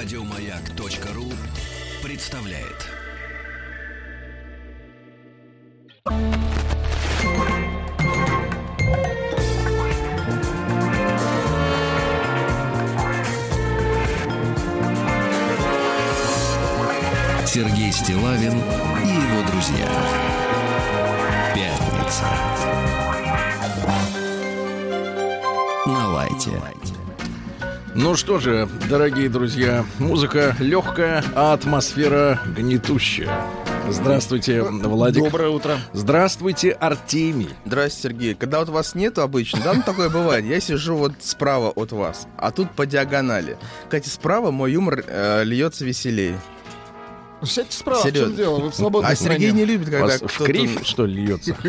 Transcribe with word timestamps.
Радиомаяк.ру 0.00 1.24
представляет. 2.04 2.86
Сергей 17.44 17.90
Стилавин 17.90 18.52
и 18.52 19.08
его 19.08 19.50
друзья. 19.50 19.88
Пятница. 21.56 22.28
На 25.86 26.08
лайте. 26.12 26.52
Ну 27.94 28.14
что 28.16 28.38
же, 28.38 28.68
дорогие 28.88 29.28
друзья, 29.28 29.84
музыка 29.98 30.54
легкая, 30.60 31.24
а 31.34 31.52
атмосфера 31.52 32.40
гнетущая. 32.56 33.28
Здравствуйте, 33.88 34.62
Владик. 34.62 35.24
Доброе 35.24 35.48
утро. 35.50 35.78
Здравствуйте, 35.92 36.72
Артемий. 36.72 37.48
Здравствуйте, 37.64 38.02
Сергей. 38.08 38.34
Когда 38.34 38.60
вот 38.60 38.68
вас 38.68 38.94
нету 38.94 39.22
обычно, 39.22 39.60
да, 39.64 39.72
ну 39.74 39.82
такое 39.82 40.10
бывает. 40.10 40.44
Я 40.44 40.60
сижу 40.60 40.96
вот 40.96 41.12
справа 41.20 41.70
от 41.70 41.92
вас, 41.92 42.26
а 42.36 42.50
тут 42.50 42.70
по 42.72 42.86
диагонали. 42.86 43.56
Кстати, 43.84 44.08
справа 44.08 44.50
мой 44.50 44.72
юмор 44.72 45.02
э, 45.06 45.42
льется 45.44 45.84
веселее. 45.84 46.38
Сядьте 47.42 47.76
справа, 47.76 48.02
Серьезно. 48.02 48.26
в 48.26 48.28
чем 48.30 48.36
дело? 48.36 48.60
Вы 48.60 48.70
в 48.70 48.74
свободной 48.74 49.10
А 49.12 49.14
Сергей 49.14 49.52
не 49.52 49.64
любит, 49.64 49.86
когда 49.88 50.04
вас 50.06 50.20
в 50.20 50.26
кто-то- 50.26 50.44
кривь, 50.44 50.84
что 50.84 51.06
ли, 51.06 51.24
льется? 51.26 51.56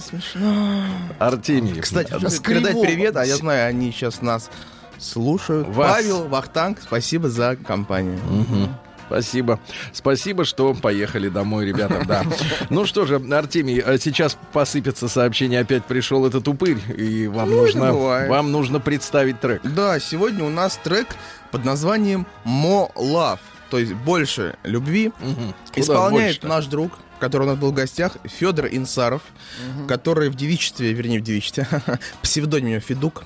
Смешно. 0.00 0.84
Артемий. 1.18 1.80
Кстати, 1.80 2.12
С 2.26 2.40
передать 2.40 2.80
привет, 2.80 3.16
а 3.16 3.24
я 3.24 3.36
знаю, 3.36 3.68
они 3.68 3.92
сейчас 3.92 4.22
нас 4.22 4.50
слушают. 4.98 5.68
Вас. 5.68 5.92
Павел, 5.92 6.28
Вахтанг, 6.28 6.80
спасибо 6.82 7.28
за 7.28 7.56
компанию. 7.56 8.18
Мгм. 8.28 8.68
Спасибо. 9.06 9.58
Спасибо, 9.94 10.44
что 10.44 10.74
поехали 10.74 11.30
домой, 11.30 11.64
ребята. 11.64 12.02
Да. 12.06 12.24
Ну 12.68 12.84
что 12.84 13.06
же, 13.06 13.16
Артемий, 13.32 13.78
а 13.78 13.96
сейчас 13.98 14.36
посыпется 14.52 15.08
сообщение. 15.08 15.60
Опять 15.60 15.84
пришел 15.86 16.26
этот 16.26 16.46
упырь, 16.46 16.78
и 16.94 17.26
вам 17.26 17.50
Ну, 17.50 17.56
нужно, 17.62 17.94
вам 17.94 18.52
нужно 18.52 18.80
представить 18.80 19.40
трек. 19.40 19.62
Да, 19.64 19.98
сегодня 19.98 20.44
у 20.44 20.50
нас 20.50 20.78
трек 20.84 21.06
под 21.50 21.64
названием 21.64 22.26
«More 22.44 22.92
Love», 22.96 23.38
то 23.70 23.78
есть 23.78 23.94
«Больше 23.94 24.56
любви». 24.62 25.10
Куда 25.18 25.80
Исполняет 25.80 26.24
больше-то? 26.24 26.48
наш 26.48 26.66
друг, 26.66 26.92
который 27.20 27.42
у 27.44 27.46
нас 27.46 27.58
был 27.58 27.70
в 27.70 27.74
гостях, 27.74 28.16
Федор 28.24 28.66
Инсаров, 28.70 29.22
который 29.86 30.28
в 30.30 30.34
девичестве, 30.34 30.92
вернее, 30.92 31.20
в 31.20 31.22
девичестве, 31.22 31.66
псевдоним 32.22 32.68
него 32.70 32.80
Федук. 32.80 33.24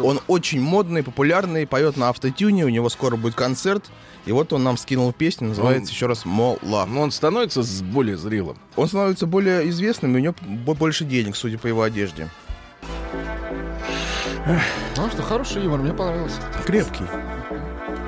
Он 0.00 0.20
очень 0.26 0.60
модный, 0.60 1.04
популярный, 1.04 1.64
поет 1.66 1.96
на 1.96 2.08
автотюне, 2.08 2.64
у 2.64 2.68
него 2.68 2.88
скоро 2.88 3.14
будет 3.16 3.34
концерт. 3.36 3.84
И 4.26 4.32
вот 4.32 4.52
он 4.52 4.64
нам 4.64 4.76
скинул 4.76 5.12
песню, 5.12 5.48
называется 5.48 5.90
Он- 5.90 5.94
еще 5.94 6.06
раз 6.06 6.24
«More 6.26 6.60
Love». 6.62 6.86
Но 6.88 7.00
он 7.02 7.12
становится 7.12 7.62
с- 7.62 7.80
более 7.80 8.16
зрелым. 8.16 8.58
Он 8.74 8.88
становится 8.88 9.26
более 9.26 9.68
известным, 9.70 10.14
и 10.16 10.18
у 10.18 10.22
него 10.22 10.34
бо- 10.40 10.74
больше 10.74 11.04
денег, 11.04 11.36
судя 11.36 11.58
по 11.58 11.68
его 11.68 11.82
одежде. 11.82 12.28
Ну 14.96 15.08
что, 15.10 15.22
хороший 15.22 15.62
юмор, 15.62 15.80
мне 15.80 15.92
понравился. 15.92 16.40
Крепкий. 16.66 17.04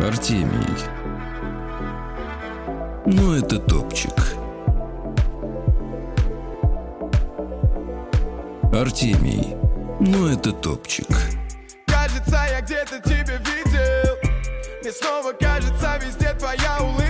Артемий. 0.00 0.50
Ну, 3.06 3.32
это 3.34 3.58
топчик. 3.58 4.12
Артемий. 8.72 9.56
Ну, 9.98 10.28
это 10.28 10.52
топчик. 10.52 11.08
Кажется, 11.86 12.40
я 12.50 12.60
где-то 12.60 13.00
тебя 13.00 13.36
видел 13.36 14.16
Мне 14.80 14.92
снова 14.92 15.32
кажется, 15.32 15.98
везде 16.00 16.32
твоя 16.34 16.78
улыбка 16.80 17.09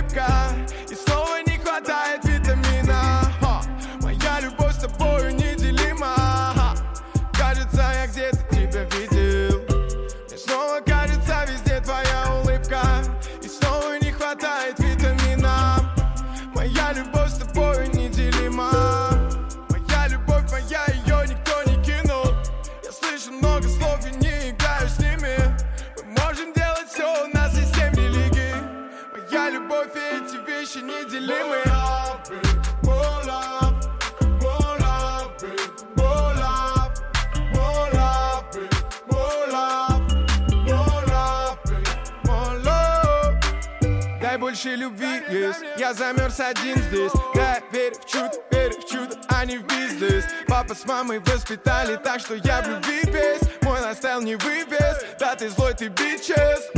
больше 44.51 44.75
любви, 44.75 45.23
yes. 45.29 45.55
Я 45.77 45.93
замерз 45.93 46.41
один 46.41 46.75
здесь. 46.75 47.11
Да, 47.33 47.59
верю 47.71 47.95
в 47.95 48.05
чудо, 48.05 48.33
верю 48.51 48.73
в 48.81 48.85
чудо, 48.85 49.15
а 49.29 49.45
не 49.45 49.59
в 49.59 49.65
бизнес. 49.65 50.25
Папа 50.45 50.75
с 50.75 50.85
мамой 50.85 51.19
воспитали 51.19 51.95
так, 51.95 52.19
что 52.19 52.35
я 52.35 52.61
в 52.61 52.67
любви 52.67 53.01
весь. 53.05 53.41
Мой 53.61 53.79
настайл 53.79 54.21
не 54.21 54.35
выбес, 54.35 55.05
да 55.17 55.35
ты 55.37 55.49
злой, 55.49 55.73
ты 55.73 55.87
бичес. 55.87 56.69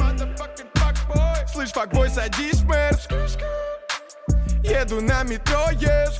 Слышь, 1.51 1.71
факбой, 1.71 2.09
садись 2.09 2.61
в 2.61 2.69
мерз 2.69 3.07
Еду 4.63 5.01
на 5.01 5.23
метро, 5.23 5.71
yes. 5.71 6.13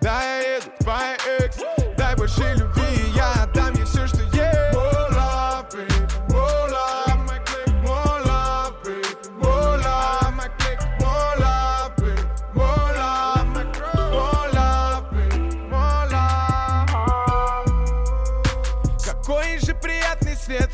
Да, 0.00 0.22
я 0.22 0.56
еду, 0.56 0.66
твоя 0.80 1.16
экс 1.40 1.58
Дай 1.98 2.16
больше 2.16 2.54
любви, 2.56 2.81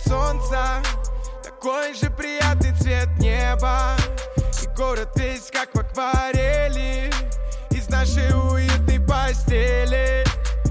солнца. 0.09 0.83
Такой 1.43 1.95
же 1.95 2.11
приятный 2.11 2.75
цвет 2.81 3.09
неба. 3.19 3.95
И 4.63 4.67
город 4.77 5.11
весь 5.17 5.51
как 5.53 5.75
в 5.75 5.79
акварели. 5.79 7.13
Из 7.71 7.89
нашей 7.89 8.31
уютной 8.33 9.01
постели. 9.01 10.25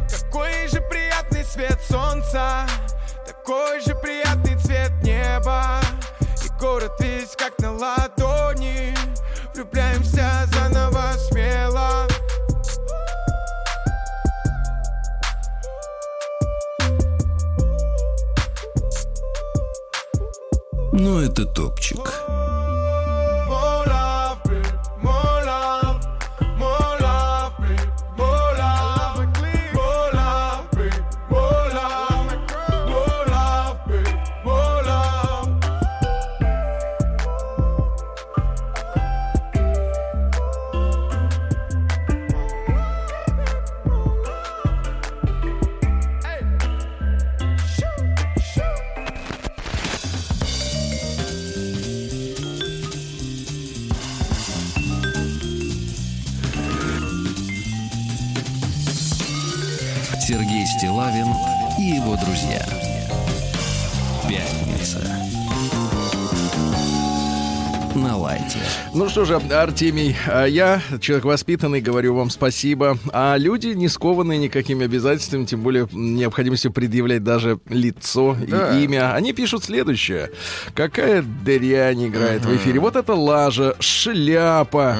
Какой 0.10 0.68
же 0.68 0.82
приятный 0.90 1.44
свет 1.46 1.80
солнца. 1.88 2.66
Такой 3.26 3.80
же 3.82 3.96
приятный 3.96 4.58
цвет 4.58 4.92
неба. 5.04 5.80
И 6.44 6.50
город 6.60 6.94
весь 7.00 7.36
как 7.36 7.58
на 7.60 7.74
ладони. 7.74 8.96
Влюбляемся 9.54 10.48
заново 10.52 11.14
смело 11.30 11.37
Ну, 21.00 21.20
это 21.20 21.46
топчик. 21.46 22.37
Сергей 60.78 60.90
Стилавин 60.90 61.28
и 61.80 61.84
его 61.84 62.16
друзья. 62.18 62.64
Пятница. 64.28 65.00
на 67.96 68.16
лайте. 68.16 68.60
Ну 68.94 69.10
что 69.10 69.26
же, 69.26 69.36
Артемий, 69.36 70.16
а 70.26 70.46
я, 70.46 70.82
человек 71.02 71.26
воспитанный, 71.26 71.82
говорю 71.82 72.16
вам 72.16 72.32
спасибо. 72.32 72.98
А 73.14 73.36
люди 73.38 73.68
не 73.68 73.90
скованные 73.90 74.40
никакими 74.40 74.86
обязательствами, 74.86 75.46
тем 75.46 75.62
более 75.62 75.88
необходимостью 75.92 76.72
предъявлять 76.72 77.24
даже 77.24 77.60
лицо 77.70 78.36
Да. 78.48 78.76
и 78.76 78.86
имя. 78.86 79.14
Они 79.14 79.34
пишут 79.34 79.66
следующее. 79.66 80.32
Какая 80.74 81.22
дрянь 81.22 82.08
играет 82.08 82.44
в 82.46 82.56
эфире. 82.56 82.80
Вот 82.80 82.96
это 82.96 83.14
лажа, 83.14 83.76
шляпа, 83.80 84.98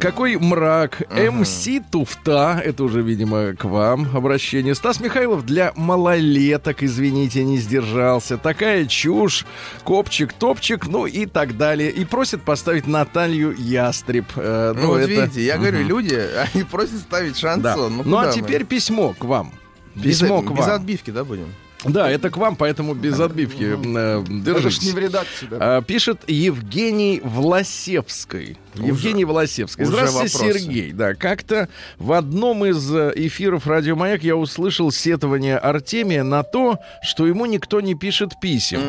какой 0.00 0.36
мрак. 0.36 1.02
МС 1.10 1.68
Туфта, 1.92 2.60
это 2.64 2.82
уже, 2.82 3.02
видимо, 3.02 3.52
к 3.54 3.64
вам 3.64 4.08
обращение. 4.16 4.74
Стас 4.74 4.98
Михайлов 5.00 5.46
для 5.46 5.72
малолеток, 5.76 6.82
извините, 6.82 7.44
не 7.44 7.58
сдержался. 7.58 8.36
Такая 8.36 8.86
чушь, 8.86 9.46
копчик, 9.84 10.32
топчик, 10.32 10.88
ну 10.88 11.06
и 11.06 11.26
так 11.26 11.56
далее. 11.56 11.90
И 11.92 12.04
просит 12.04 12.42
поставить 12.42 12.86
Наталью 13.28 13.54
Ястреб. 13.58 14.24
Э, 14.36 14.72
Ну, 14.74 14.86
вот 14.88 15.00
это- 15.00 15.10
видите, 15.10 15.44
я 15.44 15.56
говорю, 15.58 15.78
Мгм. 15.80 15.88
люди, 15.88 16.14
они 16.54 16.64
просят 16.64 16.98
ставить 17.00 17.36
шансон. 17.38 17.62
Да. 17.62 17.76
Ну, 17.76 18.02
Ну, 18.04 18.16
а 18.16 18.26
мы? 18.26 18.32
теперь 18.32 18.64
письмо 18.64 19.14
к 19.18 19.24
вам. 19.24 19.52
без, 19.94 20.20
Письмо 20.20 20.42
к 20.42 20.50
без 20.52 20.60
вам. 20.66 20.70
отбивки, 20.76 21.10
да, 21.10 21.24
будем? 21.24 21.46
Да, 21.84 22.10
это 22.10 22.30
к 22.30 22.36
вам, 22.36 22.56
поэтому 22.56 22.94
без 22.94 23.18
отбивки. 23.20 23.64
э, 23.64 24.24
Держитесь. 24.28 24.82
не 24.86 24.92
в 24.92 24.98
редакции, 24.98 25.46
да. 25.50 25.56
А, 25.78 25.82
Пишет 25.82 26.22
Евгений 26.26 27.20
Власевский. 27.22 28.56
Евгений 28.86 29.24
Власевский. 29.24 29.84
уже 29.84 29.92
Здравствуйте, 29.92 30.36
вопросы. 30.36 30.60
Сергей. 30.60 30.92
Да, 30.92 31.14
как-то 31.14 31.68
в 31.98 32.12
одном 32.12 32.64
из 32.64 32.94
э, 32.94 33.12
эфиров 33.16 33.66
Радио 33.66 33.96
Маяк 33.96 34.22
я 34.22 34.36
услышал 34.36 34.90
сетование 34.90 35.58
Артемия 35.58 36.22
на 36.24 36.42
то, 36.42 36.78
что 37.02 37.26
ему 37.26 37.46
никто 37.46 37.80
не 37.80 37.94
пишет 37.94 38.40
писем. 38.40 38.80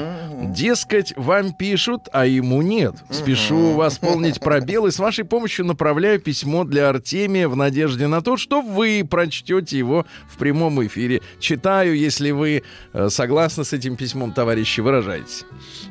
Дескать, 0.54 1.14
вам 1.16 1.54
пишут, 1.54 2.08
а 2.12 2.26
ему 2.26 2.62
нет. 2.62 2.96
Спешу 3.10 3.74
восполнить 3.74 4.40
пробел 4.40 4.88
и 4.88 4.92
с 4.92 5.00
вашей 5.00 5.26
помощью 5.26 5.66
направляю 5.66 6.20
письмо 6.20 6.64
для 6.64 6.90
Артемия 6.90 7.48
в 7.48 7.56
надежде 7.56 8.08
на 8.08 8.22
то, 8.22 8.38
что 8.38 8.62
вы 8.62 9.06
прочтете 9.10 9.78
его 9.78 10.06
в 10.28 10.38
прямом 10.38 10.86
эфире. 10.86 11.22
Читаю, 11.40 11.96
если 11.96 12.32
вы 12.32 12.64
э, 12.94 13.10
согласны 13.10 13.64
с 13.64 13.74
этим 13.74 13.96
письмом, 13.96 14.34
товарищи, 14.34 14.82
выражайтесь. 14.82 15.46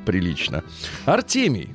Прилично. 0.05 0.63
Артемий, 1.05 1.71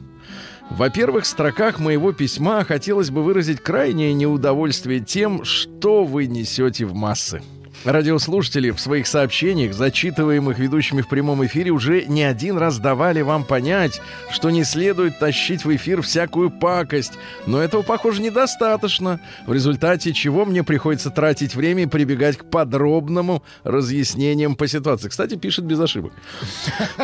в 0.69 0.89
первых 0.89 1.25
строках 1.25 1.79
моего 1.79 2.13
письма 2.13 2.63
хотелось 2.63 3.11
бы 3.11 3.23
выразить 3.23 3.59
крайнее 3.59 4.13
неудовольствие 4.13 4.99
тем, 4.99 5.43
что 5.43 6.03
вы 6.03 6.25
несете 6.27 6.85
в 6.85 6.93
массы. 6.93 7.41
Радиослушатели 7.85 8.71
в 8.71 8.79
своих 8.79 9.07
сообщениях, 9.07 9.73
зачитываемых 9.73 10.57
ведущими 10.57 11.01
в 11.01 11.09
прямом 11.09 11.45
эфире, 11.45 11.71
уже 11.71 12.05
не 12.05 12.23
один 12.23 12.57
раз 12.57 12.79
давали 12.79 13.21
вам 13.21 13.43
понять, 13.43 14.01
что 14.31 14.49
не 14.51 14.63
следует 14.63 15.19
тащить 15.19 15.65
в 15.65 15.75
эфир 15.75 16.01
всякую 16.01 16.49
пакость. 16.49 17.13
Но 17.45 17.61
этого, 17.61 17.81
похоже, 17.81 18.21
недостаточно, 18.21 19.19
в 19.45 19.53
результате 19.53 20.13
чего 20.13 20.45
мне 20.45 20.63
приходится 20.63 21.09
тратить 21.09 21.55
время 21.55 21.83
и 21.83 21.87
прибегать 21.87 22.37
к 22.37 22.45
подробному 22.45 23.43
разъяснениям 23.63 24.55
по 24.55 24.67
ситуации. 24.67 25.09
Кстати, 25.09 25.35
пишет 25.35 25.65
без 25.65 25.79
ошибок. 25.79 26.13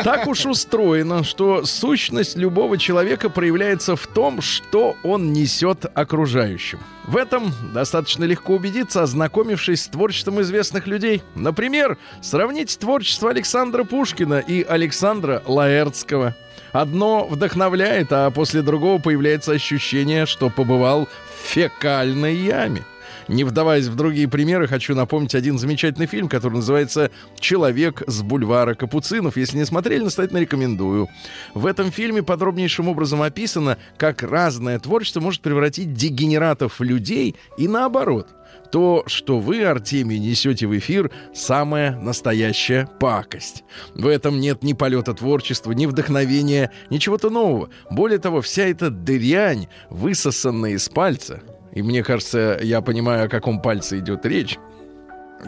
Так 0.02 0.26
уж 0.26 0.46
устроено, 0.46 1.24
что 1.24 1.66
сущность 1.66 2.36
любого 2.36 2.78
человека 2.78 3.28
проявляется 3.28 3.96
в 3.96 4.06
том, 4.06 4.40
что 4.40 4.96
он 5.02 5.34
несет 5.34 5.84
окружающим. 5.94 6.78
В 7.06 7.16
этом 7.16 7.52
достаточно 7.74 8.24
легко 8.24 8.54
убедиться, 8.54 9.02
ознакомившись 9.02 9.82
с 9.82 9.88
творчеством 9.88 10.40
известных 10.42 10.69
людей. 10.86 11.22
Например, 11.34 11.98
сравнить 12.22 12.78
творчество 12.78 13.30
Александра 13.30 13.84
Пушкина 13.84 14.38
и 14.38 14.62
Александра 14.62 15.42
Лаэртского. 15.46 16.34
Одно 16.72 17.26
вдохновляет, 17.26 18.12
а 18.12 18.30
после 18.30 18.62
другого 18.62 19.00
появляется 19.00 19.52
ощущение, 19.52 20.26
что 20.26 20.50
побывал 20.50 21.08
в 21.42 21.48
фекальной 21.48 22.36
яме. 22.36 22.84
Не 23.30 23.44
вдаваясь 23.44 23.86
в 23.86 23.94
другие 23.94 24.26
примеры, 24.26 24.66
хочу 24.66 24.96
напомнить 24.96 25.36
один 25.36 25.56
замечательный 25.56 26.08
фильм, 26.08 26.28
который 26.28 26.54
называется 26.54 27.12
«Человек 27.38 28.02
с 28.08 28.22
бульвара 28.22 28.74
Капуцинов». 28.74 29.36
Если 29.36 29.56
не 29.56 29.64
смотрели, 29.64 30.02
настоятельно 30.02 30.38
рекомендую. 30.38 31.08
В 31.54 31.66
этом 31.66 31.92
фильме 31.92 32.24
подробнейшим 32.24 32.88
образом 32.88 33.22
описано, 33.22 33.78
как 33.98 34.24
разное 34.24 34.80
творчество 34.80 35.20
может 35.20 35.42
превратить 35.42 35.92
дегенератов 35.92 36.80
в 36.80 36.82
людей 36.82 37.36
и 37.56 37.68
наоборот. 37.68 38.26
То, 38.72 39.04
что 39.06 39.38
вы, 39.38 39.62
Артемий, 39.62 40.18
несете 40.18 40.66
в 40.66 40.76
эфир, 40.76 41.12
самая 41.32 41.96
настоящая 42.00 42.88
пакость. 42.98 43.62
В 43.94 44.08
этом 44.08 44.40
нет 44.40 44.64
ни 44.64 44.72
полета 44.72 45.14
творчества, 45.14 45.70
ни 45.70 45.86
вдохновения, 45.86 46.72
ни 46.90 46.98
чего-то 46.98 47.30
нового. 47.30 47.70
Более 47.92 48.18
того, 48.18 48.40
вся 48.40 48.64
эта 48.64 48.90
дрянь, 48.90 49.68
высосанная 49.88 50.72
из 50.72 50.88
пальца, 50.88 51.44
и 51.72 51.82
мне 51.82 52.02
кажется, 52.02 52.58
я 52.62 52.80
понимаю, 52.80 53.26
о 53.26 53.28
каком 53.28 53.60
пальце 53.60 53.98
идет 53.98 54.26
речь. 54.26 54.58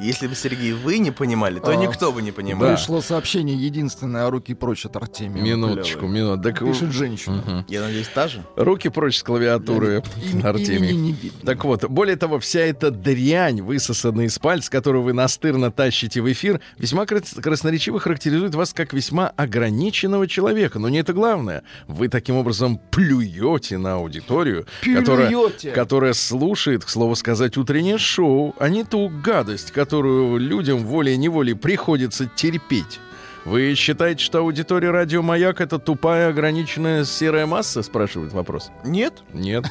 Если 0.01 0.27
бы, 0.27 0.35
Сергей, 0.35 0.73
вы 0.73 0.99
не 0.99 1.11
понимали, 1.11 1.59
то 1.59 1.71
А. 1.71 1.77
никто 1.77 2.13
бы 2.13 2.23
не 2.23 2.33
понимал. 2.33 2.69
Да. 2.69 2.75
Пришло 2.77 3.01
сообщение 3.03 3.57
единственное, 3.57 4.27
а 4.27 4.31
руки 4.31 4.55
прочь 4.55 4.87
от 4.87 4.97
Артемия. 4.97 5.43
Минуточку, 5.43 6.07
минуту. 6.07 6.43
Так, 6.43 6.59
Пишет 6.65 6.93
женщина. 6.93 7.43
Мгм. 7.47 7.67
Я 7.69 7.83
надеюсь, 7.83 8.09
та 8.09 8.29
же? 8.29 8.43
Руки 8.57 8.89
прочь 8.89 9.19
с 9.19 9.23
клавиатуры, 9.23 10.03
Им- 10.33 10.47
Артемий. 10.47 10.91
имени 10.91 11.01
не 11.09 11.13
видно. 11.13 11.41
Так 11.45 11.65
вот, 11.65 11.85
более 11.89 12.17
того, 12.17 12.39
вся 12.39 12.61
эта 12.61 12.91
дрянь, 12.91 13.61
высосанная 13.63 14.27
из 14.27 14.39
пальца, 14.39 14.71
которую 14.71 15.03
вы 15.05 15.13
настырно 15.13 15.71
тащите 15.71 16.21
в 16.21 16.31
эфир, 16.33 16.61
весьма 16.79 17.05
крас- 17.07 17.35
красноречиво 17.41 18.01
характеризует 18.01 18.55
вас 18.55 18.73
как 18.73 18.93
весьма 18.93 19.29
ограниченного 19.37 20.27
человека. 20.27 20.79
Но 20.79 20.89
не 20.89 20.99
это 20.99 21.13
главное. 21.13 21.63
Вы 21.87 22.09
таким 22.09 22.37
образом 22.37 22.81
плюете 22.91 23.79
на 23.79 23.95
аудиторию, 23.95 24.67
которая, 24.83 25.33
которая 25.75 26.13
слушает, 26.13 26.85
к 26.85 26.89
слову 26.89 27.15
сказать, 27.17 27.57
утреннее 27.57 27.99
шоу, 27.99 28.55
а 28.59 28.69
не 28.69 28.85
ту 28.85 29.09
гадость, 29.09 29.71
которую 29.87 30.39
людям 30.39 30.79
волей-неволей 30.87 31.55
приходится 31.55 32.27
терпеть. 32.27 33.01
Вы 33.45 33.75
считаете, 33.75 34.25
что 34.25 34.39
аудитория 34.39 34.93
радио 34.93 35.21
«Маяк»— 35.23 35.61
это 35.61 35.81
тупая, 35.81 36.29
ограниченная 36.29 37.05
серая 37.05 37.45
масса, 37.47 37.83
спрашивает 37.83 38.33
вопрос? 38.33 38.71
Нет, 38.85 39.15
Нет. 39.33 39.65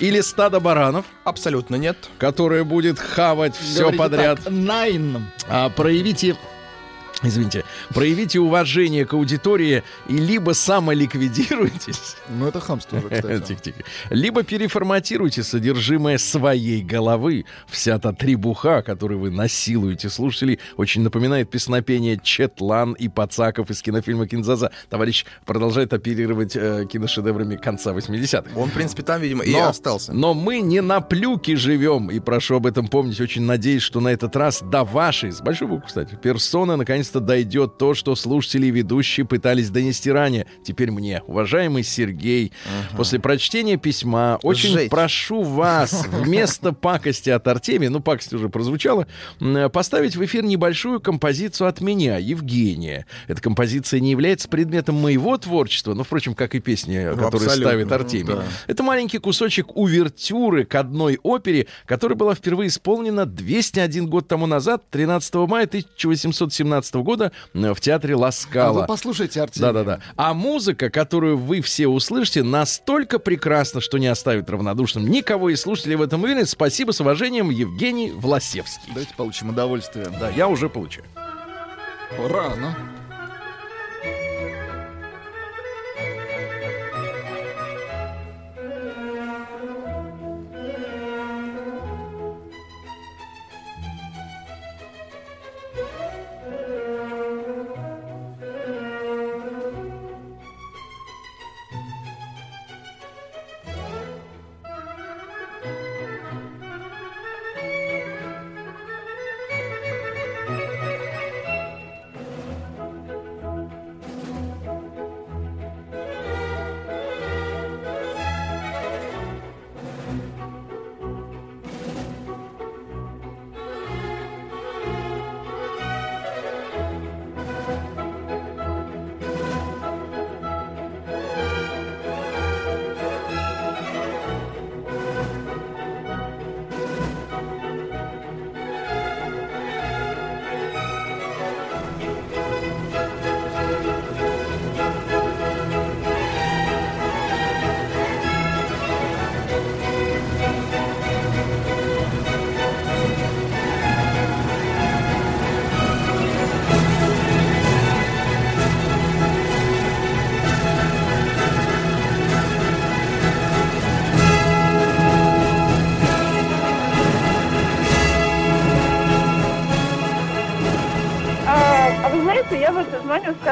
Или 0.00 0.20
стадо 0.20 0.58
баранов, 0.58 1.04
абсолютно 1.22 1.76
нет. 1.76 1.96
которое 2.18 2.64
будет 2.64 2.98
хавать 2.98 3.54
все 3.54 3.82
Говорите 3.82 3.98
подряд. 3.98 4.40
так, 4.42 4.52
Найн. 4.52 5.26
А, 5.48 5.68
проявите... 5.68 6.36
Извините, 7.28 7.64
проявите 7.94 8.40
уважение 8.40 9.04
к 9.06 9.12
аудитории 9.14 9.82
и 10.08 10.16
либо 10.16 10.52
самоликвидируйтесь, 10.52 12.16
Ну, 12.28 12.46
это 12.46 12.60
хамство 12.60 12.98
уже, 12.98 13.08
кстати. 13.10 13.42
Тихо-тихо. 13.48 13.82
либо 14.10 14.42
переформатируйте 14.42 15.42
содержимое 15.42 16.18
своей 16.18 16.82
головы. 16.82 17.44
Вся 17.68 17.98
та 17.98 18.12
требуха, 18.12 18.82
которую 18.82 19.20
вы 19.20 19.30
насилуете 19.30 20.08
слушателей, 20.10 20.58
очень 20.76 21.02
напоминает 21.02 21.50
песнопение 21.50 22.18
Четлан 22.22 22.92
и 22.94 23.08
Пацаков 23.08 23.70
из 23.70 23.82
кинофильма 23.82 24.26
«Кинзаза». 24.26 24.70
Товарищ 24.90 25.24
продолжает 25.44 25.92
оперировать 25.92 26.56
э, 26.56 26.86
киношедеврами 26.90 27.56
конца 27.56 27.92
80-х. 27.92 28.44
Он, 28.58 28.68
в 28.68 28.72
принципе, 28.72 29.02
там, 29.02 29.20
видимо, 29.20 29.44
и 29.44 29.52
Но- 29.52 29.68
остался. 29.68 30.12
Но 30.12 30.34
мы 30.34 30.60
не 30.60 30.80
на 30.80 31.00
плюке 31.00 31.56
живем, 31.56 32.10
и 32.10 32.20
прошу 32.20 32.56
об 32.56 32.66
этом 32.66 32.88
помнить. 32.88 33.20
Очень 33.20 33.42
надеюсь, 33.42 33.82
что 33.82 34.00
на 34.00 34.08
этот 34.08 34.34
раз 34.36 34.62
до 34.62 34.84
вашей, 34.84 35.30
с 35.32 35.40
большой 35.40 35.68
буквы, 35.68 35.86
кстати, 35.86 36.14
персоны 36.14 36.76
наконец-то 37.12 37.20
дойдет 37.20 37.78
то, 37.78 37.94
что 37.94 38.14
слушатели 38.14 38.66
и 38.66 38.70
ведущие 38.70 39.26
пытались 39.26 39.70
донести 39.70 40.10
ранее. 40.10 40.46
Теперь 40.64 40.90
мне, 40.90 41.22
уважаемый 41.26 41.82
Сергей, 41.82 42.52
после 42.96 43.18
прочтения 43.18 43.76
письма, 43.76 44.38
очень 44.42 44.70
Жесть. 44.70 44.90
прошу 44.90 45.42
вас 45.42 46.06
вместо 46.10 46.72
пакости 46.72 47.30
от 47.30 47.46
Артемия, 47.46 47.90
ну, 47.90 48.00
пакость 48.00 48.32
уже 48.32 48.48
прозвучала, 48.48 49.06
поставить 49.72 50.16
в 50.16 50.24
эфир 50.24 50.44
небольшую 50.44 51.00
композицию 51.00 51.68
от 51.68 51.80
меня, 51.80 52.18
Евгения. 52.18 53.06
Эта 53.28 53.40
композиция 53.40 54.00
не 54.00 54.10
является 54.10 54.48
предметом 54.48 54.96
моего 54.96 55.36
творчества, 55.38 55.94
но, 55.94 56.04
впрочем, 56.04 56.34
как 56.34 56.54
и 56.54 56.60
песни, 56.60 56.96
которые 57.10 57.26
абсолютно. 57.28 57.56
ставит 57.56 57.92
Артемий. 57.92 58.34
Да. 58.34 58.44
Это 58.66 58.82
маленький 58.82 59.18
кусочек 59.18 59.76
увертюры 59.76 60.64
к 60.64 60.74
одной 60.74 61.18
опере, 61.22 61.66
которая 61.86 62.16
была 62.16 62.34
впервые 62.34 62.68
исполнена 62.68 63.26
201 63.26 64.06
год 64.08 64.28
тому 64.28 64.46
назад, 64.46 64.84
13 64.90 65.34
мая 65.34 65.64
1817 65.64 66.94
года 67.02 67.32
э, 67.54 67.72
в 67.74 67.80
театре 67.80 68.14
А 68.14 68.16
вы 68.16 68.22
Ласкала. 68.22 68.84
послушайте, 68.86 69.40
Артемий. 69.42 69.66
Да-да-да. 69.72 70.00
А 70.16 70.34
музыка, 70.34 70.90
которую 70.90 71.36
вы 71.36 71.60
все 71.60 71.86
услышите, 71.88 72.42
настолько 72.42 73.18
прекрасна, 73.18 73.80
что 73.80 73.98
не 73.98 74.06
оставит 74.06 74.48
равнодушным 74.50 75.06
никого 75.06 75.50
из 75.50 75.60
слушателей 75.60 75.96
в 75.96 76.02
этом 76.02 76.22
уверен. 76.24 76.46
Спасибо, 76.46 76.92
с 76.92 77.00
уважением, 77.00 77.50
Евгений 77.50 78.10
Власевский. 78.10 78.88
Давайте 78.88 79.14
получим 79.14 79.50
удовольствие. 79.50 80.06
Да, 80.20 80.30
я 80.30 80.48
уже 80.48 80.68
получаю. 80.68 81.06
Рано. 82.28 82.76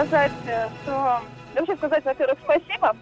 Сказать, 0.07 0.33
э, 0.47 0.69
что... 0.83 1.21
Вообще 1.55 1.77
сказать, 1.77 2.05
во-первых, 2.05 2.39
спасибо 2.45 2.97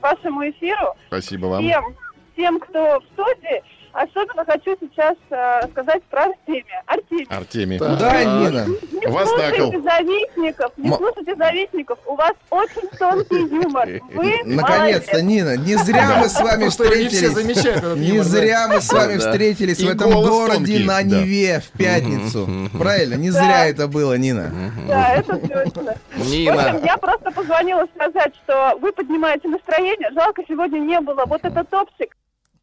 вашему 0.00 0.48
эфиру. 0.48 0.94
Спасибо 1.06 1.46
вам. 1.46 1.62
Всем, 1.62 1.96
всем, 2.34 2.60
кто 2.60 3.00
в 3.00 3.04
студии. 3.12 3.62
Особенно 3.92 4.44
хочу 4.46 4.76
сейчас 4.80 5.16
э, 5.30 5.68
сказать 5.70 6.02
про 6.04 6.24
Артемия. 6.24 6.82
Артемий, 6.86 7.26
Артемий. 7.28 7.78
Да, 7.78 8.24
Нина. 8.24 8.66
не 8.92 9.06
Вас 9.06 9.28
слушайте 9.28 9.80
завистников, 9.82 10.72
не 10.78 10.88
М- 10.90 10.96
слушайте 10.96 11.34
завистников. 11.36 11.98
У 12.06 12.14
вас 12.14 12.32
очень 12.50 12.88
тонкий 12.98 13.40
юмор. 13.62 13.86
Вы 14.14 14.32
Наконец-то, 14.44 15.12
молодец. 15.12 15.22
Нина, 15.22 15.56
не 15.58 15.76
зря 15.76 16.16
мы 16.20 16.28
с 16.28 16.40
вами 16.40 16.62
Просто 16.62 16.84
не 16.84 17.08
все 17.08 17.28
встретились. 17.28 17.32
замечают 17.34 17.78
этот 17.78 17.98
Не 17.98 18.06
юмор, 18.08 18.24
да. 18.24 18.30
зря 18.30 18.68
мы 18.68 18.80
с 18.80 18.92
вами 18.92 19.12
Да. 19.14 19.18
встретились 19.30 19.80
в 19.82 19.88
этом 19.88 20.10
голос 20.10 20.28
городе 20.30 20.56
тонкий, 20.56 20.84
на 20.84 20.96
да. 20.96 21.02
Неве 21.02 21.60
в 21.60 21.78
пятницу. 21.78 22.48
Правильно, 22.78 23.14
не 23.14 23.30
зря 23.30 23.66
это 23.66 23.88
было, 23.88 24.16
Нина. 24.16 24.50
Да, 24.88 25.14
это 25.16 25.36
точно. 25.36 25.94
В 26.16 26.30
Нина, 26.30 26.70
общем, 26.70 26.84
я 26.86 26.96
просто 26.96 27.30
позвонила 27.30 27.86
сказать, 27.94 28.32
что 28.44 28.78
вы 28.80 28.92
поднимаете 28.92 29.48
настроение. 29.48 30.10
Жалко, 30.14 30.42
сегодня 30.48 30.78
не 30.78 30.98
было. 31.00 31.24
Вот 31.26 31.40
это 31.44 31.62
топчик. 31.64 32.16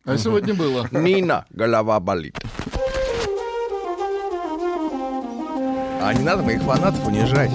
А 0.05 0.17
сегодня 0.17 0.53
было. 0.53 0.87
Нина, 0.91 1.45
голова 1.51 1.99
болит. 1.99 2.35
А 6.01 6.13
не 6.13 6.23
надо 6.23 6.43
моих 6.43 6.61
фанатов 6.63 7.05
унижать. 7.05 7.51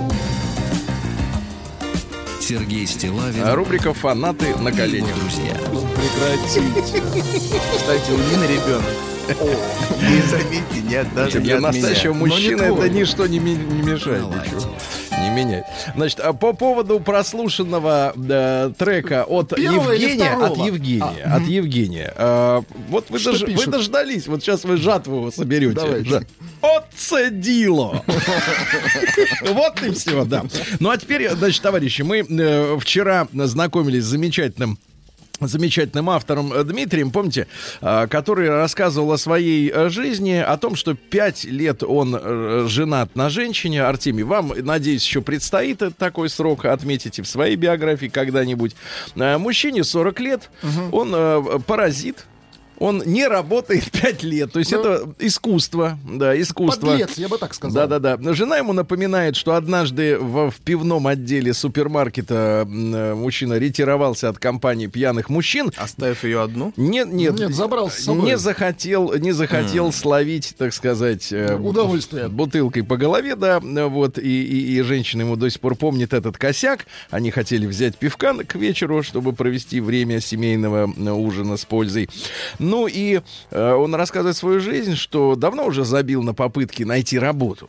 Сергей 2.40 2.86
Стилавин 2.86 3.42
А 3.42 3.54
Рубрика 3.54 3.94
«Фанаты 3.94 4.54
на 4.56 4.70
коленях». 4.70 5.14
друзья. 5.18 5.54
Прекратите. 5.54 6.62
Кстати, 7.74 8.10
у 8.10 8.18
Нины 8.18 8.44
ребенок. 8.44 8.84
Не 10.02 10.20
заметьте, 10.28 10.82
нет, 10.82 11.06
даже 11.14 11.40
Для 11.40 11.58
настоящего 11.58 12.12
мужчины 12.12 12.66
Но 12.68 12.74
не 12.74 12.78
это 12.78 12.88
ничто 12.90 13.26
не, 13.26 13.38
ми- 13.38 13.54
не 13.54 13.82
мешает. 13.92 14.26
Не 15.22 15.30
меняет. 15.30 15.64
Значит, 15.96 16.20
а 16.20 16.32
по 16.32 16.52
поводу 16.52 17.00
прослушанного 17.00 18.12
э, 18.16 18.72
трека 18.78 19.24
от 19.24 19.54
Первого 19.54 19.92
Евгения, 19.92 20.30
от 20.32 20.56
Евгения, 20.58 21.24
от 21.24 21.42
Евгения. 21.42 22.12
А, 22.16 22.62
вот 22.88 23.10
вы, 23.10 23.18
дож- 23.18 23.44
вы 23.54 23.66
дождались, 23.66 24.26
вот 24.26 24.42
сейчас 24.42 24.64
вы 24.64 24.76
жатву 24.76 25.30
соберете. 25.30 25.74
Давайте. 25.74 26.08
Жа- 26.10 26.26
Отцедило. 26.60 28.02
Вот 29.52 29.82
и 29.82 29.90
все, 29.92 30.24
да. 30.24 30.44
Ну 30.80 30.90
а 30.90 30.96
теперь, 30.96 31.28
значит, 31.30 31.62
товарищи, 31.62 32.02
мы 32.02 32.18
э, 32.28 32.78
вчера 32.80 33.28
знакомились 33.32 34.04
с 34.04 34.06
замечательным 34.08 34.78
замечательным 35.40 36.10
автором 36.10 36.52
э, 36.52 36.64
Дмитрием, 36.64 37.10
помните, 37.10 37.46
э, 37.80 38.06
который 38.08 38.48
рассказывал 38.48 39.12
о 39.12 39.18
своей 39.18 39.70
э, 39.70 39.88
жизни, 39.88 40.32
о 40.32 40.56
том, 40.56 40.76
что 40.76 40.94
пять 40.94 41.44
лет 41.44 41.82
он 41.82 42.68
женат 42.68 43.16
на 43.16 43.30
женщине. 43.30 43.82
Артемий, 43.82 44.24
вам, 44.24 44.52
надеюсь, 44.56 45.04
еще 45.04 45.22
предстоит 45.22 45.82
такой 45.98 46.28
срок, 46.28 46.64
отметите 46.64 47.22
в 47.22 47.28
своей 47.28 47.56
биографии 47.56 48.06
когда-нибудь. 48.06 48.74
Мужчине 49.14 49.84
40 49.84 50.20
лет, 50.20 50.50
он 50.92 51.12
э, 51.14 51.58
паразит, 51.66 52.26
он 52.78 53.02
не 53.06 53.26
работает 53.26 53.90
5 53.92 54.22
лет. 54.24 54.52
То 54.52 54.58
есть 54.58 54.72
Ну, 54.72 54.80
это 54.80 55.14
искусство, 55.18 55.98
да, 56.04 56.38
искусство. 56.40 56.88
Подлец, 56.92 57.16
я 57.16 57.28
бы 57.28 57.38
так 57.38 57.54
сказал. 57.54 57.86
Да-да-да. 57.88 58.34
Жена 58.34 58.56
ему 58.58 58.72
напоминает, 58.72 59.36
что 59.36 59.54
однажды 59.54 60.18
в, 60.18 60.50
в 60.50 60.56
пивном 60.60 61.06
отделе 61.06 61.52
супермаркета 61.54 62.66
э, 62.66 63.14
мужчина 63.14 63.54
ретировался 63.58 64.28
от 64.28 64.38
компании 64.38 64.86
пьяных 64.86 65.28
мужчин. 65.28 65.70
Оставив 65.76 66.24
ее 66.24 66.42
одну. 66.42 66.72
Нет, 66.76 67.12
нет, 67.12 67.38
Нет, 67.38 67.54
забрал 67.54 67.90
с 67.90 67.98
собой. 68.00 68.24
не 68.26 68.36
захотел, 68.38 69.12
не 69.18 69.32
захотел 69.32 69.92
словить, 69.92 70.54
так 70.58 70.72
сказать, 70.72 71.32
э, 71.32 71.56
Удовольствие. 71.56 72.28
бутылкой 72.28 72.82
по 72.84 72.96
голове, 72.96 73.36
да, 73.36 73.60
вот, 73.60 74.18
и, 74.18 74.22
и, 74.44 74.76
и 74.78 74.80
женщина 74.82 75.22
ему 75.22 75.36
до 75.36 75.48
сих 75.50 75.60
пор 75.60 75.76
помнит 75.76 76.12
этот 76.12 76.36
косяк. 76.38 76.86
Они 77.10 77.30
хотели 77.30 77.66
взять 77.66 77.96
пивка 77.96 78.34
к 78.34 78.54
вечеру, 78.56 79.02
чтобы 79.02 79.32
провести 79.32 79.80
время 79.80 80.20
семейного 80.20 80.86
ужина 81.14 81.56
с 81.56 81.64
пользой. 81.64 82.08
Ну 82.64 82.86
и 82.86 83.20
э, 83.50 83.72
он 83.72 83.94
рассказывает 83.94 84.36
свою 84.36 84.60
жизнь, 84.60 84.96
что 84.96 85.36
давно 85.36 85.66
уже 85.66 85.84
забил 85.84 86.22
на 86.22 86.34
попытки 86.34 86.82
найти 86.82 87.18
работу. 87.18 87.68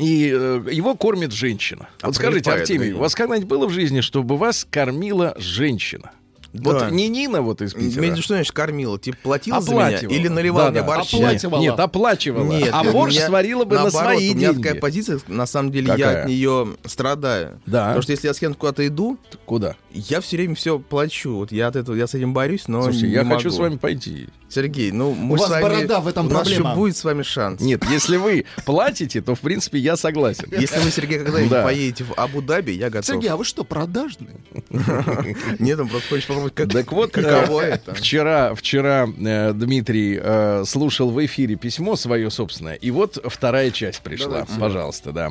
И 0.00 0.30
э, 0.34 0.64
его 0.72 0.94
кормит 0.94 1.32
женщина. 1.32 1.88
А 2.00 2.06
вот 2.06 2.16
скажите, 2.16 2.50
прилипает 2.50 2.60
Артемий, 2.62 2.92
у 2.92 2.98
вас 2.98 3.14
когда-нибудь 3.14 3.48
было 3.48 3.66
в 3.66 3.70
жизни, 3.70 4.00
чтобы 4.00 4.38
вас 4.38 4.66
кормила 4.70 5.34
женщина? 5.38 6.12
Да. 6.52 6.70
Вот 6.70 6.90
не 6.90 7.08
Нина 7.08 7.40
вот 7.40 7.62
из 7.62 7.72
Питера. 7.72 8.02
Меня 8.02 8.16
что 8.16 8.34
значит 8.34 8.52
кормила? 8.52 8.98
Типа 8.98 9.16
платила 9.22 9.60
за 9.60 9.70
Оплачивала. 9.70 10.10
меня 10.12 10.20
или 10.20 10.28
наливал 10.28 10.70
мне 10.70 10.80
Да-да. 10.80 10.96
борщи? 10.96 11.16
Оплачивала. 11.16 11.60
Нет, 11.60 11.80
оплачивала. 11.80 12.44
Нет, 12.44 12.68
а 12.72 12.84
борщ 12.84 13.14
меня 13.14 13.26
сварила 13.26 13.64
бы 13.64 13.74
наоборот, 13.76 13.94
на 13.94 14.00
свои 14.00 14.30
у 14.32 14.34
меня 14.34 14.48
деньги. 14.52 14.62
такая 14.62 14.80
позиция, 14.80 15.20
на 15.28 15.46
самом 15.46 15.72
деле, 15.72 15.86
я 15.88 15.96
Какая? 15.96 16.22
от 16.22 16.28
нее 16.28 16.68
страдаю. 16.84 17.60
Да. 17.64 17.86
Потому 17.86 18.02
что 18.02 18.12
если 18.12 18.26
я 18.28 18.34
с 18.34 18.38
кем-то 18.38 18.58
куда-то 18.58 18.86
иду, 18.86 19.18
Куда? 19.46 19.76
Я 19.94 20.20
все 20.20 20.36
время 20.36 20.54
все 20.54 20.78
плачу. 20.78 21.34
Вот 21.36 21.52
я 21.52 21.68
от 21.68 21.76
этого, 21.76 21.94
я 21.94 22.06
с 22.06 22.14
этим 22.14 22.32
борюсь, 22.32 22.68
но 22.68 22.82
Слушайте, 22.82 23.06
не 23.08 23.12
я 23.14 23.24
могу. 23.24 23.36
хочу 23.36 23.50
с 23.50 23.58
вами 23.58 23.76
пойти. 23.76 24.28
Сергей, 24.48 24.92
ну 24.92 25.14
мы 25.14 25.34
У 25.34 25.38
с 25.38 25.40
вас 25.42 25.50
вами... 25.50 25.62
борода, 25.62 26.00
в 26.00 26.08
этом 26.08 26.26
у 26.26 26.28
нас 26.28 26.42
проблема. 26.42 26.70
еще 26.70 26.76
будет 26.76 26.96
с 26.96 27.04
вами 27.04 27.22
шанс. 27.22 27.60
Нет, 27.60 27.82
если 27.90 28.16
вы 28.18 28.44
платите, 28.66 29.22
то 29.22 29.34
в 29.34 29.40
принципе 29.40 29.78
я 29.78 29.96
согласен. 29.96 30.48
Если 30.52 30.78
вы, 30.78 30.90
Сергей, 30.90 31.18
когда-нибудь 31.18 31.50
Да. 31.50 31.62
поедете 31.62 32.04
в 32.04 32.12
Абу-Даби, 32.14 32.72
я 32.72 32.90
готов. 32.90 33.06
Сергей, 33.06 33.30
а 33.30 33.36
вы 33.36 33.44
что, 33.44 33.64
продажный? 33.64 34.28
Нет, 35.58 35.80
он 35.80 35.88
просто 35.88 36.08
хочет 36.08 36.26
попробовать, 36.26 36.54
как, 36.54 36.70
Так 36.70 36.92
вот, 36.92 37.10
каково 37.12 37.62
э, 37.62 37.64
это. 37.74 37.94
Вчера, 37.94 38.54
вчера 38.54 39.08
э, 39.08 39.52
Дмитрий 39.54 40.18
э, 40.22 40.64
слушал 40.66 41.10
в 41.10 41.24
эфире 41.24 41.56
письмо 41.56 41.96
свое 41.96 42.30
собственное, 42.30 42.74
и 42.74 42.90
вот 42.90 43.18
вторая 43.24 43.70
часть 43.70 44.00
пришла. 44.02 44.46
Пожалуйста, 44.58 45.12
да. 45.12 45.30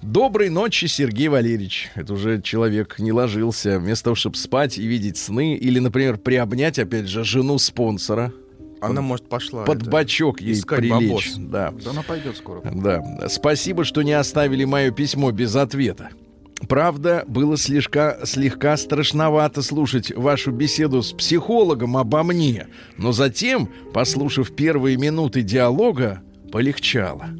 Доброй 0.00 0.48
ночи, 0.48 0.86
Сергей 0.86 1.28
Валерьевич. 1.28 1.90
Это 1.94 2.14
уже 2.14 2.40
человек 2.40 2.98
не 2.98 3.12
ложился. 3.12 3.78
Вместо 3.94 4.06
того, 4.06 4.16
чтобы 4.16 4.36
спать 4.36 4.76
и 4.76 4.84
видеть 4.84 5.16
сны, 5.16 5.54
или, 5.54 5.78
например, 5.78 6.18
приобнять, 6.18 6.80
опять 6.80 7.06
же, 7.06 7.22
жену 7.22 7.58
спонсора, 7.58 8.32
Она, 8.80 9.02
может, 9.02 9.28
пошла. 9.28 9.62
под 9.62 9.82
это, 9.82 9.90
бочок 9.90 10.40
ей 10.40 10.54
искать 10.54 10.80
прилечь. 10.80 11.30
бабос. 11.30 11.34
Да. 11.36 11.72
Да 11.84 11.90
она 11.90 12.02
пойдет 12.02 12.36
скоро. 12.36 12.60
Да. 12.64 13.28
Спасибо, 13.28 13.84
что 13.84 14.02
не 14.02 14.10
оставили 14.14 14.64
мое 14.64 14.90
письмо 14.90 15.30
без 15.30 15.54
ответа. 15.54 16.08
Правда, 16.68 17.22
было 17.28 17.56
слегка, 17.56 18.18
слегка 18.24 18.76
страшновато 18.76 19.62
слушать 19.62 20.12
вашу 20.12 20.50
беседу 20.50 21.00
с 21.00 21.12
психологом 21.12 21.96
обо 21.96 22.24
мне, 22.24 22.66
но 22.98 23.12
затем, 23.12 23.68
послушав 23.92 24.56
первые 24.56 24.96
минуты 24.96 25.42
диалога, 25.42 26.20
полегчало. 26.54 27.30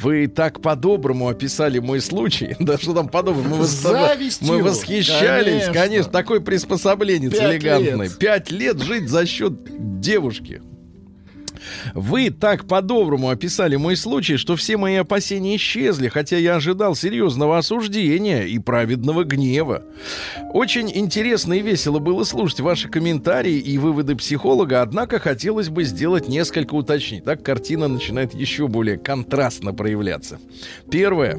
Вы 0.00 0.28
так 0.28 0.62
по-доброму 0.62 1.28
описали 1.28 1.80
мой 1.80 2.00
случай. 2.00 2.54
Да 2.60 2.78
что 2.78 2.94
там 2.94 3.08
по-доброму? 3.08 3.56
Мы, 3.56 3.64
завистью. 3.64 4.46
мы 4.46 4.62
восхищались, 4.62 5.64
Конечно. 5.64 5.72
конечно. 5.74 6.12
Такой 6.12 6.40
приспособленец 6.40 7.32
Пять 7.32 7.54
элегантный. 7.56 8.04
лет. 8.06 8.18
Пять 8.18 8.52
лет 8.52 8.78
жить 8.80 9.08
за 9.08 9.26
счет 9.26 9.54
девушки. 10.00 10.62
Вы 11.94 12.30
так 12.30 12.66
по-доброму 12.66 13.30
описали 13.30 13.76
мой 13.76 13.96
случай, 13.96 14.36
что 14.36 14.56
все 14.56 14.76
мои 14.76 14.96
опасения 14.96 15.56
исчезли, 15.56 16.08
хотя 16.08 16.36
я 16.36 16.56
ожидал 16.56 16.94
серьезного 16.94 17.58
осуждения 17.58 18.42
и 18.42 18.58
праведного 18.58 19.24
гнева. 19.24 19.82
Очень 20.52 20.90
интересно 20.92 21.54
и 21.54 21.62
весело 21.62 21.98
было 21.98 22.24
слушать 22.24 22.60
ваши 22.60 22.88
комментарии 22.88 23.58
и 23.58 23.78
выводы 23.78 24.16
психолога, 24.16 24.82
однако 24.82 25.18
хотелось 25.18 25.68
бы 25.68 25.84
сделать 25.84 26.28
несколько 26.28 26.74
уточнений. 26.74 27.22
Так 27.22 27.42
картина 27.42 27.88
начинает 27.88 28.34
еще 28.34 28.68
более 28.68 28.98
контрастно 28.98 29.72
проявляться. 29.72 30.38
Первое. 30.90 31.38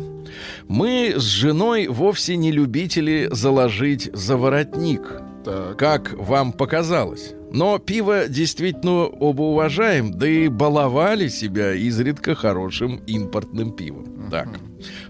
Мы 0.67 1.13
с 1.15 1.23
женой 1.23 1.87
вовсе 1.87 2.35
не 2.35 2.51
любители 2.51 3.27
заложить 3.31 4.09
заворотник 4.13 5.01
Так. 5.43 5.77
как 5.77 6.13
вам 6.13 6.53
показалось. 6.53 7.33
Но 7.53 7.77
пиво 7.79 8.27
действительно 8.29 9.05
оба 9.07 9.41
уважаем, 9.41 10.11
да 10.11 10.27
и 10.27 10.47
баловали 10.47 11.27
себя 11.27 11.73
изредка 11.73 12.33
хорошим 12.33 13.01
импортным 13.07 13.71
пивом. 13.73 14.29
Так. 14.31 14.47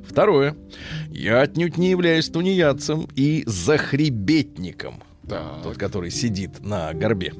Второе. 0.08 0.56
Я 1.12 1.42
отнюдь 1.42 1.78
не 1.78 1.92
являюсь 1.92 2.30
тунеядцем 2.30 3.08
и 3.16 3.44
захребетником. 3.46 4.96
Так. 5.30 5.62
Тот, 5.64 5.78
который 5.78 6.10
сидит 6.10 6.66
на 6.66 6.92
горбе. 6.94 7.34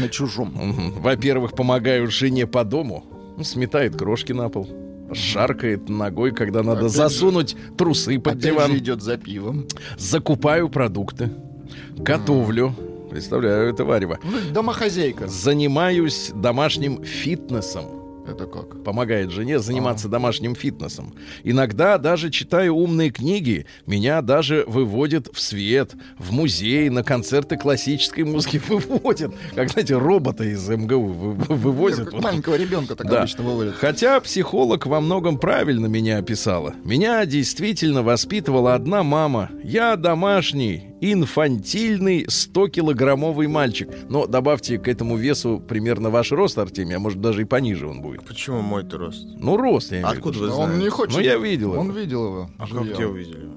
На 0.00 0.08
чужом. 0.08 0.92
Во-первых, 0.98 1.52
помогаю 1.52 2.10
жене 2.10 2.46
по 2.46 2.64
дому. 2.64 3.04
Ну, 3.36 3.44
Сметает 3.44 3.96
крошки 3.96 4.32
на 4.32 4.48
пол. 4.48 4.68
Шаркает 5.12 5.88
ногой, 5.88 6.32
когда 6.32 6.62
надо 6.62 6.80
Опять 6.80 6.92
же- 6.92 6.96
засунуть 6.98 7.56
трусы 7.78 8.18
под 8.18 8.34
Опять 8.34 8.44
диван. 8.44 8.70
же 8.72 8.78
идет 8.78 9.02
за 9.02 9.16
пивом. 9.16 9.66
Закупаю 9.96 10.68
продукты. 10.68 11.30
Готовлю. 11.96 12.74
Представляю, 13.10 13.70
это 13.70 13.84
варево. 13.84 14.18
Ну, 14.22 14.38
домохозяйка. 14.52 15.26
Занимаюсь 15.26 16.30
домашним 16.34 17.04
фитнесом. 17.04 17.97
Это 18.28 18.46
как? 18.46 18.82
помогает 18.84 19.30
жене 19.30 19.58
заниматься 19.58 20.08
домашним 20.08 20.54
фитнесом. 20.54 21.14
Иногда 21.44 21.98
даже 21.98 22.30
читаю 22.30 22.74
умные 22.74 23.10
книги, 23.10 23.66
меня 23.86 24.22
даже 24.22 24.64
выводят 24.66 25.28
в 25.32 25.40
свет, 25.40 25.94
в 26.18 26.32
музей, 26.32 26.88
на 26.90 27.02
концерты 27.02 27.56
классической 27.56 28.24
музыки 28.24 28.60
выводят. 28.68 29.32
Как, 29.54 29.70
знаете, 29.70 29.96
робота 29.96 30.44
из 30.44 30.68
МГУ 30.68 31.06
вы- 31.06 31.32
вы- 31.32 31.54
вывозят. 31.54 32.10
Как 32.10 32.22
маленького 32.22 32.56
ребенка 32.56 32.94
так 32.96 33.08
Да. 33.08 33.18
обычно 33.20 33.44
выводят. 33.44 33.74
Хотя 33.76 34.20
психолог 34.20 34.86
во 34.86 35.00
многом 35.00 35.38
правильно 35.38 35.86
меня 35.86 36.18
описала. 36.18 36.74
Меня 36.84 37.24
действительно 37.26 38.02
воспитывала 38.02 38.74
одна 38.74 39.02
мама. 39.02 39.50
Я 39.64 39.96
домашний, 39.96 40.94
инфантильный 41.00 42.24
100-килограммовый 42.24 43.48
мальчик. 43.48 43.88
Но 44.08 44.26
добавьте 44.26 44.78
к 44.78 44.88
этому 44.88 45.16
весу 45.16 45.60
примерно 45.66 46.10
ваш 46.10 46.32
рост, 46.32 46.58
Артемий, 46.58 46.96
а 46.96 46.98
может 46.98 47.20
даже 47.20 47.42
и 47.42 47.44
пониже 47.44 47.86
он 47.86 48.00
будет. 48.02 48.17
Почему 48.26 48.60
мой 48.62 48.84
ты 48.84 48.96
рост? 48.96 49.26
Ну, 49.38 49.56
рост, 49.56 49.92
я 49.92 49.98
имею. 50.00 50.12
Откуда 50.12 50.38
вы 50.38 50.48
Он 50.50 50.54
знаете? 50.54 50.82
не 50.84 50.88
хочет. 50.90 51.16
Ну, 51.16 51.20
я 51.22 51.36
видел 51.38 51.72
Он 51.72 51.88
его. 51.88 51.98
видел 51.98 52.26
его. 52.26 52.50
А 52.58 52.66
как 52.66 52.92
где 52.94 53.06
увидели? 53.06 53.48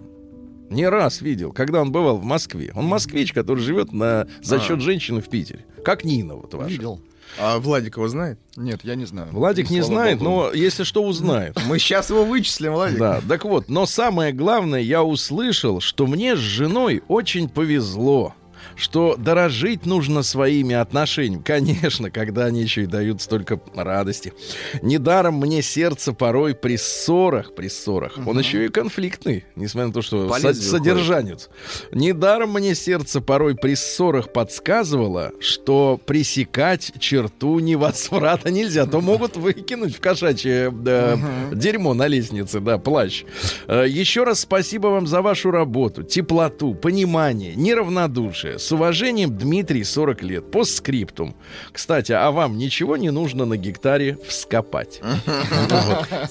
Не 0.70 0.88
раз 0.88 1.22
видел, 1.22 1.51
когда 1.51 1.82
он 1.82 1.91
бывал 1.91 2.18
в 2.18 2.24
Москве. 2.24 2.72
Он 2.75 2.86
москвич, 2.86 3.34
который 3.34 3.60
живет 3.60 3.91
на, 3.91 4.27
за 4.41 4.56
А. 4.56 4.60
счет 4.60 4.80
женщины 4.80 5.22
в 5.22 5.27
Питере. 5.27 5.65
Как 5.84 6.06
Нина 6.06 6.36
вот 6.36 6.53
ваша. 6.53 6.70
Видел. 6.70 7.01
А 7.39 7.60
Владик 7.60 7.98
его 7.98 8.08
знает? 8.08 8.39
Нет, 8.58 8.82
я 8.84 8.96
не 8.96 9.06
знаю. 9.06 9.30
Владик 9.32 9.70
не 9.70 9.82
Слава 9.82 9.94
знает, 10.01 10.20
богу. 10.20 10.30
но 10.32 10.53
если 10.53 10.84
что, 10.84 11.03
узнает. 11.03 11.58
Мы 11.68 11.80
сейчас 11.80 12.10
его 12.10 12.24
вычислим, 12.25 12.74
Владик. 12.74 13.00
Да, 13.00 13.22
так 13.27 13.44
вот, 13.46 13.70
но 13.70 13.86
самое 13.86 14.32
главное, 14.34 14.82
я 14.82 15.03
услышал, 15.03 15.80
что 15.82 16.08
мне 16.08 16.36
с 16.36 16.39
женой 16.39 17.01
очень 17.08 17.48
повезло. 17.50 18.34
Что 18.82 19.16
дорожить 19.16 19.86
нужно 19.86 20.24
своими 20.24 20.74
отношениями. 20.74 21.44
Конечно, 21.44 22.10
когда 22.10 22.46
они 22.46 22.64
еще 22.64 22.82
и 22.84 22.86
дают 22.88 23.22
столько 23.22 23.60
радости. 23.76 24.34
Недаром 24.82 25.36
мне 25.36 25.62
сердце 25.62 26.14
порой 26.14 26.56
при 26.56 26.78
ссорах, 26.78 27.54
при 27.54 27.68
ссорах. 27.68 28.14
Он 28.26 28.40
еще 28.40 28.66
и 28.66 28.70
конфликтный, 28.70 29.46
несмотря 29.56 29.88
на 29.90 29.94
то, 29.94 30.02
что 30.02 30.28
со- 30.34 30.54
содержанец. 30.72 31.50
Недаром 31.92 32.54
мне 32.54 32.74
сердце 32.74 33.22
порой 33.22 33.56
при 33.56 33.76
ссорах 33.76 34.34
подсказывало, 34.34 35.32
что 35.40 36.00
пресекать 36.04 36.92
черту 37.00 37.60
невозврата 37.60 38.50
нельзя. 38.50 38.88
То 38.88 39.00
могут 39.00 39.38
выкинуть 39.38 39.96
в 39.96 40.00
кошачье 40.00 40.72
да, 40.72 41.20
дерьмо 41.54 41.94
на 41.94 42.08
лестнице, 42.08 42.60
да, 42.60 42.80
плащ. 42.80 43.26
Э, 43.68 43.86
Еще 43.88 44.24
раз 44.24 44.40
спасибо 44.40 44.88
вам 44.88 45.06
за 45.06 45.22
вашу 45.22 45.52
работу, 45.52 46.02
теплоту, 46.02 46.74
понимание, 46.74 47.54
неравнодушие. 47.56 48.58
С 48.72 48.74
уважением, 48.74 49.38
Дмитрий, 49.38 49.84
40 49.84 50.22
лет. 50.24 50.50
Постскриптум. 50.50 51.36
Кстати, 51.74 52.14
а 52.14 52.31
вам 52.31 52.57
ничего 52.57 52.96
не 52.96 53.10
нужно 53.12 53.44
на 53.44 53.57
гектаре 53.57 54.18
вскопать? 54.25 55.01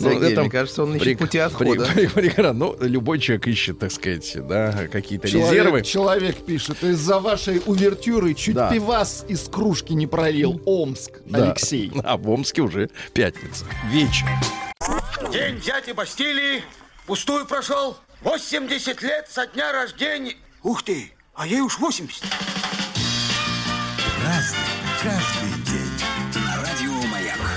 Ну, 0.01 0.09
мне 0.19 0.49
кажется, 0.49 0.85
он 0.85 0.97
ищет 0.97 1.19
пути 1.19 1.37
отхода. 1.37 1.85
прек- 1.85 2.15
прекрасно. 2.15 2.55
Ну, 2.55 2.77
любой 2.81 3.19
человек 3.19 3.47
ищет, 3.47 3.79
так 3.81 3.93
сказать, 3.93 4.39
да, 4.49 4.89
какие-то 4.91 5.29
Человек, 5.29 5.51
резервы. 5.53 5.83
человек 5.83 6.37
пишет, 6.47 6.83
из-за 6.83 7.19
вашей 7.19 7.61
увертюры 7.67 8.33
чуть 8.33 8.57
пивас 8.71 9.27
из 9.29 9.47
кружки 9.47 9.93
не 9.93 10.07
пролил. 10.07 10.63
Омск. 10.65 11.21
Алексей. 11.31 11.93
А 12.05 12.17
в 12.17 12.27
Омске 12.31 12.63
уже 12.63 12.89
пятница. 13.13 13.67
Вечер. 13.91 14.27
День 15.31 15.61
дяди 15.61 15.93
Бастилии 15.93 16.63
пустую 17.07 17.45
прошел. 17.45 17.99
80 18.23 19.03
лет 19.03 19.27
со 19.29 19.47
дня 19.47 19.73
рождения. 19.73 20.37
Ух 20.63 20.83
ты, 20.83 21.13
а 21.35 21.47
ей 21.47 21.61
уж 21.61 21.79
80. 21.79 22.23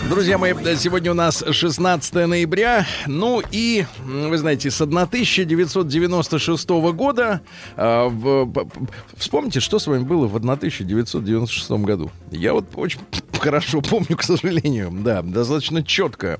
Друзья 0.09 0.37
мои, 0.37 0.53
сегодня 0.77 1.11
у 1.11 1.13
нас 1.15 1.43
16 1.49 2.13
ноября. 2.27 2.85
Ну 3.07 3.41
и, 3.51 3.85
вы 4.05 4.37
знаете, 4.37 4.69
с 4.69 4.79
1996 4.81 6.69
года... 6.93 7.41
а, 7.75 8.09
в- 8.09 8.69
вспомните, 9.17 9.59
что 9.59 9.79
с 9.79 9.87
вами 9.87 10.03
было 10.03 10.27
в 10.27 10.35
1996 10.35 11.71
году. 11.71 12.11
Я 12.31 12.53
вот 12.53 12.65
очень 12.75 12.99
хорошо 13.39 13.81
помню, 13.81 14.15
к 14.17 14.23
сожалению. 14.23 14.91
Да, 14.91 15.21
достаточно 15.21 15.83
четко. 15.83 16.39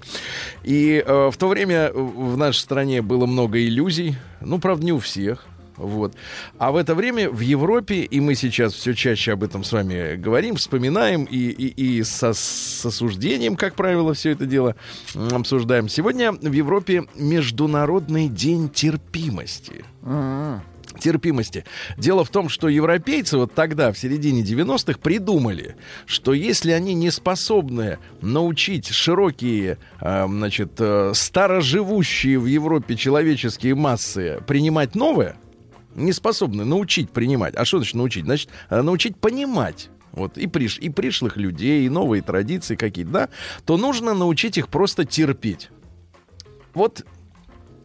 И 0.63 1.03
э, 1.05 1.29
в 1.31 1.37
то 1.37 1.47
время 1.47 1.91
в 1.93 2.37
нашей 2.37 2.59
стране 2.59 3.01
было 3.01 3.25
много 3.25 3.59
иллюзий. 3.59 4.15
Ну, 4.41 4.59
правда, 4.59 4.85
не 4.85 4.91
у 4.93 4.99
всех. 4.99 5.45
Вот. 5.77 6.13
А 6.57 6.71
в 6.71 6.75
это 6.75 6.95
время 6.95 7.29
в 7.29 7.39
Европе, 7.39 8.03
и 8.03 8.19
мы 8.19 8.35
сейчас 8.35 8.73
все 8.73 8.93
чаще 8.93 9.33
об 9.33 9.43
этом 9.43 9.63
с 9.63 9.71
вами 9.71 10.15
говорим, 10.15 10.55
вспоминаем 10.55 11.25
и, 11.25 11.37
и, 11.37 11.97
и 11.97 12.03
со, 12.03 12.33
с 12.33 12.85
осуждением, 12.85 13.55
как 13.55 13.75
правило, 13.75 14.13
все 14.13 14.31
это 14.31 14.45
дело 14.45 14.75
обсуждаем. 15.31 15.89
Сегодня 15.89 16.31
в 16.31 16.51
Европе 16.51 17.05
Международный 17.15 18.27
день 18.27 18.69
терпимости. 18.69 19.85
терпимости. 20.99 21.65
Дело 21.97 22.23
в 22.23 22.29
том, 22.29 22.49
что 22.49 22.69
европейцы 22.69 23.37
вот 23.37 23.53
тогда, 23.53 23.91
в 23.91 23.97
середине 23.97 24.41
90-х, 24.41 24.99
придумали, 24.99 25.75
что 26.05 26.33
если 26.33 26.71
они 26.71 26.93
не 26.93 27.09
способны 27.11 27.97
научить 28.21 28.87
широкие, 28.89 29.77
э, 29.99 30.25
значит, 30.27 30.73
э, 30.79 31.11
староживущие 31.15 32.39
в 32.39 32.45
Европе 32.45 32.95
человеческие 32.95 33.75
массы 33.75 34.39
принимать 34.47 34.95
новое, 34.95 35.35
не 35.95 36.13
способны 36.13 36.65
научить 36.65 37.09
принимать. 37.11 37.55
А 37.55 37.65
что 37.65 37.77
значит 37.77 37.95
научить? 37.95 38.25
Значит, 38.25 38.49
э, 38.69 38.81
научить 38.81 39.17
понимать. 39.17 39.89
Вот, 40.11 40.37
и, 40.37 40.45
приш, 40.45 40.77
и 40.77 40.89
пришлых 40.89 41.37
людей, 41.37 41.85
и 41.85 41.89
новые 41.89 42.21
традиции 42.21 42.75
какие-то, 42.75 43.11
да, 43.11 43.29
то 43.65 43.77
нужно 43.77 44.13
научить 44.13 44.59
их 44.59 44.67
просто 44.67 45.05
терпеть. 45.05 45.69
Вот 46.75 47.03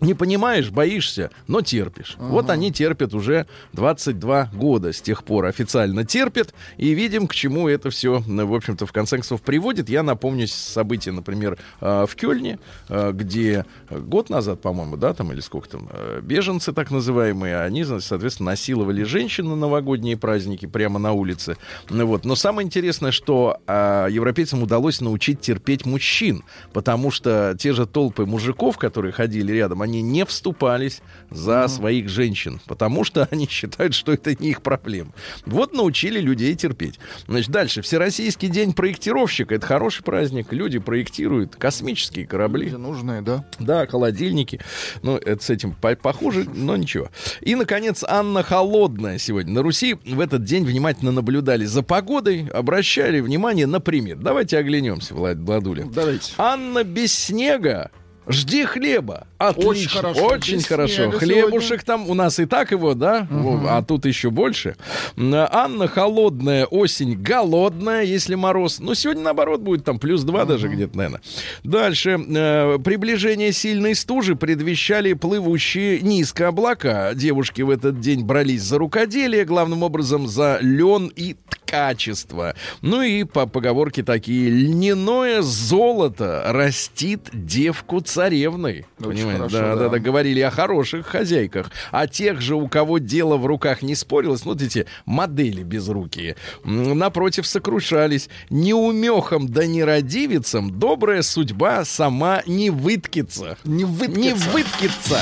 не 0.00 0.14
понимаешь, 0.14 0.70
боишься, 0.70 1.30
но 1.46 1.60
терпишь. 1.60 2.16
Вот 2.18 2.50
они 2.50 2.72
терпят 2.72 3.14
уже 3.14 3.46
22 3.72 4.50
года 4.52 4.92
с 4.92 5.00
тех 5.00 5.24
пор 5.24 5.46
официально 5.46 6.04
терпят, 6.04 6.54
и 6.76 6.90
видим, 6.94 7.26
к 7.26 7.34
чему 7.34 7.68
это 7.68 7.90
все, 7.90 8.22
в 8.26 8.54
общем-то, 8.54 8.86
в 8.86 8.92
конце 8.92 9.16
концов 9.16 9.42
приводит. 9.42 9.88
Я 9.88 10.02
напомню 10.02 10.46
события, 10.48 11.12
например, 11.12 11.58
э, 11.80 12.06
в 12.08 12.14
Кёльне, 12.14 12.58
э, 12.88 13.12
где 13.12 13.64
год 13.90 14.30
назад, 14.30 14.60
по-моему, 14.60 14.96
да, 14.96 15.14
там 15.14 15.32
или 15.32 15.40
сколько 15.40 15.68
там, 15.68 15.88
э, 15.90 16.20
беженцы 16.22 16.72
так 16.72 16.90
называемые, 16.90 17.60
они, 17.60 17.84
соответственно, 17.84 18.50
насиловали 18.50 19.02
женщин 19.02 19.48
на 19.48 19.56
новогодние 19.56 20.16
праздники 20.16 20.66
прямо 20.66 20.98
на 20.98 21.12
улице. 21.12 21.56
Ну 21.90 22.06
Вот. 22.06 22.24
Но 22.24 22.36
самое 22.36 22.66
интересное, 22.66 23.12
что 23.12 23.60
э, 23.66 24.08
европейцам 24.10 24.62
удалось 24.62 25.00
научить 25.00 25.40
терпеть 25.40 25.84
мужчин, 25.86 26.44
потому 26.72 27.10
что 27.10 27.56
те 27.58 27.72
же 27.72 27.86
толпы 27.86 28.26
мужиков, 28.26 28.78
которые 28.78 29.12
ходили 29.12 29.52
рядом, 29.52 29.82
они 29.88 30.02
не 30.02 30.24
вступались 30.26 31.00
за 31.30 31.66
своих 31.68 32.08
женщин, 32.08 32.60
потому 32.66 33.04
что 33.04 33.26
они 33.30 33.48
считают, 33.48 33.94
что 33.94 34.12
это 34.12 34.34
не 34.34 34.50
их 34.50 34.62
проблема. 34.62 35.12
Вот 35.46 35.72
научили 35.72 36.20
людей 36.20 36.54
терпеть. 36.54 37.00
Значит, 37.26 37.50
дальше. 37.50 37.82
Всероссийский 37.82 38.48
день 38.48 38.72
проектировщика. 38.74 39.54
Это 39.54 39.66
хороший 39.66 40.02
праздник. 40.02 40.52
Люди 40.52 40.78
проектируют 40.78 41.56
космические 41.56 42.26
корабли. 42.26 42.66
Люди 42.66 42.76
нужные, 42.76 43.22
да? 43.22 43.44
Да, 43.58 43.86
холодильники. 43.86 44.60
Ну, 45.02 45.16
это 45.16 45.42
с 45.42 45.50
этим 45.50 45.72
по- 45.72 45.96
похуже, 45.96 46.44
но 46.44 46.76
ничего. 46.76 47.08
И, 47.40 47.54
наконец, 47.54 48.04
Анна 48.06 48.42
Холодная 48.42 49.18
сегодня. 49.18 49.52
На 49.54 49.62
Руси 49.62 49.94
в 49.94 50.20
этот 50.20 50.44
день 50.44 50.64
внимательно 50.64 51.12
наблюдали 51.12 51.64
за 51.64 51.82
погодой, 51.82 52.46
обращали 52.48 53.20
внимание 53.20 53.66
на 53.66 53.80
примет. 53.80 54.20
Давайте 54.20 54.58
оглянемся, 54.58 55.14
Влад 55.14 55.38
Владуля. 55.38 55.86
Давайте. 55.86 56.32
Анна 56.36 56.84
без 56.84 57.12
снега. 57.14 57.90
Жди 58.28 58.64
хлеба. 58.64 59.26
Отлично. 59.38 59.70
Очень 59.70 59.88
хорошо. 59.88 60.26
Очень 60.26 60.62
хорошо. 60.62 61.10
Хлебушек 61.10 61.82
там 61.84 62.08
у 62.10 62.14
нас 62.14 62.38
и 62.38 62.46
так 62.46 62.70
его, 62.72 62.94
да? 62.94 63.26
Во, 63.30 63.60
А 63.68 63.82
тут 63.82 64.04
еще 64.04 64.30
больше. 64.30 64.76
Анна 65.16 65.88
холодная, 65.88 66.66
осень 66.66 67.14
голодная, 67.16 68.02
если 68.02 68.34
мороз. 68.34 68.80
Ну, 68.80 68.94
сегодня, 68.94 69.22
наоборот, 69.22 69.60
будет 69.60 69.84
там 69.84 69.98
плюс 69.98 70.22
два 70.24 70.44
даже 70.44 70.68
где-то, 70.68 70.96
наверное. 70.96 71.20
Дальше. 71.64 72.18
Э, 72.28 72.78
Приближение 72.78 73.52
сильной 73.52 73.94
стужи 73.94 74.36
предвещали 74.36 75.12
плывущие 75.14 76.00
низко 76.00 76.48
облака. 76.48 77.14
Девушки 77.14 77.62
в 77.62 77.70
этот 77.70 78.00
день 78.00 78.24
брались 78.24 78.62
за 78.62 78.78
рукоделие, 78.78 79.44
главным 79.44 79.82
образом 79.82 80.26
за 80.28 80.58
лен 80.60 81.10
и 81.14 81.36
ткачество. 81.48 82.54
Ну 82.82 83.02
и 83.02 83.24
по 83.24 83.46
поговорке 83.46 84.02
такие. 84.02 84.48
Льняное 84.50 85.42
золото 85.42 86.42
растит 86.46 87.28
девку 87.32 88.00
царевной. 88.18 88.84
Понимаете? 88.98 89.44
да, 89.48 89.48
да, 89.48 89.76
да. 89.76 89.88
да, 89.90 89.98
говорили 90.00 90.40
о 90.40 90.50
хороших 90.50 91.06
хозяйках. 91.06 91.70
А 91.92 92.08
тех 92.08 92.40
же, 92.40 92.56
у 92.56 92.66
кого 92.66 92.98
дело 92.98 93.36
в 93.36 93.46
руках 93.46 93.80
не 93.82 93.94
спорилось, 93.94 94.44
вот 94.44 94.60
эти 94.60 94.86
модели 95.06 95.62
безрукие, 95.62 96.34
напротив, 96.64 97.46
сокрушались. 97.46 98.28
Неумехам 98.50 99.48
да 99.48 99.66
нерадивицам 99.66 100.80
добрая 100.80 101.22
судьба 101.22 101.84
сама 101.84 102.42
не 102.46 102.70
выткится. 102.70 103.56
Не 103.62 103.84
выткится. 103.84 104.20
Не 104.20 104.32
выткится. 104.32 105.20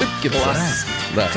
Выткится. 0.00 0.56
Да. 1.14 1.30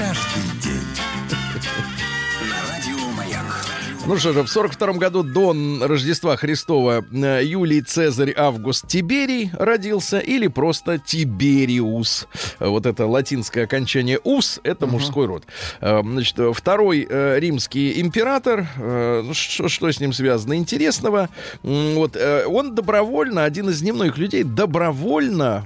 Ну 4.08 4.18
что 4.18 4.34
же, 4.34 4.44
в 4.44 4.48
42 4.48 4.94
году 4.94 5.24
до 5.24 5.56
Рождества 5.82 6.38
Христова 6.38 7.04
э, 7.12 7.42
Юлий 7.44 7.82
Цезарь 7.82 8.36
Август 8.38 8.88
Тиберий 8.88 9.50
родился 9.54 10.20
или 10.20 10.46
просто 10.46 11.00
Тибериус. 11.00 12.28
Вот 12.60 12.86
это 12.86 13.08
латинское 13.08 13.64
окончание 13.64 14.20
«ус»— 14.24 14.60
это 14.64 14.86
мужской 14.86 15.26
род. 15.26 15.46
Э, 15.82 16.04
Значит, 16.04 16.38
второй 16.54 17.08
э, 17.10 17.40
римский 17.40 18.00
император, 18.00 18.68
ну, 18.78 19.34
что, 19.34 19.70
что 19.70 19.92
с 19.92 20.00
ним 20.00 20.14
связано 20.14 20.56
интересного? 20.56 21.30
Вот 21.64 22.16
он 22.48 22.76
добровольно, 22.76 23.44
один 23.44 23.70
из 23.70 23.82
немногих 23.82 24.20
людей, 24.20 24.44
добровольно 24.44 25.66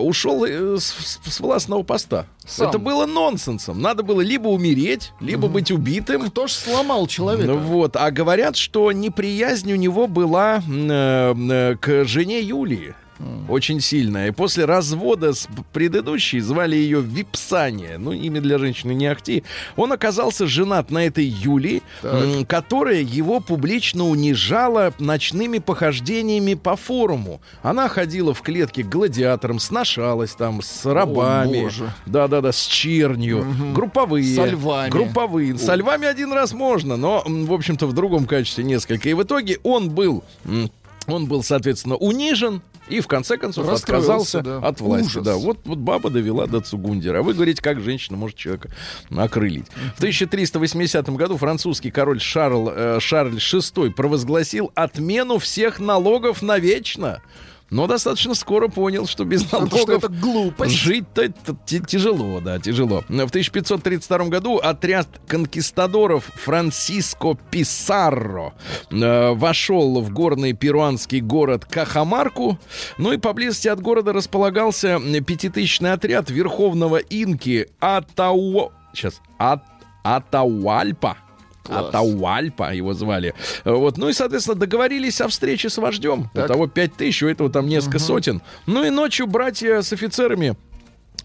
ушел 0.00 0.46
с, 0.46 1.20
с 1.26 1.40
властного 1.40 1.82
поста. 1.82 2.26
Сам. 2.46 2.68
Это 2.68 2.78
было 2.78 3.06
нонсенсом. 3.06 3.80
Надо 3.80 4.02
было 4.02 4.20
либо 4.20 4.48
умереть, 4.48 5.12
либо 5.20 5.48
быть 5.48 5.70
убитым. 5.70 6.28
Кто 6.28 6.46
ж 6.46 6.52
сломал 6.52 7.06
человека? 7.06 7.52
Ну 7.52 7.58
вот, 7.58 7.96
а 7.96 8.10
говорят, 8.10 8.56
что 8.56 8.92
неприязнь 8.92 9.72
у 9.72 9.76
него 9.76 10.06
была 10.06 10.62
э, 10.66 11.34
э, 11.34 11.76
к 11.80 12.04
жене 12.04 12.40
Юлии. 12.40 12.94
Очень 13.48 13.80
сильная. 13.80 14.28
И 14.28 14.30
после 14.30 14.64
развода 14.64 15.32
с 15.32 15.48
предыдущей 15.72 16.40
звали 16.40 16.76
ее 16.76 17.00
Випсания. 17.00 17.98
Ну, 17.98 18.12
имя 18.12 18.40
для 18.40 18.58
женщины 18.58 18.92
не 18.92 19.06
ахти. 19.06 19.44
Он 19.76 19.92
оказался 19.92 20.46
женат 20.46 20.90
на 20.90 21.06
этой 21.06 21.24
Юлии, 21.24 21.82
м, 22.02 22.44
которая 22.44 23.00
его 23.00 23.40
публично 23.40 24.08
унижала 24.08 24.92
ночными 24.98 25.58
похождениями 25.58 26.54
по 26.54 26.76
форуму. 26.76 27.40
Она 27.62 27.88
ходила 27.88 28.34
в 28.34 28.42
клетке 28.42 28.82
к 28.82 28.88
гладиаторам, 28.88 29.58
сношалась 29.58 30.32
там 30.32 30.60
с 30.62 30.84
рабами. 30.84 31.70
Да-да-да, 32.06 32.52
с 32.52 32.66
чернью. 32.66 33.46
Групповые. 33.74 34.34
Со 34.34 34.46
львами. 34.46 34.90
Групповые. 34.90 35.58
Со 35.58 35.74
львами 35.74 36.06
один 36.06 36.32
раз 36.32 36.52
можно, 36.52 36.96
но, 36.96 37.22
в 37.26 37.52
общем-то, 37.52 37.86
в 37.86 37.92
другом 37.92 38.26
качестве 38.26 38.64
несколько. 38.64 39.08
И 39.08 39.14
в 39.14 39.22
итоге 39.22 39.58
он 39.62 39.90
был, 39.90 40.24
он 41.06 41.26
был, 41.26 41.42
соответственно, 41.42 41.96
унижен. 41.96 42.62
И 42.88 43.00
в 43.00 43.08
конце 43.08 43.38
концов 43.38 43.68
отказался 43.68 44.42
да. 44.42 44.58
от 44.58 44.80
власти. 44.80 45.06
Ужас. 45.06 45.24
Да, 45.24 45.36
вот, 45.36 45.58
вот 45.64 45.78
баба 45.78 46.10
довела 46.10 46.46
до 46.46 46.60
Цугундера. 46.60 47.20
А 47.20 47.22
вы 47.22 47.32
говорите, 47.32 47.62
как 47.62 47.80
женщина 47.80 48.16
может 48.16 48.36
человека 48.36 48.70
окрылить. 49.16 49.66
В 49.94 49.98
1380 49.98 51.08
году 51.10 51.36
французский 51.36 51.90
король 51.90 52.20
Шарл, 52.20 52.70
э, 52.70 52.98
Шарль 53.00 53.36
VI 53.36 53.90
провозгласил 53.90 54.70
отмену 54.74 55.38
всех 55.38 55.80
налогов 55.80 56.42
навечно. 56.42 57.22
Но 57.70 57.86
достаточно 57.86 58.34
скоро 58.34 58.68
понял, 58.68 59.06
что 59.06 59.24
без 59.24 59.50
налогов. 59.50 60.04
Жить-то 60.66 61.32
тяжело, 61.86 62.40
да, 62.40 62.58
тяжело. 62.58 63.02
В 63.08 63.30
1532 63.30 64.18
году 64.26 64.58
отряд 64.58 65.08
конкистадоров 65.26 66.24
Франсиско 66.34 67.36
Писарро 67.50 68.54
э, 68.90 69.32
вошел 69.32 70.00
в 70.00 70.10
горный 70.12 70.52
перуанский 70.52 71.20
город 71.20 71.64
Кахамарку. 71.64 72.58
Ну 72.98 73.12
и 73.12 73.16
поблизости 73.16 73.68
от 73.68 73.80
города 73.80 74.12
располагался 74.12 75.00
пятитысячный 75.26 75.92
отряд 75.92 76.30
верховного 76.30 76.98
инки 76.98 77.68
Атауо... 77.80 78.72
Сейчас. 78.92 79.20
Ат... 79.38 79.64
Атауальпа. 80.04 81.16
Атауальпа 81.68 82.74
его 82.74 82.94
звали. 82.94 83.34
Вот, 83.64 83.96
ну 83.98 84.08
и, 84.08 84.12
соответственно, 84.12 84.58
договорились 84.58 85.20
о 85.20 85.28
встрече 85.28 85.68
с 85.70 85.78
вождем. 85.78 86.30
У 86.34 86.36
Так. 86.36 86.48
того 86.48 86.66
пять 86.66 86.94
тысяч, 86.94 87.22
у 87.22 87.28
этого 87.28 87.50
там 87.50 87.66
несколько 87.68 87.98
сотен. 87.98 88.42
Ну 88.66 88.84
и 88.84 88.90
ночью 88.90 89.26
братья 89.26 89.80
с 89.82 89.92
офицерами 89.92 90.56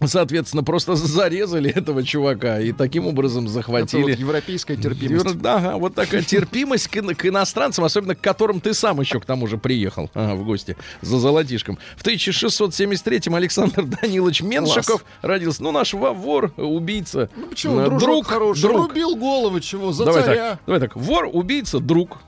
Соответственно, 0.04 0.62
просто 0.62 0.94
зарезали 0.96 1.70
этого 1.74 2.02
чувака 2.02 2.58
и 2.60 2.72
таким 2.72 3.06
образом 3.06 3.44
Это 3.44 3.52
захватили. 3.52 4.02
вот 4.02 4.10
европейская 4.18 4.76
терпимость. 4.76 5.24
Юр- 5.26 5.34
Да, 5.40 5.56
ага, 5.56 5.76
вот 5.76 5.94
такая 5.94 6.22
терпимость 6.22 6.88
к, 6.88 7.00
к 7.14 7.26
иностранцам, 7.26 7.84
особенно 7.84 8.14
к 8.14 8.20
которым 8.20 8.60
ты 8.60 8.72
сам 8.74 9.00
еще 9.00 9.20
к 9.20 9.24
тому 9.26 9.46
же 9.46 9.58
приехал 9.58 10.10
ага, 10.14 10.34
в 10.36 10.44
гости 10.44 10.76
за 11.02 11.18
золотишком. 11.18 11.78
В 11.96 12.02
1673-м 12.04 13.34
Александр 13.34 13.84
Данилович 14.02 14.42
Меншиков 14.42 15.04
родился. 15.22 15.62
Ну, 15.62 15.72
наш 15.72 15.92
во- 15.94 16.12
вор, 16.12 16.52
убийца. 16.56 17.28
Ну 17.36 17.46
почему, 17.46 17.80
э, 17.80 17.98
друг, 17.98 18.26
хороший, 18.26 18.62
друг. 18.62 18.88
рубил 18.88 19.16
головы 19.16 19.60
чего, 19.60 19.92
за 19.92 20.04
Давай 20.06 20.22
царя. 20.22 20.50
так, 20.50 20.60
давай 20.66 20.80
так. 20.80 20.96
Вор, 20.96 21.28
убийца, 21.32 21.78
друг. 21.80 22.18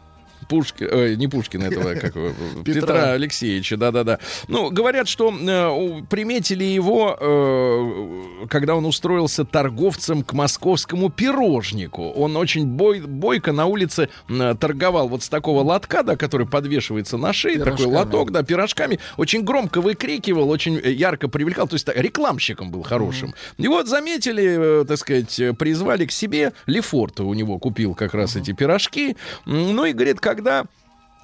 Пушки, 0.53 0.85
э, 0.85 1.15
не 1.15 1.29
Пушкина 1.29 1.65
этого, 1.65 1.95
как 2.01 2.13
Петра. 2.13 2.63
Петра. 2.65 3.13
Алексеевича, 3.13 3.79
да-да-да. 3.79 4.19
Ну, 4.49 4.71
говорят, 4.71 5.09
что 5.09 5.33
э, 5.33 6.03
приметили 6.11 6.65
его, 6.65 7.17
э, 7.19 8.47
когда 8.51 8.75
он 8.75 8.85
устроился 8.85 9.47
торговцем 9.47 10.23
к 10.23 10.35
московскому 10.35 11.09
пирожнику. 11.09 12.11
Он 12.11 12.37
очень 12.37 12.67
бой, 12.67 13.01
бойко 13.01 13.53
на 13.53 13.65
улице 13.65 14.11
э, 14.29 14.55
торговал 14.61 15.09
вот 15.09 15.23
с 15.23 15.31
такого 15.31 15.63
лотка, 15.63 16.03
да, 16.03 16.17
который 16.17 16.47
подвешивается 16.47 17.17
на 17.17 17.33
шее, 17.33 17.59
такой 17.59 17.87
лоток, 17.87 18.31
да, 18.31 18.43
пирожками. 18.43 18.99
Очень 19.17 19.45
громко 19.45 19.81
выкрикивал, 19.81 20.51
очень 20.51 20.77
э, 20.77 20.93
ярко 20.93 21.29
привлекал, 21.29 21.67
то 21.67 21.77
есть 21.77 21.89
рекламщиком 21.89 22.71
был 22.71 22.83
хорошим. 22.83 23.33
И 23.57 23.69
вот 23.69 23.89
заметили, 23.89 24.83
э, 24.83 24.85
так 24.85 24.99
сказать, 24.99 25.41
призвали 25.59 26.05
к 26.05 26.13
себе. 26.13 26.53
Лефорта 26.67 27.25
у 27.25 27.33
него 27.33 27.59
купил 27.59 27.95
как 27.95 28.13
раз 28.13 28.37
эти 28.37 28.53
пирожки. 28.53 29.17
Ну 29.47 29.87
и 29.87 29.95
говорит, 29.95 30.21
когда 30.21 30.42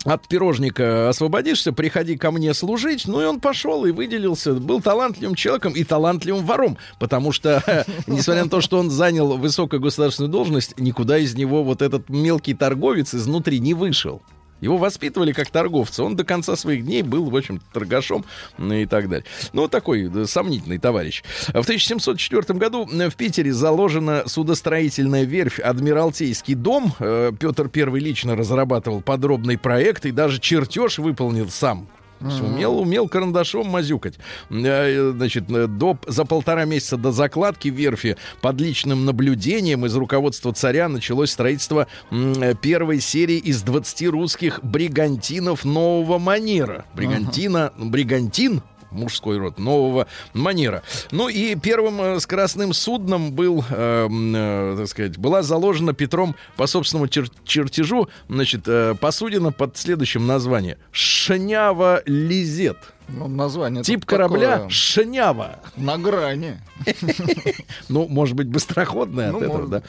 от 0.04 0.28
пирожника 0.28 1.08
освободишься, 1.08 1.72
приходи 1.72 2.16
ко 2.16 2.30
мне 2.30 2.54
служить. 2.54 3.06
Ну 3.06 3.20
и 3.20 3.24
он 3.24 3.40
пошел 3.40 3.84
и 3.84 3.90
выделился. 3.90 4.54
Был 4.54 4.80
талантливым 4.80 5.34
человеком 5.34 5.72
и 5.72 5.84
талантливым 5.84 6.46
вором. 6.46 6.78
Потому 6.98 7.32
что, 7.32 7.84
несмотря 8.06 8.44
на 8.44 8.50
то, 8.50 8.60
что 8.60 8.78
он 8.78 8.90
занял 8.90 9.36
высокую 9.36 9.80
государственную 9.80 10.30
должность, 10.30 10.78
никуда 10.78 11.18
из 11.18 11.34
него 11.34 11.64
вот 11.64 11.82
этот 11.82 12.08
мелкий 12.08 12.54
торговец 12.54 13.14
изнутри 13.14 13.60
не 13.60 13.74
вышел. 13.74 14.22
Его 14.60 14.76
воспитывали 14.76 15.32
как 15.32 15.50
торговца. 15.50 16.02
Он 16.04 16.16
до 16.16 16.24
конца 16.24 16.56
своих 16.56 16.84
дней 16.84 17.02
был, 17.02 17.30
в 17.30 17.36
общем, 17.36 17.60
торгашом 17.72 18.24
ну, 18.56 18.74
и 18.74 18.86
так 18.86 19.08
далее. 19.08 19.24
Ну, 19.52 19.68
такой 19.68 20.08
да, 20.08 20.26
сомнительный 20.26 20.78
товарищ. 20.78 21.22
В 21.48 21.60
1704 21.60 22.58
году 22.58 22.88
э, 22.90 23.08
в 23.08 23.16
Питере 23.16 23.52
заложена 23.52 24.24
судостроительная 24.26 25.24
верфь 25.24 25.58
«Адмиралтейский 25.60 26.54
дом». 26.54 26.92
Э, 26.98 27.32
Петр 27.38 27.70
I 27.74 28.00
лично 28.00 28.36
разрабатывал 28.36 29.00
подробный 29.00 29.58
проект 29.58 30.06
и 30.06 30.10
даже 30.10 30.40
чертеж 30.40 30.98
выполнил 30.98 31.48
сам. 31.50 31.88
Есть 32.20 32.40
Умел, 32.40 32.78
умел 32.78 33.08
карандашом 33.08 33.68
мазюкать. 33.68 34.14
Э, 34.50 35.12
Значит, 35.16 35.50
э, 35.50 35.66
до, 35.66 35.98
за 36.06 36.24
полтора 36.24 36.64
месяца 36.64 36.96
до 36.96 37.12
закладки 37.12 37.68
верфи 37.68 38.16
под 38.40 38.60
личным 38.60 39.04
наблюдением 39.04 39.86
из 39.86 39.94
руководства 39.94 40.52
царя 40.52 40.88
началось 40.88 41.30
строительство 41.30 41.86
э, 42.10 42.54
первой 42.60 43.00
серии 43.00 43.38
из 43.38 43.62
20 43.62 44.08
русских 44.08 44.60
бригантинов 44.62 45.64
нового 45.64 46.18
манера. 46.18 46.84
Бригантина, 46.94 47.72
бригантин 47.78 48.62
мужской 48.90 49.38
род 49.38 49.58
нового 49.58 50.06
манера. 50.34 50.82
Ну 51.10 51.28
и 51.28 51.54
первым 51.54 52.00
э, 52.00 52.20
скоростным 52.20 52.72
судном 52.72 53.32
был, 53.32 53.64
э, 53.70 54.08
э, 54.08 54.74
так 54.78 54.88
сказать, 54.88 55.18
была 55.18 55.42
заложена 55.42 55.92
Петром 55.92 56.34
по 56.56 56.66
собственному 56.66 57.06
чер- 57.06 57.30
чертежу, 57.44 58.08
значит, 58.28 58.62
э, 58.66 58.94
посудина 59.00 59.52
под 59.52 59.76
следующим 59.76 60.26
названием 60.26 60.78
Шнява 60.92 62.02
Лизет. 62.06 62.78
Ну, 63.08 63.26
название 63.26 63.82
Тип 63.82 64.04
такое, 64.04 64.28
корабля 64.28 64.66
Шнява. 64.68 65.60
на 65.76 65.96
грани. 65.98 66.58
Ну, 67.88 68.06
может 68.06 68.36
быть, 68.36 68.48
быстроходная 68.48 69.32
Ну, 69.32 69.38
от 69.38 69.42
этого, 69.44 69.56
может. 69.66 69.70
да. 69.70 69.82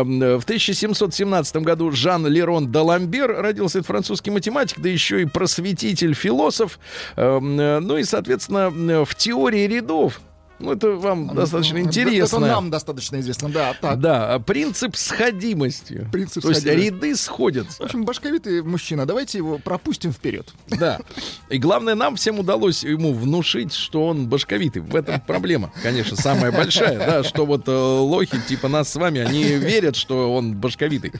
Э, 0.00 0.02
В 0.38 0.44
1717 0.44 1.56
году 1.56 1.90
Жан 1.92 2.26
Лерон 2.26 2.72
Даламбер 2.72 3.30
родился, 3.42 3.78
это 3.80 3.86
французский 3.86 4.30
математик, 4.30 4.80
да 4.80 4.88
еще 4.88 5.22
и 5.22 5.26
просветитель, 5.26 6.14
философ. 6.14 6.78
Э, 7.16 7.38
Ну 7.40 7.96
и, 7.98 8.04
соответственно, 8.04 8.72
э, 8.74 9.04
в 9.04 9.14
теории 9.14 9.66
рядов, 9.66 10.20
ну, 10.58 10.72
это 10.72 10.90
вам 10.90 11.34
достаточно 11.34 11.78
интересно. 11.78 12.36
Это 12.36 12.46
нам 12.46 12.70
достаточно 12.70 13.20
известно, 13.20 13.48
да. 13.48 13.74
Так. 13.80 14.00
Да, 14.00 14.38
принцип 14.38 14.96
сходимости. 14.96 16.08
Принцип 16.12 16.42
То 16.42 16.48
есть 16.50 16.62
сходимости. 16.62 16.94
ряды 16.94 17.16
сходятся. 17.16 17.82
В 17.82 17.86
общем, 17.86 18.04
башковитый 18.04 18.62
мужчина, 18.62 19.06
давайте 19.06 19.38
его 19.38 19.58
пропустим 19.58 20.12
вперед. 20.12 20.52
Да. 20.68 20.98
И 21.50 21.58
главное, 21.58 21.94
нам 21.94 22.16
всем 22.16 22.38
удалось 22.38 22.84
ему 22.84 23.12
внушить, 23.12 23.74
что 23.74 24.06
он 24.06 24.28
башковитый. 24.28 24.82
В 24.82 24.96
этом 24.96 25.20
проблема, 25.20 25.72
конечно, 25.82 26.16
самая 26.16 26.52
большая, 26.52 26.98
да, 26.98 27.24
что 27.24 27.44
вот 27.44 27.68
э, 27.68 27.72
лохи 27.72 28.40
типа 28.48 28.68
нас 28.68 28.88
с 28.90 28.96
вами, 28.96 29.20
они 29.20 29.44
верят, 29.44 29.96
что 29.96 30.32
он 30.34 30.54
башковитый. 30.54 31.12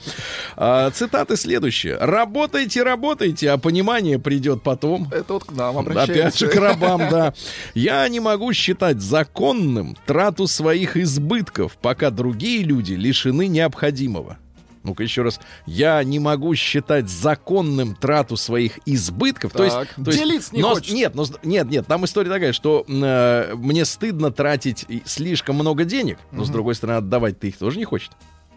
А, 0.57 0.91
цитаты 0.91 1.37
следующие. 1.37 1.97
Работайте, 1.99 2.83
работайте, 2.83 3.51
а 3.51 3.59
понимание 3.59 4.19
придет 4.19 4.63
потом. 4.63 5.09
Это 5.13 5.35
вот 5.35 5.45
к 5.45 5.53
нам 5.53 5.79
обращается. 5.79 6.13
Опять 6.13 6.39
же 6.39 6.49
к 6.49 6.55
рабам, 6.57 6.99
да. 7.11 7.35
Я 7.75 8.09
не 8.09 8.21
могу 8.21 8.53
считать 8.53 9.01
законным 9.27 9.97
трату 10.07 10.47
своих 10.47 10.97
избытков, 10.97 11.77
пока 11.81 12.11
другие 12.11 12.63
люди 12.63 12.93
лишены 12.93 13.49
необходимого. 13.49 14.39
Ну-ка 14.85 15.03
еще 15.03 15.23
раз. 15.23 15.41
Я 15.67 16.03
не 16.05 16.21
могу 16.21 16.55
считать 16.55 17.11
законным 17.11 17.97
трату 17.97 18.37
своих 18.37 18.79
избытков. 18.87 19.53
То 19.53 19.65
есть, 19.65 19.75
Так, 19.77 19.89
то 19.97 20.11
есть- 20.13 20.19
делиться 20.19 20.55
не 20.55 20.63
но- 20.63 20.75
хочет. 20.75 20.95
Нет, 20.95 21.15
но, 21.17 21.25
нет, 21.43 21.69
нет, 21.69 21.87
там 21.89 22.05
история 22.05 22.31
такая, 22.31 22.53
что 22.53 22.85
э, 22.87 23.55
мне 23.57 23.85
стыдно 23.85 24.31
тратить 24.31 24.87
слишком 25.05 25.57
много 25.57 25.85
денег, 25.85 26.19
но 26.31 26.45
с 26.45 26.51
другой 26.51 26.77
стороны 26.77 26.99
отдавать 26.99 27.41
ты 27.41 27.49
их 27.49 27.57
тоже 27.57 27.79
не 27.79 27.85
хочет. 27.85 28.13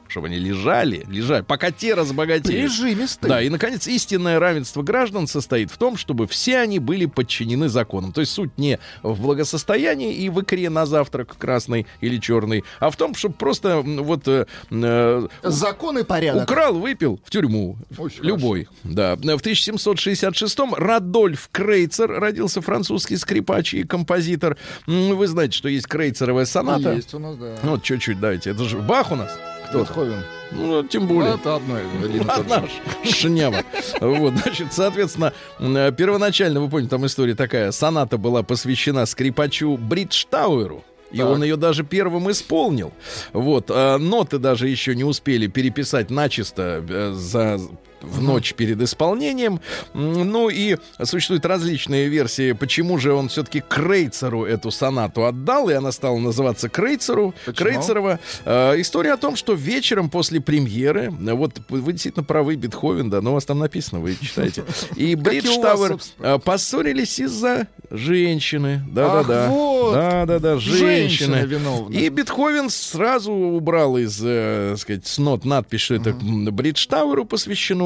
Чтобы 0.10 0.28
они 0.28 0.38
лежали, 0.38 1.06
лежали, 1.10 1.44
пока 1.44 1.72
те 1.72 1.94
разбогатеют. 1.94 2.72
Прижимистый. 2.72 3.30
Да, 3.30 3.42
и, 3.42 3.50
наконец, 3.50 3.88
истинное 3.88 4.40
равенство 4.40 4.82
граждан 4.82 5.28
состоит 5.28 5.72
в 5.72 5.78
том, 5.78 5.98
чтобы 5.98 6.28
все 6.28 6.58
они 6.60 6.80
были 6.80 7.06
подчинены 7.06 7.70
законам. 7.70 8.12
То 8.12 8.22
есть 8.22 8.34
суть 8.34 8.58
не 8.58 8.80
в 9.04 9.22
благосостоянии 9.22 10.14
и 10.14 10.30
в 10.30 10.42
икре 10.42 10.70
на 10.70 10.86
завтрак 10.86 11.38
красный 11.38 11.86
или 12.02 12.18
черный, 12.18 12.64
а 12.80 12.90
в 12.90 12.96
том, 12.96 13.16
чтобы 13.16 13.36
просто 13.36 13.82
вот 13.82 14.28
э, 14.28 14.46
э, 14.72 15.28
Закон 15.44 16.00
и 16.00 16.04
порядок. 16.04 16.44
украл, 16.44 16.74
выпил 16.80 17.20
в 17.24 17.30
тюрьму. 17.30 17.78
Очень 17.98 18.24
Любой. 18.24 18.68
Да. 18.84 19.16
В 19.16 19.20
1766-м 19.22 20.74
Радольф 20.74 21.50
Крейцер 21.52 22.10
родился 22.10 22.62
французский 22.62 23.18
скрипач 23.18 23.74
и 23.74 23.84
композитор. 23.84 24.58
Вы 24.88 25.28
знаете, 25.28 25.56
что 25.58 25.70
есть 25.70 25.88
крейцеровая 25.88 26.46
соната. 26.46 26.94
Есть 26.94 27.14
у 27.14 27.20
нас, 27.20 27.36
да. 27.38 27.56
Вот 27.64 27.84
чуть-чуть 27.84 28.20
давайте. 28.20 28.52
Это 28.52 28.64
же 28.64 28.80
Бах 28.80 29.12
у 29.12 29.16
нас. 29.16 29.38
Кто-то. 29.70 29.86
Бетховен. 29.86 30.24
Ну, 30.52 30.84
тем 30.84 31.08
более. 31.08 31.36
Это 31.36 31.56
одно. 31.56 31.76
один. 32.04 32.30
Одна 32.30 32.64
шнява. 33.04 33.64
Вот, 34.02 34.34
значит, 34.36 34.74
соответственно, 34.74 35.34
э, 35.60 35.92
первоначально, 35.96 36.60
вы 36.62 36.70
помните, 36.70 36.90
там 36.90 37.06
история 37.06 37.36
такая. 37.36 37.72
Соната 37.72 38.18
была 38.18 38.44
посвящена 38.44 39.06
скрипачу 39.06 39.78
Бриджтауэру. 39.78 40.84
И 41.12 41.18
Так. 41.18 41.28
он 41.28 41.44
ее 41.44 41.56
даже 41.56 41.84
первым 41.84 42.30
исполнил. 42.30 42.92
Вот. 43.34 43.72
а 43.72 43.98
ноты 43.98 44.38
даже 44.38 44.68
еще 44.68 44.96
не 44.96 45.04
успели 45.04 45.48
переписать 45.48 46.10
начисто 46.12 46.84
э, 46.88 47.14
за 47.16 47.60
в 48.02 48.22
ночь 48.22 48.54
перед 48.54 48.82
исполнением. 48.82 49.60
Ну 49.94 50.50
и 50.50 50.78
существуют 51.04 51.46
различные 51.46 52.08
версии, 52.08 52.54
почему 52.54 52.98
же 52.98 53.14
он 53.14 53.30
все-таки 53.30 53.62
Крейцеру 53.62 54.46
эту 54.46 54.72
сонату 54.72 55.26
отдал, 55.26 55.70
и 55.70 55.74
она 55.74 55.92
стала 55.92 56.18
называться 56.18 56.70
Крейцеру. 56.70 57.34
Почему? 57.46 57.70
Крейцерова. 57.70 58.20
Э, 58.46 58.80
история 58.80 59.14
о 59.14 59.18
том, 59.18 59.36
что 59.36 59.54
вечером 59.54 60.10
после 60.10 60.40
премьеры, 60.42 61.14
э, 61.26 61.34
вот 61.34 61.60
вы 61.70 61.92
действительно 61.92 62.24
правы, 62.24 62.56
Бетховен, 62.56 63.10
да, 63.10 63.22
но 63.22 63.32
у 63.32 63.34
вас 63.36 63.46
там 63.46 63.60
написано, 63.60 64.00
вы 64.02 64.16
читаете. 64.22 64.64
И 64.96 65.16
Бридж 65.16 65.46
и 65.46 65.50
у 65.58 65.62
вас, 65.62 65.74
Тауэр 65.74 65.92
собственно. 65.92 66.28
э, 66.28 66.40
поссорились 66.40 67.20
из-за 67.20 67.68
женщины. 67.90 68.82
Да-да-да. 68.92 69.50
Да-да-да, 69.94 70.58
Женщина 70.58 71.40
женщины. 71.48 71.94
И 71.96 72.10
Бетховен 72.10 72.70
сразу 72.70 73.32
убрал 73.32 73.98
из, 73.98 74.20
э, 74.24 74.76
сказать, 74.78 75.08
с 75.08 75.18
нот 75.18 75.46
надпись, 75.46 75.82
что 75.82 75.96
это 75.96 76.12
м, 76.12 76.46
Бридж 76.46 76.88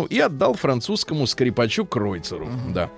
И 0.06 0.20
отдал 0.20 0.54
французскому 0.54 1.28
скрипачу 1.28 1.86
Кройцеру. 1.86 2.48
Да. 2.74 2.89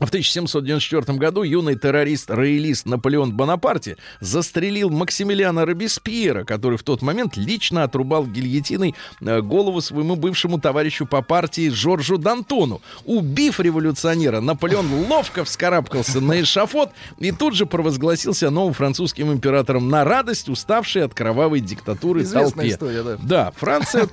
В 0.00 0.08
1794 0.08 1.18
году 1.18 1.42
юный 1.42 1.76
террорист-роялист 1.76 2.86
Наполеон 2.86 3.32
Бонапарте 3.32 3.96
застрелил 4.20 4.90
Максимилиана 4.90 5.64
Робеспьера, 5.64 6.44
который 6.44 6.78
в 6.78 6.82
тот 6.82 7.02
момент 7.02 7.36
лично 7.36 7.84
отрубал 7.84 8.26
гильотиной 8.26 8.94
э, 9.20 9.40
голову 9.40 9.80
своему 9.80 10.16
бывшему 10.16 10.60
товарищу 10.60 11.06
по 11.06 11.22
партии 11.22 11.68
Жоржу 11.68 12.16
Д'Антону. 12.16 12.80
Убив 13.04 13.60
революционера, 13.60 14.40
Наполеон 14.40 14.86
ловко 15.08 15.44
вскарабкался 15.44 16.20
на 16.20 16.40
эшафот 16.40 16.90
и 17.18 17.30
тут 17.30 17.54
же 17.54 17.66
провозгласился 17.66 18.50
новым 18.50 18.74
французским 18.74 19.32
императором 19.32 19.88
на 19.88 20.04
радость, 20.04 20.48
уставшей 20.48 21.04
от 21.04 21.14
кровавой 21.14 21.60
диктатуры 21.60 22.22
Известная 22.22 22.50
толпе. 22.50 22.68
история, 22.70 23.02
да. 23.02 23.18
Да, 23.22 23.52
Франция, 23.56 24.08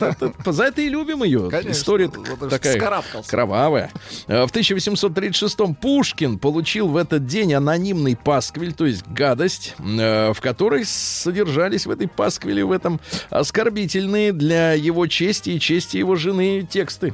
за 0.46 0.63
это 0.63 0.82
и 0.82 0.89
любим 0.89 1.24
ее. 1.24 1.50
История 1.65 2.10
такая 2.50 3.04
кровавая. 3.28 3.91
Э, 4.28 4.46
в 4.46 4.50
1836 4.50 5.70
сам 5.71 5.75
Пушкин 5.75 6.38
получил 6.38 6.88
в 6.88 6.97
этот 6.97 7.25
день 7.25 7.53
анонимный 7.53 8.17
пасквиль, 8.17 8.73
то 8.73 8.86
есть 8.86 9.07
гадость, 9.07 9.75
э, 9.79 10.34
в 10.34 10.41
которой 10.41 10.84
содержались 10.86 11.86
в 11.86 11.91
этой 11.91 12.07
пасквиле, 12.07 12.65
в 12.65 12.71
этом 12.71 12.99
оскорбительные 13.29 14.34
для 14.34 14.73
его 14.73 15.07
чести 15.07 15.51
и 15.51 15.60
чести 15.60 15.97
его 15.97 16.15
жены 16.15 16.67
тексты 16.69 17.13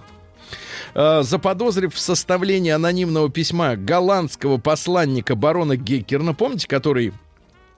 э, 0.96 1.22
заподозрив 1.24 1.94
в 1.94 2.00
составлении 2.00 2.72
анонимного 2.72 3.30
письма 3.30 3.76
голландского 3.76 4.58
посланника 4.58 5.36
барона 5.36 5.76
Геккерна, 5.76 6.34
помните, 6.34 6.68
который 6.68 7.14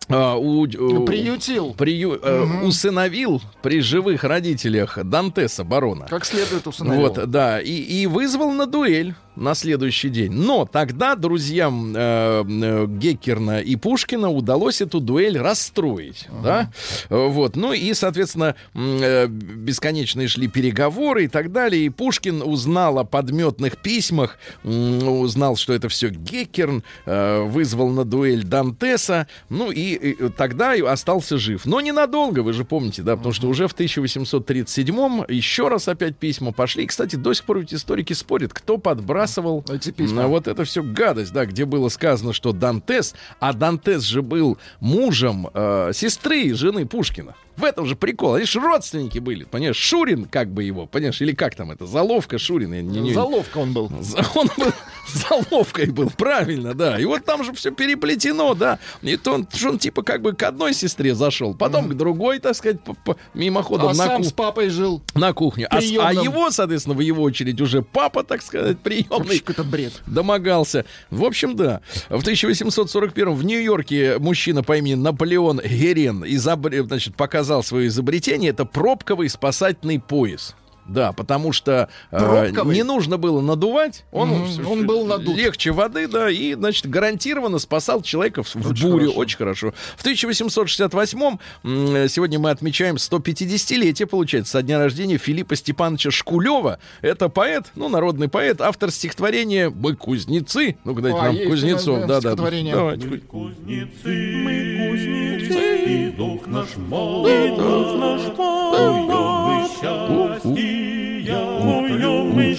а, 0.10 0.36
у, 0.38 0.66
Приютил. 0.66 1.76
Прию, 1.76 2.16
угу. 2.16 2.26
э, 2.26 2.64
усыновил 2.64 3.42
при 3.62 3.80
живых 3.80 4.24
родителях 4.24 4.98
Дантеса 5.04 5.64
барона. 5.64 6.08
Как 6.10 6.26
следует 6.26 6.66
усыновил. 6.66 7.02
Вот, 7.02 7.30
да. 7.30 7.62
И, 7.62 7.72
и 7.72 8.08
вызвал 8.08 8.52
на 8.52 8.66
дуэль 8.66 9.14
на 9.40 9.56
следующий 9.56 10.10
день. 10.10 10.32
Но 10.32 10.66
тогда 10.66 11.16
друзьям 11.16 11.94
э, 11.96 12.44
э, 12.48 12.86
Геккерна 12.88 13.62
и 13.62 13.76
Пушкина 13.76 14.30
удалось 14.30 14.82
эту 14.82 15.00
дуэль 15.00 15.38
расстроить, 15.38 16.28
да, 16.44 16.70
Э, 17.10 17.28
вот, 17.28 17.56
ну 17.56 17.74
и, 17.74 17.94
соответственно, 17.94 18.56
э, 18.74 19.28
бесконечные 19.28 20.28
шли 20.28 20.48
переговоры 20.48 21.26
и 21.26 21.28
так 21.28 21.52
далее, 21.52 21.86
и 21.86 21.90
Пушкин 21.90 22.42
узнал 22.42 23.00
о 23.00 23.04
подметных 23.04 23.78
письмах, 23.78 24.38
м, 24.64 25.22
узнал, 25.22 25.56
что 25.56 25.74
это 25.74 25.90
все 25.90 26.10
Геккерн, 26.10 26.84
э, 27.06 27.42
вызвал 27.44 27.90
на 27.90 28.06
дуэль 28.06 28.44
Дантеса, 28.44 29.28
ну 29.50 29.72
и, 29.72 29.94
и 29.94 30.30
тогда 30.30 30.76
и 30.76 30.82
остался 30.82 31.38
жив. 31.38 31.66
Но 31.66 31.82
ненадолго, 31.82 32.40
вы 32.42 32.54
же 32.54 32.66
помните, 32.66 33.02
да, 33.02 33.16
потому 33.16 33.34
что 33.34 33.48
уже 33.48 33.68
в 33.68 33.76
1837-м 33.76 35.26
еще 35.30 35.68
раз 35.68 35.88
опять 35.88 36.18
письма 36.18 36.52
пошли. 36.52 36.84
И, 36.84 36.88
кстати, 36.88 37.16
до 37.16 37.34
сих 37.34 37.46
пор 37.46 37.60
ведь 37.60 37.74
историки 37.74 38.14
спорят, 38.14 38.54
кто 38.54 38.78
подбрасывал 38.78 39.29
Эти 39.72 39.92
письма. 39.92 40.24
на 40.24 40.28
вот 40.28 40.48
это 40.48 40.64
все 40.64 40.84
гадость, 40.84 41.32
да, 41.34 41.46
где 41.46 41.66
было 41.66 41.90
сказано, 41.90 42.34
что 42.34 42.52
Дантес, 42.52 43.14
а 43.40 43.54
Дантес 43.54 44.04
же 44.04 44.22
был 44.22 44.58
мужем 44.80 45.50
э, 45.54 45.92
сестры 45.94 46.54
жены 46.54 46.86
Пушкина. 46.86 47.36
В 47.58 47.66
этом 47.66 47.86
же 47.86 47.98
прикол. 47.98 48.36
Они 48.36 48.46
же 48.46 48.62
родственники 48.62 49.20
были, 49.20 49.44
понимаешь? 49.44 49.76
Шурин 49.76 50.24
как 50.26 50.50
бы 50.50 50.64
его, 50.64 50.86
понимаешь? 50.86 51.20
Или 51.22 51.34
как 51.34 51.56
там 51.56 51.72
это? 51.72 51.86
Заловка 51.86 52.38
Шурин. 52.38 52.74
я 52.74 52.82
не- 52.82 53.02
не- 53.02 53.14
Заловка 53.14 53.58
он 53.58 53.74
был. 53.74 53.92
за- 54.00 54.26
Он 54.34 54.50
был 54.58 54.72
заловкой 55.14 55.88
был, 55.88 56.10
правильно, 56.10 56.74
да. 56.74 56.98
И 56.98 57.04
вот 57.04 57.26
там 57.26 57.44
же 57.44 57.52
все 57.54 57.72
переплетено, 57.72 58.54
да. 58.54 58.80
И 59.02 59.18
то 59.18 59.34
он, 59.34 59.48
что 59.54 59.70
он 59.72 59.78
типа 59.80 60.04
как 60.04 60.22
бы 60.22 60.32
к 60.34 60.44
одной 60.44 60.74
сестре 60.74 61.14
зашел, 61.16 61.54
потом 61.54 61.90
к 61.90 61.96
другой, 61.96 62.40
так 62.40 62.56
сказать, 62.56 62.82
по- 62.82 62.94
по- 62.94 63.18
мимоходом 63.34 63.88
А 63.88 63.90
на, 63.90 64.06
сам 64.06 64.18
ку- 64.18 64.24
с 64.24 64.32
папой 64.32 64.70
жил. 64.70 65.02
на 65.14 65.34
кухню. 65.34 65.68
А, 65.70 65.80
а 65.80 66.14
его, 66.14 66.52
соответственно, 66.52 66.96
в 66.96 67.02
его 67.02 67.24
очередь 67.24 67.60
уже 67.60 67.82
папа, 67.82 68.24
так 68.24 68.42
сказать, 68.42 68.80
приемный 68.80 69.19
Вообще 69.24 69.40
какой-то 69.40 69.64
бред. 69.64 69.94
домогался. 70.06 70.86
В 71.10 71.24
общем, 71.24 71.56
да. 71.56 71.82
В 72.10 72.20
1841 72.20 73.34
в 73.34 73.44
Нью-Йорке 73.44 74.18
мужчина 74.20 74.64
по 74.64 74.78
имени 74.78 74.96
Наполеон 74.96 75.62
Герен 75.62 76.24
изобр... 76.26 76.72
значит, 76.86 77.16
показал 77.16 77.64
свое 77.64 77.88
изобретение. 77.88 78.52
Это 78.52 78.66
пробковый 78.66 79.30
спасательный 79.30 80.00
пояс. 80.00 80.56
Да, 80.90 81.12
потому 81.14 81.54
что 81.54 81.88
э, 82.12 82.52
не 82.66 82.84
нужно 82.84 83.18
было 83.18 83.42
надувать, 83.42 84.06
он, 84.12 84.30
Мгм, 84.30 84.68
он 84.68 84.86
был 84.88 85.06
надут. 85.06 85.36
легче 85.38 85.72
воды, 85.72 86.08
да, 86.08 86.30
и, 86.30 86.56
значит, 86.56 86.90
гарантированно 86.90 87.60
спасал 87.60 88.02
человека 88.02 88.44
в, 88.44 88.54
в 88.56 88.72
Очень 88.72 88.90
бурю. 88.90 89.06
хорошо. 89.08 89.20
Очень 89.20 89.38
хорошо. 89.38 89.74
В 89.98 90.02
1868 90.02 91.20
м, 91.64 92.10
сегодня 92.10 92.40
мы 92.40 92.50
отмечаем 92.50 92.96
150-летие, 92.96 94.06
получается, 94.08 94.54
со 94.54 94.62
дня 94.64 94.80
рождения 94.80 95.18
Филиппа 95.18 95.56
Степановича 95.56 96.12
Шкулева. 96.12 96.80
Это 97.02 97.30
поэт, 97.30 97.66
ну, 97.76 97.88
народный 97.90 98.28
поэт, 98.28 98.60
автор 98.62 98.92
стихотворения 98.92 99.70
«Мы 99.70 99.96
кузнецы». 99.96 100.78
Ну-ка, 100.84 101.02
дайте 101.02 101.18
А, 101.20 101.24
нам 101.26 101.38
кузнецов. 101.48 102.06
да, 102.08 102.20
Да. 102.20 102.36
Давайте. 102.36 103.08
Кузнецы, 103.28 104.34
мы 104.38 104.90
кузнецы, 104.90 105.86
и 105.86 106.10
дух 106.12 106.48
наш 106.48 106.68
мол, 106.78 107.28
и 107.28 107.50
дух 107.50 107.96
наш 108.00 108.38
мол, 108.38 109.68
счастья, 109.70 109.90
моем 109.92 110.40
мы 110.44 110.79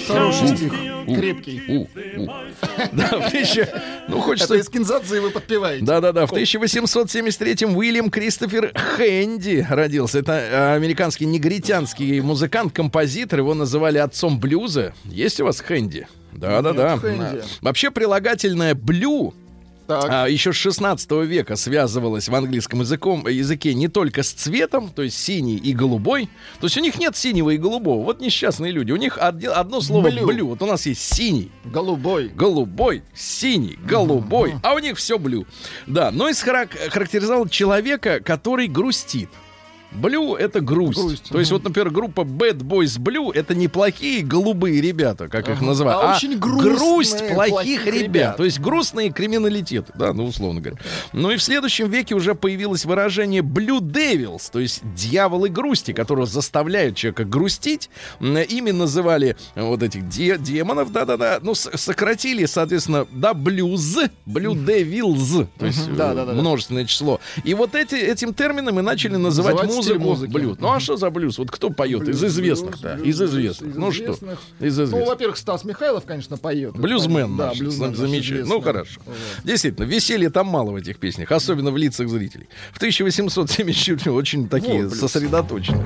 Хороший 0.06 0.56
стих. 0.56 0.72
Крепкий. 1.06 1.88
Да, 2.92 3.20
в 3.20 3.30
тысяча... 3.30 3.68
Ну, 4.08 4.20
хочется... 4.20 4.54
Это 4.54 4.62
из 4.62 4.68
Кинзадзе 4.68 5.20
вы 5.20 5.30
подпеваете. 5.30 5.84
Да-да-да, 5.84 6.26
в 6.26 6.32
1873-м 6.32 7.76
Уильям 7.76 8.10
Кристофер 8.10 8.72
Хэнди 8.74 9.66
родился. 9.68 10.20
Это 10.20 10.32
э, 10.32 10.74
американский 10.74 11.26
негритянский 11.26 12.20
музыкант, 12.20 12.72
композитор. 12.72 13.40
Его 13.40 13.54
называли 13.54 13.98
отцом 13.98 14.38
блюза. 14.38 14.94
Есть 15.04 15.40
у 15.40 15.44
вас 15.44 15.60
Хэнди? 15.60 16.06
Да-да-да. 16.32 16.92
Нет 16.92 17.00
Хэнди. 17.00 17.42
Вообще 17.60 17.90
прилагательное 17.90 18.74
«блю». 18.74 19.34
А, 19.90 20.26
еще 20.28 20.52
с 20.52 20.56
16 20.56 21.10
века 21.26 21.56
связывалось 21.56 22.28
в 22.28 22.34
английском 22.34 22.80
языком, 22.80 23.26
языке 23.26 23.74
не 23.74 23.88
только 23.88 24.22
с 24.22 24.30
цветом, 24.32 24.88
то 24.90 25.02
есть 25.02 25.18
синий 25.18 25.56
и 25.56 25.72
голубой. 25.72 26.28
То 26.60 26.66
есть 26.66 26.76
у 26.76 26.80
них 26.80 26.98
нет 26.98 27.16
синего 27.16 27.50
и 27.50 27.56
голубого. 27.56 28.04
Вот 28.04 28.20
несчастные 28.20 28.72
люди. 28.72 28.92
У 28.92 28.96
них 28.96 29.18
одни- 29.18 29.46
одно 29.46 29.80
слово 29.80 30.08
Blue. 30.08 30.26
«блю». 30.26 30.46
Вот 30.48 30.62
у 30.62 30.66
нас 30.66 30.86
есть 30.86 31.00
синий, 31.02 31.50
Голубой. 31.64 32.28
голубой, 32.28 33.02
синий, 33.14 33.78
голубой, 33.84 34.54
а 34.62 34.74
у 34.74 34.78
них 34.78 34.96
все 34.96 35.18
блю. 35.18 35.46
Да, 35.86 36.10
но 36.10 36.28
и 36.28 36.32
схарак- 36.32 36.90
характеризовал 36.90 37.48
человека, 37.48 38.20
который 38.20 38.66
грустит. 38.68 39.28
Blue 39.92 40.36
это 40.36 40.60
грусть. 40.60 40.98
Грусть, 41.00 41.28
То 41.30 41.38
есть, 41.40 41.50
ага. 41.50 41.58
вот, 41.58 41.64
например, 41.68 41.90
группа 41.90 42.20
Bad 42.20 42.58
Boys 42.58 42.98
Blue 42.98 43.32
это 43.34 43.54
не 43.54 43.68
плохие 43.68 44.22
голубые 44.22 44.80
ребята, 44.80 45.28
как 45.28 45.48
их 45.48 45.56
Ага. 45.56 45.64
называют, 45.66 46.00
А 46.02 46.12
а, 46.12 46.16
очень 46.16 46.38
грустные 46.38 46.74
грусть 46.76 47.18
плохих, 47.34 47.52
плохих 47.52 47.86
ребят. 47.86 48.02
ребят. 48.02 48.36
То 48.36 48.44
есть 48.44 48.60
грустные 48.60 49.10
криминалитеты, 49.10 49.92
да, 49.96 50.12
ну 50.12 50.26
условно 50.26 50.60
говоря. 50.60 50.80
Ну 51.12 51.30
и 51.32 51.36
в 51.36 51.42
следующем 51.42 51.88
веке 51.90 52.14
уже 52.14 52.34
появилось 52.34 52.84
выражение 52.84 53.42
Blue 53.42 53.80
Devils, 53.80 54.42
то 54.52 54.60
есть 54.60 54.80
дьяволы 54.94 55.48
грусти, 55.48 55.92
которые 55.92 56.26
заставляют 56.26 56.96
человека 56.96 57.24
грустить. 57.24 57.90
Ими 58.20 58.70
называли 58.70 59.36
вот 59.56 59.82
этих 59.82 60.08
де- 60.08 60.38
демонов, 60.38 60.92
да-да-да. 60.92 61.38
Ну, 61.42 61.54
сократили, 61.54 62.46
соответственно, 62.46 63.06
да, 63.12 63.34
блюз, 63.34 63.96
Blue 64.26 64.54
Devils, 64.54 65.48
то 65.58 65.66
есть 65.66 65.84
Мгм. 65.86 65.94
э, 65.94 65.96
Да-да-да. 65.96 66.32
множественное 66.32 66.84
число. 66.84 67.20
И 67.44 67.54
вот 67.54 67.74
эти, 67.74 67.94
этим 67.96 68.34
термином 68.34 68.78
и 68.78 68.82
начали 68.82 69.16
называть, 69.16 69.54
Называть 69.54 69.70
стиль 69.72 69.79
музыку 69.80 70.00
музыки. 70.04 70.30
блюз. 70.32 70.56
Ну 70.60 70.72
а 70.72 70.80
что 70.80 70.96
за 70.96 71.10
блюз? 71.10 71.38
Вот 71.38 71.50
кто 71.50 71.70
поет? 71.70 72.02
из 72.08 72.20
Блюз, 72.20 72.32
известных, 72.32 72.70
блюз, 72.72 72.80
да. 72.82 72.94
блюз, 72.96 73.06
Из 73.08 73.22
известных. 73.22 73.70
из 73.70 73.76
ну 73.76 73.92
что? 73.92 74.02
известных. 74.04 74.38
Из 74.60 74.78
Ну, 74.78 74.84
известных. 74.84 75.08
во-первых, 75.08 75.36
Стас 75.36 75.64
Михайлов, 75.64 76.04
конечно, 76.04 76.36
поет. 76.36 76.72
Блюзмен 76.76 77.36
Да, 77.36 77.48
наш, 77.48 77.58
блюзмен 77.58 77.88
наш 77.90 77.98
замечательный. 77.98 78.48
Ну, 78.48 78.60
хорошо. 78.60 79.00
Вот. 79.06 79.16
Действительно, 79.44 79.84
веселья 79.84 80.30
там 80.30 80.46
мало 80.46 80.72
в 80.72 80.76
этих 80.76 80.98
песнях, 80.98 81.30
особенно 81.32 81.70
в 81.70 81.76
лицах 81.76 82.08
зрителей. 82.08 82.48
В 82.72 82.76
1874 82.76 84.10
очень 84.12 84.48
такие 84.48 84.86
Вот 84.86 84.96
сосредоточенные. 84.96 85.84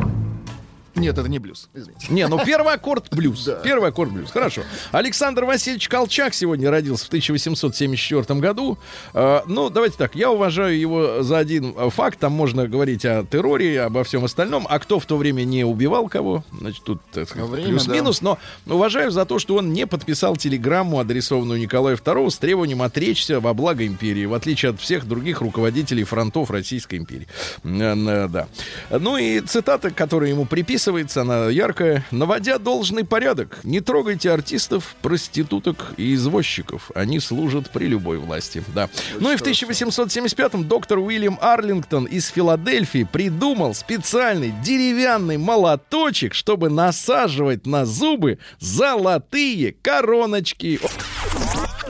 Нет, 0.96 1.18
это 1.18 1.28
не 1.28 1.38
блюз, 1.38 1.68
извините. 1.74 2.06
Не, 2.10 2.28
ну 2.28 2.38
первый 2.44 2.74
аккорд 2.74 3.08
блюз. 3.10 3.44
Да. 3.54 3.56
Первый 3.56 3.90
аккорд 3.90 4.10
блюз. 4.10 4.30
Хорошо. 4.30 4.62
Александр 4.90 5.44
Васильевич 5.44 5.88
Колчак 5.88 6.32
сегодня 6.34 6.70
родился 6.70 7.04
в 7.04 7.08
1874 7.08 8.40
году. 8.40 8.78
Э, 9.12 9.40
ну, 9.46 9.68
давайте 9.70 9.96
так. 9.98 10.14
Я 10.14 10.30
уважаю 10.30 10.78
его 10.78 11.22
за 11.22 11.38
один 11.38 11.74
факт. 11.90 12.18
Там 12.20 12.32
можно 12.32 12.66
говорить 12.66 13.04
о 13.04 13.24
терроре, 13.24 13.82
обо 13.82 14.02
всем 14.04 14.24
остальном. 14.24 14.66
А 14.68 14.78
кто 14.78 14.98
в 14.98 15.06
то 15.06 15.16
время 15.16 15.44
не 15.44 15.64
убивал 15.64 16.08
кого? 16.08 16.44
Значит, 16.58 16.84
тут 16.84 17.00
плюс-минус. 17.12 18.22
Но 18.22 18.38
уважаю 18.66 19.10
за 19.10 19.24
то, 19.26 19.38
что 19.38 19.56
он 19.56 19.72
не 19.72 19.86
подписал 19.86 20.36
телеграмму, 20.36 21.00
адресованную 21.00 21.60
Николаю 21.60 21.96
II, 21.96 22.30
с 22.30 22.38
требованием 22.38 22.82
отречься 22.82 23.40
во 23.40 23.52
благо 23.54 23.86
империи, 23.86 24.24
в 24.24 24.34
отличие 24.34 24.70
от 24.70 24.80
всех 24.80 25.06
других 25.06 25.40
руководителей 25.40 26.04
фронтов 26.04 26.50
Российской 26.50 26.96
империи. 26.96 27.26
Э, 27.64 27.94
э, 27.94 28.28
Да. 28.28 28.48
Ну 28.90 29.16
и 29.16 29.40
цитата, 29.40 29.90
которая 29.90 30.30
ему 30.30 30.46
приписывается, 30.84 31.22
она 31.22 31.48
яркая. 31.48 32.04
«Наводя 32.10 32.58
должный 32.58 33.04
порядок, 33.04 33.58
не 33.64 33.80
трогайте 33.80 34.30
артистов, 34.30 34.94
проституток 35.02 35.94
и 35.96 36.14
извозчиков. 36.14 36.90
Они 36.94 37.20
служат 37.20 37.70
при 37.70 37.86
любой 37.86 38.18
власти». 38.18 38.62
Да. 38.74 38.88
Ну 39.18 39.32
и 39.32 39.36
в 39.36 39.42
1875-м 39.42 40.64
доктор 40.68 40.98
Уильям 40.98 41.38
Арлингтон 41.40 42.04
из 42.04 42.28
Филадельфии 42.28 43.08
придумал 43.10 43.74
специальный 43.74 44.52
деревянный 44.62 45.38
молоточек, 45.38 46.34
чтобы 46.34 46.68
насаживать 46.68 47.66
на 47.66 47.86
зубы 47.86 48.38
золотые 48.58 49.72
короночки. 49.72 50.80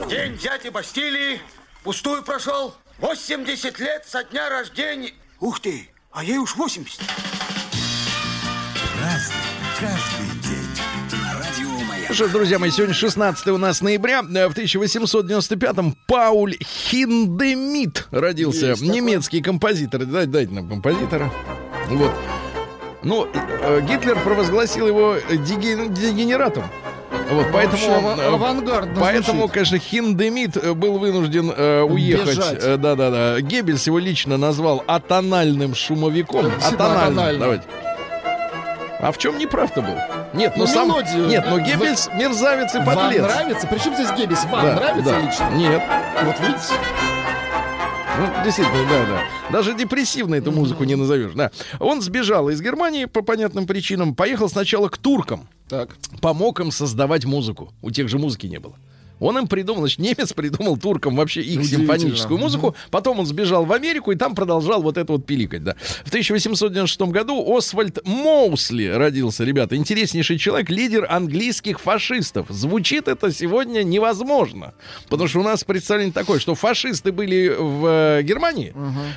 День 0.09 0.37
дяди 0.37 0.69
Бастилии 0.69 1.39
пустую 1.83 2.23
прошел. 2.23 2.73
80 2.99 3.79
лет 3.79 4.05
со 4.07 4.23
дня 4.23 4.49
рождения. 4.49 5.13
Ух 5.41 5.59
ты, 5.59 5.89
а 6.11 6.23
ей 6.23 6.37
уж 6.37 6.55
80. 6.55 7.01
Что 12.11 12.27
ж, 12.27 12.31
друзья 12.31 12.59
мои, 12.59 12.71
сегодня 12.71 12.93
16 12.93 13.47
у 13.47 13.57
нас 13.57 13.81
ноября. 13.81 14.19
Э, 14.21 14.47
В 14.47 14.53
1895-м 14.55 15.97
Пауль 16.07 16.55
Хиндемит 16.63 18.07
родился. 18.11 18.67
Есть 18.67 18.81
такой. 18.81 18.95
Немецкий 18.95 19.41
композитор. 19.41 20.05
Дайте, 20.05 20.31
дайте 20.31 20.53
нам 20.53 20.69
композитора. 20.69 21.29
Вот. 21.89 22.11
Ну, 23.03 23.27
э, 23.33 23.81
Гитлер 23.81 24.17
провозгласил 24.19 24.87
его 24.87 25.15
диге- 25.29 25.89
дегенератом. 25.89 26.63
Вот, 27.31 27.47
поэтому, 27.51 27.83
ава- 27.87 28.15
э, 28.17 28.99
поэтому, 28.99 29.39
звучит. 29.39 29.51
конечно, 29.53 29.77
Хиндемит 29.79 30.75
был 30.77 30.99
вынужден 30.99 31.51
э, 31.55 31.81
уехать. 31.81 32.37
Э, 32.61 32.77
Да-да-да. 32.77 33.41
Геббельс 33.41 33.85
его 33.87 33.99
лично 33.99 34.37
назвал 34.37 34.83
атональным 34.87 35.75
шумовиком. 35.75 36.45
Атональным. 36.45 36.73
атональным. 37.19 37.39
Давайте. 37.41 37.63
А 38.99 39.11
в 39.11 39.17
чем 39.17 39.37
неправ-то 39.37 39.81
был? 39.81 39.95
Нет, 40.33 40.53
ну, 40.55 40.63
Ну, 40.63 40.67
сам... 40.67 40.87
мелодию. 40.87 41.27
Нет, 41.27 41.45
но 41.47 41.55
Вы- 41.55 41.61
Геббельс 41.63 42.09
мерзавец 42.13 42.73
и 42.75 42.79
Вам 42.79 42.95
подлец. 42.95 43.21
нравится? 43.23 43.67
Причем 43.67 43.93
здесь 43.93 44.11
Геббельс? 44.11 44.43
Вам 44.45 44.65
Да, 44.65 44.75
нравится 44.75 45.11
да. 45.11 45.19
лично? 45.21 45.49
Нет. 45.55 45.81
Вот 46.23 46.39
видите? 46.39 46.73
Ну, 48.17 48.43
действительно, 48.45 48.77
да, 48.89 49.05
да. 49.05 49.21
Даже 49.51 49.73
депрессивно 49.73 50.35
эту 50.35 50.51
музыку 50.53 50.85
не 50.85 50.95
назовешь, 50.95 51.33
да. 51.35 51.51
Он 51.79 52.01
сбежал 52.01 52.47
из 52.49 52.61
Германии 52.61 53.05
по 53.05 53.21
понятным 53.21 53.67
причинам, 53.67 54.15
поехал 54.15 54.47
сначала 54.47 54.87
к 54.87 54.97
туркам, 54.97 55.49
Так. 55.67 55.89
помог 56.21 56.61
им 56.61 56.71
создавать 56.71 57.25
музыку. 57.25 57.73
У 57.81 57.91
тех 57.91 58.07
же 58.07 58.17
музыки 58.17 58.47
не 58.47 58.59
было. 58.59 58.75
Он 59.19 59.37
им 59.37 59.47
придумал, 59.47 59.81
значит, 59.81 59.99
немец 59.99 60.33
придумал 60.33 60.77
туркам 60.77 61.15
вообще 61.15 61.41
их 61.41 61.63
симфоническую 61.65 62.37
музыку. 62.37 62.75
Потом 62.91 63.19
он 63.19 63.25
сбежал 63.25 63.65
в 63.65 63.71
Америку 63.71 64.11
и 64.11 64.15
там 64.15 64.35
продолжал 64.35 64.81
вот 64.81 64.97
это 64.97 65.13
вот 65.13 65.25
пиликать, 65.25 65.63
да. 65.63 65.75
В 66.03 66.07
1896 66.09 67.01
году 67.11 67.55
Освальд 67.55 67.99
Моусли 68.05 68.85
родился, 68.87 69.43
ребята. 69.43 69.75
Интереснейший 69.75 70.37
человек, 70.37 70.69
лидер 70.69 71.07
английских 71.09 71.79
фашистов. 71.79 72.47
Звучит 72.49 73.07
это 73.07 73.31
сегодня 73.31 73.83
невозможно. 73.83 74.73
Потому 75.09 75.27
что 75.27 75.39
у 75.39 75.43
нас 75.43 75.63
представление 75.63 76.13
такое, 76.13 76.39
что 76.39 76.55
фашисты 76.55 77.11
были 77.11 77.55
в 77.57 77.85
э, 78.19 78.23
Германии, 78.23 78.73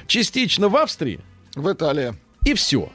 частично 0.07 0.69
в 0.69 0.77
Австрии, 0.77 1.21
В 1.55 1.73
Италии. 1.73 2.15
и 2.45 2.55
все. 2.55 2.91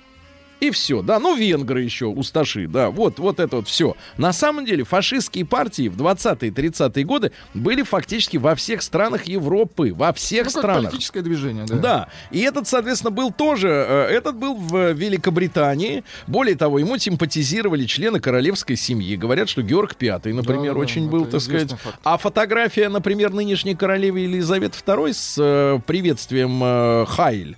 И 0.63 0.71
все, 0.71 1.02
да, 1.02 1.19
ну 1.19 1.36
венгры 1.36 1.82
еще, 1.82 2.06
усташи, 2.06 2.67
да, 2.67 2.89
вот, 2.89 3.19
вот 3.19 3.41
это 3.41 3.58
вот 3.58 3.67
все. 3.67 3.97
На 4.17 4.32
самом 4.32 4.63
деле 4.65 4.86
фашистские 4.86 5.43
партии 5.45 5.89
в 5.89 5.97
20-е 6.02 6.52
30-е 6.52 7.04
годы 7.04 7.34
были 7.54 7.84
фактически 7.84 8.38
во 8.38 8.56
всех 8.56 8.82
странах 8.82 9.26
Европы, 9.26 9.93
во 9.93 10.13
всех 10.13 10.45
Ну, 10.45 10.52
как 10.54 10.62
странах. 10.62 10.84
политическое 10.91 11.21
движение, 11.21 11.65
да. 11.65 11.76
Да, 11.76 12.08
и 12.32 12.39
этот, 12.39 12.65
соответственно, 12.65 13.12
был 13.12 13.32
тоже, 13.32 13.67
э, 13.67 14.04
этот 14.12 14.38
был 14.38 14.56
в 14.56 14.93
Великобритании. 14.93 16.06
Более 16.28 16.56
того, 16.56 16.80
ему 16.80 16.97
симпатизировали 16.97 17.84
члены 17.86 18.21
королевской 18.21 18.78
семьи. 18.78 19.17
Говорят, 19.17 19.49
что 19.49 19.63
Георг 19.63 19.97
V, 19.99 20.08
например, 20.32 20.43
Да-да-да, 20.43 20.80
очень 20.80 21.10
был, 21.10 21.23
это 21.23 21.32
так 21.34 21.41
сказать. 21.41 21.71
факт. 21.71 21.99
А 22.06 22.17
фотография, 22.17 22.88
например, 22.88 23.34
нынешней 23.34 23.76
королевы 23.76 24.21
Елизаветы 24.21 24.78
II 24.86 25.12
с 25.13 25.36
э, 25.38 25.80
приветствием 25.86 26.62
э, 26.63 27.06
Хайль. 27.08 27.58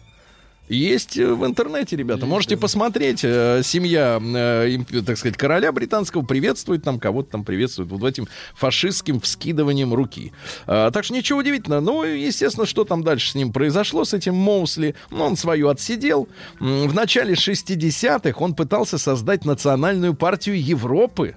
Есть 0.67 1.17
э, 1.17 1.33
в 1.33 1.45
интернете, 1.45 1.95
ребята. 1.95 2.25
Можете 2.25 2.57
посмотреть. 2.57 3.23
Э, 3.23 3.61
Семья, 3.63 4.19
э, 4.19 5.01
так 5.05 5.17
сказать, 5.17 5.37
короля 5.37 5.71
британского 5.71 6.23
приветствует 6.23 6.83
там, 6.83 6.99
кого-то 6.99 7.31
там 7.31 7.43
приветствует 7.43 7.89
вот 7.91 8.03
этим 8.03 8.27
фашистским 8.55 9.19
вскидыванием 9.19 9.93
руки. 9.93 10.33
Так 10.65 11.03
что 11.03 11.13
ничего 11.13 11.39
удивительного. 11.39 11.81
Ну, 11.81 12.03
естественно, 12.03 12.65
что 12.65 12.83
там 12.83 13.03
дальше 13.03 13.31
с 13.31 13.35
ним 13.35 13.51
произошло, 13.51 14.05
с 14.05 14.13
этим 14.13 14.35
Моусли. 14.35 14.95
Ну, 15.11 15.23
он 15.23 15.37
свою 15.37 15.69
отсидел. 15.69 16.27
В 16.59 16.93
начале 16.93 17.33
60-х 17.33 18.39
он 18.43 18.55
пытался 18.55 18.97
создать 18.97 19.45
национальную 19.45 20.13
партию 20.13 20.61
Европы. 20.61 21.35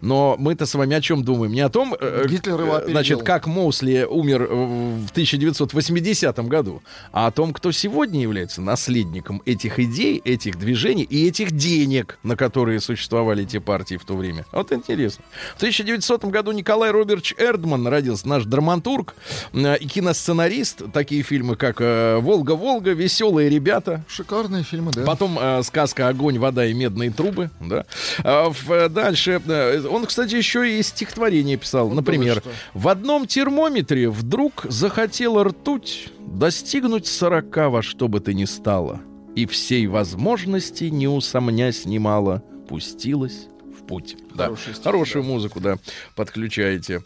Но 0.00 0.36
мы-то 0.38 0.66
с 0.66 0.74
вами 0.74 0.96
о 0.96 1.00
чем 1.00 1.24
думаем? 1.24 1.52
Не 1.52 1.60
о 1.60 1.68
том, 1.68 1.94
Гитлер 2.28 2.60
его 2.60 2.76
опередил. 2.76 2.92
значит, 2.92 3.22
как 3.22 3.46
Моусли 3.46 4.06
умер 4.08 4.46
в 4.46 5.10
1980 5.10 6.38
году, 6.48 6.82
а 7.12 7.26
о 7.26 7.30
том, 7.30 7.52
кто 7.52 7.70
сегодня 7.72 8.22
является 8.22 8.53
наследником 8.60 9.42
этих 9.44 9.78
идей, 9.78 10.20
этих 10.24 10.58
движений 10.58 11.02
и 11.04 11.26
этих 11.28 11.52
денег, 11.52 12.18
на 12.22 12.36
которые 12.36 12.80
существовали 12.80 13.44
эти 13.44 13.58
партии 13.58 13.96
в 13.96 14.04
то 14.04 14.14
время. 14.16 14.44
Вот 14.52 14.72
интересно. 14.72 15.24
В 15.54 15.56
1900 15.56 16.24
году 16.26 16.52
Николай 16.52 16.90
Робертович 16.90 17.34
Эрдман 17.38 17.86
родился, 17.86 18.28
наш 18.28 18.44
драматург 18.44 19.14
э, 19.52 19.76
и 19.78 19.86
киносценарист. 19.86 20.82
Такие 20.92 21.22
фильмы, 21.22 21.56
как 21.56 21.80
э, 21.80 22.18
«Волга-Волга», 22.18 22.92
«Веселые 22.92 23.48
ребята», 23.48 24.04
Шикарные 24.08 24.62
фильмы, 24.64 24.92
да. 24.92 25.02
Потом 25.04 25.38
э, 25.40 25.62
сказка 25.62 26.08
«Огонь, 26.08 26.38
вода 26.38 26.64
и 26.66 26.72
медные 26.74 27.10
трубы». 27.10 27.50
Да. 27.60 27.84
А, 28.22 28.50
в- 28.50 28.70
э, 28.70 28.88
дальше. 28.88 29.40
э, 29.46 29.86
он, 29.86 30.06
кстати, 30.06 30.34
еще 30.34 30.78
и 30.78 30.82
стихотворение 30.82 31.56
писал. 31.56 31.90
Например, 31.90 32.38
что. 32.40 32.50
«В 32.74 32.88
одном 32.88 33.26
термометре 33.26 34.08
вдруг 34.10 34.66
захотела 34.68 35.44
ртуть 35.44 36.08
достигнуть 36.26 37.06
сорока 37.06 37.70
во 37.70 37.82
что 37.82 38.08
бы 38.08 38.20
то 38.20 38.32
ни 38.32 38.44
стало, 38.44 39.00
и 39.34 39.46
всей 39.46 39.86
возможности, 39.86 40.84
не 40.84 41.08
усомнясь 41.08 41.86
немало, 41.86 42.42
пустилась 42.68 43.48
в 43.76 43.86
путь». 43.86 44.16
Да. 44.34 44.50
Хорошую 44.82 45.22
да. 45.22 45.28
музыку, 45.30 45.60
да, 45.60 45.78
подключаете. 46.14 47.02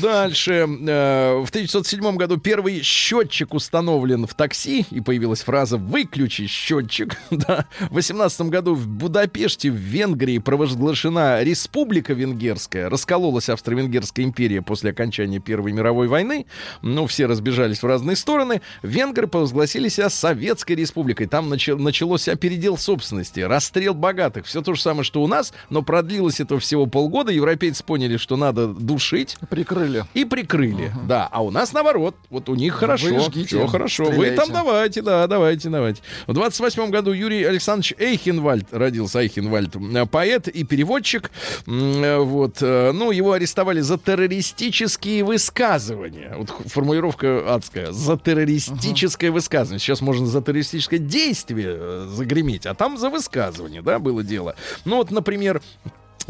Дальше. 0.00 0.52
э, 0.52 1.42
В 1.44 1.48
1907 1.48 2.16
году 2.16 2.36
первый 2.38 2.82
счетчик 2.82 3.54
установлен 3.54 4.26
в 4.26 4.34
такси, 4.34 4.86
и 4.90 5.00
появилась 5.00 5.42
фраза 5.42 5.76
«выключи 5.76 6.46
счетчик». 6.46 7.16
Да. 7.30 7.66
В 7.90 7.94
18 7.94 8.42
году 8.42 8.74
в 8.74 8.86
Будапеште, 8.88 9.70
в 9.70 9.74
Венгрии, 9.74 10.38
провозглашена 10.38 11.42
Республика 11.44 12.12
Венгерская. 12.14 12.88
Раскололась 12.90 13.48
Австро-Венгерская 13.48 14.24
империя 14.24 14.60
после 14.62 14.90
окончания 14.90 15.38
Первой 15.38 15.72
мировой 15.72 16.08
войны. 16.08 16.46
Ну, 16.82 17.06
все 17.06 17.26
разбежались 17.26 17.82
в 17.82 17.86
разные 17.86 18.16
стороны. 18.16 18.60
Венгры 18.82 19.26
провозгласили 19.26 19.88
себя 19.88 20.10
Советской 20.10 20.72
Республикой. 20.72 21.26
Там 21.26 21.48
начал- 21.48 21.78
началось 21.78 22.28
передел 22.40 22.76
собственности, 22.76 23.40
расстрел 23.40 23.94
богатых. 23.94 24.46
Все 24.46 24.62
то 24.62 24.74
же 24.74 24.80
самое, 24.82 25.04
что 25.04 25.22
у 25.22 25.26
нас, 25.26 25.52
но 25.70 25.82
продлилось 25.82 26.40
это 26.40 26.58
всего 26.68 26.84
полгода. 26.84 27.32
Европейцы 27.32 27.82
поняли, 27.82 28.18
что 28.18 28.36
надо 28.36 28.68
душить. 28.68 29.36
Прикрыли. 29.48 30.04
И 30.12 30.26
прикрыли, 30.26 30.92
да. 31.06 31.26
А 31.32 31.42
у 31.42 31.50
нас 31.50 31.72
наоборот. 31.72 32.14
Вот 32.28 32.50
у 32.50 32.54
них 32.54 32.74
хорошо, 32.74 33.18
жгите, 33.20 33.46
все 33.46 33.66
хорошо. 33.66 34.04
Вы 34.04 34.12
стреляйте. 34.12 34.36
там 34.36 34.52
давайте, 34.52 35.00
да, 35.02 35.26
давайте, 35.26 35.70
давайте. 35.70 36.02
В 36.26 36.34
28 36.34 36.90
году 36.90 37.12
Юрий 37.12 37.42
Александрович 37.44 37.94
Эйхенвальд 37.98 38.66
родился, 38.70 39.20
Эйхенвальд, 39.20 39.76
э, 39.76 40.06
поэт 40.06 40.48
и 40.48 40.62
переводчик. 40.64 41.30
Э, 41.66 42.18
Вот, 42.18 42.58
э, 42.60 42.92
ну, 42.92 43.12
его 43.12 43.32
арестовали 43.32 43.80
за 43.80 43.96
террористические 43.96 45.24
высказывания. 45.24 46.34
Вот 46.36 46.50
формулировка 46.66 47.54
адская. 47.54 47.92
За 47.92 48.18
террористическое 48.18 49.30
высказывание. 49.32 49.78
Сейчас 49.80 50.02
можно 50.02 50.26
за 50.26 50.42
террористическое 50.42 50.98
действие 50.98 52.08
загреметь, 52.08 52.66
а 52.66 52.74
там 52.74 52.98
за 52.98 53.08
высказывание, 53.08 53.80
да, 53.80 53.98
было 53.98 54.22
дело. 54.22 54.54
Ну, 54.84 54.96
вот, 54.96 55.10
например, 55.10 55.62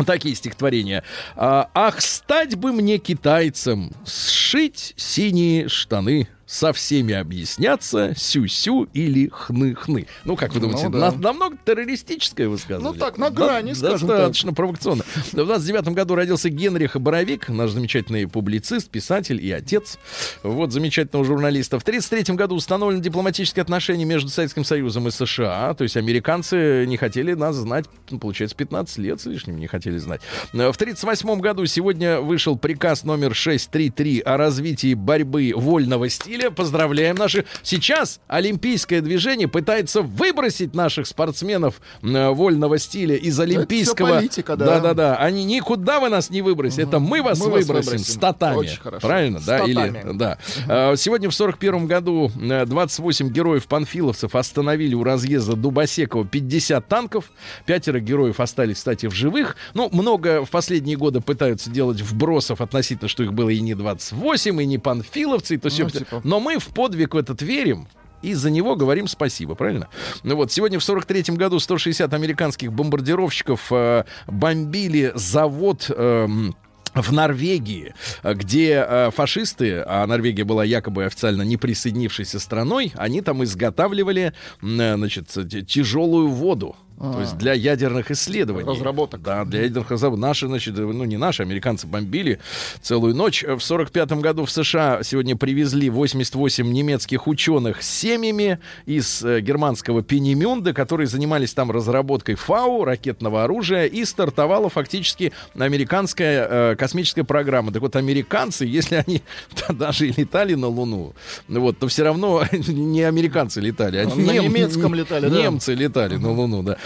Такие 0.06 0.34
стихотворения. 0.34 1.02
А, 1.36 1.70
Ах, 1.74 2.00
стать 2.00 2.54
бы 2.56 2.72
мне 2.72 2.98
китайцем, 2.98 3.92
сшить 4.06 4.94
синие 4.96 5.68
штаны, 5.68 6.28
со 6.48 6.72
всеми 6.72 7.12
объясняться, 7.12 8.14
сю-сю 8.16 8.88
или 8.94 9.28
хны-хны. 9.28 10.06
Ну, 10.24 10.34
как 10.34 10.54
вы 10.54 10.60
думаете, 10.60 10.88
да. 10.88 11.10
на- 11.10 11.12
намного 11.12 11.58
террористическое 11.62 12.48
высказывание? 12.48 12.94
Ну, 12.94 12.98
так, 12.98 13.18
на 13.18 13.28
грани, 13.28 13.74
скажем 13.74 14.08
Достаточно 14.08 14.54
провокационно. 14.54 15.04
В 15.32 15.34
29 15.34 15.88
году 15.88 16.14
родился 16.14 16.48
Генрих 16.48 16.96
Боровик, 16.96 17.50
наш 17.50 17.72
замечательный 17.72 18.26
публицист, 18.26 18.88
писатель 18.88 19.44
и 19.44 19.52
отец. 19.52 19.98
Вот, 20.42 20.72
замечательного 20.72 21.26
журналиста. 21.26 21.78
В 21.78 21.84
33 21.84 22.34
году 22.34 22.54
установлены 22.54 23.02
дипломатические 23.02 23.60
отношения 23.60 24.06
между 24.06 24.30
Советским 24.30 24.64
Союзом 24.64 25.06
и 25.06 25.10
США. 25.10 25.74
То 25.74 25.84
есть 25.84 25.98
американцы 25.98 26.86
не 26.86 26.96
хотели 26.96 27.34
нас 27.34 27.56
знать, 27.56 27.84
ну, 28.10 28.18
получается, 28.18 28.56
15 28.56 28.96
лет 28.98 29.20
с 29.20 29.26
лишним 29.26 29.58
не 29.58 29.66
хотели 29.66 29.98
знать. 29.98 30.22
В 30.54 30.72
38 30.74 31.40
году 31.40 31.66
сегодня 31.66 32.20
вышел 32.20 32.56
приказ 32.56 33.04
номер 33.04 33.34
633 33.34 34.20
о 34.20 34.38
развитии 34.38 34.94
борьбы 34.94 35.52
вольного 35.54 36.08
стиля. 36.08 36.37
Поздравляем 36.50 37.16
наши. 37.16 37.44
Сейчас 37.62 38.20
олимпийское 38.28 39.00
движение 39.00 39.48
пытается 39.48 40.02
выбросить 40.02 40.74
наших 40.74 41.06
спортсменов 41.06 41.80
э, 42.02 42.28
вольного 42.30 42.78
стиля 42.78 43.16
из 43.16 43.38
олимпийского... 43.38 44.08
политика, 44.16 44.56
да. 44.56 44.66
Да-да-да. 44.66 45.16
Они 45.16 45.44
никуда 45.44 46.00
вы 46.00 46.08
нас 46.08 46.30
не 46.30 46.42
выбросите. 46.42 46.82
Это 46.82 46.98
мы 46.98 47.22
вас 47.22 47.38
Мы 47.40 47.50
вас 47.50 47.66
выбросим, 47.66 47.92
выбросим. 47.92 48.12
с 48.14 48.16
татами. 48.16 48.56
Очень 48.56 48.80
хорошо. 48.80 49.06
Правильно, 49.06 49.40
С 49.40 49.44
да? 49.44 49.58
Или, 49.64 50.12
да. 50.14 50.38
А, 50.68 50.96
Сегодня 50.96 51.28
в 51.30 51.34
41 51.34 51.86
году 51.86 52.30
э, 52.40 52.64
28 52.66 53.28
героев-панфиловцев 53.30 54.34
остановили 54.34 54.94
у 54.94 55.04
разъезда 55.04 55.54
Дубосекова 55.56 56.26
50 56.26 56.86
танков. 56.86 57.30
Пятеро 57.66 58.00
героев 58.00 58.40
остались, 58.40 58.76
кстати, 58.76 59.06
в 59.06 59.14
живых. 59.14 59.56
Ну, 59.74 59.88
много 59.92 60.44
в 60.44 60.50
последние 60.50 60.96
годы 60.96 61.20
пытаются 61.20 61.70
делать 61.70 62.00
вбросов 62.00 62.60
относительно, 62.60 63.08
что 63.08 63.22
их 63.22 63.32
было 63.32 63.48
и 63.48 63.60
не 63.60 63.74
28, 63.74 64.62
и 64.62 64.66
не 64.66 64.78
панфиловцы, 64.78 65.54
и 65.54 65.58
то. 65.58 65.68
Ну, 65.78 65.90
типа. 65.90 66.20
Но 66.28 66.40
мы 66.40 66.58
в 66.58 66.66
подвиг 66.66 67.14
в 67.14 67.16
этот 67.16 67.40
верим. 67.40 67.88
И 68.20 68.34
за 68.34 68.50
него 68.50 68.76
говорим 68.76 69.08
спасибо, 69.08 69.54
правильно? 69.54 69.88
Ну 70.24 70.36
вот, 70.36 70.52
сегодня 70.52 70.78
в 70.78 70.82
43-м 70.82 71.36
году 71.36 71.58
160 71.58 72.12
американских 72.12 72.70
бомбардировщиков 72.70 73.68
э, 73.70 74.04
бомбили 74.26 75.12
завод... 75.14 75.90
эм, 75.90 76.54
в 76.94 77.12
Норвегии, 77.12 77.94
э, 78.22 78.34
где 78.34 78.84
э, 78.86 79.10
фашисты, 79.14 79.84
а 79.86 80.06
Норвегия 80.06 80.44
была 80.44 80.64
якобы 80.64 81.04
официально 81.04 81.42
не 81.42 81.56
присоединившейся 81.56 82.40
страной, 82.40 82.92
они 82.96 83.20
там 83.20 83.44
изготавливали, 83.44 84.32
э, 84.62 84.96
значит, 84.96 85.28
тяжелую 85.66 86.28
воду. 86.28 86.76
То 86.98 87.20
есть 87.20 87.36
для 87.38 87.52
ядерных 87.52 88.10
исследований. 88.10 88.68
Разработок. 88.68 89.22
Да, 89.22 89.44
для 89.44 89.62
ядерных 89.62 89.90
разработок. 89.90 90.20
Наши, 90.20 90.46
значит, 90.48 90.76
ну 90.76 91.04
не 91.04 91.16
наши, 91.16 91.42
американцы 91.42 91.86
бомбили 91.86 92.40
целую 92.82 93.14
ночь. 93.14 93.44
В 93.44 93.60
45 93.60 94.12
году 94.14 94.44
в 94.44 94.50
США 94.50 95.02
сегодня 95.02 95.36
привезли 95.36 95.90
88 95.90 96.70
немецких 96.72 97.28
ученых 97.28 97.82
с 97.82 97.88
семьями 97.88 98.58
из 98.86 99.22
э, 99.24 99.40
германского 99.40 100.02
Пенемюнда, 100.02 100.72
которые 100.72 101.06
занимались 101.06 101.54
там 101.54 101.70
разработкой 101.70 102.34
ФАУ, 102.34 102.84
ракетного 102.84 103.44
оружия, 103.44 103.84
и 103.86 104.04
стартовала 104.04 104.68
фактически 104.68 105.32
американская 105.56 106.72
э, 106.72 106.76
космическая 106.76 107.24
программа. 107.24 107.72
Так 107.72 107.82
вот, 107.82 107.94
американцы, 107.96 108.64
если 108.64 108.96
они 109.06 109.22
даже 109.68 110.08
и 110.08 110.12
летали 110.20 110.54
на 110.54 110.66
Луну, 110.68 111.14
ну 111.46 111.60
вот, 111.60 111.78
то 111.78 111.86
все 111.86 112.02
равно 112.02 112.42
не 112.52 113.02
американцы 113.02 113.60
летали, 113.60 113.98
а 113.98 114.08
На 114.08 114.32
нем- 114.32 114.44
немецком 114.46 114.94
летали, 114.94 115.28
да. 115.28 115.36
немцы 115.42 115.74
летали 115.74 116.16
на 116.16 116.32
Луну, 116.32 116.62
да. 116.62 116.76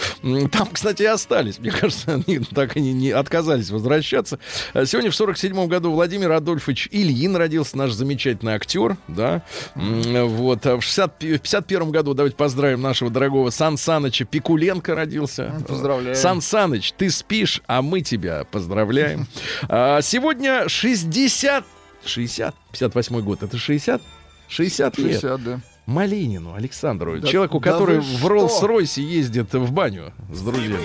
Там, 0.50 0.68
кстати, 0.72 1.03
и 1.03 1.07
остались. 1.07 1.59
Мне 1.59 1.70
кажется, 1.70 2.14
они 2.14 2.38
так 2.38 2.76
и 2.76 2.80
не, 2.80 2.92
не 2.92 3.11
отказались 3.11 3.70
возвращаться. 3.70 4.38
А 4.72 4.84
Сегодня 4.86 5.11
в 5.11 5.14
47 5.16 5.66
году 5.66 5.92
Владимир 5.92 6.32
Адольфович 6.32 6.88
Ильин 6.90 7.36
родился, 7.36 7.76
наш 7.76 7.92
замечательный 7.92 8.53
актер, 8.55 8.96
да. 9.09 9.42
Вот. 9.74 10.66
А 10.66 10.76
В, 10.76 10.82
60 10.82 11.18
пи- 11.18 11.36
в 11.36 11.40
51 11.40 11.90
году 11.90 12.14
давайте 12.14 12.36
поздравим 12.36 12.80
нашего 12.82 13.11
дорогого 13.11 13.50
Сан 13.50 13.76
Саныча 13.76 14.24
Пикуленко 14.24 14.94
родился. 14.94 15.53
Поздравляем. 15.68 16.16
Сан 16.16 16.40
Саныч, 16.40 16.92
ты 16.92 17.11
спишь, 17.11 17.62
а 17.66 17.82
мы 17.82 18.00
тебя 18.00 18.44
поздравляем. 18.50 19.26
А, 19.68 20.00
Сегодня 20.03 20.68
60... 20.68 21.64
60? 22.05 22.55
58 22.72 23.20
год. 23.20 23.42
Это 23.42 23.57
60? 23.59 24.03
60 24.48 24.98
лет. 24.98 25.12
60, 25.20 25.44
да. 25.44 25.61
Малинину 25.87 26.55
Александру, 26.55 27.20
Да- 27.20 27.28
человеку, 27.28 27.61
да 27.61 27.72
который 27.72 27.99
в? 28.01 28.24
Роллс-Ройсе 28.26 29.03
ездит 29.03 29.53
в 29.53 29.72
баню 29.72 30.12
с 30.33 30.41
друзьями. 30.41 30.78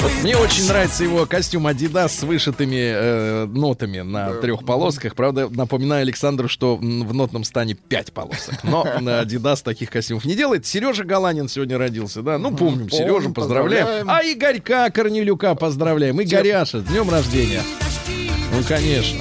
Вот 0.00 0.12
мне 0.22 0.36
очень 0.36 0.68
нравится 0.68 1.02
его 1.02 1.26
костюм 1.26 1.66
Adidas 1.66 2.08
с 2.10 2.22
вышитыми 2.22 2.76
э, 2.76 3.46
нотами 3.46 4.00
на 4.00 4.34
трех 4.34 4.64
полосках. 4.64 5.14
Правда, 5.16 5.48
напоминаю 5.48 6.02
Александру, 6.02 6.48
что 6.48 6.76
в 6.76 7.14
нотном 7.14 7.42
стане 7.44 7.74
пять 7.74 8.12
полосок. 8.12 8.62
Но 8.62 8.84
Adidas 9.00 9.62
таких 9.64 9.90
костюмов 9.90 10.24
не 10.24 10.34
делает. 10.36 10.64
Сережа 10.66 11.02
Галанин 11.04 11.48
сегодня 11.48 11.76
родился, 11.78 12.22
да? 12.22 12.38
Ну, 12.38 12.54
помним, 12.56 12.88
Сережу, 12.90 13.32
поздравляем. 13.32 13.86
поздравляем. 13.86 14.10
А 14.10 14.22
Игорька 14.22 14.90
Корнелюка 14.90 15.54
поздравляем. 15.56 16.20
Игоряша, 16.22 16.80
днем 16.80 17.10
рождения. 17.10 17.62
Ну, 18.54 18.62
конечно. 18.68 19.18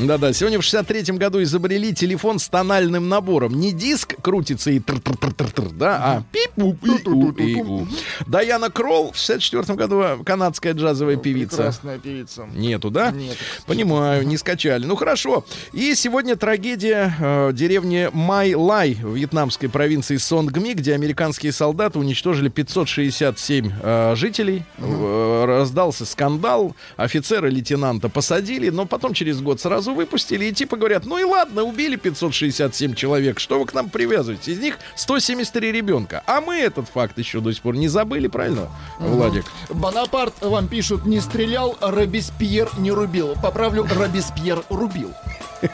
Да-да, 0.00 0.32
сегодня 0.32 0.60
в 0.60 0.62
63-м 0.62 1.16
году 1.16 1.42
изобрели 1.42 1.92
телефон 1.92 2.38
с 2.38 2.48
тональным 2.48 3.08
набором. 3.08 3.58
Не 3.58 3.72
диск 3.72 4.14
крутится 4.22 4.70
и 4.70 4.78
тр-тр-тр-тр, 4.78 5.70
да, 5.70 5.96
а 6.00 6.22
пип-у, 6.30 6.74
пи-у, 6.74 7.32
пи-у. 7.32 7.86
Даяна 8.26 8.70
Кролл 8.70 9.10
в 9.10 9.16
64-м 9.16 9.74
году 9.76 10.00
а, 10.00 10.18
канадская 10.24 10.74
джазовая 10.74 11.16
певица. 11.16 11.56
Прекрасная 11.56 11.98
певица. 11.98 12.46
Нету, 12.54 12.90
да? 12.90 13.10
Нет. 13.10 13.36
Понимаю, 13.66 14.24
не 14.24 14.36
скачали. 14.36 14.84
Ну 14.84 14.94
хорошо. 14.94 15.44
И 15.72 15.94
сегодня 15.96 16.36
трагедия 16.36 17.14
э, 17.18 17.50
деревни 17.52 18.08
Май-Лай 18.12 18.94
в 18.94 19.16
вьетнамской 19.16 19.68
провинции 19.68 20.16
Сонгми, 20.16 20.74
где 20.74 20.94
американские 20.94 21.50
солдаты 21.52 21.98
уничтожили 21.98 22.48
567 22.48 23.72
э, 23.82 24.14
жителей. 24.14 24.62
Э, 24.78 25.44
раздался 25.44 26.06
скандал. 26.06 26.76
Офицера 26.96 27.48
лейтенанта 27.48 28.08
посадили, 28.08 28.68
но 28.70 28.86
потом 28.86 29.12
через 29.12 29.40
год 29.40 29.60
сразу 29.60 29.87
выпустили. 29.94 30.46
И 30.46 30.52
типа 30.52 30.76
говорят, 30.76 31.04
ну 31.04 31.18
и 31.18 31.24
ладно, 31.24 31.62
убили 31.62 31.96
567 31.96 32.94
человек. 32.94 33.40
Что 33.40 33.58
вы 33.58 33.66
к 33.66 33.74
нам 33.74 33.88
привязываете? 33.90 34.52
Из 34.52 34.58
них 34.58 34.78
173 34.94 35.72
ребенка. 35.72 36.22
А 36.26 36.40
мы 36.40 36.56
этот 36.56 36.88
факт 36.88 37.18
еще 37.18 37.40
до 37.40 37.52
сих 37.52 37.62
пор 37.62 37.76
не 37.76 37.88
забыли, 37.88 38.28
правильно, 38.28 38.68
Владик? 38.98 39.44
Бонапарт 39.68 40.34
вам 40.40 40.68
пишут, 40.68 41.06
не 41.06 41.20
стрелял, 41.20 41.76
Робеспьер 41.80 42.70
не 42.78 42.90
рубил. 42.90 43.34
Поправлю, 43.42 43.86
Робеспьер 43.90 44.62
рубил. 44.68 45.12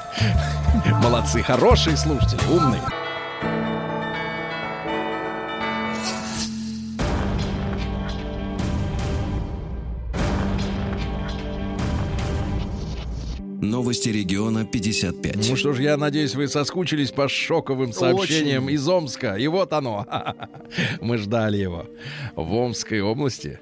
Молодцы, 1.03 1.43
хорошие 1.43 1.97
слушатели, 1.97 2.41
умные. 2.51 2.83
Новости 13.65 14.09
региона 14.11 14.65
55. 14.65 15.49
Ну 15.49 15.57
что 15.57 15.73
ж, 15.73 15.81
я 15.81 15.97
надеюсь, 15.97 16.35
вы 16.35 16.49
соскучились 16.49 17.11
по 17.11 17.29
шоковым 17.29 17.93
сообщениям 17.93 18.69
из 18.69 18.87
Омска. 18.89 19.37
И 19.37 19.47
вот 19.47 19.73
оно. 19.73 20.07
Мы 21.01 21.19
ждали 21.19 21.57
его. 21.57 21.87
В 22.37 22.55
Омской 22.55 23.01
области 23.01 23.61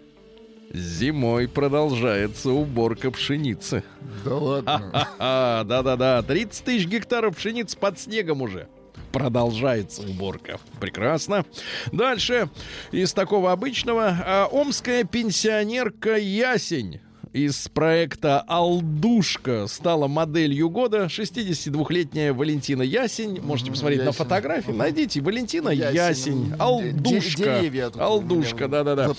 Зимой 0.73 1.49
продолжается 1.49 2.51
уборка 2.51 3.11
пшеницы. 3.11 3.85
Да 4.25 4.35
ладно. 4.37 5.07
Да-да-да, 5.19 6.23
30 6.23 6.65
тысяч 6.65 6.87
гектаров 6.87 7.37
пшеницы 7.37 7.77
под 7.77 7.99
снегом 7.99 8.41
уже. 8.43 8.69
Продолжается 9.13 10.01
уборка. 10.03 10.59
Прекрасно. 10.81 11.45
Дальше 11.93 12.49
из 12.91 13.13
такого 13.13 13.53
обычного. 13.53 14.17
а, 14.25 14.49
Омская 14.51 15.05
пенсионерка 15.05 16.17
Ясень 16.17 17.01
из 17.33 17.69
проекта 17.69 18.41
«Алдушка» 18.47 19.67
стала 19.67 20.07
моделью 20.07 20.69
года. 20.69 21.07
62-летняя 21.07 22.33
Валентина 22.33 22.83
Ясень. 22.83 23.41
Можете 23.41 23.71
посмотреть 23.71 24.01
на 24.01 24.07
Ясень. 24.09 24.19
фотографии. 24.19 24.73
Найдите 24.73 25.21
Валентина 25.21 25.71
Ясень. 25.71 25.95
Ясень. 25.97 26.47
Де- 26.51 26.55
Алдушка. 26.59 27.63
у 27.97 28.01
Алдушка, 28.01 28.69
да-да-да. 28.69 29.11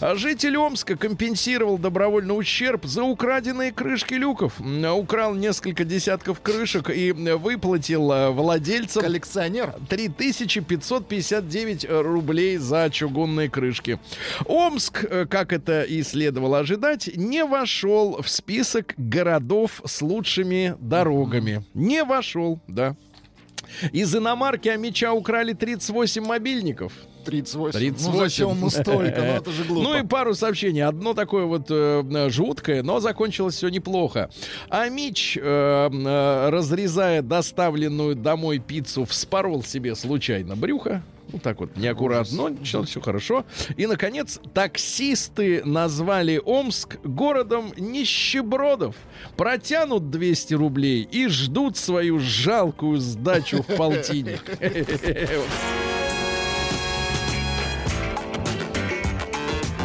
А 0.00 0.14
житель 0.16 0.56
Омска 0.58 0.96
компенсировал 0.96 1.78
добровольный 1.78 2.36
ущерб 2.38 2.84
за 2.84 3.02
украденные 3.04 3.72
крышки 3.72 4.14
люков. 4.14 4.54
Украл 4.60 5.34
несколько 5.34 5.84
десятков 5.84 6.40
крышек 6.40 6.90
и 6.90 7.12
выплатил 7.12 8.12
э, 8.12 8.30
владельцам 8.30 9.02
Коллекционер. 9.02 9.74
3559 9.88 11.86
рублей 11.88 12.56
за 12.58 12.90
чугунные 12.90 13.48
крышки. 13.48 13.98
Омск, 14.46 15.04
э, 15.08 15.26
как 15.26 15.52
это 15.52 15.82
и 15.82 16.02
следовало 16.02 16.58
ожидать, 16.60 17.10
не 17.16 17.44
вошел 17.62 18.20
в 18.20 18.28
список 18.28 18.94
городов 18.96 19.82
с 19.84 20.02
лучшими 20.02 20.74
дорогами. 20.80 21.64
Не 21.74 22.02
вошел, 22.02 22.58
да. 22.66 22.96
Из 23.92 24.14
иномарки 24.16 24.68
Амича 24.68 25.12
украли 25.12 25.52
38 25.52 26.24
мобильников. 26.24 26.92
38. 27.24 27.78
38. 27.78 28.10
Ну 28.10 28.18
зачем 28.18 28.50
ему 28.50 28.68
столько? 28.68 29.14
Ну 29.16 29.24
это 29.24 29.52
же 29.52 29.62
глупо. 29.68 29.88
Ну 29.88 29.96
и 29.96 30.02
пару 30.04 30.34
сообщений. 30.34 30.82
Одно 30.82 31.14
такое 31.14 31.44
вот 31.44 31.66
э, 31.70 32.28
жуткое, 32.30 32.82
но 32.82 32.98
закончилось 32.98 33.54
все 33.54 33.68
неплохо. 33.68 34.28
Амич, 34.68 35.38
э, 35.40 35.40
э, 35.40 36.48
разрезая 36.50 37.22
доставленную 37.22 38.16
домой 38.16 38.58
пиццу, 38.58 39.04
вспорол 39.04 39.62
себе 39.62 39.94
случайно 39.94 40.56
брюхо. 40.56 41.00
Ну, 41.32 41.38
так 41.38 41.60
вот, 41.60 41.76
неаккуратно, 41.76 42.50
но 42.50 42.84
все 42.84 43.00
хорошо. 43.00 43.44
И, 43.76 43.86
наконец, 43.86 44.38
таксисты 44.52 45.64
назвали 45.64 46.40
Омск 46.44 46.98
городом 47.02 47.72
нищебродов. 47.76 48.96
Протянут 49.36 50.10
200 50.10 50.54
рублей 50.54 51.08
и 51.10 51.28
ждут 51.28 51.76
свою 51.76 52.18
жалкую 52.18 52.98
сдачу 52.98 53.62
в 53.62 53.76
полтинник. 53.76 54.42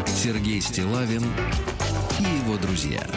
Сергей 0.06 0.60
Стилавин 0.60 1.24
и 2.20 2.24
его 2.24 2.58
друзья. 2.58 3.08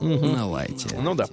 На 0.00 0.46
лайте. 0.46 0.88
Ну 1.00 1.14
да. 1.14 1.26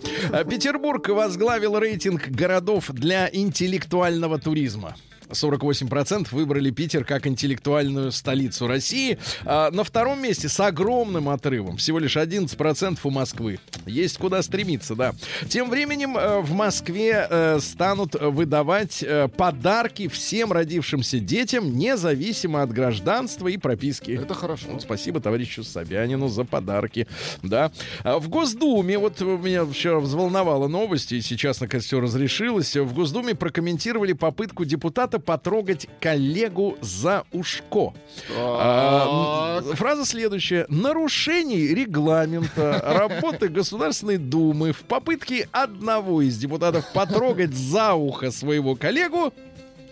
Петербург 0.43 1.07
возглавил 1.09 1.77
рейтинг 1.79 2.27
городов 2.29 2.89
для 2.91 3.29
интеллектуального 3.31 4.39
туризма. 4.39 4.95
48% 5.29 6.27
выбрали 6.31 6.71
Питер 6.71 7.03
как 7.03 7.27
интеллектуальную 7.27 8.11
столицу 8.11 8.67
России. 8.67 9.17
А 9.45 9.71
на 9.71 9.83
втором 9.83 10.21
месте 10.21 10.49
с 10.49 10.59
огромным 10.59 11.29
отрывом. 11.29 11.77
Всего 11.77 11.99
лишь 11.99 12.17
11% 12.17 12.99
у 13.03 13.09
Москвы. 13.09 13.59
Есть 13.85 14.17
куда 14.17 14.41
стремиться, 14.41 14.95
да. 14.95 15.13
Тем 15.47 15.69
временем 15.69 16.17
э, 16.17 16.39
в 16.41 16.53
Москве 16.53 17.27
э, 17.29 17.59
станут 17.59 18.15
выдавать 18.19 19.03
э, 19.03 19.27
подарки 19.27 20.07
всем 20.07 20.51
родившимся 20.51 21.19
детям, 21.19 21.77
независимо 21.77 22.61
от 22.61 22.71
гражданства 22.71 23.47
и 23.47 23.57
прописки. 23.57 24.11
Это 24.11 24.33
хорошо. 24.33 24.67
Вот 24.71 24.81
спасибо 24.81 25.19
товарищу 25.19 25.63
Собянину 25.63 26.27
за 26.27 26.43
подарки. 26.43 27.07
Да. 27.43 27.71
А 28.03 28.19
В 28.19 28.29
Госдуме, 28.29 28.97
вот 28.97 29.21
меня 29.21 29.65
вчера 29.65 29.99
взволновала 29.99 30.67
новость, 30.67 31.11
и 31.11 31.21
сейчас, 31.21 31.61
наконец, 31.61 31.85
все 31.85 31.99
разрешилось. 31.99 32.75
В 32.75 32.93
Госдуме 32.93 33.35
прокомментировали 33.35 34.13
попытку 34.13 34.65
депутата 34.65 35.16
потрогать 35.19 35.87
коллегу 35.99 36.77
за 36.81 37.23
ушко. 37.31 37.93
А, 38.35 39.61
фраза 39.73 40.05
следующая. 40.05 40.65
Нарушений 40.69 41.67
регламента 41.67 42.81
работы 42.83 43.47
Государственной 43.47 44.17
Думы 44.17 44.71
в 44.71 44.81
попытке 44.81 45.47
одного 45.51 46.21
из 46.21 46.37
депутатов 46.37 46.91
потрогать 46.93 47.53
за 47.53 47.93
ухо 47.93 48.31
своего 48.31 48.75
коллегу 48.75 49.33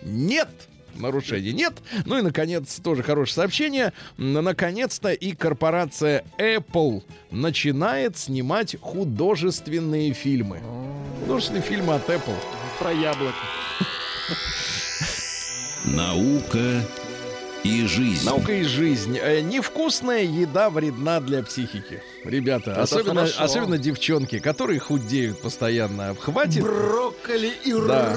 нет 0.02 0.48
нарушений 0.98 1.52
нет. 1.52 1.74
Ну 2.04 2.18
и, 2.18 2.22
наконец, 2.22 2.80
тоже 2.82 3.02
хорошее 3.02 3.34
сообщение. 3.34 3.92
Наконец-то 4.16 5.12
и 5.12 5.32
корпорация 5.32 6.24
Apple 6.38 7.02
начинает 7.30 8.16
снимать 8.16 8.76
художественные 8.80 10.12
фильмы. 10.12 10.60
Художественные 11.20 11.62
фильмы 11.62 11.94
от 11.94 12.08
Apple. 12.08 12.36
Про 12.78 12.92
яблоко. 12.92 13.36
Наука 15.86 16.82
и 17.62 17.84
жизнь. 17.86 18.26
Наука 18.26 18.52
и 18.52 18.64
жизнь. 18.64 19.18
Э, 19.20 19.40
Невкусная 19.40 20.22
еда 20.22 20.68
вредна 20.70 21.20
для 21.20 21.42
психики. 21.42 22.02
Ребята, 22.24 22.80
особенно, 22.82 23.20
хорошо. 23.22 23.44
особенно 23.44 23.78
девчонки, 23.78 24.38
которые 24.40 24.80
худеют 24.80 25.40
постоянно. 25.40 26.14
Хватит 26.16 26.62
Брокколи 26.62 27.52
и 27.64 27.72
Да. 27.72 28.16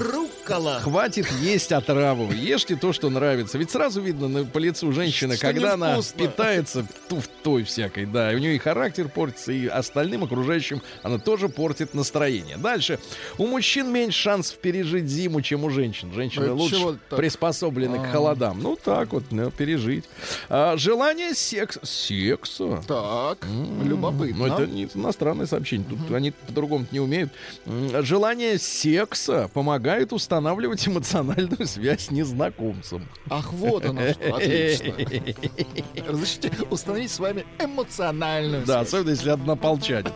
Руккола. 0.50 0.80
Хватит 0.80 1.28
есть 1.42 1.72
отраву. 1.72 2.32
Ешьте 2.32 2.76
то, 2.76 2.94
что 2.94 3.10
нравится. 3.10 3.58
Ведь 3.58 3.72
сразу 3.72 4.02
видно 4.02 4.28
на, 4.28 4.46
по 4.46 4.58
лицу 4.58 4.92
женщины, 4.92 5.36
Что 5.36 5.48
когда 5.48 5.74
она 5.74 6.00
питается 6.18 6.86
туфтой 7.08 7.64
всякой. 7.64 8.06
Да, 8.06 8.32
и 8.32 8.36
у 8.36 8.40
нее 8.40 8.56
и 8.56 8.58
характер 8.58 9.08
портится, 9.10 9.52
и 9.52 9.68
остальным 9.68 10.24
окружающим 10.24 10.82
она 11.04 11.18
тоже 11.18 11.50
портит 11.50 11.94
настроение. 11.94 12.58
Дальше. 12.58 13.00
У 13.38 13.48
мужчин 13.48 13.92
меньше 13.92 14.20
шансов 14.20 14.58
пережить 14.58 15.08
зиму, 15.08 15.42
чем 15.42 15.64
у 15.64 15.70
женщин. 15.70 16.12
Женщины 16.14 16.46
Это 16.46 16.54
лучше 16.54 17.00
приспособлены 17.10 18.00
к 18.00 18.06
А. 18.06 18.12
холодам. 18.12 18.60
Ну, 18.62 18.76
так 18.76 19.14
вот, 19.14 19.24
ну, 19.32 19.52
пережить. 19.52 20.06
А, 20.50 20.78
желание 20.78 21.34
секс... 21.34 21.80
секса. 21.84 22.82
Так, 22.88 23.46
любопытно. 23.84 24.48
Ну, 24.48 24.54
это 24.54 24.68
не 24.68 24.86
иностранное 24.94 25.46
сообщение. 25.46 25.88
Тут 25.90 26.12
они 26.12 26.32
по-другому 26.32 26.86
не 26.92 27.00
умеют. 27.00 27.32
Желание 27.66 28.58
секса 28.58 29.50
помогает 29.54 30.14
устанавливать 30.40 30.88
эмоциональную 30.88 31.68
связь 31.68 32.06
с 32.06 32.12
незнакомцем. 32.12 33.06
Ах, 33.30 33.52
вот 33.52 33.86
оно 33.86 34.02
что, 34.14 34.36
отлично. 34.36 34.94
Разрешите 36.08 36.52
установить 36.70 37.12
с 37.12 37.20
вами 37.20 37.46
эмоциональную 37.60 38.66
Да, 38.66 38.80
связь. 38.80 38.88
особенно 38.88 39.10
если 39.12 39.30
однополчане. 39.30 40.12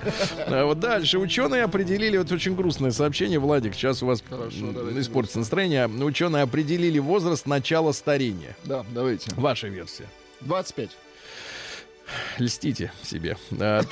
А 0.47 0.65
Вот 0.65 0.79
дальше. 0.79 1.19
Ученые 1.19 1.63
определили, 1.63 2.17
вот 2.17 2.31
очень 2.31 2.55
грустное 2.55 2.91
сообщение, 2.91 3.37
Владик, 3.39 3.73
сейчас 3.75 4.01
у 4.01 4.05
вас 4.05 4.23
Хорошо, 4.27 4.71
испортится 4.99 5.39
настроение. 5.39 5.87
Ученые 5.87 6.43
определили 6.43 6.99
возраст 6.99 7.45
начала 7.45 7.91
старения. 7.91 8.55
Да, 8.63 8.85
давайте. 8.93 9.29
Ваша 9.35 9.67
версия. 9.67 10.05
25. 10.41 10.89
Льстите 12.39 12.91
себе. 13.03 13.37
А, 13.59 13.83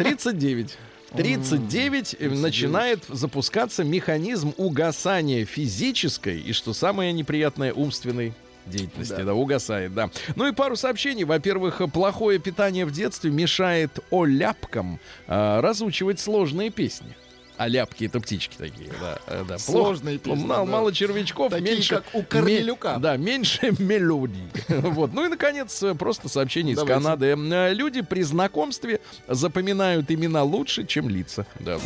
39. 1.16 1.46
В 1.46 1.50
39 1.50 2.16
э, 2.20 2.30
начинает 2.30 3.04
запускаться 3.08 3.84
механизм 3.84 4.54
угасания 4.58 5.46
физической 5.46 6.40
и, 6.40 6.54
что 6.54 6.74
самое 6.74 7.12
неприятное, 7.14 7.74
умственной 7.74 8.34
деятельности. 8.66 9.16
Да. 9.18 9.24
Да. 9.26 9.34
угасает, 9.34 9.94
да. 9.94 10.10
Ну 10.36 10.48
и 10.48 10.54
пару 10.54 10.76
сообщений. 10.76 11.24
Во-первых, 11.24 11.82
плохое 11.94 12.40
питание 12.40 12.86
в 12.86 12.92
детстве 12.92 13.32
мешает 13.32 14.00
оляпкам 14.12 15.00
а, 15.28 15.62
разучивать 15.62 16.20
сложные 16.20 16.70
песни. 16.70 17.16
А 17.62 17.68
ляпки 17.68 18.06
это 18.06 18.20
птички 18.20 18.56
такие, 18.58 18.90
да. 19.00 19.20
э, 19.28 19.46
да. 19.48 19.60
Сложные 19.60 20.18
Плохо. 20.18 20.36
песни, 20.40 20.50
Мало, 20.50 20.66
да. 20.66 20.72
мало 20.72 20.92
червячков, 20.92 21.52
Такие, 21.52 21.76
меньше... 21.76 21.96
как 21.98 22.06
у 22.14 22.24
Корнелюка. 22.24 22.96
ме- 22.96 23.00
Да, 23.00 23.18
меньше 23.18 23.76
мелодий. 23.80 24.48
Вот. 24.68 25.14
Ну 25.14 25.26
и, 25.26 25.28
наконец, 25.28 25.84
э, 25.84 25.94
просто 25.94 26.28
сообщение 26.28 26.74
из 26.74 26.78
Давайте. 26.80 27.04
Канады. 27.04 27.26
Э, 27.28 27.74
Люди 27.76 28.02
при 28.02 28.24
знакомстве 28.24 29.00
запоминают 29.28 30.10
имена 30.10 30.42
лучше, 30.42 30.88
чем 30.88 31.08
лица. 31.08 31.46
Да. 31.60 31.78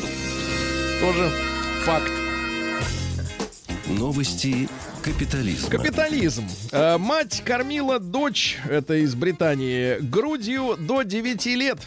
Тоже 1.02 1.30
факт. 1.84 2.12
Новости 3.88 4.70
капитализма. 5.04 5.70
Капитализм. 5.70 6.48
Э, 6.72 6.98
Мать 6.98 7.44
кормила 7.46 8.00
дочь, 8.00 8.60
это 8.70 8.96
из 8.96 9.14
Британии, 9.14 9.98
грудью 10.00 10.78
до 10.80 11.04
9 11.04 11.46
лет. 11.48 11.80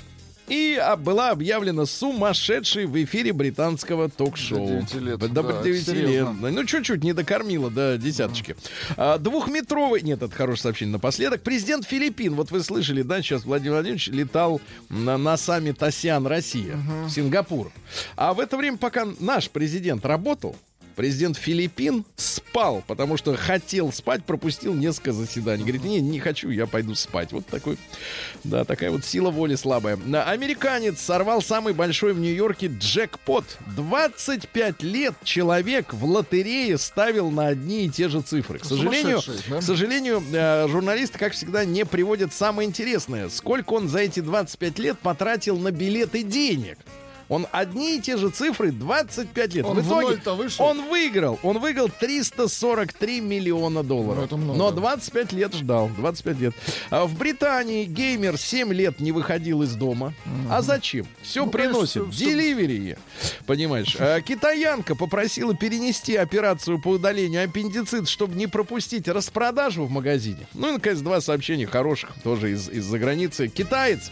И 0.48 0.76
а, 0.76 0.96
была 0.96 1.30
объявлена 1.30 1.86
сумасшедшей 1.86 2.86
в 2.86 3.02
эфире 3.04 3.32
британского 3.32 4.08
ток-шоу. 4.08 4.66
До 4.66 4.86
9 4.86 4.94
лет, 4.94 5.18
До 5.18 5.28
да, 5.28 5.62
9 5.62 5.66
лет. 5.66 5.84
серьезно. 5.84 6.50
Ну, 6.50 6.64
чуть-чуть 6.64 7.04
не 7.04 7.12
докормила 7.12 7.70
до 7.70 7.98
десяточки. 7.98 8.56
А, 8.96 9.18
двухметровый... 9.18 10.02
Нет, 10.02 10.22
это 10.22 10.34
хорошее 10.34 10.62
сообщение 10.62 10.92
напоследок. 10.94 11.42
Президент 11.42 11.86
Филиппин, 11.86 12.34
вот 12.34 12.50
вы 12.50 12.62
слышали, 12.62 13.02
да, 13.02 13.20
сейчас 13.22 13.44
Владимир 13.44 13.74
Владимирович 13.74 14.08
летал 14.08 14.60
на, 14.88 15.18
на 15.18 15.36
саммит 15.36 15.82
АСИАН 15.82 16.26
Россия 16.26 16.76
в 17.06 17.10
Сингапур. 17.10 17.70
А 18.16 18.32
в 18.34 18.40
это 18.40 18.56
время, 18.56 18.78
пока 18.78 19.06
наш 19.20 19.50
президент 19.50 20.04
работал, 20.06 20.56
президент 20.98 21.36
Филиппин, 21.36 22.04
спал, 22.16 22.82
потому 22.88 23.16
что 23.16 23.36
хотел 23.36 23.92
спать, 23.92 24.24
пропустил 24.24 24.74
несколько 24.74 25.12
заседаний. 25.12 25.62
Говорит, 25.62 25.84
не, 25.84 26.00
не 26.00 26.18
хочу, 26.18 26.50
я 26.50 26.66
пойду 26.66 26.96
спать. 26.96 27.30
Вот 27.30 27.46
такой, 27.46 27.78
да, 28.42 28.64
такая 28.64 28.90
вот 28.90 29.04
сила 29.04 29.30
воли 29.30 29.54
слабая. 29.54 29.96
Американец 30.26 31.00
сорвал 31.00 31.40
самый 31.40 31.72
большой 31.72 32.14
в 32.14 32.18
Нью-Йорке 32.18 32.66
джекпот. 32.66 33.44
25 33.76 34.82
лет 34.82 35.14
человек 35.22 35.94
в 35.94 36.04
лотерее 36.04 36.76
ставил 36.78 37.30
на 37.30 37.46
одни 37.46 37.86
и 37.86 37.88
те 37.88 38.08
же 38.08 38.20
цифры. 38.20 38.58
К 38.58 38.64
сожалению, 38.64 39.20
да? 39.48 39.60
к 39.60 39.62
сожалению, 39.62 40.20
э, 40.32 40.66
журналисты, 40.66 41.16
как 41.16 41.32
всегда, 41.32 41.64
не 41.64 41.86
приводят 41.86 42.34
самое 42.34 42.68
интересное. 42.68 43.28
Сколько 43.28 43.74
он 43.74 43.86
за 43.86 44.00
эти 44.00 44.18
25 44.18 44.80
лет 44.80 44.98
потратил 44.98 45.58
на 45.58 45.70
билеты 45.70 46.24
денег? 46.24 46.76
Он 47.28 47.46
одни 47.52 47.96
и 47.98 48.00
те 48.00 48.16
же 48.16 48.30
цифры 48.30 48.72
25 48.72 49.54
лет. 49.54 49.64
Он 49.66 49.78
в 49.78 49.82
в 49.82 49.86
итоге 49.86 50.06
ноль-то 50.06 50.34
вышел. 50.34 50.64
он 50.64 50.88
выиграл. 50.88 51.38
Он 51.42 51.58
выиграл 51.58 51.88
343 51.90 53.20
миллиона 53.20 53.82
долларов. 53.82 54.30
Ну. 54.30 54.54
Но 54.54 54.70
25 54.70 55.32
лет 55.32 55.54
ждал. 55.54 55.90
25 55.96 56.38
лет. 56.38 56.54
А 56.90 57.04
в 57.06 57.14
Британии 57.18 57.84
геймер 57.84 58.38
7 58.38 58.72
лет 58.72 59.00
не 59.00 59.12
выходил 59.12 59.62
из 59.62 59.74
дома. 59.74 60.14
А 60.50 60.62
зачем? 60.62 61.06
Все 61.22 61.44
Ну, 61.44 61.50
приносит. 61.50 62.02
конечно, 62.02 62.18
Деливери. 62.18 62.96
Понимаешь? 63.46 63.96
А 63.98 64.20
китаянка 64.20 64.94
попросила 64.94 65.54
перенести 65.54 66.16
операцию 66.16 66.80
по 66.80 66.88
удалению 66.88 67.44
аппендицит, 67.44 68.08
чтобы 68.08 68.36
не 68.36 68.46
пропустить 68.46 69.06
распродажу 69.08 69.84
в 69.84 69.90
магазине. 69.90 70.46
Ну 70.54 70.68
и, 70.70 70.72
наконец, 70.72 71.00
два 71.00 71.20
сообщения 71.20 71.66
хороших 71.66 72.14
тоже 72.24 72.52
из- 72.52 72.68
из-за 72.70 72.98
границы. 72.98 73.48
Китаец 73.48 74.10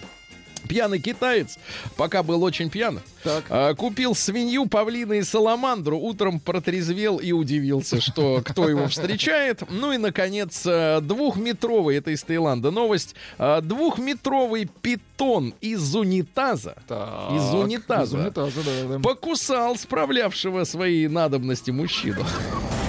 Пьяный 0.67 0.99
китаец, 0.99 1.59
пока 1.97 2.23
был 2.23 2.43
очень 2.43 2.71
пьян, 2.71 3.01
Так. 3.23 3.45
а, 3.49 3.75
купил 3.75 4.15
свинью, 4.15 4.67
павлина 4.67 5.15
и 5.15 5.23
саламандру. 5.23 5.99
Утром 5.99 6.41
протрезвел 6.41 7.19
и 7.19 7.33
удивился, 7.33 8.01
что 8.01 8.43
кто 8.45 8.69
его 8.69 8.87
встречает. 8.89 9.63
Ну 9.71 9.93
и, 9.93 9.99
наконец, 9.99 10.63
а, 10.67 11.01
двухметровый, 11.01 11.97
это 11.97 12.11
из 12.11 12.23
Таиланда 12.23 12.71
новость, 12.71 13.15
а, 13.39 13.61
двухметровый 13.61 14.69
питон 14.83 15.55
из 15.61 15.95
унитаза, 15.95 16.77
Так, 16.89 17.33
из 17.33 17.55
унитаза, 17.55 18.17
Из 18.19 18.25
унитаза, 18.25 18.61
да, 18.65 18.89
да. 18.97 18.99
покусал 19.01 19.77
справлявшего 19.77 20.65
свои 20.65 21.09
надобности 21.09 21.71
мужчину. 21.71 22.25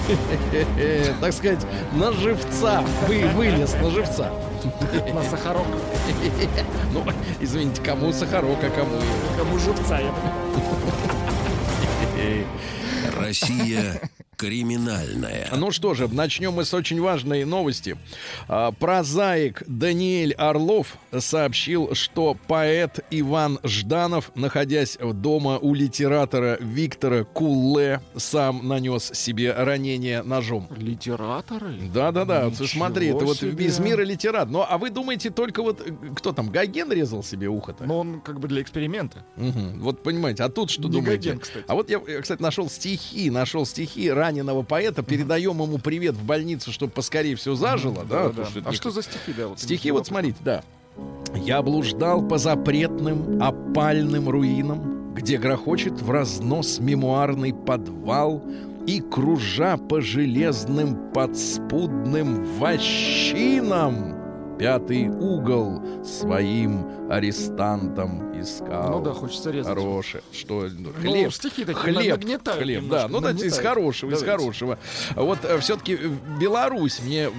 Так 1.20 1.32
сказать, 1.32 1.66
на 1.92 2.12
живца. 2.12 2.84
Вы, 3.06 3.26
вылез 3.34 3.74
на 3.74 3.90
живца. 3.90 4.32
На 5.14 5.22
сахарок. 5.22 5.66
Ну, 6.92 7.04
извините, 7.40 7.82
кому 7.82 8.12
сахарок, 8.12 8.58
а 8.62 8.70
кому 8.70 9.00
Кому 9.36 9.58
живца, 9.58 9.98
я 10.00 10.12
понимаю. 10.12 10.38
Россия 13.16 14.00
криминальная. 14.38 15.48
Ну 15.54 15.72
что 15.72 15.94
же, 15.94 16.06
начнем 16.08 16.52
мы 16.52 16.64
с 16.64 16.72
очень 16.72 17.00
важной 17.00 17.44
новости. 17.44 17.98
А, 18.46 18.70
Прозаик 18.70 19.64
Даниэль 19.66 20.32
Орлов 20.34 20.96
сообщил, 21.18 21.94
что 21.94 22.36
поэт 22.46 23.04
Иван 23.10 23.58
Жданов, 23.64 24.30
находясь 24.36 24.96
в 25.00 25.12
дома 25.12 25.58
у 25.58 25.74
литератора 25.74 26.56
Виктора 26.60 27.24
Кулле, 27.24 28.00
сам 28.16 28.66
нанес 28.68 29.10
себе 29.12 29.52
ранение 29.52 30.22
ножом. 30.22 30.68
Литераторы? 30.76 31.76
Да-да-да, 31.92 32.52
смотри, 32.52 33.08
это 33.08 33.24
вот 33.24 33.38
себе. 33.38 33.66
из 33.66 33.80
мира 33.80 34.02
литерат. 34.02 34.48
Ну, 34.48 34.64
а 34.66 34.78
вы 34.78 34.90
думаете, 34.90 35.30
только 35.30 35.64
вот 35.64 35.80
э, 35.84 35.92
кто 36.14 36.32
там, 36.32 36.50
Гоген 36.50 36.92
резал 36.92 37.24
себе 37.24 37.48
ухо-то? 37.48 37.84
Но 37.84 37.98
он 37.98 38.20
как 38.20 38.38
бы 38.38 38.46
для 38.46 38.62
эксперимента. 38.62 39.24
Мгм. 39.34 39.80
Вот 39.80 40.04
понимаете, 40.04 40.44
а 40.44 40.48
тут 40.48 40.70
что 40.70 40.84
Не 40.84 40.92
думаете? 40.92 41.30
Гоген, 41.30 41.40
кстати. 41.40 41.64
А 41.66 41.74
вот 41.74 41.90
я, 41.90 42.00
я, 42.06 42.20
кстати, 42.20 42.40
нашел 42.40 42.70
стихи, 42.70 43.30
нашел 43.30 43.66
стихи 43.66 44.08
раненого 44.28 44.62
поэта, 44.62 45.02
передаем 45.02 45.60
ему 45.62 45.78
привет 45.78 46.14
в 46.14 46.24
больницу, 46.24 46.70
чтобы 46.70 46.92
поскорее 46.92 47.34
все 47.36 47.54
зажило, 47.54 48.04
да? 48.04 48.28
Да, 48.28 48.44
да. 48.44 48.44
что 48.44 48.60
А 48.64 48.70
не- 48.70 48.76
что 48.76 48.90
за 48.90 49.02
стихи, 49.02 49.32
да? 49.36 49.48
вот 49.48 49.58
Стихи, 49.58 49.90
вот 49.90 50.06
смотрите, 50.06 50.36
да. 50.44 50.62
Я 51.34 51.62
блуждал 51.62 52.26
по 52.26 52.36
запретным, 52.38 53.42
опальным 53.42 54.28
руинам, 54.28 55.14
где 55.14 55.38
грохочет 55.38 56.00
в 56.02 56.10
разнос 56.10 56.78
мемуарный 56.78 57.54
подвал, 57.54 58.42
и 58.86 59.00
кружа 59.00 59.76
по 59.76 60.00
железным 60.00 61.12
подспудным 61.12 62.44
вощинам 62.58 64.17
пятый 64.58 65.08
угол 65.08 65.80
своим 66.04 67.10
арестантам 67.10 68.38
искал. 68.40 68.90
Ну 68.98 69.00
да, 69.04 69.12
хочется 69.12 69.50
резать. 69.50 69.68
Хорошее. 69.68 70.22
Что? 70.32 70.68
ну, 70.70 70.90
Ну, 71.00 71.10
Хлеб. 71.10 71.32
стихи 71.32 71.64
такие 71.64 71.74
хлеб. 71.94 72.20
Хлеб, 72.22 72.24
немножко, 72.24 72.90
да. 72.90 73.08
Ну, 73.08 73.20
да, 73.20 73.30
из 73.30 73.58
хорошего, 73.58 74.10
из 74.10 74.20
Давайте. 74.20 74.42
хорошего. 74.42 74.78
Вот 75.16 75.38
все-таки 75.60 75.98
Беларусь 76.40 77.00
мне 77.02 77.30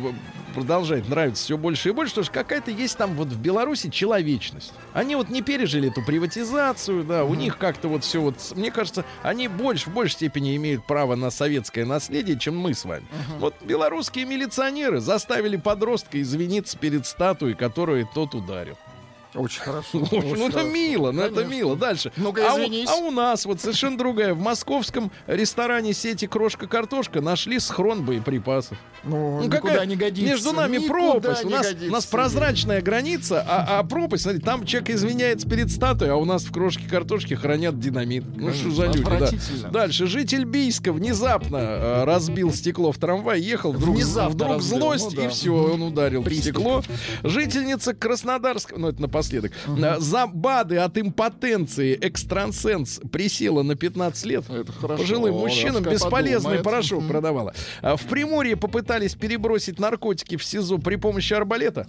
продолжает 0.50 1.08
нравиться 1.10 1.43
все 1.43 1.58
больше 1.58 1.89
и 1.89 1.91
больше, 1.91 2.12
потому 2.12 2.26
что 2.26 2.34
какая-то 2.34 2.72
есть 2.72 2.97
там 2.97 3.16
вот 3.16 3.30
в 3.30 3.39
Беларуси 3.39 3.89
человечность. 3.89 4.74
Они 4.93 5.16
вот 5.16 5.30
не 5.30 5.41
пережили 5.41 5.89
эту 5.89 6.04
приватизацию, 6.04 7.04
да, 7.04 7.24
у 7.24 7.36
них 7.36 7.58
как-то 7.58 7.88
вот 7.88 8.04
все 8.04 8.22
вот, 8.22 8.36
мне 8.56 8.72
кажется, 8.72 9.06
они 9.24 9.47
больше, 9.47 9.89
в 9.89 9.93
большей 9.93 10.16
степени 10.16 10.56
имеют 10.56 10.86
право 10.86 11.16
на 11.16 11.30
советское 11.32 11.86
наследие, 11.86 12.38
чем 12.38 12.58
мы 12.58 12.74
с 12.74 12.86
вами. 12.86 13.06
Вот 13.39 13.56
белорусские 13.62 14.26
милиционеры 14.26 15.00
заставили 15.00 15.58
подростка 15.58 16.22
извиниться 16.22 16.78
перед 16.78 17.06
статуей, 17.06 17.56
которую 17.56 18.08
тот 18.14 18.36
ударил. 18.36 18.78
Очень 19.36 19.61
хорошо. 19.61 19.89
Ну, 19.93 20.17
очень 20.17 20.41
это 20.43 20.51
хорошо. 20.51 20.69
мило, 20.69 21.11
ну 21.11 21.21
это 21.21 21.45
мило. 21.45 21.75
Дальше. 21.75 22.11
Ну-ка, 22.17 22.51
а, 22.51 22.55
у, 22.55 22.59
а 22.88 22.95
у 23.07 23.11
нас 23.11 23.45
вот 23.45 23.61
совершенно 23.61 23.97
другая. 23.97 24.34
В 24.34 24.39
московском 24.39 25.11
ресторане 25.27 25.93
сети 25.93 26.25
«Крошка-картошка» 26.25 27.21
нашли 27.21 27.59
схрон 27.59 28.03
боеприпасов. 28.05 28.77
Ну, 29.03 29.41
Ну, 29.43 29.49
какая- 29.49 29.86
не 29.86 29.95
годится. 29.95 30.30
Между 30.32 30.51
нами 30.51 30.77
Никуда 30.77 30.93
пропасть. 30.93 31.45
У 31.45 31.49
нас, 31.49 31.67
годится. 31.67 31.88
у 31.88 31.91
нас 31.91 32.05
прозрачная 32.05 32.82
граница, 32.82 33.45
а, 33.47 33.80
а 33.80 33.84
пропасть, 33.84 34.23
смотри, 34.23 34.41
там 34.41 34.65
человек 34.65 34.89
извиняется 34.89 35.47
перед 35.47 35.71
статуей, 35.71 36.11
а 36.11 36.15
у 36.15 36.25
нас 36.25 36.43
в 36.43 36.51
крошке 36.51 36.88
картошки 36.89 37.34
хранят 37.36 37.80
динамит. 37.80 38.23
Ну 38.36 38.53
что 38.53 38.71
за 38.71 38.88
люди, 38.88 39.03
да. 39.61 39.69
Дальше. 39.69 40.07
Житель 40.07 40.43
Бийска 40.45 40.91
внезапно 40.91 41.57
э, 41.57 42.03
разбил 42.03 42.51
стекло 42.53 42.91
в 42.91 42.97
трамвай, 42.97 43.39
ехал, 43.39 43.71
вдруг, 43.71 43.95
Внезапно 43.95 44.34
вдруг 44.34 44.51
разбил, 44.57 44.80
злость, 44.80 45.05
ну 45.11 45.15
да. 45.15 45.25
и 45.25 45.30
все, 45.30 45.53
он 45.53 45.82
ударил 45.82 46.21
в 46.21 46.25
Приступ. 46.25 46.43
стекло. 46.55 46.84
Жительница 47.23 47.93
Краснодарского, 47.93 48.80
ну 48.80 48.88
это 48.89 49.01
напоследок, 49.20 49.51
э, 49.67 49.99
за 49.99 50.28
БАДы 50.28 50.78
от 50.78 50.97
импотенции 50.97 51.97
экстрасенс 52.01 53.01
присела 53.11 53.63
на 53.63 53.76
15 53.76 54.26
лет. 54.26 54.49
Это 54.49 54.72
хорошо. 54.72 55.01
Пожилым 55.03 55.36
мужчинам 55.36 55.84
бесполезный 55.84 56.57
подумает. 56.57 56.63
порошок 56.63 57.07
продавала. 57.07 57.53
А 57.82 57.95
В 57.95 58.03
Приморье 58.05 58.55
попытались 58.55 59.15
перебросить 59.15 59.80
наркотики 59.80 60.38
в 60.38 60.43
СИЗО 60.43 60.78
при 60.78 60.95
помощи 60.95 61.34
арбалета. 61.34 61.88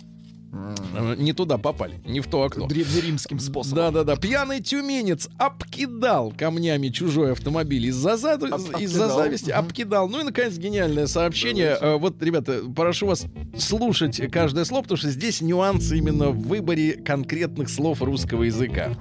Э, 0.53 1.15
Не 1.17 1.33
туда 1.33 1.59
попали, 1.59 2.01
не 2.05 2.21
в 2.21 2.27
то 2.27 2.43
окно. 2.43 2.67
Древнеримским 2.67 3.39
способом. 3.39 3.77
Да-да-да. 3.77 4.17
Пьяный 4.17 4.61
тюменец 4.61 5.29
обкидал 5.39 6.33
камнями 6.37 6.89
чужой 6.89 7.33
автомобиль 7.33 7.87
из-за 7.87 8.17
зад- 8.17 8.43
Об- 8.43 8.55
обкидал. 8.55 9.17
зависти, 9.17 9.51
обкидал. 9.51 10.09
Ну 10.09 10.21
и, 10.21 10.25
наконец, 10.25 10.57
гениальное 10.59 11.07
сообщение. 11.07 11.77
Э, 11.81 11.97
Вот, 11.99 12.21
ребята, 12.23 12.63
прошу 12.75 13.07
вас 13.07 13.27
слушать 13.57 14.21
каждое 14.33 14.65
слово, 14.65 14.83
потому 14.83 14.99
что 14.99 15.11
здесь 15.11 15.41
нюансы 15.41 15.97
именно 15.99 16.31
в 16.31 16.41
выборе 16.49 16.95
конкретных 16.95 17.69
слов 17.69 18.03
русского 18.03 18.43
языка. 18.43 18.97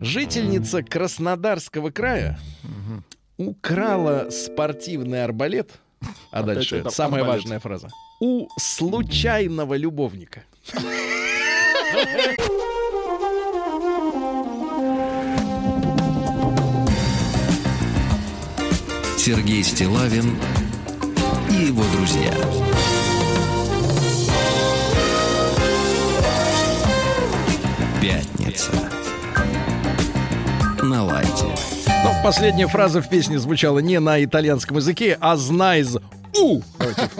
Жительница 0.00 0.82
Краснодарского 0.82 1.90
края 1.90 2.38
украла 3.36 4.28
спортивный 4.30 5.24
арбалет. 5.24 5.72
А 6.30 6.40
Опять 6.40 6.54
дальше 6.56 6.84
самая 6.90 7.24
важная 7.24 7.60
фраза. 7.60 7.88
У 8.20 8.48
случайного 8.58 9.74
любовника. 9.76 10.42
Сергей 19.16 19.64
Стилавин 19.64 20.36
и 21.48 21.66
его 21.68 21.82
друзья. 21.96 22.30
Пятница. 28.02 28.70
На 30.82 31.04
лайте. 31.04 31.73
Ну, 32.04 32.10
последняя 32.22 32.66
фраза 32.66 33.00
в 33.00 33.08
песне 33.08 33.38
звучала 33.38 33.78
не 33.78 33.98
на 33.98 34.22
итальянском 34.22 34.76
языке, 34.76 35.16
а 35.22 35.36
знайз 35.36 35.96
у. 36.38 36.60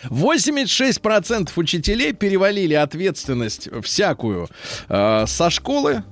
86% 0.04 1.50
учителей 1.56 2.12
перевалили 2.12 2.74
ответственность 2.74 3.68
всякую 3.82 4.48
э, 4.88 5.24
со 5.26 5.50
школы 5.50 6.04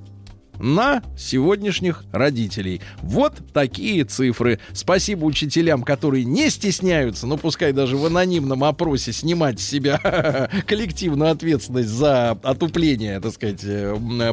на 0.59 1.01
сегодняшних 1.17 2.03
родителей. 2.11 2.81
Вот 3.01 3.33
такие 3.53 4.03
цифры. 4.05 4.59
Спасибо 4.73 5.25
учителям, 5.25 5.83
которые 5.83 6.25
не 6.25 6.49
стесняются, 6.49 7.27
ну 7.27 7.37
пускай 7.37 7.73
даже 7.73 7.97
в 7.97 8.05
анонимном 8.05 8.63
опросе 8.63 9.13
снимать 9.13 9.59
с 9.59 9.67
себя 9.67 10.49
коллективную 10.67 11.31
ответственность 11.31 11.89
за 11.89 12.31
отупление, 12.31 13.19
так 13.19 13.33
сказать, 13.33 13.65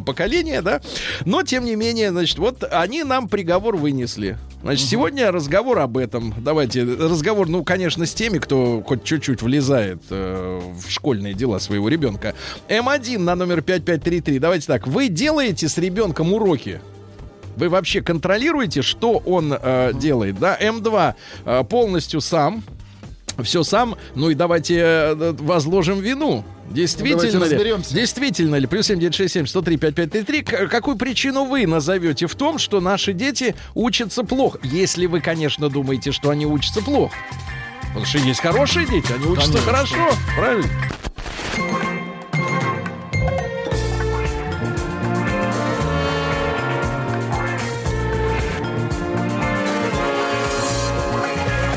поколения, 0.05 0.63
да. 0.63 0.81
Но 1.25 1.43
тем 1.43 1.65
не 1.65 1.77
менее, 1.77 2.11
значит, 2.11 2.39
вот 2.39 2.65
они 2.71 3.05
нам 3.05 3.29
приговор 3.29 3.77
вынесли. 3.77 4.39
Значит, 4.63 4.89
сегодня 4.89 5.33
разговор 5.33 5.81
об 5.81 5.99
этом. 5.99 6.33
Давайте 6.39 6.85
разговор, 6.85 7.49
ну, 7.49 7.65
конечно, 7.65 8.07
с 8.07 8.15
теми, 8.15 8.39
кто 8.39 8.81
хоть 8.87 9.03
чуть-чуть 9.03 9.43
влезает 9.43 10.01
э, 10.11 10.61
в 10.61 10.89
школьные 10.89 11.35
дела 11.35 11.59
своего 11.59 11.89
ребенка. 11.89 12.35
М1 12.69 13.19
на 13.19 13.35
номер 13.35 13.63
5533. 13.63 14.39
Давайте 14.39 14.67
так. 14.69 14.87
Вы 14.87 15.09
делаете 15.09 15.69
с 15.69 15.79
ребенком 15.79 16.12
уроки? 16.21 16.81
Вы 17.57 17.69
вообще 17.69 18.01
контролируете, 18.01 18.83
что 18.83 19.19
он 19.19 19.53
э, 19.53 19.93
делает, 19.95 20.39
да? 20.39 20.59
М2 20.61 21.15
э, 21.45 21.65
полностью 21.65 22.21
сам, 22.21 22.63
все 23.43 23.63
сам. 23.63 23.97
Ну 24.15 24.31
и 24.31 24.35
давайте 24.35 24.79
э, 24.79 25.33
возложим 25.39 26.01
вину. 26.01 26.45
Действительно 26.71 27.41
давайте 27.41 27.63
ли? 27.63 27.75
Действительно 27.91 28.57
ли? 28.57 28.67
Плюс 28.67 28.87
7967 28.87 29.47
103 29.47 29.77
5533. 29.77 30.43
К- 30.43 30.69
Какую 30.69 30.97
причину 30.97 31.45
вы 31.45 31.67
назовете 31.67 32.27
в 32.27 32.35
том, 32.35 32.59
что 32.59 32.81
наши 32.81 33.13
дети 33.13 33.55
учатся 33.75 34.25
плохо? 34.25 34.59
Если 34.63 35.05
вы, 35.07 35.21
конечно, 35.21 35.69
думаете, 35.69 36.13
что 36.13 36.31
они 36.31 36.47
учатся 36.47 36.81
плохо. 36.83 37.15
Потому 37.89 38.07
что 38.07 38.19
есть 38.19 38.41
хорошие 38.41 38.87
дети, 38.87 39.13
они 39.13 39.27
учатся 39.27 39.53
Конечно. 39.53 39.71
хорошо. 39.73 40.09
Правильно? 40.39 40.69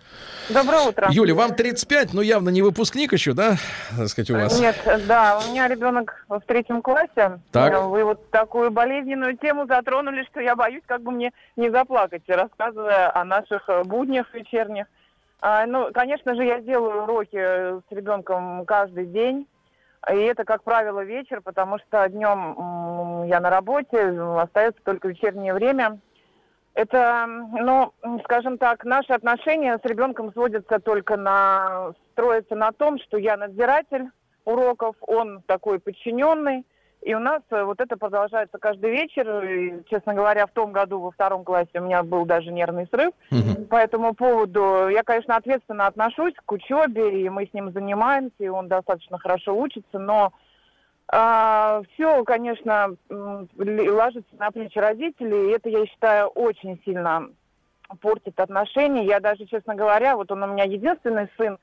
Доброе 0.49 0.81
утро. 0.89 1.07
Юля, 1.09 1.33
вам 1.35 1.55
35, 1.55 2.13
но 2.13 2.21
явно 2.21 2.49
не 2.49 2.61
выпускник 2.61 3.13
еще, 3.13 3.33
да? 3.33 3.55
Так 3.97 4.09
сказать, 4.09 4.29
у 4.31 4.33
вас. 4.33 4.59
Нет, 4.59 4.75
да, 5.07 5.39
у 5.39 5.51
меня 5.51 5.67
ребенок 5.69 6.25
в 6.27 6.41
третьем 6.41 6.81
классе. 6.81 7.39
Так. 7.51 7.73
Э, 7.73 7.79
Вы 7.81 8.03
вот 8.03 8.29
такую 8.29 8.71
болезненную 8.71 9.37
тему 9.37 9.65
затронули, 9.67 10.25
что 10.29 10.41
я 10.41 10.55
боюсь, 10.55 10.83
как 10.85 11.01
бы 11.01 11.11
мне 11.11 11.31
не 11.55 11.69
заплакать, 11.69 12.23
рассказывая 12.27 13.15
о 13.15 13.23
наших 13.23 13.69
э, 13.69 13.83
буднях 13.83 14.33
вечерних. 14.33 14.85
А, 15.41 15.65
ну, 15.65 15.91
конечно 15.93 16.35
же, 16.35 16.43
я 16.43 16.59
делаю 16.59 17.03
уроки 17.03 17.37
э, 17.37 17.79
с 17.89 17.95
ребенком 17.95 18.65
каждый 18.65 19.05
день. 19.05 19.47
И 20.11 20.17
это, 20.17 20.45
как 20.45 20.63
правило, 20.63 21.03
вечер, 21.03 21.41
потому 21.41 21.79
что 21.79 22.07
днем 22.09 23.23
я 23.25 23.39
на 23.39 23.49
работе, 23.49 24.09
остается 24.39 24.81
только 24.83 25.07
вечернее 25.07 25.53
время. 25.53 25.99
Это, 26.75 27.25
ну, 27.27 27.93
скажем 28.25 28.57
так, 28.57 28.83
наши 28.83 29.13
отношения 29.13 29.79
с 29.81 29.85
ребенком 29.87 30.31
сводятся 30.33 30.79
только 30.79 31.15
на, 31.15 31.93
строятся 32.11 32.55
на 32.55 32.71
том, 32.71 32.99
что 32.99 33.17
я 33.17 33.37
надзиратель 33.37 34.09
уроков, 34.43 34.95
он 35.01 35.41
такой 35.47 35.79
подчиненный. 35.79 36.65
И 37.05 37.13
у 37.13 37.19
нас 37.19 37.43
э, 37.51 37.63
вот 37.63 37.79
это 37.79 37.97
продолжается 37.97 38.57
каждый 38.57 38.89
вечер. 38.89 39.43
И, 39.43 39.83
честно 39.87 40.15
говоря, 40.15 40.47
в 40.47 40.51
том 40.51 40.71
году 40.71 40.99
во 40.99 41.11
втором 41.11 41.43
классе 41.43 41.69
у 41.75 41.81
меня 41.81 42.01
был 42.01 42.25
даже 42.25 42.51
нервный 42.51 42.87
срыв. 42.87 43.13
По 43.69 43.75
этому 43.75 44.15
поводу 44.15 44.89
я, 44.89 45.03
конечно, 45.03 45.35
ответственно 45.35 45.85
отношусь 45.85 46.33
к 46.43 46.51
учебе, 46.51 47.21
и 47.21 47.29
мы 47.29 47.45
с 47.45 47.53
ним 47.53 47.71
занимаемся, 47.71 48.33
и 48.39 48.47
он 48.47 48.67
достаточно 48.67 49.19
хорошо 49.19 49.55
учится, 49.55 49.99
но 49.99 50.33
все, 51.07 52.23
конечно, 52.25 52.95
ложится 53.09 54.35
на 54.39 54.49
плечи 54.49 54.79
родителей, 54.79 55.49
и 55.49 55.53
это, 55.53 55.69
я 55.69 55.85
считаю, 55.85 56.29
очень 56.29 56.81
сильно 56.83 57.29
портит 58.01 58.39
отношения. 58.39 59.05
Я 59.05 59.19
даже, 59.19 59.45
честно 59.45 59.75
говоря, 59.75 60.15
вот 60.15 60.31
он 60.31 60.41
у 60.41 60.47
меня 60.47 60.63
единственный 60.63 61.29
сын, 61.37 61.53
а, 61.53 61.57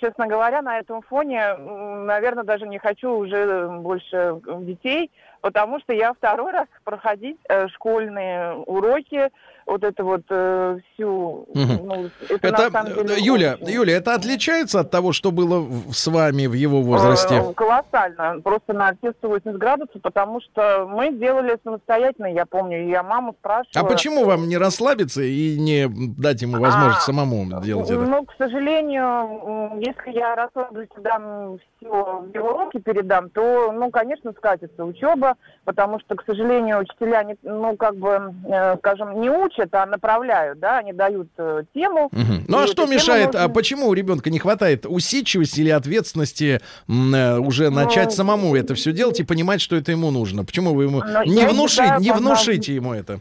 честно 0.00 0.26
говоря, 0.26 0.62
на 0.62 0.78
этом 0.78 1.02
фоне, 1.02 1.56
наверное, 1.56 2.44
даже 2.44 2.66
не 2.66 2.78
хочу 2.78 3.10
уже 3.10 3.68
больше 3.68 4.40
детей, 4.60 5.10
потому 5.40 5.80
что 5.80 5.92
я 5.92 6.12
второй 6.12 6.52
раз 6.52 6.68
проходить 6.84 7.38
э, 7.48 7.68
школьные 7.68 8.54
уроки, 8.54 9.30
вот 9.66 9.82
это 9.84 10.04
вот 10.04 10.22
э, 10.30 10.78
всю... 10.94 11.46
Ну, 11.54 12.08
это, 12.28 12.52
на 12.52 12.70
самом 12.70 12.94
деле 12.94 13.14
э, 13.16 13.20
Юля, 13.20 13.54
очень- 13.60 13.74
Юля, 13.74 13.96
это 13.96 14.14
отличается 14.14 14.80
от 14.80 14.90
того, 14.90 15.12
что 15.12 15.32
было 15.32 15.66
с 15.92 16.06
вами 16.06 16.46
в 16.46 16.52
его 16.52 16.82
возрасте? 16.82 17.42
Э, 17.48 17.52
Колоссально, 17.52 18.40
просто 18.42 18.72
на 18.72 18.94
все 18.98 19.12
180 19.18 19.58
градусов, 19.58 20.00
потому 20.02 20.40
что 20.40 20.86
мы 20.88 21.12
делали 21.12 21.58
самостоятельно, 21.64 22.26
я 22.26 22.46
помню, 22.46 22.88
я 22.88 23.02
маму 23.02 23.34
спрашивала. 23.40 23.86
А 23.88 23.90
почему 23.90 24.24
вам 24.24 24.48
не 24.48 24.56
расслабиться 24.56 25.22
и 25.22 25.58
не 25.58 25.86
дать 25.88 26.42
ему 26.42 26.60
возможность 26.60 26.98
А, 27.02 27.06
самому 27.12 27.60
делать 27.60 27.90
это? 27.90 28.00
Ну, 28.00 28.24
к 28.24 28.32
сожалению, 28.38 29.80
если 29.80 30.12
я 30.16 30.34
расслаблюсь 30.36 30.88
и 30.96 31.00
дам 31.00 31.58
все 31.80 31.88
в 31.90 32.34
его 32.34 32.52
руки 32.52 32.78
передам, 32.78 33.30
то, 33.30 33.72
ну, 33.72 33.90
конечно, 33.90 34.32
скатится 34.36 34.84
учеба, 34.84 35.34
потому 35.64 35.98
что, 36.00 36.14
к 36.14 36.24
сожалению, 36.24 36.78
учителя, 36.78 37.22
не, 37.24 37.36
ну, 37.42 37.76
как 37.76 37.96
бы, 37.96 38.32
э, 38.48 38.76
скажем, 38.78 39.20
не 39.20 39.28
учат, 39.30 39.55
а 39.72 39.86
направляют, 39.86 40.58
да, 40.58 40.78
они 40.78 40.92
дают 40.92 41.28
э, 41.38 41.62
тему. 41.74 42.08
Мгм. 42.12 42.44
Ну 42.48 42.58
а 42.58 42.66
что 42.66 42.86
мешает? 42.86 43.34
А 43.34 43.42
нужно- 43.42 43.54
почему 43.54 43.88
у 43.88 43.92
ребенка 43.94 44.30
не 44.30 44.38
хватает 44.38 44.86
усидчивости 44.86 45.60
или 45.60 45.70
ответственности 45.70 46.60
э, 46.88 47.38
уже 47.38 47.70
начать 47.70 48.06
Ну, 48.06 48.10
самому 48.10 48.54
это 48.56 48.74
все 48.74 48.92
делать 48.92 49.20
и 49.20 49.24
понимать, 49.24 49.60
что 49.60 49.76
это 49.76 49.92
ему 49.92 50.10
нужно? 50.10 50.44
Почему 50.44 50.74
вы 50.74 50.84
ему 50.84 51.02
Но 51.02 51.24
не 51.24 51.46
внушить, 51.46 51.98
не 52.00 52.10
внушите 52.12 52.74
ему 52.74 52.92
это? 52.92 53.20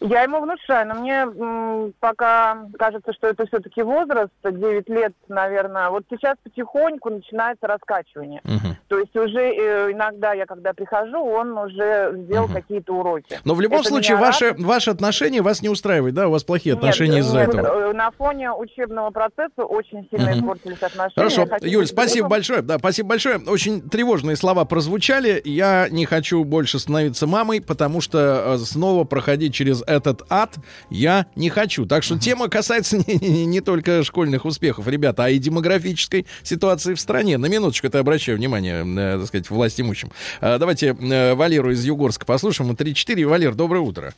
Я 0.00 0.22
ему 0.22 0.40
внушаю, 0.40 0.88
но 0.88 0.94
мне 0.94 1.12
м, 1.22 1.92
пока 2.00 2.66
кажется, 2.78 3.12
что 3.12 3.26
это 3.26 3.46
все-таки 3.46 3.82
возраст, 3.82 4.30
9 4.42 4.88
лет, 4.88 5.12
наверное. 5.28 5.90
Вот 5.90 6.04
сейчас 6.08 6.36
потихоньку 6.42 7.10
начинается 7.10 7.66
раскачивание. 7.66 8.40
Мгм. 8.44 8.76
То 8.88 8.98
есть 8.98 9.14
уже 9.14 9.38
э, 9.40 9.92
иногда 9.92 10.32
я, 10.32 10.46
когда 10.46 10.72
прихожу, 10.72 11.18
он 11.22 11.56
уже 11.58 12.14
сделал 12.24 12.46
Мгм. 12.46 12.54
какие-то 12.54 12.94
уроки. 12.94 13.38
Но 13.44 13.54
в 13.54 13.60
любом 13.60 13.80
Это 13.80 13.90
случае 13.90 14.16
ваши, 14.16 14.46
радует. 14.46 14.66
ваши 14.66 14.90
отношения 14.90 15.42
вас 15.42 15.60
не 15.60 15.68
устраивают, 15.68 16.14
да? 16.14 16.28
У 16.28 16.30
вас 16.30 16.44
плохие 16.44 16.74
Нет, 16.74 16.82
отношения 16.82 17.18
из-за 17.18 17.40
нет, 17.40 17.48
этого. 17.54 17.90
э, 17.90 17.92
На 17.92 18.10
фоне 18.12 18.52
учебного 18.52 19.10
процесса 19.10 19.64
очень 19.64 20.08
сильно 20.10 20.30
Мгм. 20.30 20.40
испортились 20.40 20.78
отношения. 20.80 21.12
Хорошо, 21.16 21.46
Юль, 21.60 21.86
спасибо 21.86 22.22
другом. 22.22 22.30
большое. 22.30 22.62
Да, 22.62 22.78
спасибо 22.78 23.08
большое. 23.10 23.38
Очень 23.46 23.82
тревожные 23.88 24.36
слова 24.36 24.64
прозвучали. 24.64 25.42
Я 25.44 25.88
не 25.90 26.06
хочу 26.06 26.42
больше 26.44 26.78
становиться 26.78 27.26
мамой, 27.26 27.60
потому 27.60 28.00
что 28.00 28.54
э, 28.54 28.58
снова 28.58 29.04
проходить 29.04 29.52
через 29.52 29.82
этот 29.90 30.22
ад 30.30 30.56
я 30.88 31.26
не 31.36 31.50
хочу. 31.50 31.86
Так 31.86 32.02
что 32.02 32.18
тема 32.18 32.48
касается 32.48 32.96
не, 33.06 33.16
не- 33.16 33.46
не 33.46 33.60
только 33.60 34.02
школьных 34.04 34.44
успехов, 34.44 34.86
ребята, 34.88 35.24
а 35.24 35.30
и 35.30 35.38
демографической 35.38 36.26
ситуации 36.42 36.94
в 36.94 37.00
стране. 37.00 37.38
На 37.38 37.46
минуточку 37.46 37.86
это 37.86 37.98
обращаю 37.98 38.38
внимание, 38.38 38.84
э, 38.84 39.18
так 39.18 39.26
сказать, 39.26 39.50
власть 39.50 39.80
имущим. 39.80 40.10
Э, 40.40 40.58
давайте 40.58 40.88
э, 40.98 41.34
Валеру 41.34 41.72
из 41.72 41.84
Югорска 41.84 42.24
послушаем. 42.24 42.70
3-4. 42.70 43.24
Валер, 43.26 43.54
доброе 43.54 43.80
утро. 43.80 44.14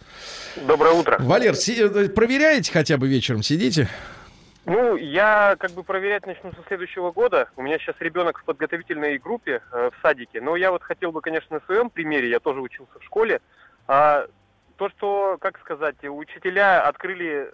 Доброе 0.66 0.92
утро. 0.94 1.16
Валер, 1.20 1.54
си- 1.56 1.76
э, 1.80 2.08
проверяете 2.08 2.70
хотя 2.72 2.96
бы 2.98 3.08
вечером, 3.08 3.42
сидите? 3.42 3.88
Ну, 4.64 4.94
я 4.96 5.56
как 5.58 5.72
бы 5.72 5.82
проверять 5.82 6.24
начну 6.26 6.52
со 6.52 6.58
следующего 6.68 7.10
года. 7.10 7.48
У 7.56 7.62
меня 7.62 7.78
сейчас 7.78 7.96
ребенок 7.98 8.38
в 8.38 8.44
подготовительной 8.44 9.18
группе 9.18 9.60
э, 9.72 9.90
в 9.90 10.02
садике. 10.02 10.40
Но 10.40 10.54
я 10.54 10.70
вот 10.70 10.82
хотел 10.82 11.10
бы, 11.10 11.20
конечно, 11.20 11.56
на 11.58 11.64
своем 11.66 11.90
примере, 11.90 12.30
я 12.30 12.38
тоже 12.38 12.60
учился 12.60 12.92
в 13.00 13.04
школе. 13.04 13.40
А, 13.88 14.26
то, 14.82 14.88
что, 14.96 15.36
как 15.40 15.58
сказать, 15.60 15.94
учителя 16.02 16.82
открыли... 16.82 17.52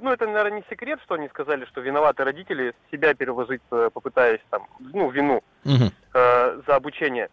Ну, 0.00 0.10
это, 0.10 0.26
наверное, 0.26 0.60
не 0.60 0.64
секрет, 0.70 1.00
что 1.04 1.16
они 1.16 1.28
сказали, 1.28 1.64
что 1.66 1.80
виноваты 1.80 2.24
родители, 2.24 2.72
себя 2.90 3.14
переложить, 3.14 3.60
э, 3.72 3.90
попытаясь 3.92 4.40
там, 4.48 4.66
ну, 4.78 5.10
вину 5.10 5.42
Мгм. 5.64 5.90
э, 6.14 6.60
за 6.66 6.76
обучение. 6.76 7.28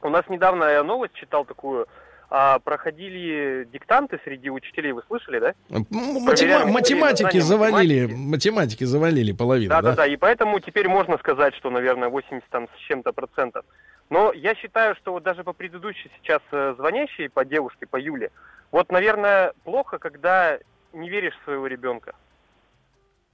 У 0.00 0.08
нас 0.08 0.24
недавно 0.28 0.64
я 0.64 0.82
новость 0.84 1.12
читал 1.14 1.44
такую, 1.44 1.86
а, 2.30 2.58
проходили 2.60 3.68
диктанты 3.72 4.18
среди 4.24 4.48
учителей, 4.50 4.92
вы 4.92 5.02
слышали, 5.08 5.40
да? 5.40 5.54
Матема- 5.68 6.64
математики 6.64 7.38
завалили, 7.40 8.06
математики. 8.06 8.30
математики 8.30 8.84
завалили 8.84 9.32
половину, 9.32 9.70
Да, 9.70 9.82
да? 9.82 9.90
да, 9.90 9.96
да. 9.96 10.06
И 10.06 10.16
поэтому 10.16 10.60
теперь 10.60 10.88
можно 10.88 11.18
сказать, 11.18 11.54
что, 11.56 11.70
наверное, 11.70 12.08
80 12.08 12.48
там 12.50 12.68
с 12.76 12.78
чем-то 12.88 13.12
процентов. 13.12 13.64
Но 14.10 14.32
я 14.32 14.56
считаю, 14.56 14.96
что 14.96 15.12
вот 15.12 15.22
даже 15.22 15.44
по 15.44 15.52
предыдущей 15.52 16.10
сейчас 16.18 16.42
э, 16.50 16.74
звонящей, 16.76 17.30
по 17.30 17.44
девушке, 17.44 17.86
по 17.86 17.96
Юле, 17.96 18.32
вот, 18.72 18.90
наверное, 18.90 19.52
плохо, 19.64 19.98
когда 19.98 20.58
не 20.92 21.08
веришь 21.08 21.38
в 21.40 21.44
своего 21.44 21.68
ребенка. 21.68 22.14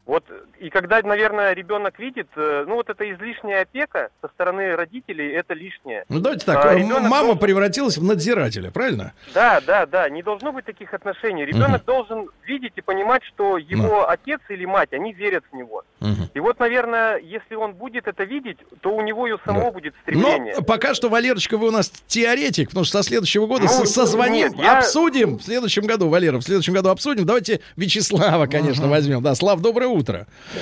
Вот, 0.07 0.25
и 0.61 0.71
когда, 0.71 1.03
наверное, 1.03 1.53
ребенок 1.53 1.99
видит, 1.99 2.29
э, 2.37 2.65
ну 2.69 2.77
вот 2.77 2.89
эта 2.89 3.13
излишняя 3.13 3.63
опека 3.63 4.11
со 4.23 4.29
стороны 4.29 4.77
родителей, 4.77 5.33
это 5.33 5.53
лишнее. 5.53 6.05
Ну 6.09 6.21
давайте 6.21 6.47
так, 6.47 6.65
А, 6.65 6.75
э, 6.75 6.79
ребенок 6.79 7.03
мама 7.03 7.19
должен- 7.25 7.39
превратилась 7.41 7.99
в 7.99 8.05
надзирателя, 8.05 8.71
правильно? 8.71 9.15
Да, 9.35 9.61
да, 9.67 9.85
да, 9.85 10.09
не 10.09 10.23
должно 10.23 10.53
быть 10.53 10.65
таких 10.65 10.95
отношений. 10.95 11.45
Ребенок 11.45 11.85
должен 11.85 12.29
видеть 12.47 12.75
и 12.77 12.83
понимать, 12.83 13.25
что 13.25 13.59
его 13.59 14.09
отец 14.09 14.41
или 14.49 14.65
мать, 14.65 14.93
они 14.93 15.13
верят 15.13 15.43
в 15.51 15.57
него. 15.57 15.83
Мгм. 15.99 16.31
И 16.35 16.39
вот, 16.39 16.61
наверное, 16.61 17.19
если 17.19 17.57
он 17.57 17.73
будет 17.75 18.07
это 18.07 18.23
видеть, 18.23 18.59
то 18.83 18.91
у 18.95 19.01
него 19.03 19.27
и 19.27 19.33
самого 19.45 19.65
Да. 19.67 19.71
будет 19.73 19.95
Но 19.95 20.01
стремление. 20.03 20.55
пока 20.65 20.95
что, 20.95 21.09
Валерочка, 21.09 21.59
вы 21.59 21.67
у 21.67 21.71
нас 21.73 21.91
теоретик, 22.07 22.69
потому 22.69 22.85
что 22.85 23.03
со 23.03 23.09
следующего 23.09 23.47
года 23.49 23.63
Ну, 23.65 23.69
со- 23.71 23.87
созвоним, 23.87 24.51
нет, 24.51 24.59
я- 24.59 24.79
обсудим 24.79 25.39
в 25.39 25.43
следующем 25.43 25.83
году, 25.85 26.09
Валера, 26.09 26.39
в 26.39 26.43
следующем 26.43 26.75
году 26.75 26.91
обсудим. 26.91 27.27
Давайте 27.27 27.61
Вячеслава, 27.77 28.47
конечно, 28.47 28.87
возьмем. 28.89 29.21
Да, 29.21 29.35
Слав, 29.35 29.61
доброе 29.61 29.89
утро. 29.89 29.96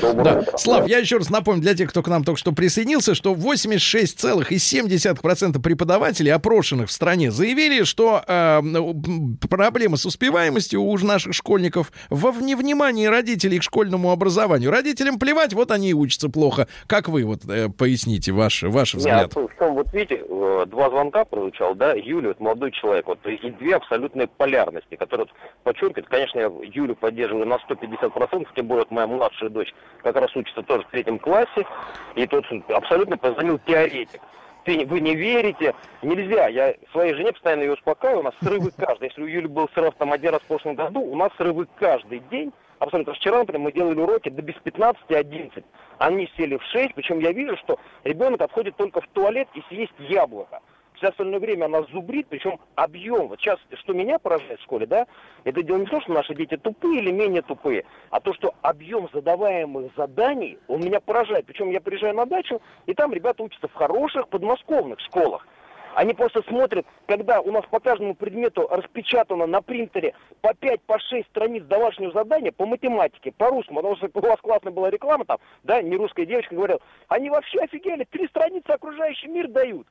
Да. 0.01 0.45
Слав, 0.57 0.87
я 0.87 0.99
еще 0.99 1.19
раз 1.19 1.31
напомню 1.31 1.63
для 1.63 1.75
тех, 1.75 1.91
кто 1.91 2.03
к 2.03 2.09
нам 2.09 2.25
только 2.25 2.39
что 2.39 2.53
присоединился, 2.53 3.15
что 3.15 3.35
86,7% 3.35 5.61
преподавателей, 5.61 6.33
опрошенных 6.33 6.89
в 6.89 6.93
стране, 6.93 7.31
заявили, 7.31 7.85
что 7.85 8.23
э, 8.27 8.59
м, 8.59 9.39
проблемы 9.49 9.97
с 9.97 10.07
успеваемостью 10.07 10.83
у 10.83 10.99
наших 10.99 11.35
школьников 11.35 11.93
во 12.11 12.33
невнимании 12.33 13.07
родителей 13.07 13.59
к 13.59 13.63
школьному 13.63 14.11
образованию. 14.11 14.71
Родителям 14.71 15.19
плевать, 15.19 15.53
вот 15.53 15.71
они 15.71 15.91
и 15.91 15.95
учатся 15.95 16.29
плохо. 16.29 16.69
Как 16.87 17.09
вы 17.09 17.25
вот 17.25 17.41
э, 17.49 17.69
поясните 17.69 18.33
ваш, 18.33 18.63
ваш 18.63 18.95
взгляд? 18.95 19.35
Нет, 19.37 19.51
в 19.51 19.59
том, 19.59 19.75
вот 19.75 19.93
видите, 19.93 20.23
э, 20.29 20.67
два 20.67 20.91
звонка 20.91 21.25
прозвучало, 21.25 21.75
да, 21.75 21.95
Юля, 21.95 22.29
вот 22.29 22.41
молодой 22.41 22.73
человек, 22.73 23.07
вот, 23.07 23.19
и 23.27 23.51
две 23.51 23.77
абсолютные 23.77 24.27
полярности, 24.27 24.97
которые 24.97 25.27
вот 25.27 25.35
подчеркивают, 25.63 26.09
конечно, 26.09 26.39
я 26.39 26.51
Юлю 26.63 26.95
поддерживаю 26.95 27.47
на 27.47 27.55
150%, 27.55 28.47
тем 28.55 28.67
более 28.67 28.85
вот 28.85 28.91
моя 28.91 29.07
младшая 29.25 29.49
дочь 29.49 29.75
как 30.03 30.17
раз 30.17 30.35
учится 30.37 30.63
тоже 30.63 30.83
в 30.85 30.91
третьем 30.91 31.19
классе, 31.19 31.67
и 32.15 32.27
тут 32.27 32.45
абсолютно 32.69 33.17
позвонил 33.17 33.59
теоретик. 33.67 34.21
Ты, 34.65 34.87
вы 34.87 35.01
не 35.01 35.15
верите, 35.15 35.75
нельзя. 36.03 36.49
Я 36.49 36.75
своей 36.93 37.15
жене 37.15 37.33
постоянно 37.33 37.63
ее 37.63 37.75
успокаиваю, 37.75 38.21
у 38.21 38.25
нас 38.25 38.35
срывы 38.43 38.71
каждый. 38.77 39.09
Если 39.09 39.23
у 39.23 39.27
Юли 39.27 39.47
был 39.47 39.69
срыв 39.75 39.95
там 39.99 40.13
один 40.13 40.33
раз 40.33 40.41
в 40.43 40.47
прошлом 40.47 40.75
году, 40.75 41.01
у 41.01 41.17
нас 41.17 41.31
срывы 41.37 41.67
каждый 41.79 42.21
день. 42.31 42.53
Абсолютно. 42.79 43.15
Вчера, 43.15 43.39
например, 43.39 43.61
мы 43.61 43.73
делали 43.73 44.01
уроки 44.01 44.31
до 44.31 44.43
без 44.43 44.55
15-11. 44.57 45.65
Они 45.99 46.31
сели 46.37 46.57
в 46.57 46.63
6, 46.65 46.95
причем 46.95 47.19
я 47.21 47.33
вижу, 47.33 47.57
что 47.59 47.79
ребенок 48.05 48.41
отходит 48.41 48.77
только 48.77 49.01
в 49.01 49.07
туалет 49.09 49.49
и 49.55 49.63
съесть 49.69 49.93
яблоко. 49.99 50.61
Все 51.05 51.11
остальное 51.11 51.39
время 51.39 51.67
она 51.67 51.83
зубрит, 51.93 52.29
причем 52.31 52.59
объем. 52.77 53.29
Вот 53.29 53.39
сейчас, 53.39 53.59
что 53.75 53.93
меня 53.93 54.19
поражает 54.19 54.59
в 54.59 54.63
школе, 54.63 54.87
да, 54.87 55.07
это 55.45 55.63
дело 55.63 55.77
не 55.77 55.85
то, 55.85 56.01
что 56.01 56.15
наши 56.15 56.35
дети 56.35 56.57
тупые 56.57 57.01
или 57.01 57.11
менее 57.11 57.43
тупые, 57.43 57.85
а 58.09 58.21
то, 58.21 58.33
что 58.33 58.55
объем 58.63 59.11
задаваемых 59.13 59.93
заданий, 59.99 60.57
он 60.67 60.81
меня 60.81 61.01
поражает. 61.01 61.45
Причем 61.45 61.69
я 61.69 61.83
приезжаю 61.83 62.15
на 62.15 62.25
дачу, 62.25 62.63
и 62.87 62.95
там 62.95 63.13
ребята 63.13 63.43
учатся 63.43 63.69
в 63.69 63.75
хороших 63.75 64.29
подмосковных 64.29 64.99
школах. 65.01 65.47
Они 65.95 66.15
просто 66.15 66.43
смотрят, 66.49 66.87
когда 67.07 67.43
у 67.43 67.53
нас 67.53 67.67
по 67.67 67.81
каждому 67.81 68.15
предмету 68.15 68.67
распечатано 68.71 69.45
на 69.45 69.61
принтере 69.61 70.15
по 70.41 70.55
5, 70.55 70.81
по 70.85 70.99
6 70.99 71.29
страниц 71.29 71.65
домашнего 71.65 72.13
задания 72.13 72.51
по 72.51 72.65
математике, 72.65 73.31
по 73.31 73.51
русскому, 73.51 73.81
потому 73.81 73.97
что 73.97 74.09
у 74.15 74.21
вас 74.21 74.41
классная 74.41 74.73
была 74.73 74.89
реклама 74.89 75.27
там, 75.27 75.37
да, 75.65 75.83
не 75.83 75.99
русская 75.99 76.25
девочка 76.25 76.55
говорила, 76.55 76.81
они 77.09 77.29
вообще 77.29 77.59
офигели, 77.59 78.05
три 78.05 78.27
страницы 78.29 78.71
окружающий 78.71 79.29
мир 79.29 79.49
дают. 79.49 79.87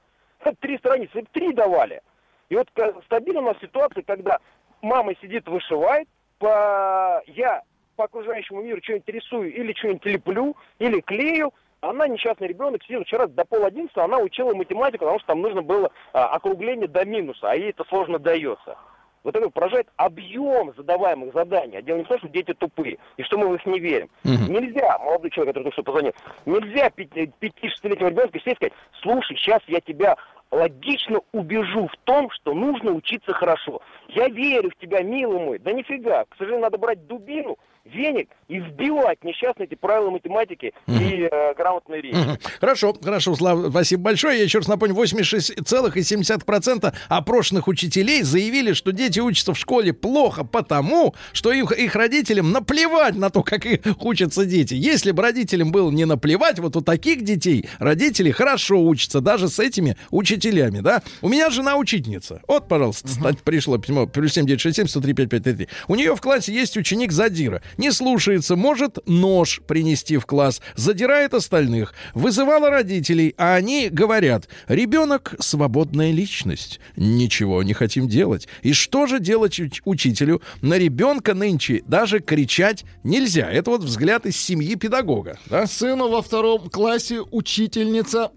Три 0.59 0.77
страницы, 0.77 1.23
три 1.31 1.53
давали. 1.53 2.01
И 2.49 2.55
вот 2.55 2.69
ка- 2.73 2.93
стабильно 3.05 3.41
у 3.41 3.45
нас 3.45 3.57
ситуация, 3.61 4.03
когда 4.03 4.39
мама 4.81 5.13
сидит, 5.21 5.47
вышивает, 5.47 6.07
по... 6.39 7.21
я 7.27 7.63
по 7.95 8.05
окружающему 8.05 8.61
миру 8.61 8.81
что-нибудь 8.83 9.07
рисую 9.07 9.53
или 9.53 9.73
что-нибудь 9.73 10.05
леплю, 10.05 10.57
или 10.79 10.99
клею, 10.99 11.53
она, 11.81 12.07
несчастный 12.07 12.47
ребенок, 12.47 12.83
сидела 12.83 13.03
вчера 13.03 13.27
до 13.27 13.45
пол 13.45 13.65
одиннадцатого, 13.65 14.05
она 14.05 14.17
учила 14.17 14.53
математику, 14.53 15.05
потому 15.05 15.19
что 15.19 15.27
там 15.27 15.41
нужно 15.41 15.61
было 15.61 15.91
а, 16.11 16.27
округление 16.27 16.87
до 16.87 17.05
минуса, 17.05 17.51
а 17.51 17.55
ей 17.55 17.69
это 17.69 17.83
сложно 17.85 18.19
дается. 18.19 18.77
Вот 19.23 19.35
это 19.35 19.49
поражает 19.49 19.87
объем 19.95 20.73
задаваемых 20.75 21.33
заданий. 21.33 21.77
А 21.77 21.81
дело 21.81 21.97
не 21.97 22.03
в 22.03 22.07
том, 22.07 22.17
что 22.17 22.27
дети 22.27 22.53
тупые, 22.53 22.97
и 23.15 23.23
что 23.23 23.37
мы 23.37 23.47
в 23.47 23.51
них 23.51 23.65
не 23.65 23.79
верим. 23.79 24.09
Нельзя, 24.23 24.97
молодой 24.99 25.29
человек, 25.31 25.53
который 25.53 25.63
только 25.63 25.75
что 25.75 25.83
позвонил, 25.83 26.13
нельзя 26.45 26.89
пяти-шестилетнего 26.89 28.09
ребенка 28.09 28.39
сидеть 28.39 28.55
и 28.55 28.55
сказать, 28.55 28.73
слушай, 29.01 29.37
сейчас 29.37 29.61
я 29.67 29.79
тебя 29.79 30.17
логично 30.53 31.21
убежу 31.31 31.87
в 31.87 31.97
том, 32.05 32.29
что 32.29 32.53
нужно 32.53 32.91
учиться 32.91 33.33
хорошо. 33.33 33.81
Я 34.09 34.29
верю 34.29 34.69
в 34.69 34.79
тебя, 34.79 35.01
милый 35.01 35.39
мой. 35.39 35.59
Да 35.59 35.71
нифига. 35.71 36.25
К 36.25 36.35
сожалению, 36.37 36.63
надо 36.63 36.77
брать 36.77 37.07
дубину 37.07 37.57
веник 37.85 38.29
и 38.47 38.59
вбивать 38.59 39.23
несчастные 39.23 39.67
эти 39.67 39.75
правила 39.75 40.09
математики 40.09 40.73
и 40.87 41.27
э, 41.29 41.53
грамотной 41.55 42.01
речи. 42.01 42.17
Хорошо, 42.59 42.95
хорошо, 43.01 43.35
Слава, 43.35 43.69
спасибо 43.69 44.03
большое. 44.03 44.37
Я 44.37 44.43
еще 44.43 44.59
раз 44.59 44.67
напомню, 44.67 44.95
86,7% 44.95 46.93
опрошенных 47.09 47.67
учителей 47.67 48.23
заявили, 48.23 48.73
что 48.73 48.91
дети 48.91 49.19
учатся 49.19 49.53
в 49.53 49.57
школе 49.57 49.93
плохо 49.93 50.43
потому, 50.43 51.15
что 51.31 51.51
их, 51.51 51.71
их 51.71 51.95
родителям 51.95 52.51
наплевать 52.51 53.15
на 53.15 53.29
то, 53.29 53.43
как 53.43 53.65
их 53.65 53.81
учатся 53.99 54.45
дети. 54.45 54.75
Если 54.75 55.11
бы 55.11 55.23
родителям 55.23 55.71
было 55.71 55.91
не 55.91 56.05
наплевать, 56.05 56.59
вот 56.59 56.75
у 56.75 56.81
таких 56.81 57.23
детей 57.23 57.67
родители 57.79 58.31
хорошо 58.31 58.81
учатся, 58.81 59.19
даже 59.19 59.49
с 59.49 59.59
этими 59.59 59.97
учителями, 60.11 60.79
да? 60.79 61.01
У 61.21 61.29
меня 61.29 61.49
жена 61.49 61.75
учительница. 61.75 62.41
Вот, 62.47 62.67
пожалуйста, 62.67 63.09
стать 63.09 63.39
пришло 63.41 63.77
письмо, 63.77 64.07
плюс 64.07 64.33
7967 64.33 64.87
103 64.87 65.13
5533. 65.13 65.67
У 65.87 65.95
нее 65.95 66.15
в 66.15 66.21
классе 66.21 66.53
есть 66.53 66.77
ученик 66.77 67.11
задира. 67.11 67.61
Не 67.77 67.91
слушается, 67.91 68.55
может 68.55 68.99
нож 69.07 69.61
принести 69.67 70.17
в 70.17 70.25
класс, 70.25 70.61
задирает 70.75 71.33
остальных. 71.33 71.93
Вызывала 72.13 72.69
родителей, 72.69 73.33
а 73.37 73.55
они 73.55 73.89
говорят, 73.89 74.47
ребенок 74.67 75.35
свободная 75.39 76.11
личность, 76.11 76.79
ничего 76.95 77.63
не 77.63 77.73
хотим 77.73 78.07
делать. 78.07 78.47
И 78.61 78.73
что 78.73 79.07
же 79.07 79.19
делать 79.19 79.59
уч- 79.59 79.81
учителю? 79.85 80.41
На 80.61 80.77
ребенка 80.77 81.33
нынче 81.33 81.83
даже 81.87 82.19
кричать 82.19 82.85
нельзя. 83.03 83.49
Это 83.49 83.71
вот 83.71 83.81
взгляд 83.81 84.25
из 84.25 84.37
семьи 84.37 84.75
педагога. 84.75 85.39
Да? 85.47 85.67
Сыну 85.67 86.09
во 86.09 86.21
втором 86.21 86.69
классе 86.69 87.21
учительница... 87.21 88.31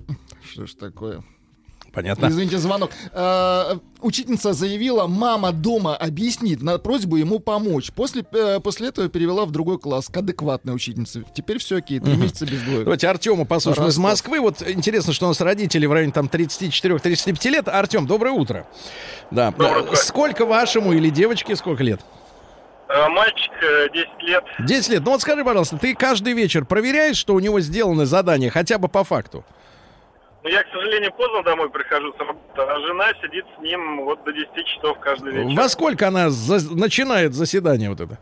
Что 0.53 0.67
ж 0.67 0.75
такое? 0.75 1.25
Понятно. 1.97 2.27
Извините, 2.27 2.59
звонок. 2.59 2.91
Э, 3.13 3.79
учительница 4.03 4.53
заявила, 4.53 5.07
мама 5.07 5.51
дома 5.51 5.97
объяснит 5.97 6.61
на 6.61 6.77
просьбу 6.79 7.17
ему 7.17 7.39
помочь. 7.39 7.91
После, 7.91 8.23
э, 8.33 8.61
после 8.61 8.89
этого 8.89 9.09
перевела 9.09 9.47
в 9.47 9.51
другой 9.51 9.79
класс 9.79 10.09
к 10.09 10.17
адекватной 10.19 10.75
учительнице. 10.75 11.25
Теперь 11.35 11.59
все 11.59 11.79
окей, 11.79 11.99
три 11.99 12.13
Мгм. 12.13 12.23
месяца 12.25 12.45
без 12.45 12.61
двоек. 12.61 12.85
Давайте 12.85 13.09
Артему 13.09 13.47
послушаем 13.47 13.89
из 13.89 13.97
Ростов. 13.97 14.05
Москвы. 14.05 14.41
Вот 14.41 14.61
интересно, 14.69 15.15
что 15.15 15.25
у 15.25 15.29
нас 15.29 15.41
родители 15.41 15.87
в 15.87 15.93
районе 15.95 16.13
там 16.13 16.29
34-35 16.29 17.49
лет. 17.49 17.67
Артем, 17.67 18.07
доброе 18.07 18.33
утро. 18.33 18.67
Да. 19.31 19.55
Сколько 19.95 20.45
вашему 20.45 20.93
или 20.93 21.09
девочке 21.09 21.57
сколько 21.57 21.83
лет? 21.83 22.01
Э, 22.91 23.09
Мальчик, 23.09 23.51
э, 23.63 23.89
10 23.93 24.23
лет. 24.23 24.45
10 24.61 24.89
лет. 24.91 25.03
Ну 25.03 25.13
вот 25.13 25.23
скажи, 25.23 25.43
пожалуйста, 25.45 25.79
ты 25.79 25.95
каждый 25.95 26.35
вечер 26.35 26.67
проверяешь, 26.67 27.17
что 27.17 27.35
у 27.35 27.41
него 27.41 27.59
сделаны 27.61 28.05
задания, 28.05 28.51
хотя 28.51 28.77
бы 28.77 28.89
по 28.89 29.03
факту? 29.03 29.45
Но 30.47 30.53
я, 30.53 30.63
к 30.63 30.69
сожалению, 30.73 31.13
поздно 31.13 31.43
домой 31.43 31.69
прихожу 31.71 32.15
а 32.21 32.81
жена 32.87 33.09
сидит 33.21 33.45
с 33.59 33.63
ним 33.63 34.05
вот 34.05 34.23
до 34.23 34.33
10 34.33 34.49
часов 34.65 34.97
каждый 35.01 35.33
вечер. 35.33 35.57
Во 35.61 35.69
сколько 35.69 36.07
она 36.07 36.31
за- 36.31 36.73
начинает 36.73 37.35
заседание 37.35 37.91
вот 37.91 38.01
это? 38.01 38.17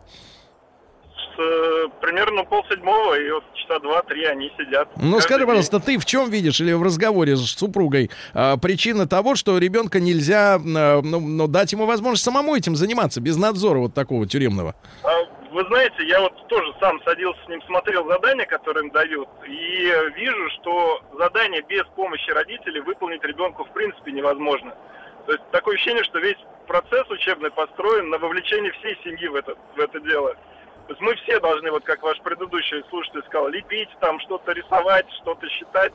С, 1.14 1.38
э, 1.38 1.88
примерно 2.00 2.44
полседьмого, 2.44 3.12
и 3.20 3.30
вот 3.30 3.44
часа 3.52 3.78
два-три 3.78 4.24
они 4.24 4.50
сидят. 4.56 4.88
Ну, 4.96 5.20
скажи, 5.20 5.40
день. 5.40 5.48
пожалуйста, 5.48 5.80
ты 5.80 5.98
в 5.98 6.06
чем 6.06 6.30
видишь 6.30 6.62
или 6.62 6.72
в 6.72 6.82
разговоре 6.82 7.36
с 7.36 7.44
супругой 7.44 8.10
а, 8.32 8.56
причина 8.56 9.06
того, 9.06 9.34
что 9.34 9.58
ребенка 9.58 10.00
нельзя 10.00 10.54
а, 10.54 11.02
ну, 11.02 11.20
ну, 11.20 11.46
дать 11.46 11.72
ему 11.72 11.84
возможность 11.84 12.24
самому 12.24 12.56
этим 12.56 12.74
заниматься, 12.74 13.20
без 13.20 13.36
надзора 13.36 13.80
вот 13.80 13.92
такого 13.92 14.26
тюремного? 14.26 14.76
А, 15.02 15.10
Вы 15.54 15.64
знаете, 15.66 16.04
я 16.08 16.20
вот 16.20 16.48
тоже 16.48 16.74
сам 16.80 17.00
садился 17.04 17.40
с 17.44 17.48
ним, 17.48 17.62
смотрел 17.62 18.04
задания, 18.08 18.44
которые 18.44 18.86
им 18.86 18.90
дают, 18.90 19.28
и 19.46 19.94
вижу, 20.16 20.50
что 20.50 21.00
задание 21.16 21.62
без 21.62 21.84
помощи 21.94 22.28
родителей 22.30 22.80
выполнить 22.80 23.22
ребенку 23.22 23.62
в 23.62 23.70
принципе 23.70 24.10
невозможно. 24.10 24.74
То 25.26 25.32
есть 25.32 25.44
такое 25.52 25.76
ощущение, 25.76 26.02
что 26.02 26.18
весь 26.18 26.38
процесс 26.66 27.08
учебный 27.08 27.52
построен 27.52 28.10
на 28.10 28.18
вовлечении 28.18 28.70
всей 28.70 28.98
семьи 29.04 29.28
в 29.28 29.36
это, 29.36 29.54
в 29.76 29.78
это 29.78 30.00
дело. 30.00 30.34
То 30.88 30.88
есть 30.88 31.00
мы 31.00 31.14
все 31.14 31.38
должны, 31.38 31.70
вот 31.70 31.84
как 31.84 32.02
ваш 32.02 32.20
предыдущий 32.22 32.82
слушатель 32.90 33.22
сказал, 33.28 33.46
лепить, 33.46 33.90
там 34.00 34.18
что-то 34.18 34.50
рисовать, 34.50 35.06
что-то 35.22 35.48
считать. 35.50 35.92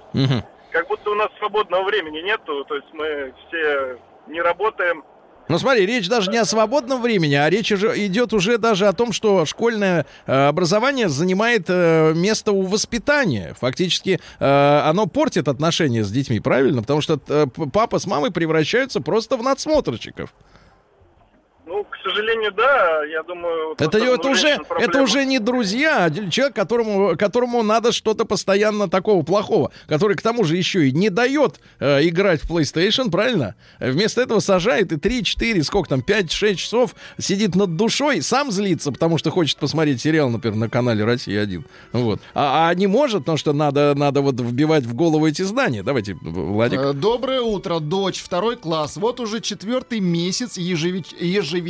Как 0.72 0.88
будто 0.88 1.12
у 1.12 1.16
нас 1.16 1.28
свободного 1.38 1.84
времени 1.84 2.22
нету, 2.22 2.64
то 2.64 2.76
есть 2.76 2.88
мы 2.94 3.34
все 3.48 3.98
не 4.28 4.40
работаем, 4.42 5.04
Ну 5.50 5.58
смотри, 5.58 5.88
речь 5.88 6.08
даже 6.08 6.30
не 6.30 6.38
о 6.38 6.46
свободном 6.46 7.02
времени, 7.02 7.34
а 7.34 7.50
речь 7.50 7.72
уже 7.72 8.06
идет 8.06 8.34
уже 8.34 8.60
даже 8.60 8.88
о 8.88 8.94
том, 8.94 9.12
что 9.12 9.48
школьное 9.48 10.06
э, 10.28 10.48
образование 10.48 11.10
занимает 11.10 11.66
э, 11.70 12.14
место 12.16 12.52
у 12.52 12.62
воспитания. 12.62 13.56
Фактически 13.60 14.20
э, 14.40 14.82
оно 14.86 15.08
портит 15.08 15.48
отношения 15.48 16.04
с 16.04 16.12
детьми, 16.12 16.40
правильно? 16.40 16.82
Потому 16.82 17.02
что 17.02 17.20
э, 17.28 17.48
папа 17.74 17.98
с 17.98 18.06
мамой 18.06 18.30
превращаются 18.30 19.02
просто 19.02 19.38
в 19.38 19.44
надсмотрщиков. 19.44 20.36
Ну, 21.80 21.86
к 21.86 21.96
сожалению, 22.04 22.52
да, 22.52 23.06
я 23.06 23.24
думаю... 23.24 23.74
Это, 23.80 23.98
это, 24.00 24.30
уже, 24.30 24.58
это 24.80 25.02
уже 25.02 25.24
не 25.24 25.40
друзья, 25.40 26.06
а 26.06 26.30
человек, 26.30 26.54
которому, 26.54 27.16
которому 27.16 27.64
надо 27.64 27.94
что-то 27.94 28.26
постоянно 28.26 28.90
такого 28.90 29.24
плохого, 29.24 29.72
который 29.88 30.18
к 30.18 30.22
тому 30.22 30.44
же 30.44 30.58
еще 30.58 30.90
и 30.90 30.92
не 30.92 31.10
дает 31.10 31.62
э, 31.80 32.06
играть 32.06 32.42
в 32.42 32.52
PlayStation, 32.52 33.10
правильно? 33.10 33.56
Вместо 33.80 34.22
этого 34.22 34.42
сажает 34.42 34.92
и 34.92 34.96
3-4, 34.96 35.64
сколько 35.64 35.88
там, 35.88 36.02
5-6 36.02 36.56
часов 36.56 36.96
сидит 37.18 37.56
над 37.56 37.78
душой, 37.78 38.22
сам 38.22 38.52
злится, 38.52 38.92
потому 38.92 39.18
что 39.18 39.32
хочет 39.32 39.58
посмотреть 39.58 40.02
сериал, 40.02 40.30
например, 40.30 40.58
на 40.58 40.70
канале 40.70 41.06
«Россия-1». 41.06 41.64
Вот. 41.94 42.20
А, 42.34 42.68
а 42.68 42.74
не 42.76 42.88
может, 42.88 43.20
потому 43.20 43.38
что 43.38 43.54
надо, 43.54 43.94
надо 43.96 44.20
вот 44.20 44.38
вбивать 44.38 44.84
в 44.84 44.94
голову 44.96 45.28
эти 45.28 45.44
знания. 45.44 45.82
Давайте, 45.82 46.18
Владик. 46.22 46.80
Э, 46.82 46.92
Доброе 46.92 47.40
утро, 47.40 47.80
дочь, 47.80 48.22
второй 48.22 48.58
класс. 48.58 48.98
Вот 48.98 49.22
уже 49.22 49.40
четвертый 49.40 50.02
месяц 50.02 50.58
ежевеч- 50.58 51.16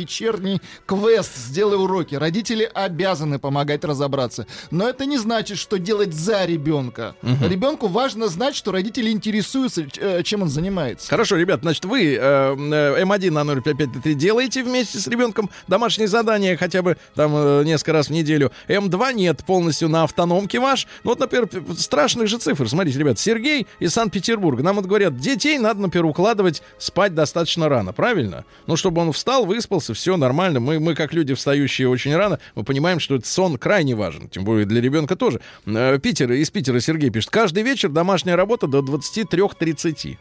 ежевечерний 0.00 0.60
квест 0.86 1.36
«Сделай 1.36 1.76
уроки». 1.76 2.14
Родители 2.14 2.68
обязаны 2.72 3.38
помогать 3.38 3.84
разобраться. 3.84 4.46
Но 4.70 4.88
это 4.88 5.06
не 5.06 5.18
значит, 5.18 5.58
что 5.58 5.78
делать 5.78 6.14
за 6.14 6.44
ребенка. 6.44 7.14
Мгм. 7.22 7.48
Ребенку 7.48 7.88
важно 7.88 8.28
знать, 8.28 8.56
что 8.56 8.72
родители 8.72 9.10
интересуются, 9.10 9.86
э, 9.98 10.22
чем 10.22 10.42
он 10.42 10.48
занимается. 10.48 11.08
Хорошо, 11.08 11.36
ребят, 11.36 11.60
значит, 11.62 11.84
вы 11.84 12.14
э, 12.14 12.18
э, 12.18 13.02
М1 13.02 13.30
на 13.30 13.44
05533 13.44 14.14
делаете 14.14 14.62
вместе 14.62 14.98
с 14.98 15.06
ребенком 15.06 15.50
домашние 15.68 16.08
задания 16.08 16.56
хотя 16.56 16.82
бы 16.82 16.96
там 17.14 17.32
э, 17.34 17.62
несколько 17.64 17.92
раз 17.92 18.08
в 18.08 18.10
неделю. 18.10 18.52
М2 18.68 19.14
нет, 19.14 19.44
полностью 19.44 19.88
на 19.88 20.04
автономке 20.04 20.60
ваш. 20.60 20.86
Ну 21.04 21.10
вот, 21.10 21.20
например, 21.20 21.48
страшных 21.76 22.28
же 22.28 22.38
цифр. 22.38 22.68
Смотрите, 22.68 22.98
ребят, 22.98 23.18
Сергей 23.18 23.66
из 23.78 23.92
Санкт-Петербурга. 23.92 24.62
Нам 24.62 24.76
вот 24.76 24.86
говорят, 24.86 25.16
детей 25.18 25.58
надо, 25.58 25.80
например, 25.80 26.06
укладывать 26.06 26.62
спать 26.78 27.14
достаточно 27.14 27.68
рано, 27.68 27.92
правильно? 27.92 28.44
Ну, 28.66 28.76
чтобы 28.76 29.02
он 29.02 29.12
встал, 29.12 29.44
выспался, 29.44 29.89
все 29.94 30.16
нормально. 30.16 30.60
Мы, 30.60 30.80
мы 30.80 30.94
как 30.94 31.12
люди, 31.12 31.34
встающие 31.34 31.88
очень 31.88 32.14
рано, 32.14 32.38
мы 32.54 32.64
понимаем, 32.64 33.00
что 33.00 33.16
этот 33.16 33.26
сон 33.26 33.58
крайне 33.58 33.94
важен. 33.94 34.28
Тем 34.28 34.44
более 34.44 34.66
для 34.66 34.80
ребенка 34.80 35.16
тоже. 35.16 35.40
Э, 35.66 35.98
Питер, 35.98 36.32
из 36.32 36.50
Питера 36.50 36.80
Сергей 36.80 37.10
пишет. 37.10 37.30
Каждый 37.30 37.62
вечер 37.62 37.88
домашняя 37.88 38.36
работа 38.36 38.66
до 38.66 38.80
23.30. 38.80 40.16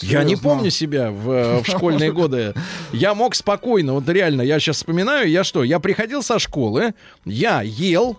Я 0.00 0.24
не 0.24 0.36
помню 0.36 0.70
себя 0.70 1.10
в, 1.10 1.30
э, 1.30 1.62
в 1.62 1.66
школьные 1.66 2.12
годы. 2.12 2.54
Я 2.92 3.14
мог 3.14 3.34
спокойно, 3.34 3.92
вот 3.92 4.08
реально, 4.08 4.42
я 4.42 4.58
сейчас 4.58 4.76
вспоминаю, 4.76 5.28
я 5.28 5.44
что, 5.44 5.64
я 5.64 5.80
приходил 5.80 6.22
со 6.22 6.38
школы, 6.38 6.94
я 7.24 7.60
ел, 7.62 8.18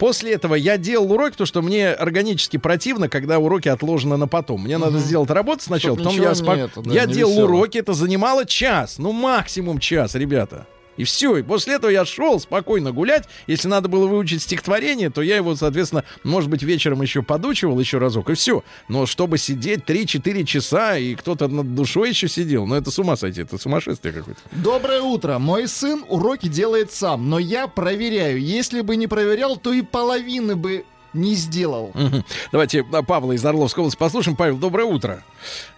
После 0.00 0.32
этого 0.32 0.54
я 0.54 0.78
делал 0.78 1.12
уроки, 1.12 1.32
потому 1.32 1.46
что 1.46 1.60
мне 1.62 1.90
органически 1.90 2.56
противно, 2.56 3.08
когда 3.10 3.38
уроки 3.38 3.68
отложены 3.68 4.16
на 4.16 4.26
потом. 4.26 4.62
Мне 4.62 4.78
надо 4.78 4.98
сделать 4.98 5.30
работу 5.30 5.62
сначала, 5.62 5.94
Чтоб 5.96 6.06
потом 6.08 6.22
я 6.22 6.34
спок- 6.34 6.70
да, 6.84 6.92
Я 6.94 7.06
делал 7.06 7.32
весело. 7.32 7.44
уроки, 7.44 7.76
это 7.78 7.92
занимало 7.92 8.46
час, 8.46 8.96
ну 8.98 9.12
максимум 9.12 9.78
час, 9.78 10.14
ребята. 10.14 10.66
И 11.00 11.04
все. 11.04 11.38
И 11.38 11.42
после 11.42 11.76
этого 11.76 11.90
я 11.90 12.04
шел 12.04 12.38
спокойно 12.38 12.92
гулять. 12.92 13.26
Если 13.46 13.68
надо 13.68 13.88
было 13.88 14.06
выучить 14.06 14.42
стихотворение, 14.42 15.08
то 15.08 15.22
я 15.22 15.36
его, 15.36 15.56
соответственно, 15.56 16.04
может 16.24 16.50
быть, 16.50 16.62
вечером 16.62 17.00
еще 17.00 17.22
подучивал 17.22 17.80
еще 17.80 17.96
разок, 17.96 18.28
и 18.28 18.34
все. 18.34 18.62
Но 18.88 19.06
чтобы 19.06 19.38
сидеть 19.38 19.84
3-4 19.86 20.44
часа, 20.44 20.98
и 20.98 21.14
кто-то 21.14 21.48
над 21.48 21.74
душой 21.74 22.10
еще 22.10 22.28
сидел, 22.28 22.66
ну 22.66 22.74
это 22.74 22.90
с 22.90 22.98
ума 22.98 23.16
сойти, 23.16 23.40
это 23.40 23.56
сумасшествие 23.56 24.12
какое-то. 24.12 24.40
Доброе 24.52 25.00
утро. 25.00 25.38
Мой 25.38 25.68
сын 25.68 26.04
уроки 26.06 26.48
делает 26.48 26.92
сам, 26.92 27.30
но 27.30 27.38
я 27.38 27.66
проверяю. 27.66 28.38
Если 28.38 28.82
бы 28.82 28.96
не 28.96 29.06
проверял, 29.06 29.56
то 29.56 29.72
и 29.72 29.80
половины 29.80 30.54
бы 30.54 30.84
не 31.14 31.34
сделал. 31.34 31.92
Мгм. 31.94 32.24
Давайте 32.52 32.84
а, 32.92 33.02
Павла 33.02 33.32
из 33.32 33.44
Орловской 33.44 33.80
области 33.80 33.98
послушаем. 33.98 34.36
Павел, 34.36 34.58
доброе 34.58 34.84
утро. 34.84 35.22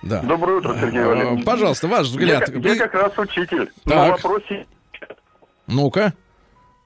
Да. 0.03 0.21
Доброе 0.23 0.59
утро, 0.59 0.77
Сергей 0.81 1.01
Э, 1.01 1.07
Валерьевич. 1.07 1.45
Пожалуйста, 1.45 1.87
ваш 1.87 2.09
взгляд. 2.09 2.49
Я, 2.55 2.73
я 2.73 2.77
как 2.77 2.93
раз 2.95 3.13
учитель. 3.17 3.71
На 3.85 3.93
Так. 3.95 4.11
вопросе 4.23 4.67
Ну-ка. 5.73 6.15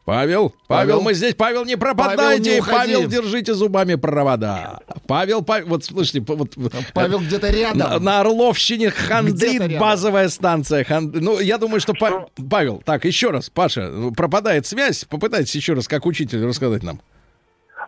Павел, 0.05 0.51
Павел, 0.69 0.95
Павел. 0.95 1.01
мы 1.03 1.15
здесь. 1.15 1.35
Павел, 1.35 1.65
не 1.65 1.77
пропадайте. 1.77 2.53
не 2.53 2.61
уходи. 2.61 2.77
Павел, 2.95 3.09
держите 3.09 3.55
зубами 3.55 3.97
провода. 3.97 4.79
Павел, 5.09 5.43
Павел, 5.43 5.67
вот 5.67 5.85
слышите, 5.85 6.21
вот 6.25 6.55
Павел 6.95 7.19
где-то 7.19 7.51
рядом. 7.51 7.79
на, 7.79 7.99
на 7.99 8.21
Орловщине 8.21 8.91
хандрит 8.91 9.81
базовая 9.81 10.29
станция. 10.29 10.85
Хан- 10.85 11.11
Ну, 11.13 11.41
я 11.41 11.59
думаю, 11.59 11.81
что, 11.81 11.93
Па- 11.93 12.27
Павел, 12.49 12.81
так, 12.85 13.05
еще 13.05 13.31
раз, 13.33 13.51
Паша, 13.51 13.91
пропадает 14.17 14.65
связь. 14.65 15.05
Попытайтесь 15.07 15.57
еще 15.57 15.73
раз, 15.73 15.89
как 15.89 16.07
учитель, 16.07 16.45
рассказать 16.47 16.85
нам. 16.85 17.01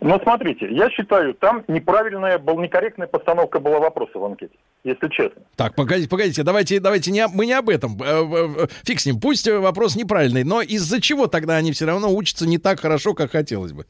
Но 0.08 0.18
смотрите, 0.20 0.66
я 0.70 0.88
считаю, 0.88 1.34
там 1.34 1.64
неправильная, 1.68 2.38
был, 2.38 2.58
некорректная 2.58 3.06
постановка 3.06 3.60
была 3.60 3.78
вопроса 3.78 4.18
в 4.18 4.24
анкете, 4.24 4.54
если 4.82 5.06
честно. 5.08 5.42
Так, 5.54 5.74
погодите, 5.74 6.08
погодите, 6.08 6.42
давайте, 6.44 6.80
давайте 6.80 7.10
не, 7.10 7.26
мы 7.28 7.44
не 7.44 7.52
об 7.52 7.68
этом. 7.68 8.00
Э, 8.02 8.66
Фиг 8.86 9.00
с 9.00 9.04
ним, 9.04 9.20
пусть 9.20 9.46
э, 9.46 9.58
вопрос 9.58 9.96
неправильный, 9.96 10.44
но 10.44 10.62
из-за 10.62 11.02
чего 11.02 11.26
тогда 11.26 11.56
они 11.56 11.72
все 11.72 11.84
равно 11.84 12.10
учатся 12.10 12.48
не 12.48 12.56
так 12.56 12.80
хорошо, 12.80 13.12
как 13.12 13.32
хотелось 13.32 13.72
бы? 13.72 13.84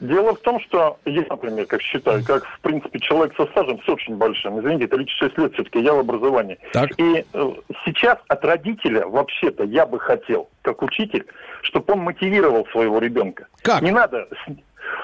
Дело 0.00 0.34
в 0.34 0.40
том, 0.40 0.58
что 0.62 0.98
я, 1.04 1.24
например, 1.30 1.66
как 1.66 1.80
считаю, 1.80 2.24
как, 2.24 2.44
в 2.44 2.60
принципе, 2.60 2.98
человек 2.98 3.36
со 3.36 3.46
стажем, 3.46 3.80
с 3.84 3.88
очень 3.88 4.16
большим, 4.16 4.58
извините, 4.58 4.88
36 4.88 5.38
лет 5.38 5.52
все-таки, 5.54 5.80
я 5.80 5.94
в 5.94 6.00
образовании. 6.00 6.58
Так. 6.72 6.90
И 6.98 7.24
э, 7.32 7.52
сейчас 7.84 8.18
от 8.26 8.44
родителя, 8.44 9.06
вообще-то, 9.06 9.62
я 9.62 9.86
бы 9.86 10.00
хотел, 10.00 10.48
как 10.62 10.82
учитель, 10.82 11.24
чтобы 11.62 11.92
он 11.92 12.00
мотивировал 12.00 12.66
своего 12.72 12.98
ребенка. 12.98 13.46
Как? 13.62 13.80
Не 13.80 13.92
надо, 13.92 14.26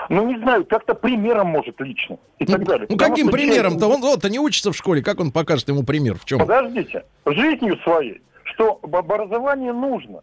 ну, 0.09 0.27
не 0.27 0.39
знаю, 0.39 0.65
как-то 0.65 0.95
примером, 0.95 1.49
может, 1.49 1.81
лично, 1.81 2.19
и 2.39 2.47
так 2.47 2.65
далее. 2.65 2.87
Ну 2.89 2.97
Потому 2.97 3.11
каким 3.15 3.29
примером-то? 3.31 3.87
Он 3.89 4.01
вот-то 4.01 4.29
не 4.31 4.39
учится 4.39 4.73
в 4.73 4.77
школе, 4.77 5.03
как 5.03 5.21
он 5.21 5.31
покажет 5.33 5.69
ему 5.69 5.83
пример? 5.85 6.17
В 6.19 6.25
чем? 6.25 6.39
Подождите, 6.39 7.05
жизнью 7.27 7.79
своей, 7.85 8.21
что 8.45 8.79
об- 8.83 8.97
образование 8.97 9.73
нужно, 9.73 10.21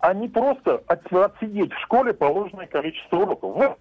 а 0.00 0.14
не 0.14 0.28
просто 0.28 0.82
от- 0.86 1.12
отсидеть 1.12 1.72
в 1.72 1.78
школе 1.80 2.12
положенное 2.12 2.66
количество 2.66 3.16
уроков. 3.18 3.54
Вот 3.56 3.78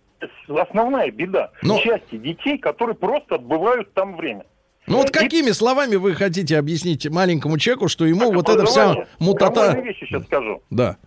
основная 0.60 1.12
беда 1.12 1.52
Но- 1.62 1.78
части 1.80 2.18
детей, 2.18 2.58
которые 2.58 2.96
просто 2.96 3.36
отбывают 3.36 3.94
там 3.94 4.16
время. 4.16 4.46
Ну 4.88 4.98
вот 4.98 5.10
какими 5.12 5.50
словами 5.52 5.96
вы 5.96 6.14
хотите 6.14 6.58
объяснить 6.58 7.10
маленькому 7.10 7.58
человеку, 7.58 7.88
что 7.88 8.06
ему 8.06 8.32
вот 8.32 8.50
эта 8.50 8.66
вся 8.66 9.08
мутата... 9.20 9.56
Формальные 9.56 9.86
вещи 9.86 10.06
сейчас 10.06 10.24
скажу. 10.26 10.62
Да. 10.70 10.98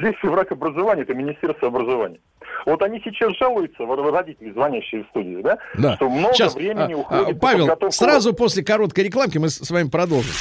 Здесь 0.00 0.14
враг 0.22 0.52
образования, 0.52 1.02
это 1.02 1.14
Министерство 1.14 1.68
образования. 1.68 2.20
Вот 2.64 2.80
они 2.82 3.00
сейчас 3.04 3.36
жалуются, 3.38 3.84
вот 3.84 3.98
родители, 4.12 4.52
звонящие 4.52 5.04
в 5.04 5.08
студию, 5.08 5.42
да, 5.42 5.58
Да. 5.74 5.96
что 5.96 6.08
много 6.08 6.32
Сейчас, 6.34 6.54
времени 6.54 6.92
а, 6.92 6.96
уходит 6.98 7.36
а, 7.36 7.40
Павел, 7.40 7.66
подготовку 7.66 7.92
сразу 7.92 8.34
после 8.34 8.64
короткой 8.64 9.04
рекламки 9.04 9.38
мы 9.38 9.48
с 9.48 9.58
с 9.58 9.70
вами 9.70 9.88
продолжим. 9.88 10.32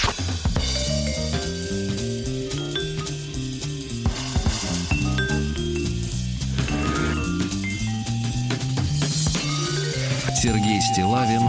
Сергей 10.35 10.79
Стилавин 10.81 11.41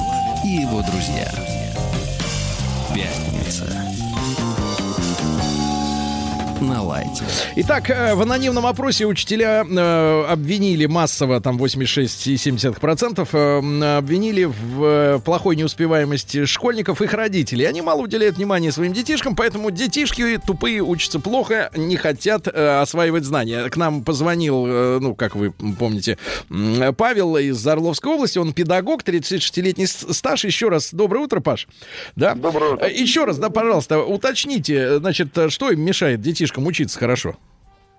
и 0.44 0.62
его 0.62 0.82
друзья. 0.82 1.30
Пятница. 2.94 4.07
На 6.68 6.82
лайте. 6.82 7.24
Итак, 7.56 7.88
э, 7.88 8.14
в 8.14 8.20
анонимном 8.20 8.66
опросе 8.66 9.06
учителя 9.06 9.64
э, 9.64 10.24
обвинили 10.28 10.84
массово, 10.84 11.40
там 11.40 11.56
86,7%, 11.56 13.28
э, 13.32 13.96
обвинили 13.96 14.44
в 14.44 14.84
э, 14.84 15.18
плохой 15.24 15.56
неуспеваемости 15.56 16.44
школьников 16.44 17.00
их 17.00 17.14
родителей. 17.14 17.64
Они 17.64 17.80
мало 17.80 18.02
уделяют 18.02 18.36
внимания 18.36 18.70
своим 18.70 18.92
детишкам, 18.92 19.34
поэтому 19.34 19.70
детишки 19.70 20.38
тупые 20.46 20.82
учатся 20.82 21.20
плохо, 21.20 21.70
не 21.74 21.96
хотят 21.96 22.46
э, 22.48 22.80
осваивать 22.82 23.24
знания. 23.24 23.70
К 23.70 23.76
нам 23.78 24.04
позвонил, 24.04 24.66
э, 24.66 24.98
ну, 25.00 25.14
как 25.14 25.36
вы 25.36 25.52
помните, 25.78 26.18
Павел 26.98 27.38
из 27.38 27.66
Орловской 27.66 28.12
области, 28.12 28.38
он 28.38 28.52
педагог, 28.52 29.02
36-летний 29.04 29.86
с- 29.86 30.12
стаж. 30.14 30.44
Еще 30.44 30.68
раз 30.68 30.92
доброе 30.92 31.20
утро, 31.20 31.40
Паш. 31.40 31.66
Да? 32.14 32.34
Доброе 32.34 32.74
утро. 32.74 32.88
Еще 32.88 33.24
раз, 33.24 33.38
да, 33.38 33.48
пожалуйста, 33.48 34.00
уточните, 34.00 34.98
значит, 34.98 35.28
что 35.48 35.70
им 35.70 35.80
мешает 35.80 36.20
детишкам 36.20 36.57
учиться 36.66 36.98
хорошо? 36.98 37.36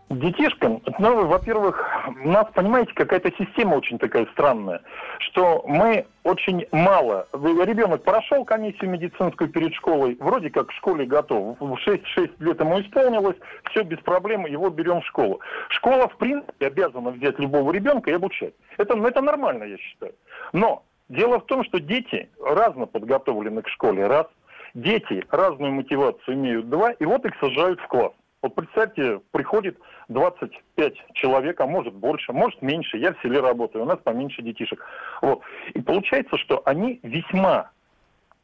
Детишкам, 0.10 0.82
ну, 0.98 1.28
во-первых, 1.28 1.86
у 2.24 2.30
нас, 2.30 2.48
понимаете, 2.56 2.92
какая-то 2.96 3.32
система 3.38 3.76
очень 3.76 4.00
такая 4.00 4.26
странная, 4.32 4.82
что 5.20 5.64
мы 5.68 6.08
очень 6.24 6.66
мало... 6.72 7.28
Ребенок 7.32 8.04
прошел 8.04 8.44
комиссию 8.44 8.90
медицинскую 8.90 9.52
перед 9.52 9.72
школой, 9.76 10.18
вроде 10.20 10.50
как 10.50 10.72
в 10.72 10.76
школе 10.78 11.06
готов. 11.06 11.58
В 11.60 11.78
6-6 11.88 12.32
лет 12.40 12.60
ему 12.60 12.82
исполнилось, 12.82 13.36
все 13.70 13.84
без 13.84 14.00
проблем, 14.00 14.48
его 14.48 14.72
берем 14.72 15.02
в 15.02 15.06
школу. 15.06 15.42
Школа, 15.70 16.08
в 16.08 16.18
принципе, 16.18 16.68
обязана 16.68 17.12
взять 17.12 17.38
любого 17.38 17.72
ребенка 17.72 18.10
и 18.10 18.16
обучать. 18.16 18.56
Это, 18.78 18.98
это 18.98 19.22
нормально, 19.22 19.66
я 19.66 19.78
считаю. 19.78 20.16
Но 20.54 20.84
дело 21.08 21.40
в 21.40 21.46
том, 21.46 21.64
что 21.66 21.80
дети 21.80 22.30
разно 22.44 22.88
подготовлены 22.88 23.62
к 23.62 23.70
школе, 23.70 24.08
раз. 24.08 24.26
Дети 24.74 25.24
разную 25.30 25.72
мотивацию 25.72 26.36
имеют, 26.36 26.70
два, 26.70 26.92
и 26.92 27.06
вот 27.06 27.26
их 27.26 27.34
сажают 27.40 27.80
в 27.80 27.88
класс. 27.88 28.14
Вот 28.42 28.56
представьте, 28.56 29.20
приходит 29.32 29.78
25 30.08 30.94
человек, 31.14 31.60
а 31.60 31.68
может 31.68 31.94
больше, 31.94 32.32
может 32.32 32.62
меньше. 32.62 32.98
Я 32.98 33.14
в 33.14 33.22
селе 33.22 33.42
работаю, 33.42 33.84
у 33.84 33.88
нас 33.88 34.00
поменьше 34.00 34.42
детишек. 34.42 34.84
Вот. 35.22 35.42
И 35.74 35.82
получается, 35.82 36.38
что 36.38 36.62
они 36.66 37.00
весьма 37.04 37.72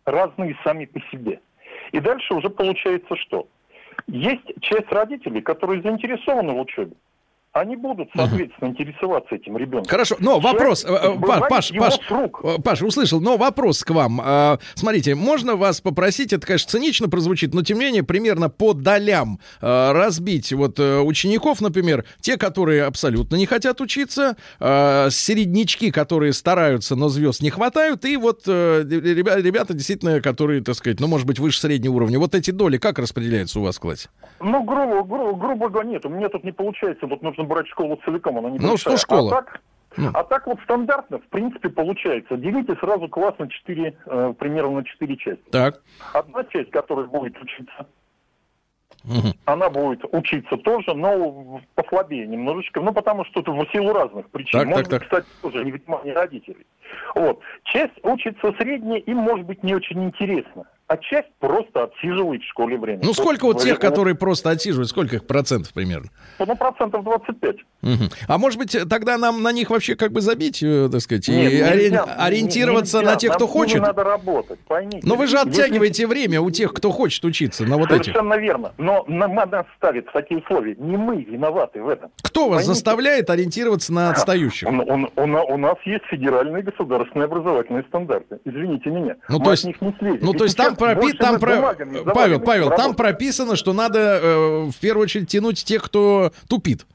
разные 0.05 0.57
сами 0.63 0.85
по 0.85 0.99
себе. 1.11 1.39
И 1.91 1.99
дальше 1.99 2.33
уже 2.33 2.49
получается 2.49 3.15
что? 3.15 3.47
Есть 4.07 4.43
часть 4.61 4.91
родителей, 4.91 5.41
которые 5.41 5.81
заинтересованы 5.81 6.53
в 6.53 6.59
учебе. 6.59 6.95
Они 7.55 7.77
будут, 7.77 8.09
соответственно, 8.13 8.67
интересоваться 8.67 9.33
этим 9.33 9.55
ребенком. 9.55 9.89
Хорошо, 9.89 10.17
но 10.19 10.41
вопрос, 10.41 10.83
э, 10.83 10.89
э, 10.89 11.13
Бывает 11.13 11.47
Паш, 11.47 11.71
Паш, 11.71 11.99
э, 12.11 12.61
Паш, 12.61 12.81
услышал, 12.81 13.21
но 13.21 13.37
вопрос 13.37 13.85
к 13.85 13.91
вам. 13.91 14.19
А, 14.21 14.59
Смотрите, 14.73 15.15
можно 15.15 15.55
вас 15.55 15.79
попросить, 15.79 16.33
это, 16.33 16.45
конечно, 16.45 16.69
цинично 16.69 17.07
прозвучит, 17.07 17.53
но 17.53 17.61
тем 17.61 17.79
не 17.79 17.85
менее 17.85 18.03
примерно 18.03 18.49
по 18.49 18.73
долям 18.73 19.39
э, 19.61 19.91
разбить 19.93 20.51
вот 20.51 20.81
э, 20.81 20.99
учеников, 20.99 21.61
например, 21.61 22.03
те, 22.19 22.35
которые 22.35 22.83
абсолютно 22.83 23.37
не 23.37 23.45
хотят 23.45 23.79
учиться, 23.79 24.35
э, 24.59 25.07
середнячки, 25.09 25.91
которые 25.91 26.33
стараются, 26.33 26.97
но 26.97 27.07
звезд 27.07 27.41
не 27.41 27.51
хватают, 27.51 28.03
и 28.03 28.17
вот 28.17 28.41
э, 28.47 28.81
ребя- 28.83 29.41
ребята, 29.41 29.73
действительно, 29.73 30.19
которые, 30.19 30.61
так 30.61 30.75
сказать, 30.75 30.99
ну, 30.99 31.07
может 31.07 31.25
быть, 31.25 31.39
выше 31.39 31.61
среднего 31.61 31.93
уровня. 31.93 32.19
Вот 32.19 32.35
эти 32.35 32.51
доли 32.51 32.77
как 32.79 32.99
распределяются 32.99 33.61
у 33.61 33.63
вас 33.63 33.77
в 33.77 33.79
классе? 33.79 34.09
Ну, 34.41 34.61
грубо, 34.63 35.03
грубо, 35.03 35.39
грубо 35.39 35.69
говоря, 35.69 35.87
нет, 35.89 36.05
у 36.05 36.09
меня 36.09 36.27
тут 36.27 36.43
не 36.43 36.51
получается, 36.51 37.07
вот 37.07 37.21
нужно 37.21 37.44
брать 37.45 37.67
школу 37.67 37.99
целиком, 38.05 38.37
она 38.37 38.49
не 38.49 38.59
Ну, 38.59 38.77
что 38.77 38.97
школа? 38.97 39.31
А 39.31 39.41
так, 39.41 39.61
а 40.13 40.23
так 40.23 40.47
вот 40.47 40.59
стандартно, 40.63 41.19
в 41.19 41.27
принципе, 41.27 41.69
получается. 41.69 42.37
Делите 42.37 42.75
сразу 42.75 43.07
класс 43.07 43.35
на 43.39 43.49
4, 43.49 43.97
э, 44.05 44.33
примерно 44.37 44.75
на 44.75 44.83
4 44.83 45.17
части. 45.17 45.43
Так. 45.51 45.81
Одна 46.13 46.43
часть, 46.45 46.71
которая 46.71 47.05
будет 47.05 47.41
учиться, 47.41 47.87
она 49.45 49.69
будет 49.69 50.03
учиться 50.11 50.57
тоже, 50.57 50.93
но 50.93 51.61
послабее 51.75 52.25
немножечко, 52.27 52.81
ну, 52.81 52.91
потому 52.91 53.23
что 53.25 53.41
это 53.41 53.51
в 53.51 53.65
силу 53.71 53.93
разных 53.93 54.29
причин. 54.29 54.59
Так, 54.59 54.67
может 54.67 54.89
так, 54.89 54.99
быть, 54.99 55.09
кстати, 55.09 55.27
тоже 55.41 55.63
невнимание 55.63 56.13
родителей. 56.13 56.65
Вот. 57.13 57.39
Часть 57.65 57.93
учится 58.03 58.53
средняя, 58.59 58.99
им, 58.99 59.17
может 59.17 59.45
быть, 59.45 59.63
не 59.63 59.75
очень 59.75 60.03
интересно. 60.03 60.65
А 60.87 60.97
часть 60.97 61.29
просто 61.39 61.85
отсиживает 61.85 62.43
в 62.43 62.47
школе 62.49 62.77
время. 62.77 63.01
Ну, 63.03 63.13
сколько 63.13 63.45
вот 63.45 63.59
тех, 63.59 63.79
которые 63.79 64.13
просто 64.13 64.51
отсиживают, 64.51 64.87
сколько 64.89 65.15
их 65.15 65.25
процентов 65.25 65.73
примерно? 65.73 66.09
Ну, 66.37 66.55
процентов 66.55 67.03
25. 67.03 67.55
Мгм. 67.81 68.09
А 68.27 68.37
может 68.37 68.59
быть, 68.59 68.77
тогда 68.87 69.17
нам 69.17 69.41
на 69.41 69.51
них 69.51 69.71
вообще 69.71 69.95
как 69.95 70.11
бы 70.11 70.21
забить, 70.21 70.61
э, 70.61 70.87
так 70.91 71.01
сказать, 71.01 71.27
Нет, 71.27 71.51
и 71.51 71.55
нельзя, 71.55 72.03
ори- 72.03 72.11
ориентироваться 72.17 72.97
нельзя. 72.99 73.11
на 73.11 73.17
тех, 73.17 73.33
кто 73.33 73.47
хочет? 73.47 73.81
надо 73.81 74.03
работать, 74.03 74.59
поймите. 74.67 75.01
Но 75.03 75.15
вы 75.15 75.25
же 75.25 75.37
Если- 75.37 75.49
оттягиваете 75.49 76.05
время 76.05 76.39
у 76.41 76.51
тех, 76.51 76.71
кто 76.71 76.91
хочет 76.91 77.25
учиться, 77.25 77.63
на 77.65 77.77
вот 77.77 77.91
этих. 77.91 78.05
Совершенно 78.13 78.35
верно. 78.37 78.73
Но 78.77 79.03
нам 79.07 79.33
нас 79.33 79.65
ставит 79.77 80.07
в 80.07 80.11
такие 80.11 80.39
условия. 80.39 80.75
Не 80.75 80.97
мы 80.97 81.23
виноваты 81.23 81.81
в 81.81 81.89
этом. 81.89 82.11
Кто 82.21 82.41
вас 82.47 82.59
Поймите. 82.61 82.73
заставляет 82.73 83.29
ориентироваться 83.31 83.91
на 83.91 84.11
отстающих? 84.11 84.67
Он- 84.67 84.81
он- 84.87 85.09
он- 85.15 85.35
у 85.35 85.57
нас 85.57 85.77
есть 85.85 86.05
федеральные 86.05 86.61
государственные 86.63 87.25
образовательные 87.25 87.83
стандарты. 87.87 88.37
Извините 88.45 88.89
меня. 88.91 89.15
Ну, 89.29 89.39
Мы 89.39 89.43
то 89.45 89.49
от 89.51 89.55
есть, 89.57 89.65
них 89.65 89.81
не 89.81 89.95
слезем. 89.99 90.19
ну, 90.21 90.33
то 90.33 90.43
есть 90.43 90.55
там, 90.57 90.74
сейчас 90.75 90.97
пропи- 90.97 91.17
там 91.17 91.39
про- 91.39 92.13
Павел, 92.13 92.39
Павел, 92.39 92.69
там 92.71 92.93
прописано, 92.95 93.55
что 93.55 93.73
надо 93.73 93.99
э, 93.99 94.63
в 94.71 94.75
первую 94.79 95.03
очередь 95.03 95.27
тянуть 95.29 95.63
тех, 95.63 95.83
кто 95.83 96.31
тупит. 96.47 96.85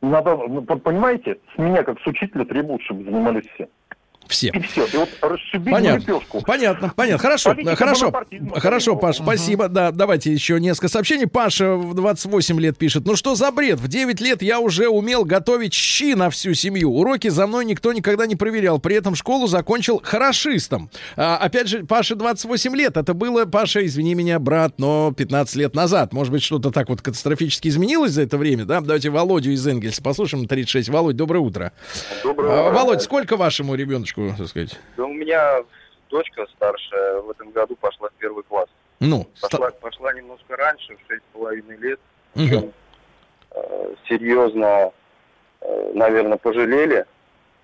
Надо, 0.00 0.36
ну, 0.36 0.62
понимаете, 0.62 1.38
с 1.54 1.58
меня 1.58 1.82
как 1.82 2.00
с 2.00 2.06
учителя 2.06 2.44
требуют, 2.44 2.82
чтобы 2.82 3.04
занимались 3.04 3.46
все. 3.54 3.68
Все. 4.28 4.48
И 4.48 4.60
все. 4.60 4.86
И 4.86 4.96
вот 4.96 5.08
расшибить 5.20 5.72
Понятно. 5.72 6.00
лепешку. 6.12 6.42
Понятно, 6.42 6.92
понятно. 6.94 7.18
Хорошо, 7.18 7.50
Политика 7.50 7.76
хорошо. 7.76 8.00
бонапартизма, 8.06 8.60
Хорошо. 8.60 8.96
Паш, 8.96 9.16
спасибо. 9.16 9.68
Да, 9.68 9.90
давайте 9.90 10.32
еще 10.32 10.60
несколько 10.60 10.88
сообщений. 10.88 11.26
Паша 11.26 11.74
в 11.74 11.94
28 11.94 12.60
лет 12.60 12.76
пишет. 12.78 13.04
Ну 13.06 13.16
что 13.16 13.34
за 13.34 13.50
бред? 13.50 13.80
В 13.80 13.88
9 13.88 14.20
лет 14.20 14.42
я 14.42 14.60
уже 14.60 14.88
умел 14.88 15.24
готовить 15.24 15.72
щи 15.74 16.14
на 16.14 16.30
всю 16.30 16.54
семью. 16.54 16.92
Уроки 16.92 17.28
за 17.28 17.46
мной 17.46 17.64
никто 17.64 17.92
никогда 17.92 18.26
не 18.26 18.36
проверял. 18.36 18.78
При 18.78 18.96
этом 18.96 19.14
школу 19.14 19.46
закончил 19.46 20.00
хорошистом. 20.04 20.90
А, 21.16 21.36
опять 21.36 21.68
же, 21.68 21.84
Паше 21.84 22.14
28 22.14 22.76
лет. 22.76 22.96
Это 22.96 23.14
было, 23.14 23.44
Паша, 23.46 23.84
извини 23.86 24.14
меня, 24.14 24.38
брат, 24.38 24.74
но 24.78 25.12
15 25.16 25.56
лет 25.56 25.74
назад. 25.74 26.12
Может 26.12 26.32
быть, 26.32 26.42
что-то 26.42 26.70
так 26.70 26.88
вот 26.88 27.00
катастрофически 27.02 27.68
изменилось 27.68 28.12
за 28.12 28.22
это 28.22 28.36
время, 28.36 28.64
да? 28.64 28.80
Давайте 28.80 29.10
Володю 29.10 29.52
из 29.52 29.66
Энгельса 29.66 30.02
послушаем 30.02 30.42
на 30.42 30.48
36. 30.48 30.88
Володь, 30.88 31.16
доброе 31.16 31.40
утро. 31.40 31.72
А, 32.24 32.70
Володь, 32.72 33.02
сколько 33.02 33.36
вашему 33.36 33.74
ребеночку, 33.74 34.17
так 34.36 34.48
сказать? 34.48 34.78
Да 34.96 35.04
у 35.04 35.12
меня 35.12 35.64
дочка 36.10 36.46
старшая 36.56 37.20
в 37.20 37.30
этом 37.30 37.50
году 37.50 37.76
пошла 37.76 38.08
в 38.08 38.12
первый 38.14 38.44
класс. 38.44 38.68
Ну, 39.00 39.26
Пошла, 39.40 39.70
пошла 39.70 40.12
немножко 40.12 40.56
раньше, 40.56 40.96
в 40.96 40.98
шесть 41.08 41.22
с 41.22 41.32
половиной 41.32 41.76
лет. 41.76 42.00
Мгм. 42.34 42.72
Э, 43.52 43.94
серьезно, 44.08 44.90
э, 45.60 45.90
наверное, 45.94 46.36
пожалели. 46.36 47.06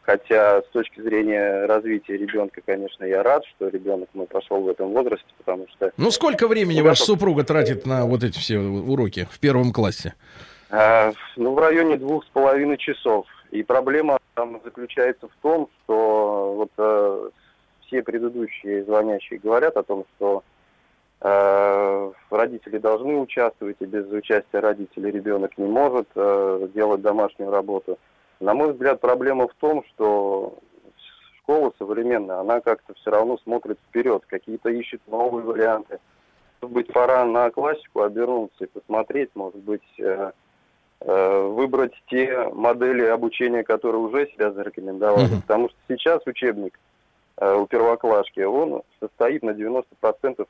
Хотя 0.02 0.60
с 0.60 0.66
точки 0.66 1.00
зрения 1.00 1.64
развития 1.64 2.18
ребенка, 2.18 2.60
конечно, 2.64 3.04
я 3.04 3.22
рад, 3.22 3.42
что 3.46 3.68
ребенок 3.68 4.10
мой 4.12 4.26
пошел 4.26 4.60
в 4.60 4.68
этом 4.68 4.90
возрасте, 4.90 5.26
потому 5.38 5.66
что 5.68 5.92
Ну, 5.96 6.10
сколько 6.10 6.46
времени 6.46 6.82
ваша 6.82 7.04
супруга 7.04 7.42
тратит 7.42 7.86
на 7.86 8.04
вот 8.04 8.22
эти 8.22 8.38
все 8.38 8.58
уроки 8.58 9.26
в 9.30 9.40
первом 9.40 9.72
классе? 9.72 10.14
А, 10.70 11.12
ну, 11.36 11.54
в 11.54 11.58
районе 11.58 11.96
двух 11.96 12.24
с 12.26 12.28
половиной 12.28 12.76
часов. 12.76 13.26
И 13.50 13.62
проблема 13.62 14.18
там 14.34 14.60
заключается 14.64 15.28
в 15.28 15.36
том, 15.42 15.68
что 15.84 16.54
вот 16.54 16.70
э, 16.76 17.30
все 17.82 18.02
предыдущие 18.02 18.84
звонящие 18.84 19.38
говорят 19.38 19.76
о 19.76 19.82
том, 19.82 20.04
что 20.16 20.42
э, 21.20 22.12
родители 22.30 22.78
должны 22.78 23.16
участвовать, 23.18 23.76
и 23.80 23.86
без 23.86 24.06
участия 24.10 24.60
родителей 24.60 25.10
ребенок 25.10 25.56
не 25.56 25.66
может 25.66 26.08
э, 26.14 26.68
делать 26.74 27.02
домашнюю 27.02 27.50
работу. 27.50 27.98
На 28.40 28.54
мой 28.54 28.72
взгляд, 28.72 29.00
проблема 29.00 29.48
в 29.48 29.54
том, 29.54 29.84
что 29.90 30.58
школа 31.38 31.72
современная, 31.78 32.40
она 32.40 32.60
как-то 32.60 32.94
все 32.94 33.10
равно 33.10 33.38
смотрит 33.38 33.78
вперед, 33.88 34.24
какие-то 34.26 34.70
ищет 34.70 35.00
новые 35.06 35.44
варианты. 35.44 35.98
Может 36.60 36.74
быть, 36.74 36.92
пора 36.92 37.24
на 37.24 37.50
классику 37.50 38.02
обернуться 38.02 38.64
и 38.64 38.68
посмотреть, 38.68 39.30
может 39.34 39.60
быть, 39.60 39.82
э, 39.98 40.32
выбрать 41.06 41.92
те 42.08 42.48
модели 42.52 43.04
обучения, 43.04 43.62
которые 43.62 44.00
уже 44.00 44.26
себя 44.32 44.52
зарекомендовали. 44.52 45.26
Мгм. 45.26 45.42
Потому 45.42 45.68
что 45.68 45.78
сейчас 45.88 46.26
учебник 46.26 46.78
э, 47.36 47.54
у 47.54 47.66
первоклашки, 47.66 48.40
он 48.40 48.82
состоит 49.00 49.42
на 49.42 49.50
90% 49.50 49.84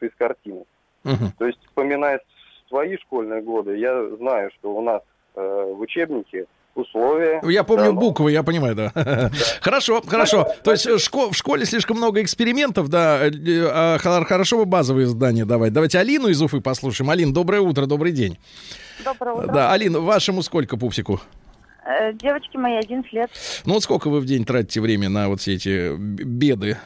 из 0.01 0.15
картинок. 0.17 0.67
Мгм. 1.03 1.33
То 1.39 1.47
есть, 1.47 1.59
вспоминая 1.67 2.21
свои 2.69 2.97
школьные 2.99 3.43
годы, 3.43 3.77
я 3.77 4.09
знаю, 4.17 4.51
что 4.59 4.75
у 4.75 4.81
нас 4.81 5.03
э, 5.35 5.73
в 5.75 5.81
учебнике 5.81 6.47
условия... 6.75 7.41
Я 7.45 7.65
помню 7.65 7.87
дано. 7.87 8.01
буквы, 8.01 8.33
я 8.33 8.43
понимаю, 8.43 8.75
да. 8.75 8.93
Хорошо, 9.61 10.03
хорошо. 10.07 10.49
То 10.63 10.73
есть 10.73 10.87
э, 10.87 10.97
шко- 10.97 11.31
в 11.31 11.37
школе 11.37 11.65
слишком 11.65 11.97
много 11.97 12.23
экспериментов, 12.23 12.89
да. 12.89 13.27
э, 13.27 13.31
а 13.73 13.99
хор- 13.99 14.25
Хорошо 14.27 14.59
бы 14.59 14.65
базовые 14.65 15.07
задания 15.07 15.45
давать. 15.45 15.73
Давайте 15.73 15.99
Алину 15.99 16.29
из 16.29 16.41
Уфы 16.43 16.61
послушаем. 16.61 17.11
Алин, 17.11 17.33
доброе 17.33 17.61
утро, 17.61 17.87
добрый 17.87 18.13
день. 18.13 18.39
Доброе 19.05 19.35
утро. 19.35 19.53
Да, 19.53 19.73
Алин, 19.73 20.01
вашему 20.03 20.43
сколько 20.43 20.77
пупсику? 20.77 21.21
Э, 21.87 22.13
Девочке 22.13 22.59
моей 22.59 22.79
11 22.81 23.13
лет. 23.13 23.31
Ну 23.67 23.75
вот 23.75 23.83
сколько 23.83 24.09
вы 24.09 24.21
в 24.21 24.25
день 24.27 24.45
тратите 24.45 24.81
время 24.81 25.09
на 25.09 25.29
вот 25.29 25.41
все 25.41 25.55
эти 25.55 25.95
беды? 25.97 26.79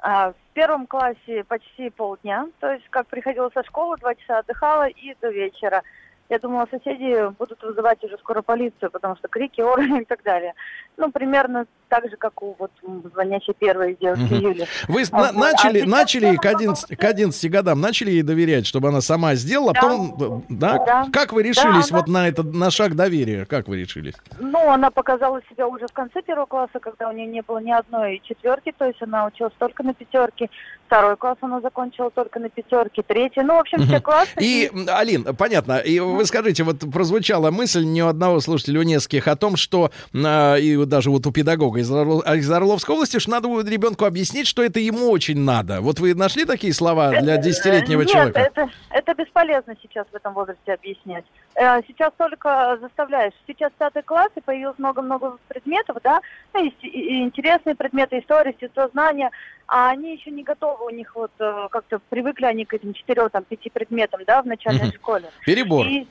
А, 0.00 0.30
В 0.32 0.34
первом 0.54 0.86
классе 0.86 1.44
почти 1.48 1.90
полдня. 1.90 2.46
То 2.60 2.70
есть, 2.72 2.84
как 2.90 3.06
приходила 3.08 3.50
со 3.54 3.64
школы, 3.64 3.96
два 3.98 4.14
часа 4.14 4.38
отдыхала 4.40 4.86
и 4.88 5.14
до 5.20 5.28
вечера. 5.30 5.82
Я 6.28 6.38
думала, 6.38 6.68
соседи 6.70 7.30
будут 7.38 7.62
вызывать 7.62 8.02
уже 8.04 8.18
скоро 8.18 8.42
полицию, 8.42 8.90
потому 8.90 9.16
что 9.16 9.28
крики, 9.28 9.60
оры 9.60 9.84
и 10.02 10.04
так 10.04 10.22
далее. 10.22 10.54
Ну, 10.96 11.10
примерно 11.10 11.66
так 11.88 12.08
же, 12.10 12.16
как 12.16 12.40
у 12.42 12.54
вот 12.58 12.70
звонящей 13.12 13.54
первой 13.58 13.96
девушки 14.00 14.22
Мгм. 14.34 14.40
Юли. 14.40 14.66
Вы 14.88 15.02
А 15.10 15.16
на- 15.20 15.32
начали, 15.32 15.80
а 15.80 15.86
начали 15.86 16.36
к 16.36 16.44
11, 16.46 16.96
к 16.96 17.04
11 17.04 17.50
годам, 17.50 17.80
начали 17.80 18.10
ей 18.10 18.22
доверять, 18.22 18.66
чтобы 18.66 18.88
она 18.88 19.00
сама 19.00 19.34
сделала, 19.34 19.70
а 19.70 19.74
Да. 19.74 19.80
потом, 19.80 20.44
да? 20.48 20.84
Да. 20.86 21.06
Как 21.12 21.32
вы 21.32 21.42
решились 21.42 21.88
Да, 21.88 21.96
вот 21.96 22.08
на 22.08 22.28
это, 22.28 22.42
на 22.42 22.70
шаг 22.70 22.94
доверия? 22.94 23.44
Как 23.46 23.68
вы 23.68 23.78
решились? 23.80 24.14
Ну, 24.38 24.70
она 24.70 24.90
показала 24.90 25.40
себя 25.50 25.66
уже 25.66 25.86
в 25.86 25.92
конце 25.92 26.22
первого 26.22 26.46
класса, 26.46 26.78
когда 26.80 27.08
у 27.08 27.12
нее 27.12 27.26
не 27.26 27.42
было 27.42 27.58
ни 27.58 27.70
одной 27.72 28.20
четверки, 28.24 28.72
то 28.76 28.84
есть 28.86 29.00
она 29.02 29.26
училась 29.26 29.52
только 29.58 29.82
на 29.82 29.94
пятерке. 29.94 30.48
Второй 30.86 31.16
класс 31.18 31.36
она 31.42 31.60
закончила 31.60 32.10
только 32.10 32.40
на 32.40 32.48
пятерке, 32.48 33.02
третий. 33.02 33.42
Ну, 33.42 33.56
в 33.56 33.58
общем, 33.60 33.82
все 33.82 34.00
классы. 34.00 34.30
И, 34.40 34.70
Алин, 34.88 35.24
понятно. 35.36 35.78
И 35.78 36.00
вы 36.00 36.24
скажите, 36.24 36.64
вот 36.64 36.78
прозвучала 36.90 37.50
мысль 37.50 37.84
ни 37.84 38.00
у 38.00 38.06
одного 38.06 38.40
слушателя, 38.40 38.80
у 38.80 38.82
нескольких, 38.84 39.28
о 39.28 39.36
том, 39.36 39.56
что, 39.56 39.90
а, 40.14 40.56
и 40.56 40.76
вот 40.76 40.88
даже 40.88 41.10
вот 41.10 41.26
у 41.26 41.30
педагога 41.32 41.77
из, 41.78 41.90
Орло- 41.90 42.22
из 42.36 42.50
Орловской 42.50 42.94
области, 42.94 43.18
что 43.18 43.30
надо 43.30 43.48
будет 43.48 43.68
ребенку 43.68 44.04
объяснить, 44.04 44.46
что 44.46 44.62
это 44.62 44.80
ему 44.80 45.10
очень 45.10 45.38
надо. 45.40 45.80
Вот 45.80 45.98
вы 46.00 46.14
нашли 46.14 46.44
такие 46.44 46.72
слова 46.72 47.10
для 47.20 47.36
десятилетнего 47.38 48.02
Э, 48.02 48.04
Нет, 48.04 48.12
человека? 48.12 48.40
Это, 48.40 48.68
это 48.90 49.14
бесполезно 49.14 49.74
сейчас 49.82 50.06
в 50.12 50.14
этом 50.14 50.34
возрасте 50.34 50.72
объяснять. 50.72 51.24
Э, 51.54 51.80
Сейчас 51.88 52.12
только 52.16 52.78
заставляешь. 52.80 53.32
Сейчас 53.46 53.72
пятый 53.78 54.02
класс, 54.02 54.28
и 54.36 54.40
появилось 54.40 54.78
много-много 54.78 55.38
предметов, 55.48 55.96
да, 56.04 56.20
ну, 56.54 56.64
и, 56.64 56.68
и- 56.86 57.22
интересные 57.22 57.74
предметы, 57.74 58.18
история, 58.18 58.50
естествознание, 58.50 59.30
а 59.66 59.90
они 59.90 60.14
еще 60.14 60.30
не 60.30 60.42
готовы, 60.44 60.86
у 60.86 60.90
них 60.90 61.14
вот 61.16 61.30
э, 61.40 61.68
как-то 61.70 62.00
привыкли 62.10 62.44
они 62.46 62.64
к 62.64 62.74
этим 62.74 62.92
четырем, 62.94 63.28
там, 63.30 63.44
пяти 63.44 63.70
предметам, 63.70 64.20
да, 64.26 64.42
в 64.42 64.46
начальной 64.46 64.86
Мгм. 64.88 64.94
школе. 64.94 65.24
Перебор. 65.44 65.86
И, 65.86 66.06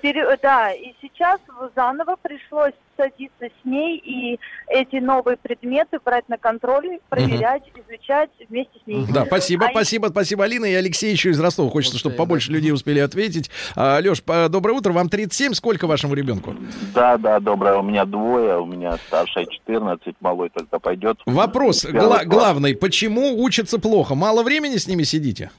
пере- 0.00 0.38
да, 0.42 0.72
и 0.72 0.94
сейчас 1.02 1.40
заново 1.76 2.16
пришлось 2.22 2.72
садиться 2.96 3.46
с 3.46 3.64
ней 3.64 3.98
и 3.98 4.38
эти 4.68 4.96
новые 4.96 5.36
предметы 5.36 5.98
брать 6.04 6.28
на 6.28 6.38
контроль, 6.38 7.00
проверять, 7.08 7.64
изучать 7.74 8.30
вместе 8.48 8.78
с 8.82 8.86
ней. 8.86 9.04
Да, 9.12 9.26
спасибо, 9.26 9.66
А 9.66 9.70
спасибо, 9.70 10.06
спасибо, 10.08 10.44
Алина. 10.44 10.64
И 10.66 10.74
Алексей 10.74 11.10
еще 11.10 11.30
из 11.30 11.40
Ростова. 11.40 11.70
Хочется, 11.70 11.98
чтобы 11.98 12.14
побольше 12.14 12.52
людей 12.52 12.70
успели 12.72 13.00
ответить. 13.00 13.50
А, 13.74 13.98
Леш, 14.00 14.22
доброе 14.22 14.74
утро. 14.74 14.92
Вам 14.92 15.08
37. 15.08 15.54
Сколько 15.54 15.86
вашему 15.88 16.14
ребенку? 16.14 16.54
Да, 16.94 17.18
да, 17.18 17.40
доброе. 17.40 17.76
У 17.78 17.82
меня 17.82 18.04
двое, 18.04 18.58
у 18.60 18.66
меня 18.66 18.96
старшая 19.08 19.46
14, 19.46 20.14
малой 20.20 20.50
только 20.50 20.78
пойдет. 20.78 21.18
Вопрос 21.26 21.84
гла- 21.84 22.24
главный. 22.24 22.76
Почему 22.76 23.42
учатся 23.42 23.80
плохо? 23.80 24.14
Мало 24.14 24.44
времени 24.44 24.76
с 24.76 24.86
ними 24.86 25.02
сидите? 25.02 25.50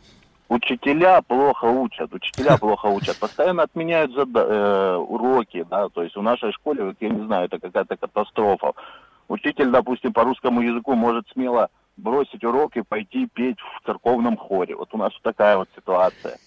Учителя 0.56 1.22
плохо 1.22 1.65
учат, 1.65 2.14
учителя 2.14 2.57
плохо 2.60 2.86
учат, 2.88 3.18
постоянно 3.18 3.64
отменяют 3.64 4.11
зада- 4.11 4.48
э, 4.48 4.95
уроки, 4.95 5.65
да, 5.69 5.90
то 5.90 6.02
есть 6.02 6.15
в 6.15 6.22
нашей 6.22 6.53
школе, 6.53 6.95
я 7.02 7.10
не 7.10 7.26
знаю, 7.26 7.48
это 7.48 7.60
какая-то 7.60 7.98
катастрофа. 7.98 8.72
Учитель, 9.27 9.69
допустим, 9.69 10.14
по 10.14 10.23
русскому 10.23 10.61
языку 10.61 10.95
может 10.95 11.27
смело 11.34 11.68
бросить 11.98 12.44
урок 12.45 12.77
и 12.77 12.84
пойти 12.84 13.27
петь 13.34 13.57
в 13.60 13.86
церковном 13.86 14.38
хоре. 14.38 14.76
Вот 14.76 14.94
у 14.94 14.98
нас 14.98 15.11
такая 15.23 15.57
вот 15.57 15.68
ситуация. 15.76 16.38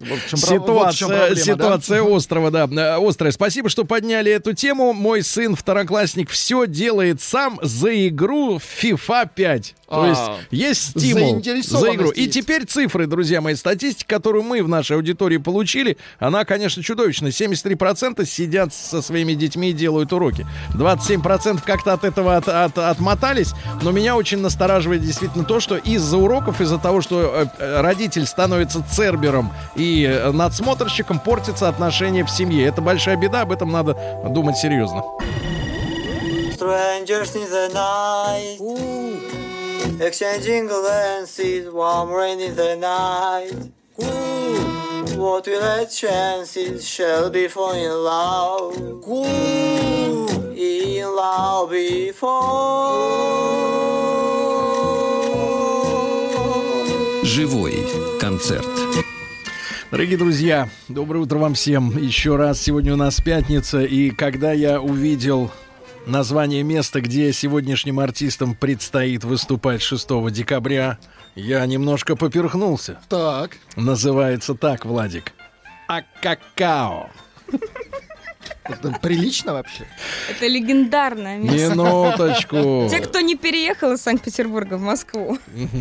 Ситуация, 0.00 1.34
ситуация 1.36 2.02
острова, 2.02 2.50
да, 2.50 2.64
э, 2.70 3.08
острая. 3.08 3.32
Спасибо, 3.32 3.68
что 3.68 3.84
подняли 3.84 4.30
эту 4.32 4.52
тему. 4.52 4.92
Мой 4.92 5.22
сын, 5.22 5.54
второклассник, 5.54 6.30
все 6.30 6.66
делает 6.66 7.20
сам 7.20 7.58
за 7.62 8.08
игру 8.08 8.58
FIFA 8.58 9.28
5. 9.34 9.74
То 9.86 10.02
А, 10.02 10.08
есть 10.08 10.20
есть 10.50 10.90
стимул 10.98 11.40
за 11.80 11.94
игру. 11.94 12.10
И 12.10 12.22
есть. 12.22 12.32
теперь 12.34 12.64
цифры, 12.64 13.06
друзья 13.06 13.40
мои, 13.40 13.54
статистика, 13.54 14.16
которую 14.16 14.42
мы 14.42 14.62
в 14.62 14.68
нашей 14.68 14.96
аудитории 14.96 15.36
получили, 15.36 15.96
она, 16.18 16.44
конечно, 16.44 16.82
чудовищная. 16.82 17.30
73% 17.30 18.28
сидят 18.28 18.74
со 18.74 19.00
своими 19.02 19.34
детьми 19.34 19.70
и 19.70 19.72
делают 19.72 20.12
уроки. 20.12 20.46
27% 20.74 21.62
как-то 21.64 21.92
от 21.92 22.02
этого 22.04 22.36
от- 22.36 22.48
от- 22.48 22.78
отмотались. 22.78 23.52
Но 23.82 23.92
меня 23.92 24.16
очень 24.16 24.38
настораживает 24.38 25.02
действительно 25.02 25.44
то, 25.44 25.60
что 25.60 25.76
из-за 25.76 26.16
уроков, 26.16 26.60
из-за 26.60 26.78
того, 26.78 27.00
что 27.00 27.20
э, 27.20 27.46
э, 27.58 27.80
родитель 27.80 28.26
становится 28.26 28.82
цербером 28.82 29.52
и 29.76 29.83
э, 29.84 30.32
надсмотрщиком, 30.32 31.18
портятся 31.18 31.68
отношения 31.68 32.24
в 32.24 32.30
семье. 32.30 32.66
Это 32.66 32.80
большая 32.80 33.16
беда, 33.16 33.42
об 33.42 33.52
этом 33.52 33.70
надо 33.70 33.94
думать 34.30 34.56
серьезно. 34.56 35.04
Strangers 36.56 37.34
in 37.34 37.48
the 37.50 37.68
night, 37.74 38.58
exchanging 40.00 40.66
glances, 40.66 41.70
warm 41.70 42.10
rain 42.10 42.40
in 42.40 42.54
the 42.56 42.76
night. 42.76 43.52
What 45.16 45.46
will 45.46 45.62
our 45.62 45.86
chances 45.86 46.86
shall 46.86 47.30
be 47.30 47.48
for 47.48 47.74
in 47.74 47.90
love? 47.90 48.76
In 50.56 51.06
love 51.14 51.70
before. 51.70 53.34
Живой 57.22 57.86
концерт. 58.20 58.66
Дорогие 59.94 60.18
друзья, 60.18 60.68
доброе 60.88 61.20
утро 61.20 61.38
вам 61.38 61.54
всем. 61.54 61.96
Еще 61.96 62.34
раз, 62.34 62.60
сегодня 62.60 62.94
у 62.94 62.96
нас 62.96 63.20
пятница, 63.20 63.84
и 63.84 64.10
когда 64.10 64.50
я 64.50 64.80
увидел 64.80 65.52
название 66.04 66.64
места, 66.64 67.00
где 67.00 67.32
сегодняшним 67.32 68.00
артистам 68.00 68.56
предстоит 68.56 69.22
выступать 69.22 69.82
6 69.82 70.32
декабря, 70.32 70.98
я 71.36 71.64
немножко 71.64 72.16
поперхнулся. 72.16 72.98
Так. 73.08 73.56
Называется 73.76 74.56
так, 74.56 74.84
Владик. 74.84 75.32
А 75.86 76.02
какао. 76.20 77.10
Это 78.66 78.92
прилично 79.00 79.52
вообще? 79.52 79.84
Это 80.30 80.46
легендарное 80.46 81.36
место. 81.36 81.74
Минуточку. 81.74 82.88
Те, 82.90 83.00
кто 83.00 83.20
не 83.20 83.36
переехал 83.36 83.92
из 83.92 84.00
Санкт-Петербурга 84.00 84.74
в 84.78 84.80
Москву, 84.80 85.38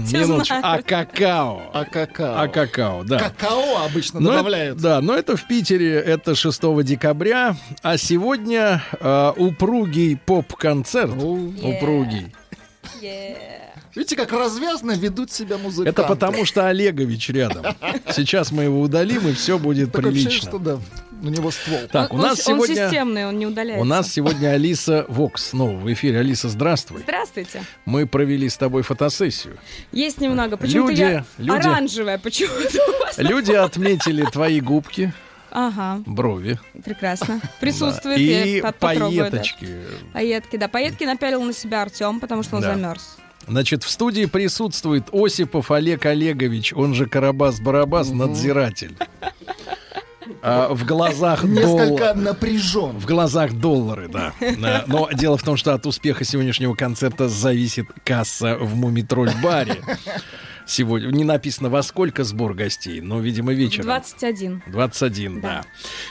те 0.09 0.17
Минуточку. 0.19 0.55
А 0.61 0.81
какао. 0.81 1.61
А 1.73 1.85
какао. 1.85 2.35
А 2.41 2.47
какао, 2.49 3.03
да. 3.03 3.19
Какао 3.19 3.85
обычно 3.85 4.19
Но 4.19 4.31
добавляют. 4.31 4.75
это- 4.75 4.83
да, 4.83 5.01
но 5.01 5.15
это 5.15 5.37
в 5.37 5.47
Питере, 5.47 5.93
это 5.95 6.35
6 6.35 6.83
декабря, 6.83 7.55
а 7.81 7.97
сегодня 7.97 8.83
э, 8.99 9.33
упругий 9.37 10.17
поп-концерт, 10.17 11.13
упругий, 11.15 12.33
Видите, 13.95 14.15
как 14.15 14.31
развязно 14.31 14.91
ведут 14.93 15.31
себя 15.31 15.57
музыканты. 15.57 15.89
Это 16.01 16.03
потому, 16.07 16.45
что 16.45 16.67
Олегович 16.67 17.29
рядом. 17.29 17.65
Сейчас 18.11 18.51
мы 18.51 18.63
его 18.63 18.81
удалим, 18.81 19.27
и 19.27 19.33
все 19.33 19.59
будет 19.59 19.95
ощущение, 19.95 20.23
прилично. 20.23 20.49
что 20.49 20.57
да, 20.57 20.79
у 21.21 21.27
него 21.29 21.51
ствол. 21.51 21.79
Так, 21.91 22.11
у 22.11 22.15
Он- 22.15 22.21
нас 22.23 22.39
он, 22.47 22.55
сегодня... 22.55 22.75
системный, 22.87 23.27
он 23.27 23.37
не 23.37 23.45
удаляется. 23.45 23.81
У 23.81 23.85
нас 23.85 24.11
сегодня 24.11 24.47
Алиса 24.49 25.05
Вокс 25.09 25.49
снова 25.49 25.77
в 25.77 25.93
эфире. 25.93 26.19
Алиса, 26.19 26.49
здравствуй. 26.49 27.01
Здравствуйте. 27.01 27.63
Мы 27.85 28.07
провели 28.07 28.49
с 28.49 28.57
тобой 28.57 28.81
фотосессию. 28.81 29.57
Есть 29.91 30.19
немного. 30.19 30.57
Почему-то 30.57 30.91
Люди- 30.91 31.01
я 31.01 31.25
люди- 31.37 31.51
оранжевая. 31.51 32.17
Почему-то. 32.17 33.21
Люди 33.21 33.51
отметили 33.51 34.25
твои 34.25 34.59
губки, 34.59 35.13
Ага, 35.51 36.01
брови. 36.07 36.59
прекрасно. 36.83 37.39
Присутствует. 37.59 38.17
Да. 38.17 38.23
И 38.23 38.59
под- 38.61 38.75
потрогаю, 38.77 39.31
да. 39.31 40.67
Пайетки 40.67 41.05
напялил 41.05 41.43
на 41.43 41.53
себя 41.53 41.83
Артем, 41.83 42.19
потому 42.19 42.41
что 42.41 42.55
он 42.55 42.63
Да. 42.63 42.73
замерз. 42.73 43.17
Значит, 43.47 43.83
в 43.83 43.89
студии 43.89 44.25
присутствует 44.25 45.05
Осипов 45.11 45.71
Олег 45.71 46.05
Олегович, 46.05 46.73
он 46.73 46.93
же 46.93 47.05
Карабас-Барабас, 47.05 48.13
надзиратель. 48.13 48.95
А, 50.41 50.73
в 50.73 50.85
глазах 50.85 51.43
Несколько 51.43 52.13
напряжен. 52.13 52.97
В 52.97 53.05
глазах 53.05 53.53
доллары, 53.53 54.07
да. 54.07 54.33
Да. 54.57 54.83
Но 54.87 55.09
дело 55.11 55.37
в 55.37 55.43
том, 55.43 55.55
что 55.57 55.73
от 55.73 55.85
успеха 55.85 56.25
сегодняшнего 56.25 56.75
концерта 56.75 57.29
зависит 57.29 57.87
касса 58.03 58.57
в 58.57 58.75
Мумитроль-баре. 58.75 59.81
Сегодня 60.65 61.07
не 61.11 61.23
написано 61.23 61.69
во 61.69 61.83
сколько 61.83 62.23
сбор 62.23 62.53
гостей, 62.53 63.01
но, 63.01 63.19
видимо, 63.19 63.53
вечером. 63.53 63.85
21. 63.85 64.63
21, 64.67 65.41
да. 65.41 65.63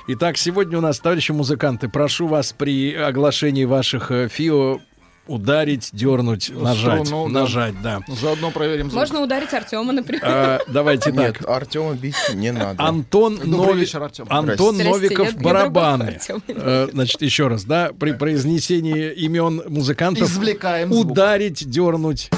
Итак, 0.09 0.36
сегодня 0.36 0.78
у 0.78 0.80
нас, 0.80 0.98
товарищи 0.98 1.32
музыканты, 1.32 1.88
прошу 1.88 2.26
вас 2.26 2.52
при 2.52 2.94
оглашении 2.94 3.64
ваших 3.64 4.10
э, 4.10 4.28
ФИО 4.28 4.80
ударить, 5.27 5.90
дернуть, 5.93 6.51
нажать. 6.55 7.07
Струну, 7.07 7.28
нажать, 7.28 7.81
да. 7.82 8.01
Заодно 8.09 8.51
проверим 8.51 8.90
звук. 8.90 9.01
Можно 9.01 9.20
ударить 9.23 9.53
Артема, 9.55 9.93
например. 9.93 10.23
А, 10.24 10.59
давайте 10.69 11.12
Нет, 11.12 11.39
так. 11.39 11.49
Артема 11.49 11.94
бить 11.94 12.16
не 12.35 12.51
надо. 12.53 12.82
Антон, 12.82 13.39
Нови- 13.44 13.81
вечер, 13.81 14.03
Артем. 14.03 14.27
Антон 14.28 14.77
Новиков 14.78 15.32
я 15.35 15.40
барабаны. 15.40 16.19
другого. 16.28 16.43
Э, 16.49 16.89
Значит, 16.93 17.23
еще 17.23 17.49
раз, 17.49 17.65
да, 17.65 17.90
при 17.99 18.12
произнесении 18.12 19.12
имен 19.12 19.62
музыкантов 19.69 20.28
Извлекаем 20.28 20.93
звук. 20.93 21.12
ударить, 21.12 21.69
дернуть. 21.70 22.31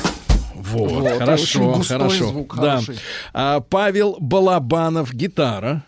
Вот, 0.55 0.91
Вот, 0.93 1.19
хорошо, 1.19 1.83
хорошо. 1.83 2.27
звук, 2.29 2.55
да. 2.57 2.63
хороший. 2.77 2.99
А, 3.35 3.61
Павел 3.61 4.17
Балабанов, 4.21 5.13
гитара. 5.13 5.83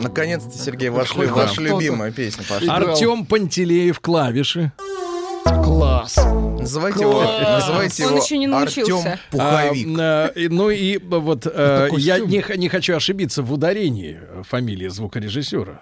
Наконец-то, 0.00 0.56
Сергей, 0.56 0.88
ваш, 0.90 1.10
Хоть 1.10 1.28
ваша 1.28 1.54
кто-то 1.54 1.68
любимая 1.68 2.12
песня 2.12 2.44
пошла. 2.48 2.76
Артем 2.76 3.26
Пантелеев, 3.26 4.00
клавиши. 4.00 4.72
Класс. 5.44 6.16
Называйте 6.16 7.00
его, 7.00 7.12
Класс. 7.12 7.66
называйте 7.66 8.04
Он 8.04 8.14
его 8.14 8.24
еще 8.24 8.38
не 8.38 8.46
научился. 8.46 9.12
Артем 9.12 9.18
Пуховик. 9.30 9.98
А, 9.98 10.32
э, 10.34 10.48
ну 10.48 10.70
и 10.70 10.96
э, 10.96 11.00
вот 11.00 11.46
Это 11.46 11.88
я 11.96 12.18
не, 12.18 12.44
не 12.56 12.68
хочу 12.68 12.94
ошибиться 12.94 13.42
в 13.42 13.52
ударении 13.52 14.20
фамилии 14.42 14.88
звукорежиссера. 14.88 15.80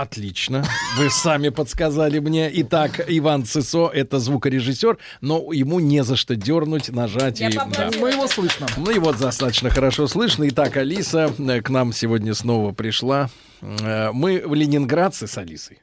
Отлично. 0.00 0.64
Вы 0.96 1.10
сами 1.10 1.48
подсказали 1.48 2.20
мне. 2.20 2.48
Итак, 2.62 3.00
Иван 3.08 3.44
Цисо— 3.44 3.88
это 3.92 4.18
звукорежиссер, 4.20 4.96
но 5.20 5.52
ему 5.52 5.80
не 5.80 6.04
за 6.04 6.14
что 6.16 6.36
дернуть, 6.36 6.88
нажать. 6.90 7.40
Я 7.40 7.48
и, 7.48 7.54
да. 7.54 7.90
Мы 8.00 8.10
его 8.10 8.28
слышно. 8.28 8.66
Ну 8.76 8.90
и 8.92 8.98
вот 8.98 9.18
достаточно 9.18 9.70
хорошо 9.70 10.06
слышно. 10.06 10.46
Итак, 10.48 10.76
Алиса 10.76 11.32
э, 11.38 11.60
к 11.62 11.68
нам 11.70 11.92
сегодня 11.92 12.34
снова 12.34 12.72
пришла. 12.72 13.28
Э, 13.60 14.12
Мы 14.12 14.42
в 14.46 14.54
ленинградцы 14.54 15.26
с 15.26 15.36
Алисой. 15.36 15.80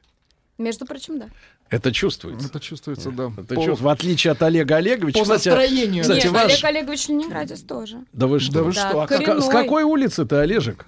Между 0.56 0.86
прочим, 0.86 1.18
да. 1.18 1.26
Это 1.68 1.92
чувствуется. 1.92 2.46
Это 2.48 2.58
чувствуется, 2.60 3.10
да. 3.10 3.24
Это 3.36 3.42
По- 3.42 3.54
чувствуется. 3.56 3.84
В 3.84 3.88
отличие 3.88 4.30
от 4.32 4.42
Олега 4.42 4.76
Олеговича. 4.76 5.18
По 5.18 5.24
Кстати, 5.24 5.48
настроению. 5.48 6.02
Кстати, 6.02 6.24
Нет, 6.24 6.32
ваш- 6.32 6.44
Олег 6.44 6.64
Олегович 6.64 7.08
Ленинградец 7.08 7.60
тоже. 7.60 7.98
Да 8.14 8.26
вы 8.28 8.40
что? 8.40 8.52
Да 8.52 8.62
вы 8.62 8.72
Да, 8.72 8.88
что? 8.88 9.02
а 9.02 9.06
как-. 9.06 9.42
С 9.42 9.48
какой 9.48 9.82
улицы 9.82 10.24
ты, 10.24 10.36
Олежек? 10.36 10.86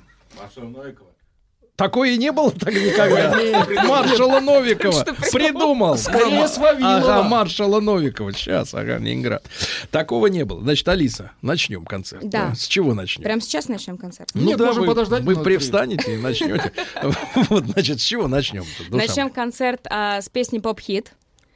Такое 1.78 2.10
и 2.10 2.18
не 2.18 2.32
было 2.32 2.50
так 2.50 2.74
никогда. 2.74 3.38
Маршала 3.86 4.40
Новикова. 4.40 5.04
Придумал. 5.30 5.96
Скорее 5.96 6.48
с. 6.48 6.58
Ага, 6.58 7.22
маршала 7.22 7.78
Новикова. 7.78 8.32
Сейчас, 8.32 8.74
ага, 8.74 8.98
Ленинград. 8.98 9.44
Такого 9.92 10.26
не 10.26 10.44
было. 10.44 10.60
Значит, 10.60 10.88
Алиса, 10.88 11.30
начнем 11.40 11.84
концерт. 11.84 12.28
Да. 12.28 12.52
С 12.52 12.66
чего 12.66 12.94
начнем? 12.94 13.22
Прямо 13.22 13.40
сейчас 13.40 13.68
начнем 13.68 13.96
концерт. 13.96 14.28
Ну 14.34 14.56
да, 14.56 14.66
можем 14.66 14.82
вы, 14.82 14.88
подождать 14.88 15.22
вы 15.22 15.36
привстанете 15.36 16.14
и 16.14 16.16
начнете. 16.16 16.72
Вот, 17.48 17.64
значит, 17.66 18.00
с 18.00 18.04
чего 18.04 18.26
начнем? 18.26 18.64
Начнем 18.90 19.30
концерт 19.30 19.86
а, 19.88 20.20
с 20.20 20.28
песни 20.28 20.58
«Поп-хит». 20.58 21.12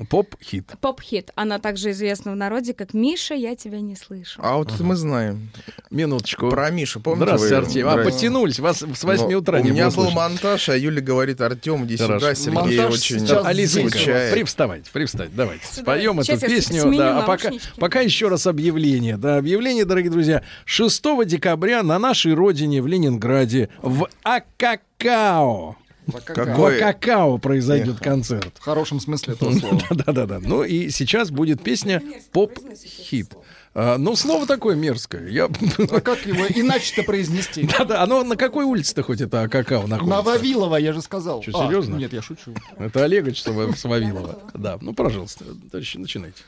Поп-хит. 0.08 0.66
«Поп-хит». 0.80 1.30
Она 1.36 1.58
также 1.58 1.92
известна 1.92 2.32
в 2.32 2.36
народе 2.36 2.74
как 2.74 2.92
«Миша, 2.92 3.34
я 3.34 3.54
тебя 3.54 3.80
не 3.80 3.94
слышу». 3.94 4.40
А 4.42 4.56
вот 4.56 4.72
это 4.72 4.82
мы 4.82 4.96
знаем. 4.96 5.50
Минуточку. 5.90 6.50
Про 6.50 6.70
Мишу, 6.70 6.98
помните? 7.00 7.24
Здравствуйте, 7.36 7.54
вы? 7.54 7.60
Артем. 7.66 7.88
А, 7.88 7.92
Здрасте. 7.92 8.10
подтянулись. 8.12 8.58
Вас 8.58 8.78
с 8.78 9.04
8 9.04 9.30
Ну, 9.30 9.38
утра 9.38 9.60
У 9.60 9.64
меня 9.64 9.84
был 9.86 9.92
слышно. 9.92 10.14
монтаж, 10.14 10.68
а 10.70 10.76
Юля 10.76 11.00
говорит, 11.00 11.40
Артем, 11.40 11.84
иди 11.84 11.96
Хорошо. 11.96 12.18
сюда, 12.18 12.34
Сергей 12.34 12.78
Монтаж 12.78 12.94
очень 12.94 13.20
скучает. 13.88 14.32
привставайте, 14.32 14.90
привстать, 14.90 15.34
давайте. 15.36 15.64
Споем 15.70 16.22
Сейчас 16.22 16.42
эту 16.42 16.52
песню. 16.52 16.96
Да, 16.96 17.22
а 17.22 17.26
пока, 17.26 17.50
пока 17.76 18.00
еще 18.00 18.28
раз 18.28 18.46
объявление. 18.46 19.16
Да, 19.16 19.36
объявление, 19.36 19.84
дорогие 19.84 20.10
друзья. 20.10 20.42
6 20.64 21.02
декабря 21.26 21.82
на 21.82 21.98
нашей 21.98 22.34
родине 22.34 22.82
в 22.82 22.86
Ленинграде 22.86 23.68
в 23.82 24.08
Акакао. 24.24 25.76
В 26.06 26.20
Какой- 26.20 26.78
Акакао 26.80 27.38
произойдет 27.38 27.98
концерт. 28.00 28.56
В 28.58 28.62
хорошем 28.64 28.98
смысле 29.00 29.34
этого 29.34 29.52
слова. 29.58 29.80
Да-да-да. 29.90 30.38
Ну 30.40 30.64
и 30.64 30.90
сейчас 30.90 31.30
будет 31.30 31.62
песня 31.62 32.02
«Поп-хит». 32.32 33.28
А, 33.74 33.96
ну, 33.96 34.16
слово 34.16 34.46
такое 34.46 34.74
мерзкое. 34.76 35.28
Я... 35.28 35.44
А 35.90 36.00
как 36.00 36.26
его 36.26 36.44
иначе-то 36.46 37.04
произнести? 37.04 37.66
Да-да, 37.78 38.02
оно 38.02 38.22
на 38.22 38.36
какой 38.36 38.64
улице-то 38.66 39.02
хоть 39.02 39.20
это 39.22 39.42
Акакао 39.42 39.86
находится? 39.86 40.16
На 40.16 40.20
Вавилова, 40.22 40.76
я 40.76 40.92
же 40.92 41.00
сказал. 41.00 41.40
Что, 41.42 41.58
А, 41.62 41.66
серьезно? 41.66 41.96
Нет, 41.96 42.12
я 42.12 42.20
шучу. 42.20 42.52
Это 42.78 43.04
Олегович 43.04 43.42
с 43.42 43.46
Ва- 43.46 43.72
с 43.74 43.84
Вавилова. 43.84 44.40
Да, 44.54 44.76
ну, 44.80 44.92
пожалуйста, 44.92 45.44
начинайте. 45.72 46.42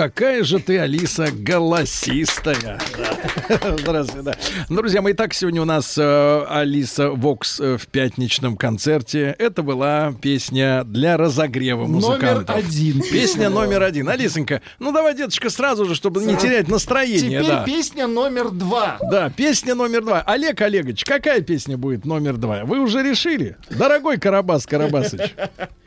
Какая 0.00 0.44
же 0.44 0.60
ты, 0.60 0.78
Алиса, 0.78 1.28
голосистая. 1.30 2.80
Да. 3.48 3.76
Здравствуйте, 3.76 4.22
да. 4.22 4.34
Ну, 4.68 4.76
Друзья 4.76 5.02
мои, 5.02 5.12
так 5.12 5.34
сегодня 5.34 5.60
у 5.60 5.64
нас 5.64 5.98
э, 5.98 6.44
Алиса 6.48 7.10
Вокс 7.10 7.60
э, 7.60 7.76
в 7.76 7.86
пятничном 7.88 8.56
концерте. 8.56 9.34
Это 9.38 9.62
была 9.62 10.14
песня 10.22 10.84
для 10.84 11.16
разогрева 11.16 11.86
музыкантов. 11.86 12.48
Номер 12.48 12.64
один. 12.66 13.02
Песня 13.02 13.50
номер 13.50 13.82
один. 13.82 14.08
Алисонька, 14.08 14.62
ну 14.78 14.92
давай, 14.92 15.14
деточка, 15.16 15.50
сразу 15.50 15.84
же, 15.84 15.94
чтобы 15.94 16.24
не 16.24 16.36
терять 16.36 16.68
настроение. 16.68 17.40
Теперь 17.40 17.56
да. 17.56 17.64
песня 17.64 18.06
номер 18.06 18.50
два. 18.50 18.98
Да, 19.10 19.30
песня 19.30 19.74
номер 19.74 20.02
два. 20.04 20.22
Олег 20.22 20.60
Олегович, 20.62 21.04
какая 21.04 21.40
песня 21.40 21.76
будет 21.76 22.06
номер 22.06 22.36
два? 22.36 22.64
Вы 22.64 22.78
уже 22.78 23.02
решили? 23.02 23.56
Дорогой 23.68 24.18
Карабас 24.18 24.66
Карабасыч. 24.66 25.20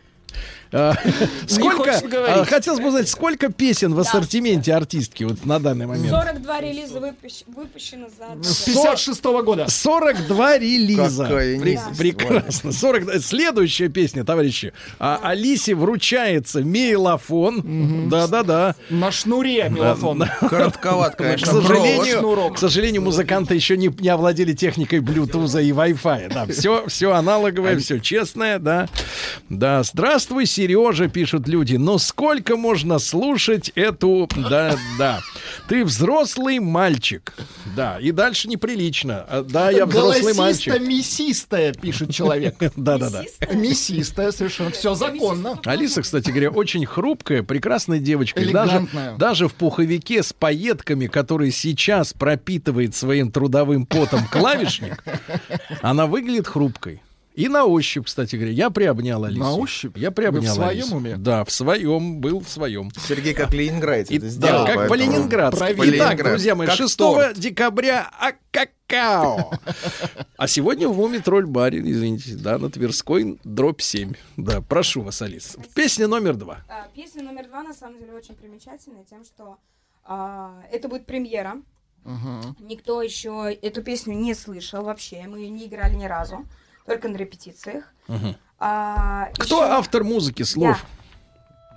А, 0.73 0.95
Сколько, 1.47 1.91
а, 2.27 2.45
хотелось 2.45 2.79
бы 2.79 2.87
узнать, 2.87 3.07
сколько 3.07 3.51
песен 3.51 3.93
в 3.93 3.99
ассортименте 3.99 4.73
артистки 4.73 5.23
вот 5.23 5.45
на 5.45 5.59
данный 5.59 5.85
момент? 5.85 6.09
42 6.09 6.61
релиза 6.61 6.99
выпущ- 6.99 7.43
выпущено 7.47 8.07
за... 8.09 8.43
С 8.43 8.63
56 8.63 9.23
года. 9.23 9.65
42 9.69 10.57
релиза. 10.57 11.25
Прекрасно. 11.97 12.71
40... 12.71 13.21
Следующая 13.21 13.89
песня, 13.89 14.23
товарищи. 14.23 14.73
А, 14.99 15.19
Алисе 15.23 15.75
вручается 15.75 16.61
мейлофон. 16.61 18.09
Да-да-да. 18.09 18.75
На 18.89 19.11
шнуре 19.11 19.69
мелофон. 19.69 20.19
Да, 20.19 20.37
Коротковат, 20.49 21.15
К 21.15 21.19
конечно. 21.19 21.61
сожалению, 21.61 22.17
Шнурок. 22.19 22.55
к 22.55 22.59
сожалению, 22.59 23.01
музыканты 23.03 23.53
еще 23.55 23.77
не, 23.77 23.87
не 23.99 24.09
овладели 24.09 24.53
техникой 24.53 24.99
Bluetooth 24.99 25.61
и 25.63 25.69
Wi-Fi. 25.71 26.33
Да, 26.33 26.45
все, 26.47 26.85
все 26.87 27.11
аналоговое, 27.13 27.77
все 27.77 27.99
честное, 27.99 28.57
да. 28.59 28.87
Да, 29.49 29.83
здравствуй, 29.83 30.45
Сережа, 30.63 31.09
пишут 31.09 31.49
люди. 31.49 31.75
Но 31.75 31.97
сколько 31.97 32.55
можно 32.55 32.97
слушать 32.97 33.69
эту... 33.75 34.29
Да, 34.49 34.77
да. 34.97 35.19
Ты 35.67 35.83
взрослый 35.83 36.59
мальчик. 36.59 37.33
Да, 37.75 37.97
и 37.99 38.11
дальше 38.11 38.47
неприлично. 38.47 39.25
А, 39.27 39.43
Да, 39.43 39.69
я 39.71 39.85
взрослый 39.85 40.33
мальчик. 40.33 40.73
Голосисто-мясистая, 40.73 41.73
пишет 41.73 42.13
человек. 42.13 42.55
Да-да-да. 42.77 43.25
Мясистая, 43.53 44.31
совершенно. 44.31 44.71
Все 44.71 44.95
законно. 44.95 45.59
Алиса, 45.65 46.01
кстати 46.01 46.29
говоря, 46.29 46.49
очень 46.49 46.85
хрупкая, 46.85 47.43
прекрасная 47.43 47.99
девочка. 47.99 48.39
Даже, 48.49 48.87
даже 49.17 49.49
в 49.49 49.55
пуховике 49.55 50.23
с 50.23 50.31
пайетками, 50.31 51.07
который 51.07 51.51
сейчас 51.51 52.13
пропитывает 52.13 52.95
своим 52.95 53.31
трудовым 53.31 53.85
потом 53.85 54.25
клавишник, 54.27 55.03
она 55.81 56.07
выглядит 56.07 56.47
хрупкой. 56.47 57.01
И 57.33 57.47
на 57.47 57.65
ощупь, 57.65 58.05
кстати 58.05 58.35
говоря, 58.35 58.51
я 58.51 58.69
приобнял 58.69 59.23
Алису. 59.23 59.39
На 59.39 59.53
ощупь? 59.55 59.97
Я 59.97 60.11
приобнял 60.11 60.41
Вы 60.43 60.47
в 60.47 60.51
своем 60.53 60.69
Алису. 60.69 60.95
уме? 60.97 61.15
Да, 61.17 61.43
в 61.43 61.51
своем, 61.51 62.19
был 62.19 62.39
в 62.41 62.47
своем. 62.49 62.91
Сергей 63.07 63.33
как 63.33 63.51
ленинградец 63.53 64.11
И- 64.11 64.17
это 64.17 64.25
да, 64.25 64.31
сделал. 64.31 64.65
как 64.65 64.75
по 64.75 64.87
поэтому- 64.89 65.11
Ленинградски. 65.13 65.57
Проверь. 65.59 65.95
Итак, 65.97 66.09
Ленинград. 66.11 66.31
друзья 66.33 66.55
мои, 66.55 66.67
Как 66.67 66.75
6 66.77 66.97
торт. 66.97 67.39
декабря 67.39 68.09
а 68.19 68.33
какао. 68.51 69.51
А 70.37 70.47
сегодня 70.47 70.87
в 70.87 70.95
Муми 70.95 71.17
Тролль 71.17 71.47
баре, 71.47 71.79
извините, 71.79 72.35
да, 72.35 72.57
на 72.59 72.69
Тверской, 72.69 73.39
дробь 73.43 73.81
7. 73.81 74.13
Да, 74.37 74.61
прошу 74.61 75.01
вас, 75.01 75.21
Алиса. 75.21 75.59
Песня 75.73 76.07
номер 76.07 76.35
два. 76.35 76.59
А, 76.69 76.87
Песня 76.95 77.23
номер 77.23 77.47
два, 77.47 77.63
на 77.63 77.73
самом 77.73 77.97
деле, 77.99 78.13
очень 78.13 78.35
примечательная 78.35 79.05
тем, 79.09 79.23
что 79.25 79.57
а, 80.05 80.61
это 80.71 80.87
будет 80.87 81.05
премьера. 81.07 81.55
Никто 82.59 83.01
еще 83.01 83.57
эту 83.61 83.81
песню 83.81 84.13
не 84.13 84.33
слышал 84.33 84.83
вообще. 84.83 85.23
Мы 85.27 85.39
ее 85.39 85.49
не 85.49 85.65
играли 85.67 85.95
ни 85.95 86.03
разу, 86.05 86.45
только 86.85 87.07
на 87.09 87.17
репетициях. 87.17 87.85
А, 88.59 89.29
Кто 89.33 89.63
ещё- 89.63 89.73
автор 89.73 90.03
музыки, 90.03 90.43
слов? 90.43 90.83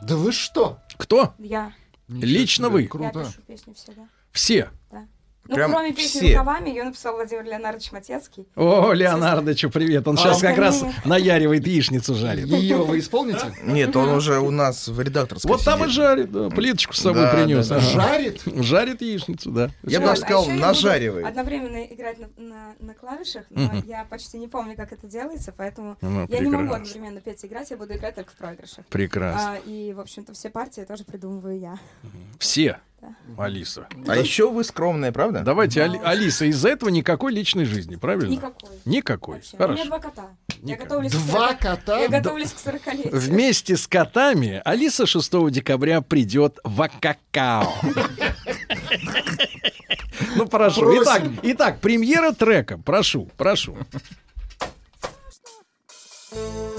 Да 0.02 0.16
вы 0.16 0.30
что? 0.32 0.78
Кто? 0.96 1.34
Я. 1.38 1.72
Лично 2.08 2.68
вы? 2.68 2.82
Я 2.82 3.10
пишу 3.10 3.40
песни 3.46 3.72
всегда. 3.74 4.02
Все. 4.30 4.70
Да. 4.90 5.06
Ну, 5.48 5.54
Прям 5.54 5.70
кроме 5.72 5.92
песни 5.92 6.18
все. 6.20 6.38
рукавами, 6.38 6.68
ее 6.70 6.84
написал 6.84 7.14
Владимир 7.14 7.44
Леонардович 7.44 7.92
Матецкий. 7.92 8.46
О, 8.56 8.92
Леонардовичу 8.92 9.70
привет. 9.70 10.08
Он 10.08 10.14
А 10.14 10.18
сейчас 10.18 10.40
как 10.40 10.58
раз 10.58 10.84
наяривает 11.04 11.66
яичницу 11.66 12.14
жарит. 12.14 12.46
Ее 12.46 12.78
вы 12.78 12.98
исполните? 12.98 13.52
Нет, 13.62 13.94
он 13.96 14.08
уже 14.10 14.38
у 14.40 14.50
нас 14.50 14.88
в 14.88 15.00
редакторской 15.00 15.48
Вот 15.50 15.64
там 15.64 15.84
и 15.84 15.88
жарит, 15.88 16.32
да, 16.32 16.48
плиточку 16.50 16.94
с 16.94 16.98
собой 17.00 17.22
Да, 17.22 17.32
принес. 17.34 17.68
да, 17.68 17.78
да. 17.78 17.80
ага. 17.80 17.90
Жарит? 17.90 18.42
Жарит 18.64 19.02
яичницу, 19.02 19.50
да. 19.50 19.70
Я 19.84 20.00
бы 20.00 20.06
даже 20.06 20.22
сказал, 20.22 20.46
а 20.48 20.52
нажаривает. 20.52 21.26
Одновременно 21.26 21.84
играть 21.84 22.18
на, 22.18 22.28
на, 22.36 22.74
на 22.80 22.94
клавишах, 22.94 23.44
но 23.50 23.70
я 23.86 24.04
почти 24.08 24.38
не 24.38 24.48
помню, 24.48 24.74
как 24.76 24.92
это 24.92 25.06
делается, 25.06 25.52
поэтому 25.56 25.96
Ну, 26.00 26.26
я 26.28 26.40
не 26.40 26.50
могу 26.50 26.72
одновременно 26.74 27.20
петь 27.20 27.44
и 27.44 27.46
играть, 27.46 27.70
я 27.70 27.76
буду 27.76 27.94
играть 27.94 28.14
только 28.16 28.30
в 28.32 28.34
проигрышах. 28.36 28.84
Прекрасно. 28.86 29.52
А, 29.52 29.58
и, 29.68 29.92
в 29.92 30.00
общем-то, 30.00 30.32
все 30.34 30.50
партии 30.50 30.80
тоже 30.82 31.04
придумываю 31.04 31.58
я. 31.58 31.78
Все. 32.38 32.78
Алиса. 33.38 33.86
А 34.06 34.16
еще 34.16 34.50
вы 34.50 34.64
скромная, 34.64 35.12
правда? 35.12 35.40
Давайте, 35.42 35.82
Али- 35.82 36.00
Алиса, 36.02 36.44
из-за 36.46 36.70
этого 36.70 36.88
никакой 36.90 37.32
личной 37.32 37.64
жизни, 37.64 37.96
правильно? 37.96 38.30
Никакой. 38.32 38.70
Никакой. 38.84 39.34
Вообще. 39.36 39.56
У 39.56 39.58
меня 39.58 39.66
Хорошо. 39.66 39.84
два 39.86 39.98
кота. 39.98 40.22
Я 40.48 40.62
Никак. 40.74 40.88
готовлюсь 40.88 41.12
к 41.12 41.16
Два 41.16 41.46
40 41.48 41.58
кота? 41.60 41.98
Я 41.98 42.08
готовлюсь 42.08 42.52
к 42.52 42.58
40 42.58 42.82
Вместе 43.12 43.76
с 43.76 43.86
котами 43.86 44.60
Алиса 44.64 45.06
6 45.06 45.50
декабря 45.50 46.00
придет 46.00 46.58
в 46.64 46.80
Акакао. 46.82 47.72
Ну, 50.34 50.46
прошу. 50.48 51.02
Итак, 51.02 51.22
итак, 51.42 51.80
премьера 51.80 52.32
трека. 52.32 52.78
Прошу, 52.78 53.28
прошу. 53.36 53.76
Мы 56.32 56.36
с 56.38 56.75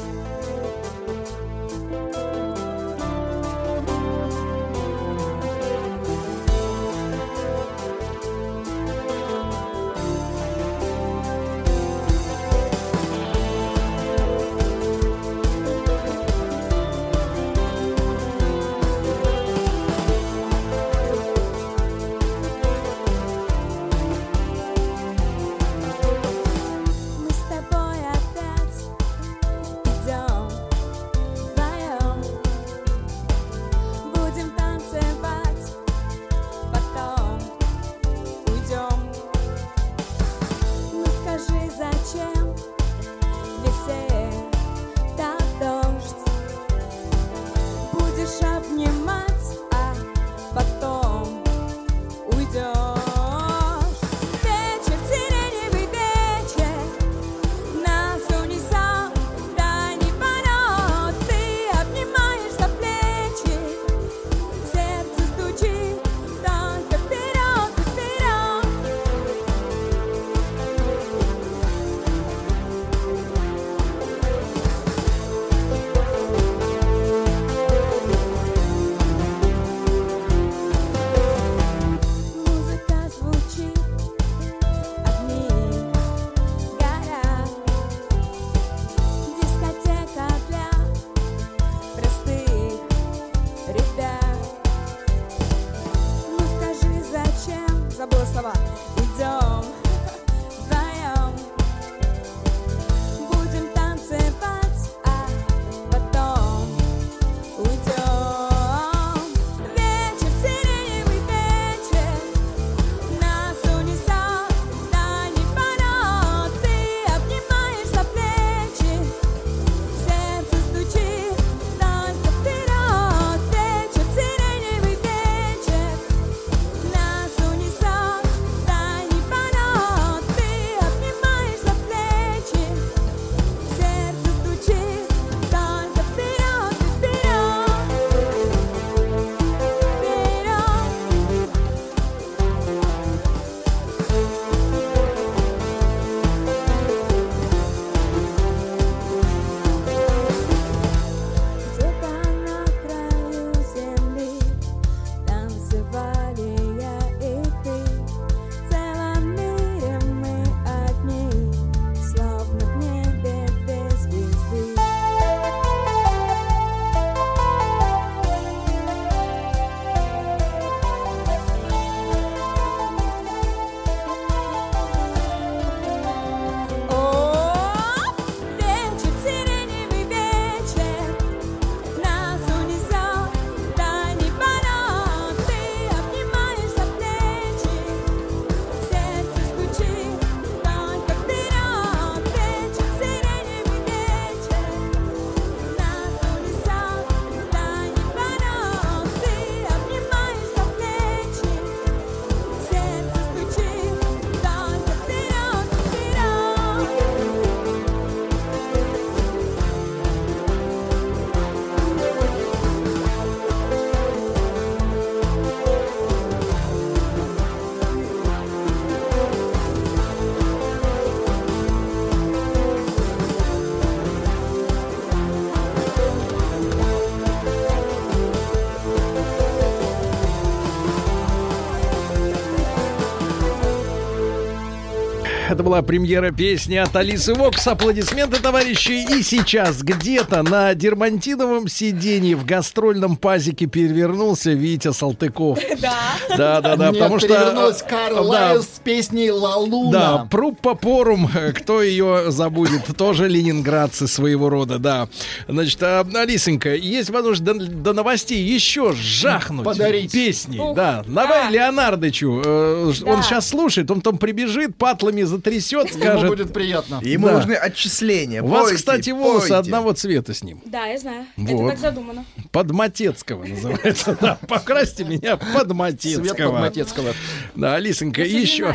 была 235.68 235.82
премьера 235.82 236.32
песни 236.32 236.78
от 236.78 236.96
Алисы 236.96 237.34
Вокс. 237.34 237.68
Аплодисменты, 237.68 238.42
товарищи. 238.42 239.06
И 239.14 239.22
сейчас 239.22 239.84
где-то 239.84 240.42
на 240.42 240.74
дермантиновом 240.74 241.68
сиденье 241.68 242.38
в 242.38 242.46
гастрольном 242.46 243.18
пазике 243.18 243.66
перевернулся 243.66 244.52
Витя 244.52 244.94
Салтыков. 244.94 245.60
Да. 245.80 245.94
Да, 246.36 246.62
да, 246.62 246.76
да, 246.76 246.86
Нет, 246.88 246.96
потому 246.96 247.20
что... 247.20 247.28
перевернулась 247.28 247.84
Карлайл 247.84 248.32
да, 248.32 248.62
с 248.62 248.80
песней 248.84 249.30
«Ла 249.30 249.58
Луна». 249.58 249.92
Да, 249.92 250.28
Пруппа 250.30 250.74
Порум, 250.74 251.30
э, 251.34 251.52
кто 251.52 251.84
ее 251.84 252.32
забудет, 252.32 252.84
тоже 252.98 253.28
ленинградцы 253.28 254.08
своего 254.08 254.50
рода, 254.50 254.80
да. 254.80 255.08
Значит, 255.48 255.84
а, 255.84 256.06
Алисонька, 256.16 256.74
есть 256.74 257.10
возможность 257.10 257.44
до, 257.44 257.54
до 257.54 257.94
новостей 257.94 258.42
еще 258.42 258.94
жахнуть 258.94 259.66
Подарить. 259.66 260.12
песни. 260.12 260.58
Ух, 260.58 260.76
да, 260.76 261.04
давай 261.06 261.52
Леонардычу, 261.52 262.42
э, 262.44 262.94
он 263.06 263.22
сейчас 263.22 263.50
слушает, 263.50 263.92
он 263.92 264.02
там 264.02 264.18
прибежит, 264.18 264.76
патлами 264.76 265.24
затрясет, 265.24 265.57
скажет. 265.62 266.20
Ему 266.20 266.28
будет 266.28 266.54
приятно. 266.54 267.00
Ему 267.04 267.28
Да. 267.28 267.34
нужны 267.38 267.54
отчисления. 267.54 268.42
У 268.44 268.48
вас, 268.48 268.64
Пойте, 268.64 268.78
кстати, 268.78 269.10
волосы 269.12 269.40
пойте. 269.50 269.56
одного 269.56 269.94
цвета 269.94 270.34
с 270.34 270.44
ним. 270.44 270.62
Да, 270.66 270.86
я 270.86 270.98
знаю. 270.98 271.26
Вот. 271.38 271.60
Это 271.62 271.70
так 271.72 271.80
задумано. 271.80 272.26
Подматецкого 272.52 273.46
называется. 273.46 274.18
Да, 274.22 274.38
покрасьте 274.48 275.04
меня 275.04 275.38
Подматецкого. 275.38 276.26
Цвет 276.28 276.38
Подматецкого. 276.38 277.14
Да, 277.56 277.76
Алисонька, 277.76 278.24
еще. 278.24 278.74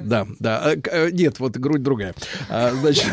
Да, 0.00 0.26
да. 0.38 0.74
к- 0.76 0.88
э, 0.88 1.10
Нет, 1.12 1.38
вот 1.40 1.56
грудь 1.56 1.82
другая. 1.82 2.14
А, 2.48 2.72
Значит. 2.72 3.06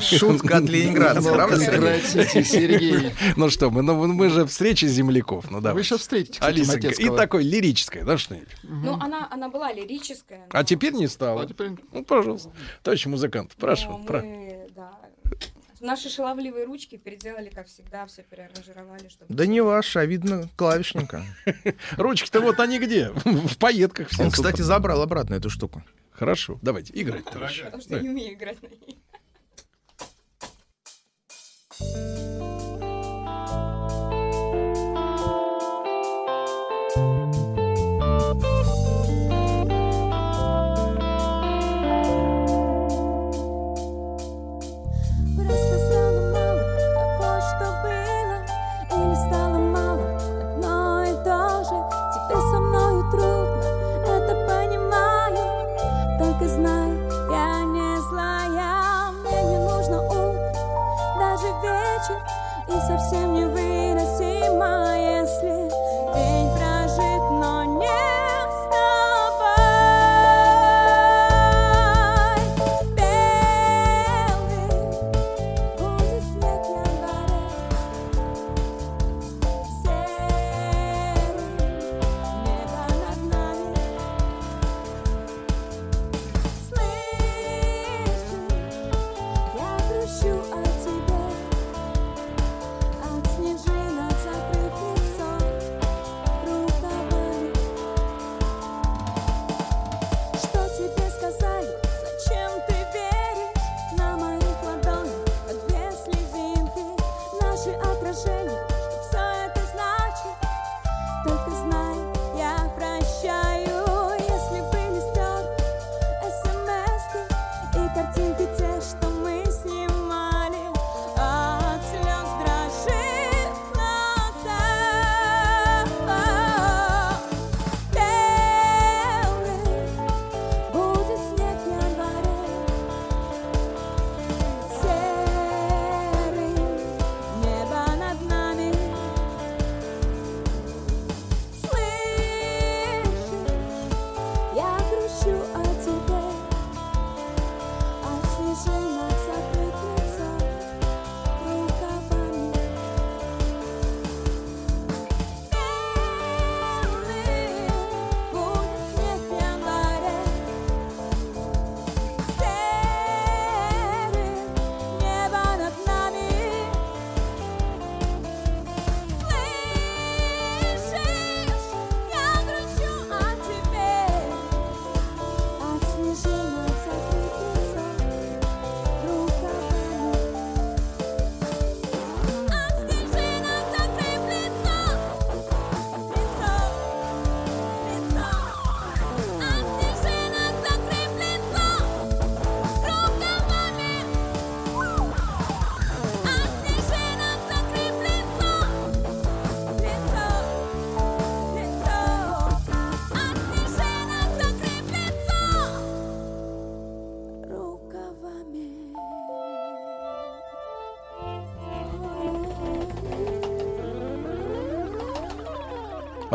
Шутка 0.00 0.58
от 0.58 0.64
ленинградца, 0.64 1.32
правда, 1.32 1.58
Сергей? 1.58 2.44
Сергей. 2.44 3.12
ну 3.36 3.50
что, 3.50 3.70
мы, 3.70 3.82
ну, 3.82 4.06
мы 4.06 4.28
же 4.30 4.46
встреча 4.46 4.86
земляков. 4.86 5.50
Ну, 5.50 5.60
да. 5.60 5.74
Вы 5.74 5.82
сейчас 5.82 6.00
встретите, 6.00 6.38
Алисонька, 6.40 6.88
и 6.88 7.08
такой 7.16 7.42
лирическое, 7.44 8.04
да, 8.04 8.18
что-нибудь? 8.18 8.48
Ну, 8.62 8.94
она, 9.00 9.28
она 9.30 9.48
была 9.48 9.72
лирическая. 9.72 10.46
А 10.50 10.64
теперь 10.64 10.92
не 10.94 11.08
стало. 11.08 11.42
А 11.42 11.46
теперь- 11.46 11.72
Ну, 11.92 12.04
пожалуйста. 12.04 12.50
Товарищ 12.82 13.06
музыкант, 13.06 13.52
прошу. 13.58 13.98
про- 14.06 14.22
мы, 14.22 14.68
да, 14.74 14.90
Наши 15.80 16.08
шаловливые 16.08 16.64
ручки 16.66 16.96
переделали, 16.96 17.50
как 17.54 17.68
всегда, 17.68 18.04
все 18.06 18.24
переаранжировали, 18.24 19.08
чтобы... 19.08 19.26
Да 19.32 19.46
не 19.46 19.60
ваш, 19.60 19.96
а 19.96 20.04
видно 20.04 20.48
клавишника. 20.56 21.22
Ручки-то 21.96 22.40
вот 22.40 22.58
они 22.58 22.80
где? 22.80 23.10
В 23.24 23.56
пайетках 23.58 24.08
все. 24.08 24.24
Он, 24.24 24.32
кстати, 24.32 24.60
забрал 24.62 25.02
обратно 25.02 25.34
эту 25.34 25.50
штуку. 25.50 25.84
Хорошо, 26.18 26.58
давайте, 26.62 26.92
играть. 27.00 27.24
Потому 27.24 27.48
что 27.48 27.94
я 27.94 28.00
не 28.02 28.10
умею 28.10 28.34
играть 28.34 28.60
на 28.60 28.66
ней. 28.66 28.98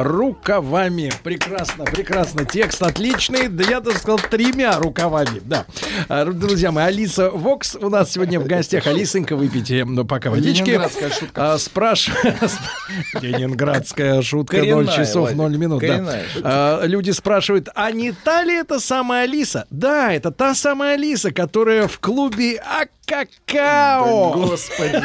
Рукавами. 0.03 1.11
Прекрасно, 1.23 1.85
прекрасно. 1.85 2.43
Текст 2.43 2.81
отличный. 2.83 3.47
Да 3.47 3.63
я 3.63 3.79
даже 3.79 3.99
сказал 3.99 4.19
тремя 4.19 4.77
рукавами. 4.77 5.41
Да. 5.45 5.65
А, 6.09 6.25
Друзья 6.25 6.73
мои, 6.73 6.85
Алиса 6.85 7.29
Вокс 7.29 7.75
у 7.79 7.89
нас 7.89 8.11
сегодня 8.11 8.37
в 8.39 8.45
гостях. 8.45 8.85
Алисонька, 8.85 9.37
выпейте 9.37 9.85
ну, 9.85 10.03
пока 10.03 10.29
водички. 10.29 10.65
Ленинградская 10.71 11.09
шутка. 11.09 11.53
А, 11.53 11.57
спрашиваю. 11.57 12.35
Ленинградская 13.21 14.21
шутка. 14.21 14.57
0 14.57 14.65
Коренная, 14.65 14.93
часов 14.93 15.33
0 15.33 15.57
минут. 15.57 15.81
да. 15.81 15.87
коренная 15.87 16.23
А, 16.43 16.83
Люди 16.85 17.11
спрашивают, 17.11 17.69
а 17.73 17.89
не 17.91 18.11
та 18.11 18.43
ли 18.43 18.55
это 18.55 18.79
самая 18.81 19.23
Алиса? 19.23 19.65
Да, 19.69 20.11
это 20.11 20.31
та 20.31 20.53
самая 20.53 20.95
Алиса, 20.95 21.31
которая 21.31 21.87
в 21.87 21.99
клубе 21.99 22.61
какао. 23.05 24.33
Господи. 24.33 25.01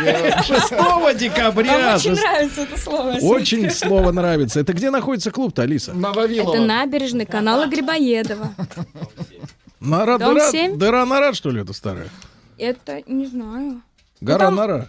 6 0.46 1.18
декабря. 1.18 1.78
Вам 1.78 1.96
очень 1.96 2.12
нравится 2.14 2.60
это 2.62 2.76
слово. 2.78 3.16
Очень 3.20 3.70
слово 3.70 4.12
нравится. 4.12 4.60
Это 4.60 4.72
где 4.72 4.90
находится 4.90 5.30
клуб-то, 5.30 5.62
Алиса? 5.62 5.92
На 5.92 6.08
Это 6.10 6.20
Вавилова. 6.20 6.56
набережный 6.58 7.26
канала 7.26 7.66
Грибоедова. 7.66 8.54
Нара, 9.80 10.18
Дом 10.18 10.34
дыра, 10.34 10.50
семь? 10.50 10.76
дыра 10.78 11.04
нора, 11.06 11.32
что 11.34 11.50
ли, 11.50 11.62
это 11.62 11.72
старая? 11.72 12.08
Это 12.58 13.02
не 13.06 13.26
знаю. 13.26 13.82
Гора 14.20 14.46
там- 14.46 14.56
нора. 14.56 14.88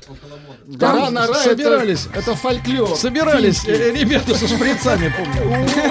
Гора 0.65 1.05
Там 1.05 1.13
Нора, 1.13 1.33
собирались. 1.35 2.07
Это, 2.07 2.19
это 2.31 2.35
фольклор. 2.35 2.95
Собирались 2.95 3.59
финский. 3.61 3.71
э, 3.83 3.91
ребята 3.93 4.33
со 4.33 4.47
шприцами, 4.47 5.13
помню. 5.15 5.89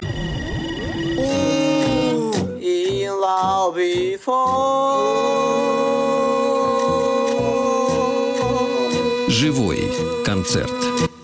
Живой 9.48 9.80
концерт. 10.26 11.17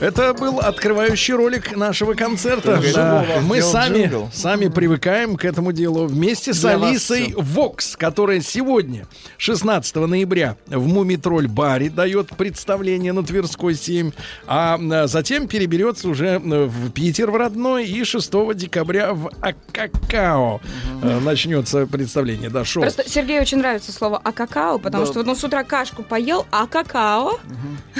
Это 0.00 0.34
был 0.34 0.60
открывающий 0.60 1.34
ролик 1.34 1.74
нашего 1.74 2.12
концерта. 2.14 2.80
Да. 2.94 3.24
Мы 3.42 3.62
сами, 3.62 4.02
джингл. 4.04 4.28
сами 4.32 4.68
привыкаем 4.68 5.36
к 5.36 5.44
этому 5.44 5.72
делу 5.72 6.06
вместе 6.06 6.52
с 6.52 6.60
Для 6.60 6.72
Алисой 6.74 7.34
Вокс, 7.36 7.96
которая 7.96 8.40
сегодня, 8.40 9.06
16 9.38 9.96
ноября, 9.96 10.56
в 10.66 10.86
Мумитроль 10.86 11.48
баре 11.48 11.88
дает 11.88 12.28
представление 12.36 13.12
на 13.14 13.24
Тверской 13.24 13.74
7, 13.74 14.10
а 14.46 14.78
э, 14.78 15.06
затем 15.06 15.48
переберется 15.48 16.08
уже 16.08 16.26
э, 16.44 16.64
в 16.66 16.90
Питер 16.90 17.30
в 17.30 17.36
родной 17.36 17.86
и 17.86 18.04
6 18.04 18.30
декабря 18.54 19.14
в 19.14 19.30
Акакао 19.40 20.60
э, 21.02 21.20
начнется 21.20 21.86
представление, 21.86 22.50
да, 22.50 22.64
шоу. 22.64 22.82
Просто 22.82 23.08
Сергею 23.08 23.40
очень 23.40 23.58
нравится 23.58 23.92
слово 23.92 24.20
«а 24.22 24.32
какао», 24.32 24.78
потому 24.78 25.04
Да. 25.04 25.10
что 25.10 25.20
вот 25.20 25.28
он 25.28 25.36
с 25.36 25.42
утра 25.44 25.64
кашку 25.64 26.02
поел, 26.02 26.44
а 26.50 26.66
какао? 26.66 27.38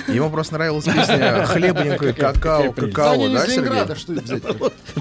Ему 0.08 0.28
просто 0.30 0.54
нравилась 0.54 0.84
песня 0.84 1.44
«Хлебненькое 1.46 1.85
какао, 1.90 2.72
прелесть. 2.72 2.94
какао», 2.94 3.12
Они 3.12 3.28
да, 3.34 3.44
из 3.44 3.48
Ленинграда, 3.48 3.96
Сергей? 3.96 4.22
что 4.22 4.34
это 4.34 4.46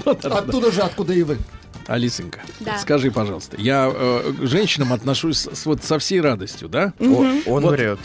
взять? 0.04 0.32
Оттуда 0.32 0.70
же, 0.72 0.80
откуда 0.82 1.12
и 1.12 1.22
вы. 1.22 1.38
Алисонька, 1.86 2.40
Да. 2.58 2.78
скажи, 2.78 3.12
пожалуйста, 3.12 3.56
я 3.60 3.88
э, 3.94 4.32
к 4.40 4.44
женщинам 4.46 4.92
отношусь 4.92 5.46
с- 5.46 5.66
вот 5.66 5.84
со 5.84 6.00
всей 6.00 6.20
радостью, 6.20 6.68
да? 6.68 6.92
О, 6.98 7.04
Он 7.46 7.62
Вот. 7.62 7.70
врет. 7.76 8.00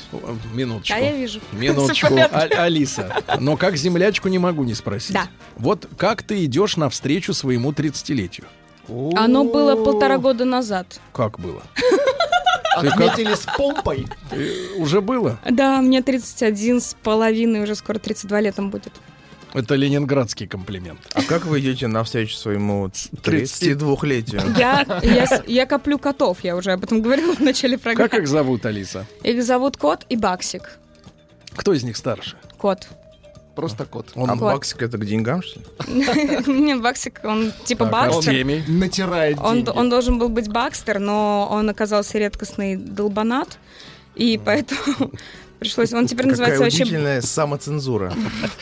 Минуточку. 0.53 0.95
А 0.95 0.99
я 0.99 1.15
вижу. 1.15 1.39
Минуточку. 1.51 2.13
А- 2.15 2.41
Алиса. 2.63 3.11
Но 3.39 3.57
как 3.57 3.77
землячку 3.77 4.27
не 4.27 4.37
могу 4.37 4.65
не 4.65 4.75
спросить. 4.75 5.13
Да. 5.13 5.23
Вот 5.55 5.87
как 5.97 6.21
ты 6.21 6.45
идешь 6.45 6.77
навстречу 6.77 7.33
своему 7.33 7.71
30-летию? 7.71 8.45
Оно 9.15 9.45
было 9.45 9.75
полтора 9.83 10.19
года 10.19 10.45
назад. 10.45 10.99
Как 11.11 11.39
было? 11.39 11.63
Отметили 12.75 13.35
с 13.35 13.45
помпой. 13.57 14.07
Уже 14.77 15.01
было? 15.01 15.39
Да, 15.49 15.81
мне 15.81 16.01
31 16.01 16.81
с 16.81 16.95
половиной, 17.03 17.63
уже 17.63 17.75
скоро 17.75 17.99
32 17.99 18.39
летом 18.41 18.69
будет. 18.69 18.93
Это 19.53 19.75
ленинградский 19.75 20.47
комплимент. 20.47 20.99
А 21.13 21.23
как 21.23 21.45
вы 21.45 21.59
идете 21.59 21.87
навстречу 21.87 22.35
своему 22.35 22.87
32-летию? 22.87 24.41
Я, 24.57 24.85
я, 25.03 25.43
я 25.45 25.65
коплю 25.65 25.99
котов, 25.99 26.37
я 26.43 26.55
уже 26.55 26.71
об 26.71 26.83
этом 26.85 27.01
говорила 27.01 27.35
в 27.35 27.41
начале 27.41 27.77
программы. 27.77 28.09
Как 28.09 28.21
их 28.21 28.27
зовут, 28.27 28.65
Алиса? 28.65 29.05
Их 29.23 29.43
зовут 29.43 29.75
Кот 29.75 30.05
и 30.07 30.15
Баксик. 30.15 30.77
Кто 31.53 31.73
из 31.73 31.83
них 31.83 31.97
старше? 31.97 32.37
Кот. 32.57 32.87
Просто 33.55 33.85
кот. 33.85 34.11
А 34.15 34.27
Кот. 34.27 34.39
баксик 34.39 34.81
это 34.81 34.97
к 34.97 35.05
деньгам, 35.05 35.41
что 35.41 35.59
ли? 35.59 35.65
Не, 36.47 36.75
Баксик, 36.75 37.19
он 37.23 37.51
типа 37.65 37.85
а 37.87 37.89
Бакстер. 37.89 38.45
Натирает 38.67 39.37
Он, 39.39 39.55
деньги. 39.63 39.69
он 39.69 39.89
должен 39.89 40.17
был 40.17 40.29
быть 40.29 40.49
Бакстер, 40.49 40.99
но 40.99 41.47
он 41.51 41.69
оказался 41.69 42.17
редкостный 42.17 42.77
долбанат, 42.77 43.57
и 44.15 44.39
поэтому 44.43 45.11
пришлось... 45.61 45.93
Он 45.93 46.07
теперь 46.07 46.25
Какая 46.25 46.31
называется 46.31 46.63
вообще... 46.63 46.83
удивительная 46.83 47.21
самоцензура. 47.21 48.11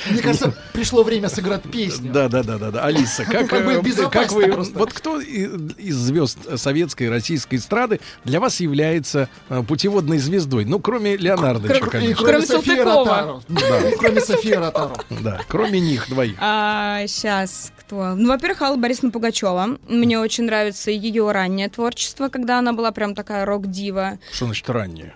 Мне 0.10 0.22
кажется, 0.22 0.54
пришло 0.74 1.04
время 1.04 1.30
сыграть 1.30 1.64
песню. 1.64 2.12
Да, 2.12 2.28
да, 2.28 2.44
да, 2.44 2.58
да, 2.58 2.72
да. 2.72 2.84
Алиса, 2.84 3.24
как, 3.24 3.50
Как 3.50 4.32
вы, 4.34 4.52
вот 4.52 4.94
кто 4.94 5.20
из 5.22 5.96
звезд 5.96 6.38
советской 6.58 7.04
и 7.04 7.10
российской 7.10 7.56
эстрады 7.56 8.02
для 8.26 8.42
вас 8.42 8.60
является 8.60 9.30
путеводной 9.68 10.18
звездой? 10.18 10.66
Ну, 10.66 10.80
кроме 10.80 11.16
Леонардовича, 11.16 11.86
конечно. 11.86 12.26
кроме 12.26 12.46
Салтыкова. 12.46 13.44
Кроме 13.98 14.22
Софии 14.22 14.54
Ротару. 14.54 14.96
Да, 15.22 15.42
кроме 15.48 15.80
них 15.80 16.10
двоих. 16.10 16.36
А, 16.40 17.08
сейчас 17.08 17.72
кто? 17.80 18.14
Ну, 18.16 18.28
во-первых, 18.28 18.62
Алла 18.62 18.76
Борисовна 18.76 19.12
Пугачева. 19.12 19.78
Мне 19.88 20.20
очень 20.20 20.44
нравится 20.44 20.92
ее 20.92 21.32
раннее 21.32 21.70
творчество, 21.70 22.28
когда 22.28 22.60
она 22.60 22.74
была 22.74 22.92
прям 22.92 23.16
такая 23.16 23.46
рок-дива. 23.46 24.20
Что 24.34 24.46
значит 24.46 24.70
ранее? 24.70 25.16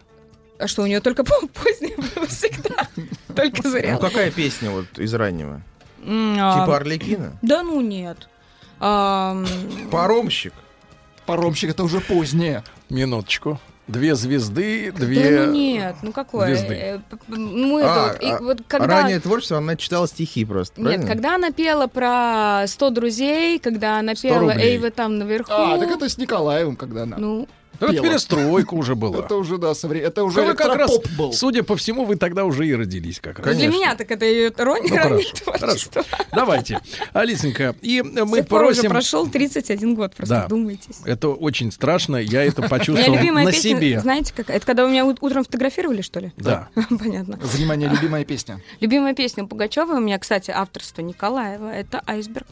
А 0.63 0.67
что, 0.67 0.83
у 0.83 0.85
нее 0.85 1.01
только 1.01 1.23
по- 1.25 1.47
позднее 1.47 1.97
было 1.97 2.25
всегда. 2.27 2.87
Только 3.35 3.61
Ну 3.65 3.71
зря. 3.71 3.97
какая 3.97 4.31
песня 4.31 4.69
вот 4.69 4.85
из 4.97 5.13
раннего? 5.13 5.61
А, 6.05 6.61
Типа 6.61 6.77
Орликина? 6.77 7.33
Да 7.41 7.63
ну 7.63 7.81
нет. 7.81 8.29
Паромщик? 9.91 10.53
Паромщик 11.25 11.71
это 11.71 11.83
уже 11.83 11.99
позднее. 11.99 12.63
Минуточку. 12.89 13.59
Две 13.87 14.15
звезды, 14.15 14.93
Да 14.93 15.05
две... 15.05 15.41
ну 15.45 15.51
нет, 15.51 15.95
ну 16.03 16.13
какое? 16.13 16.55
звезды. 16.55 16.73
Э, 16.73 16.99
Ну 17.27 17.79
это 17.79 17.89
А, 17.93 18.07
вот, 18.13 18.21
и 18.21 18.25
а 18.27 18.39
вот 18.39 18.61
когда... 18.65 18.87
Раннее 19.01 19.19
творчество, 19.19 19.57
она 19.57 19.75
читала 19.75 20.07
стихи 20.07 20.45
просто, 20.45 20.79
Нет, 20.79 20.85
правильно? 20.89 21.07
когда 21.07 21.35
она 21.35 21.51
пела 21.51 21.87
про 21.87 22.63
100 22.65 22.89
друзей, 22.91 23.59
когда 23.59 23.99
она 23.99 24.15
100 24.15 24.27
пела 24.29 24.39
рублей. 24.39 24.65
«Эй, 24.65 24.77
вы 24.77 24.89
там 24.89 25.17
наверху», 25.17 25.51
А, 25.51 25.77
так 25.77 25.91
это 25.91 26.07
с 26.07 26.17
Николаевым, 26.17 26.77
когда 26.77 27.03
она. 27.03 27.17
ну, 27.17 27.39
Ну, 27.39 27.47
это 27.85 27.93
пела. 27.93 28.05
перестройка 28.07 28.73
уже 28.73 28.95
была. 28.95 29.19
Это 29.19 29.35
уже, 29.35 29.57
да, 29.57 29.71
это 29.71 30.23
уже 30.23 30.41
вы 30.41 30.53
как 30.53 30.75
раз, 30.75 30.91
был. 31.17 31.33
судя 31.33 31.63
по 31.63 31.75
всему, 31.75 32.05
вы 32.05 32.15
тогда 32.15 32.45
уже 32.45 32.67
и 32.67 32.73
родились 32.75 33.19
как 33.19 33.39
раз. 33.39 33.55
для 33.57 33.67
меня 33.67 33.95
так 33.95 34.09
это 34.11 34.25
ее 34.25 34.51
раннее 34.55 35.21
Ну, 35.45 35.51
хорошо. 35.53 35.89
Давайте, 36.31 36.79
Алисенька, 37.13 37.75
и 37.81 38.01
мы 38.01 38.21
уже 38.23 38.43
просим... 38.43 38.89
прошел 38.89 39.27
31 39.27 39.95
год, 39.95 40.15
просто 40.15 40.35
Да. 40.35 40.45
вдумайтесь. 40.45 40.97
Это 41.05 41.29
очень 41.29 41.71
страшно, 41.71 42.17
я 42.17 42.43
это 42.43 42.61
почувствовал 42.63 43.17
на 43.17 43.45
песня, 43.51 43.71
себе. 43.77 43.99
знаете, 43.99 44.33
какая? 44.35 44.57
Это 44.57 44.65
когда 44.65 44.85
вы 44.85 44.91
меня 44.91 45.05
ут- 45.05 45.19
утром 45.21 45.43
фотографировали, 45.43 46.01
что 46.01 46.19
ли? 46.19 46.31
Да. 46.37 46.69
Понятно. 46.89 47.37
Внимание, 47.41 47.89
любимая 47.89 48.25
песня. 48.25 48.61
Любимая 48.79 49.13
песня 49.13 49.45
Пугачева 49.45 49.93
у 49.93 49.99
меня, 49.99 50.17
кстати, 50.19 50.51
авторство 50.51 51.01
Николаева. 51.01 51.67
Это 51.69 52.01
«Айсберг». 52.05 52.47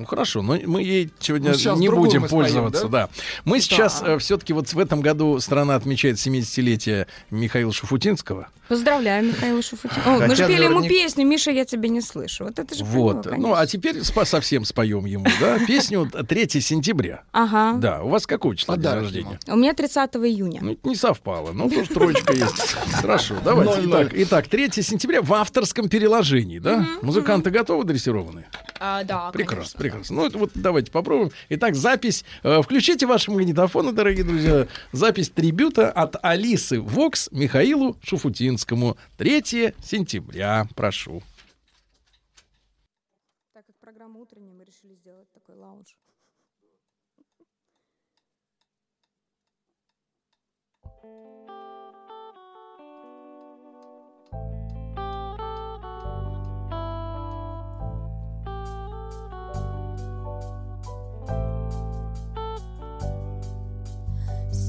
Ну 0.00 0.06
хорошо, 0.06 0.40
но 0.40 0.56
мы 0.64 0.82
ей 0.82 1.10
сегодня 1.18 1.52
Ну, 1.62 1.76
не 1.76 1.90
будем 1.90 2.22
мы 2.22 2.28
споем, 2.28 2.44
пользоваться, 2.44 2.88
да? 2.88 3.06
да. 3.06 3.08
Мы 3.44 3.60
сейчас 3.60 4.02
все-таки 4.20 4.54
вот 4.54 4.72
в 4.72 4.78
этом 4.78 5.02
году 5.02 5.38
страна 5.40 5.74
отмечает 5.74 6.16
70-летие 6.16 7.06
Михаила 7.30 7.70
Шафутинского. 7.70 8.48
Поздравляю, 8.70 9.26
Михаил 9.26 9.60
Шуфутин. 9.62 10.00
О, 10.06 10.20
мы 10.28 10.36
же 10.36 10.46
пели 10.46 10.62
ему 10.64 10.78
наверняка- 10.80 10.88
песню 10.88 11.26
«Миша, 11.26 11.50
я 11.50 11.64
тебя 11.64 11.88
не 11.88 12.00
слышу». 12.00 12.44
Вот 12.44 12.56
это 12.60 12.72
же 12.72 12.84
Вот. 12.84 13.26
него, 13.26 13.36
Ну, 13.36 13.54
а 13.54 13.66
теперь 13.66 13.96
спа- 13.98 14.24
совсем 14.24 14.64
споем 14.64 15.06
ему, 15.06 15.26
да, 15.40 15.58
песню 15.66 16.08
3 16.08 16.60
сентября. 16.60 17.24
Ага. 17.32 17.76
Да, 17.78 18.02
у 18.04 18.08
вас 18.10 18.28
какое 18.28 18.54
число 18.54 18.76
день 18.76 18.92
рождения? 18.92 19.40
У 19.48 19.56
меня 19.56 19.74
30 19.74 20.14
июня. 20.24 20.60
Ну, 20.62 20.78
не 20.84 20.94
совпало, 20.94 21.50
но 21.50 21.68
тоже 21.68 21.90
троечка 21.90 22.32
есть. 22.32 22.74
Хорошо, 23.02 23.34
давайте. 23.44 23.82
Итак, 23.86 24.10
итак, 24.14 24.46
3 24.48 24.70
сентября 24.82 25.20
в 25.20 25.34
авторском 25.34 25.88
переложении, 25.88 26.60
да? 26.60 26.86
Музыканты 27.02 27.50
готовы 27.50 27.82
дрессированные? 27.84 28.48
А, 28.78 29.02
да, 29.02 29.30
Прекрасно, 29.32 29.78
прекрасно. 29.90 30.16
Ну, 30.16 30.26
это 30.26 30.38
вот 30.38 30.50
давайте 30.54 30.90
попробуем. 30.90 31.30
Итак, 31.50 31.74
запись. 31.74 32.24
э, 32.42 32.60
Включите 32.62 33.06
ваши 33.06 33.30
магнитофоны, 33.30 33.92
дорогие 33.92 34.24
друзья. 34.24 34.66
Запись 34.92 35.28
трибюта 35.30 35.90
от 35.90 36.16
Алисы 36.22 36.80
Вокс 36.80 37.28
Михаилу 37.32 37.96
Шуфутинскому. 38.02 38.96
3 39.18 39.74
сентября. 39.82 40.68
Прошу. 40.74 41.22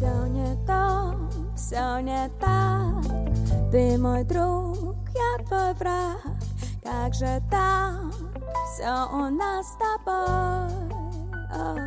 Все 0.02 0.26
не 0.26 0.58
то, 0.66 1.14
все 1.56 2.00
не 2.00 2.28
так 2.40 3.06
Ты 3.72 4.00
мой 4.00 4.24
друг, 4.24 4.98
я 5.14 5.46
твой 5.46 5.74
враг 5.76 6.24
Как 6.84 7.14
же 7.14 7.40
так, 7.52 8.12
все 8.74 9.08
у 9.14 9.30
нас 9.30 9.68
с 9.68 9.78
тобой 9.78 10.96
О. 11.54 11.78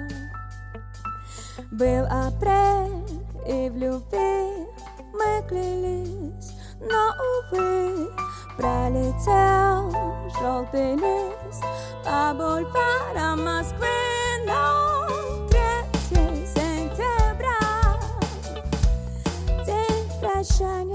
Был 1.73 2.07
апрель, 2.07 3.21
и 3.49 3.69
в 3.69 3.77
любви 3.77 4.65
мы 5.13 5.43
клялись 5.49 6.55
Но, 6.79 7.15
увы, 7.51 8.13
пролетел 8.57 9.91
желтый 10.41 10.95
лист 10.95 11.65
По 12.05 12.33
бульварам 12.33 13.45
Москвы, 13.45 13.89
но 14.47 14.94
shine 20.59 20.94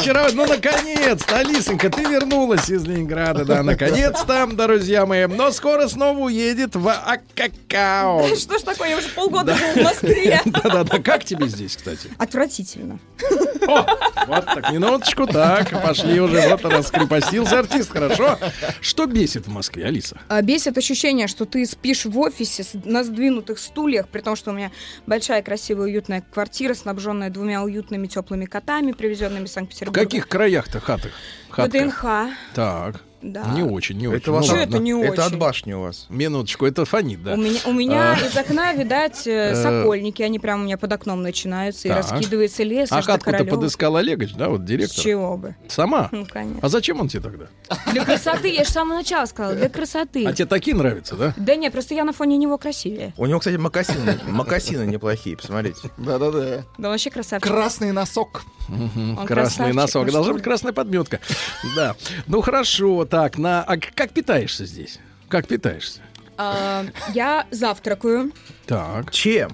очаровательно. 0.00 0.46
Ну, 0.46 0.52
наконец-то, 0.52 1.38
Алисонька, 1.38 1.90
ты 1.90 2.02
вернулась 2.02 2.68
из 2.68 2.84
Ленинграда, 2.84 3.44
да, 3.44 3.62
наконец-то, 3.62 4.46
друзья 4.46 5.06
мои. 5.06 5.26
Но 5.26 5.50
скоро 5.50 5.88
снова 5.88 6.18
уедет 6.18 6.76
в 6.76 6.88
Акакао. 6.88 8.34
Что 8.36 8.58
ж 8.58 8.62
такое, 8.62 8.90
я 8.90 8.98
уже 8.98 9.08
полгода 9.08 9.54
живу 9.54 9.72
в 9.80 9.84
Москве. 9.84 10.40
Да-да-да, 10.44 10.98
как 10.98 11.24
тебе 11.24 11.48
здесь, 11.48 11.76
кстати? 11.76 12.08
Отвратительно. 12.18 12.98
Вот 13.66 14.44
так, 14.46 14.70
минуточку, 14.72 15.26
так, 15.26 15.70
пошли 15.82 16.20
уже, 16.20 16.48
вот 16.48 16.64
раскрепостился 16.64 17.58
артист, 17.58 17.90
хорошо. 17.92 18.38
Что 18.80 19.06
бесит 19.06 19.46
в 19.46 19.50
Москве, 19.50 19.86
Алиса? 19.86 20.18
А, 20.28 20.42
Бесит 20.42 20.76
ощущение, 20.78 21.26
что 21.26 21.44
ты 21.44 21.64
спишь 21.66 22.04
в 22.04 22.18
офисе 22.18 22.64
на 22.84 23.04
сдвинутых 23.04 23.58
стульях, 23.58 24.08
при 24.08 24.20
том, 24.20 24.36
что 24.36 24.50
у 24.50 24.54
меня 24.54 24.70
большая, 25.06 25.42
красивая, 25.42 25.86
уютная 25.86 26.22
квартира, 26.32 26.74
снабженная 26.74 27.30
двумя 27.30 27.62
уютными 27.62 28.06
теплыми 28.06 28.44
котами, 28.46 28.92
привезенными 28.92 29.44
из 29.44 29.50
В 29.50 29.52
Санкт-Петербурга. 29.54 30.00
каких 30.00 30.28
краях-то 30.28 30.80
хатах? 30.80 31.12
Хатках? 31.50 31.80
ВДНХ. 31.82 32.04
Так. 32.54 33.00
Да. 33.22 33.44
Не 33.54 33.62
очень, 33.62 33.98
не 33.98 34.06
Это 34.06 34.14
очень. 34.16 34.32
вас 34.32 34.48
Ну 34.48 34.56
это 34.56 34.78
не 34.78 34.90
это 34.92 35.12
очень? 35.12 35.22
от 35.22 35.38
башни 35.38 35.72
у 35.74 35.82
вас. 35.82 36.06
Минуточку, 36.08 36.64
это 36.64 36.84
фонит, 36.86 37.22
да. 37.22 37.34
У 37.34 37.36
меня, 37.36 37.60
у 37.66 37.72
меня 37.72 38.12
А. 38.12 38.26
из 38.26 38.34
окна, 38.36 38.72
видать, 38.72 39.26
э, 39.26 39.50
Э. 39.52 39.62
сокольники, 39.62 40.22
они 40.22 40.38
прямо 40.38 40.62
у 40.62 40.64
меня 40.64 40.78
под 40.78 40.92
окном 40.92 41.22
начинаются, 41.22 41.88
и 41.88 41.90
Так. 41.90 41.98
раскидывается 42.10 42.62
лес 42.62 42.90
А 42.90 43.02
хатку-то 43.02 43.32
Королёва. 43.32 43.56
подыскал 43.56 43.96
Олегович, 43.96 44.32
да, 44.34 44.48
вот 44.48 44.62
С 44.62 44.64
директор? 44.64 45.04
чего 45.04 45.36
бы? 45.36 45.54
Сама? 45.68 46.08
Ну, 46.12 46.26
конечно. 46.26 46.60
А 46.62 46.68
зачем 46.70 46.98
он 47.00 47.08
тебе 47.08 47.22
тогда? 47.22 47.46
Для 47.92 48.04
красоты, 48.06 48.48
я 48.54 48.64
же 48.64 48.70
с 48.70 48.72
самого 48.72 48.96
начала 48.96 49.26
сказала, 49.26 49.54
для 49.54 49.68
красоты. 49.68 50.24
А 50.26 50.32
тебе 50.32 50.46
такие 50.46 50.74
нравятся, 50.74 51.14
да? 51.16 51.34
Да 51.36 51.56
не, 51.56 51.70
просто 51.70 51.94
я 51.94 52.04
на 52.04 52.12
фоне 52.14 52.38
него 52.38 52.56
красивее. 52.56 53.12
У 53.18 53.26
него, 53.26 53.38
кстати, 53.38 53.56
макасины, 53.56 54.18
макасины 54.28 54.84
неплохие, 54.86 55.36
посмотрите. 55.36 55.90
Да-да-да. 55.98 56.64
Да 56.78 56.88
вообще 56.88 57.10
красавчик. 57.10 57.46
Красный 57.46 57.92
носок. 57.92 58.44
Красный 59.26 59.72
носок. 59.72 60.06
ну 60.06 60.12
Должна 60.12 60.32
быть 60.32 60.42
красная 60.42 60.72
подметка. 60.72 61.20
Да. 61.76 61.96
Ну 62.26 62.40
хорошо, 62.40 63.04
так, 63.10 63.36
на... 63.36 63.62
а 63.64 63.76
как 63.76 64.12
питаешься 64.12 64.64
здесь? 64.64 64.98
Как 65.28 65.46
питаешься? 65.46 66.00
А, 66.38 66.86
я 67.12 67.46
завтракаю. 67.50 68.32
Так. 68.66 69.10
Чем? 69.10 69.50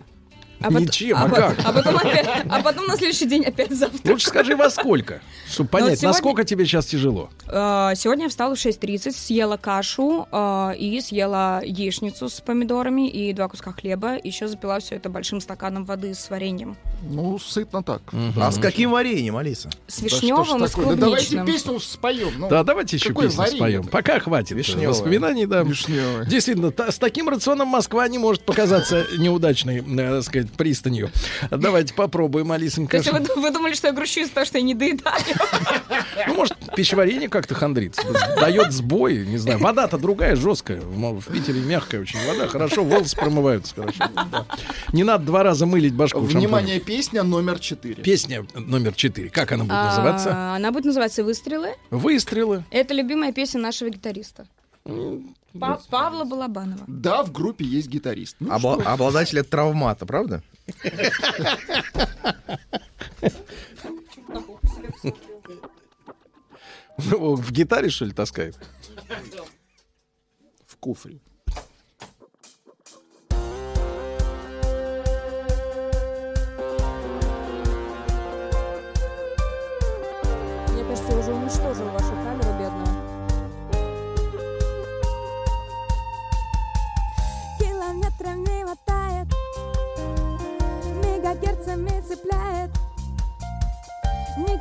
А 0.60 0.70
Ничем, 0.72 1.16
а 1.16 1.24
а 1.24 1.28
как? 1.28 1.56
А 1.64 1.72
потом, 1.72 1.96
опять- 1.96 2.28
а 2.48 2.62
потом 2.62 2.86
на 2.86 2.96
следующий 2.96 3.26
день 3.26 3.44
опять 3.44 3.70
завтрак. 3.70 4.02
Лучше 4.06 4.26
скажи, 4.28 4.56
во 4.56 4.70
сколько, 4.70 5.20
чтобы 5.48 5.68
понять, 5.68 5.84
Ну, 5.86 5.90
вот 5.90 5.98
сегодня- 5.98 6.08
насколько 6.14 6.44
тебе 6.44 6.64
сейчас 6.64 6.86
тяжело. 6.86 7.28
А, 7.48 7.94
Сегодня 7.94 8.24
я 8.24 8.28
встала 8.30 8.54
в 8.54 8.58
6.30, 8.58 9.16
съела 9.16 9.56
кашу 9.56 10.26
а, 10.32 10.72
и 10.78 11.00
съела 11.00 11.60
яичницу 11.64 12.28
с 12.28 12.40
помидорами 12.40 13.08
и 13.08 13.32
два 13.32 13.48
куска 13.48 13.72
хлеба. 13.72 14.16
Еще 14.22 14.48
запила 14.48 14.78
все 14.80 14.96
это 14.96 15.08
большим 15.10 15.40
стаканом 15.40 15.84
воды 15.84 16.14
с 16.14 16.28
вареньем. 16.30 16.76
Ну, 17.02 17.38
сытно 17.38 17.82
так. 17.82 18.02
А 18.40 18.50
с 18.50 18.58
каким 18.58 18.92
вареньем, 18.92 19.36
Алиса? 19.36 19.70
С 19.86 19.98
Да 20.00 20.04
вишневым 20.04 20.64
и 20.64 20.68
с 20.68 20.70
такое? 20.70 20.86
Да 20.86 20.94
давайте 20.96 21.26
клубничным. 21.36 21.46
песню 21.46 21.80
споем. 21.80 22.32
ну. 22.38 22.48
да, 22.48 22.64
давайте 22.64 22.96
еще 22.96 23.12
песню 23.12 23.30
споем. 23.30 23.58
варенье-то? 23.58 23.88
Пока 23.88 24.18
хватит 24.20 24.52
Вишневое. 24.52 24.88
воспоминаний, 24.88 25.46
да. 25.46 25.62
Вишневое. 25.62 26.24
Действительно, 26.24 26.70
та- 26.72 26.90
с 26.90 26.96
таким 26.98 27.28
рационом 27.28 27.68
Москва 27.68 28.08
не 28.08 28.18
может 28.18 28.44
показаться 28.44 29.06
неудачной, 29.18 29.78
э, 29.80 29.82
так 30.16 30.22
сказать, 30.24 30.45
пристанью. 30.46 31.10
Давайте 31.50 31.94
попробуем, 31.94 32.48
То 32.48 32.54
Алисонька. 32.54 32.96
есть 32.98 33.10
вы, 33.12 33.20
вы 33.40 33.50
думали, 33.50 33.74
что 33.74 33.88
я 33.88 33.92
грущу 33.92 34.20
из-за 34.20 34.32
того, 34.34 34.46
что 34.46 34.58
я 34.58 34.64
не 34.64 34.74
доедаю? 34.74 35.16
Ну, 36.26 36.34
может, 36.34 36.56
пищеварение 36.74 37.28
как-то 37.28 37.54
хандрит. 37.54 37.96
Дает 38.40 38.72
сбой, 38.72 39.26
не 39.26 39.38
знаю. 39.38 39.58
Вода-то 39.58 39.98
другая, 39.98 40.36
жесткая. 40.36 40.80
В 40.80 41.32
Питере 41.32 41.60
мягкая 41.60 42.00
очень 42.00 42.18
вода. 42.26 42.48
Хорошо, 42.48 42.84
волосы 42.84 43.16
промываются 43.16 43.74
хорошо. 43.74 44.04
Да. 44.14 44.46
Не 44.92 45.04
надо 45.04 45.24
два 45.24 45.42
раза 45.42 45.66
мылить 45.66 45.94
башку. 45.94 46.20
Внимание, 46.20 46.80
песня 46.80 47.22
номер 47.22 47.58
четыре. 47.58 48.02
Песня 48.02 48.46
номер 48.54 48.94
четыре. 48.94 49.30
Как 49.30 49.52
она 49.52 49.64
будет 49.64 49.74
А, 49.74 49.86
называться? 49.88 50.54
Она 50.54 50.70
будет 50.72 50.84
называться 50.86 51.24
«Выстрелы». 51.24 51.70
Выстрелы. 51.90 52.64
Это 52.70 52.94
любимая 52.94 53.32
песня 53.32 53.60
нашего 53.60 53.88
гитариста. 53.90 54.46
Па- 55.58 55.80
Павла 55.90 56.24
Балабанова. 56.24 56.84
Да, 56.86 57.22
в 57.22 57.32
группе 57.32 57.64
есть 57.64 57.88
гитарист. 57.88 58.36
Ну, 58.40 58.52
Обла- 58.52 58.80
что? 58.80 58.92
обладатель 58.92 59.42
травмата, 59.44 60.06
правда? 60.06 60.42
В 66.96 67.52
гитаре, 67.52 67.90
что 67.90 68.04
ли, 68.06 68.12
таскает? 68.12 68.58
В 70.66 70.76
куфре. 70.76 71.20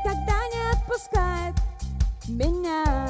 Никогда 0.06 0.38
не 0.53 0.72
отпускает 0.72 1.56
меня. 2.27 3.10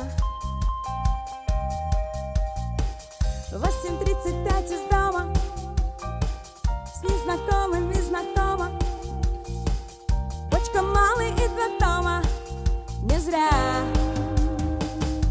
8.35 3.51 4.73
из 4.73 4.89
дома 4.89 5.27
С 6.85 7.03
незнакомыми 7.03 7.95
знакома 7.95 8.71
Почка 10.49 10.81
малый 10.81 11.31
и 11.31 11.47
два 11.49 11.79
тома 11.79 12.23
Не 13.01 13.19
зря 13.19 13.49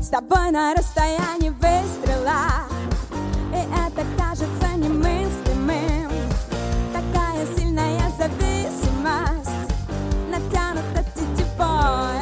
С 0.03 0.09
тобой 0.09 0.51
на 0.51 0.74
расстоянии 0.74 1.49
выстрела. 1.49 2.66
И 3.55 3.57
это 3.57 4.05
кажется 4.19 4.69
немыслимым 4.77 6.03
on. 11.85 12.14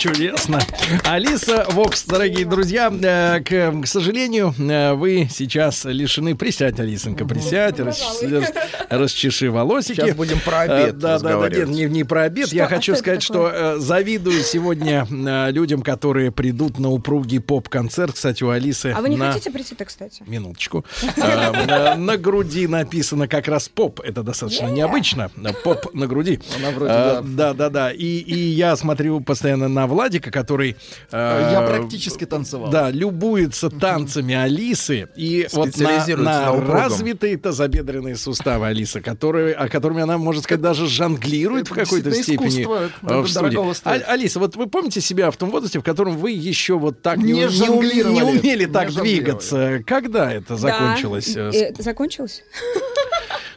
Чудесно. 0.00 0.58
Алиса 1.04 1.66
Вокс, 1.72 2.04
дорогие 2.04 2.46
друзья, 2.46 2.90
э, 2.90 3.40
к, 3.40 3.82
к 3.82 3.86
сожалению, 3.86 4.54
э, 4.58 4.94
вы 4.94 5.28
сейчас 5.30 5.84
лишены... 5.84 6.34
Присядь, 6.34 6.80
Алисонька, 6.80 7.26
присядь, 7.26 7.78
расчес- 7.78 8.50
расчеши 8.88 9.50
волосики. 9.50 9.96
Сейчас 10.00 10.16
будем 10.16 10.40
про 10.40 10.64
Э, 10.64 10.82
обед 10.84 10.98
Да, 10.98 11.18
да, 11.18 11.38
да, 11.38 11.48
нет, 11.50 11.68
не, 11.68 11.84
не 11.84 12.04
про 12.04 12.22
обед. 12.22 12.46
Что? 12.46 12.56
Я 12.56 12.66
хочу 12.66 12.96
сказать, 12.96 13.26
такое? 13.26 13.50
что 13.50 13.76
э, 13.76 13.78
завидую 13.78 14.42
сегодня 14.42 15.06
э, 15.10 15.50
людям, 15.52 15.82
которые 15.82 16.30
придут 16.32 16.78
на 16.78 16.88
упругий 16.90 17.40
поп-концерт. 17.40 18.14
Кстати, 18.14 18.42
у 18.42 18.48
Алисы 18.48 18.94
А 18.96 19.02
вы 19.02 19.10
не 19.10 19.16
на... 19.18 19.32
хотите 19.32 19.50
прийти-то, 19.50 19.84
кстати? 19.84 20.22
Минуточку. 20.26 20.84
Э, 21.18 21.66
на- 21.66 21.94
На 21.96 22.16
груди 22.16 22.66
написано 22.66 23.28
как 23.28 23.48
раз 23.48 23.68
поп. 23.68 24.00
Это 24.00 24.22
достаточно 24.22 24.68
необычно. 24.68 25.30
Поп 25.62 25.92
на 25.94 26.06
груди. 26.06 26.40
Она 26.58 26.70
вроде, 26.70 26.92
Э, 26.92 27.20
Да, 27.22 27.52
да, 27.52 27.68
да. 27.68 27.90
И 27.92 28.06
и 28.30 28.34
я 28.38 28.76
смотрю 28.76 29.20
постоянно 29.20 29.68
на 29.68 29.86
Владика, 29.90 30.30
который... 30.30 30.76
э, 31.12 31.48
Я 31.52 31.62
практически 31.66 32.24
танцевал. 32.24 32.70
Да, 32.70 32.90
любуется 32.90 33.68
танцами 33.68 34.34
Алисы. 34.34 35.08
И 35.16 35.46
вот 35.52 35.76
на, 35.76 36.06
на 36.06 36.16
на 36.16 36.52
развитые 36.72 37.36
тазобедренные 37.36 38.16
суставы 38.16 38.66
Алисы, 38.68 39.00
которые, 39.00 39.54
о 39.54 39.68
которыми 39.68 40.02
она, 40.02 40.16
можно 40.18 40.42
сказать, 40.42 40.62
даже 40.62 40.86
жонглирует 40.86 41.68
в 41.70 41.74
какой-то 41.74 42.12
степени 42.12 42.62
это 42.62 43.22
в 43.22 43.28
студии. 43.28 43.58
А- 43.84 44.12
Алиса, 44.12 44.38
вот 44.38 44.56
вы 44.56 44.66
помните 44.66 45.00
себя 45.00 45.30
в 45.30 45.36
том 45.36 45.50
возрасте, 45.50 45.78
в 45.80 45.82
котором 45.82 46.16
вы 46.16 46.30
еще 46.30 46.78
вот 46.78 47.02
так 47.02 47.18
не, 47.18 47.32
Не 47.32 47.48
жонглировали. 47.48 48.14
не 48.14 48.22
умели 48.22 48.64
Не 48.64 48.72
так 48.72 48.90
жонглировали. 48.90 49.20
двигаться? 49.20 49.82
Когда 49.86 50.32
это 50.32 50.56
закончилось? 50.56 51.34
Да. 51.34 51.50
Э, 51.50 51.60
Э, 51.70 51.82
закончилось? 51.82 52.42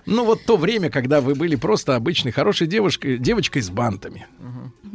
Ну, 0.05 0.25
вот 0.25 0.43
то 0.43 0.57
время, 0.57 0.89
когда 0.89 1.21
вы 1.21 1.33
были 1.35 1.55
просто 1.55 1.95
обычной 1.95 2.31
хорошей 2.31 2.67
девушкой, 2.67 3.17
девочкой 3.17 3.61
с 3.61 3.69
бантами. 3.69 4.27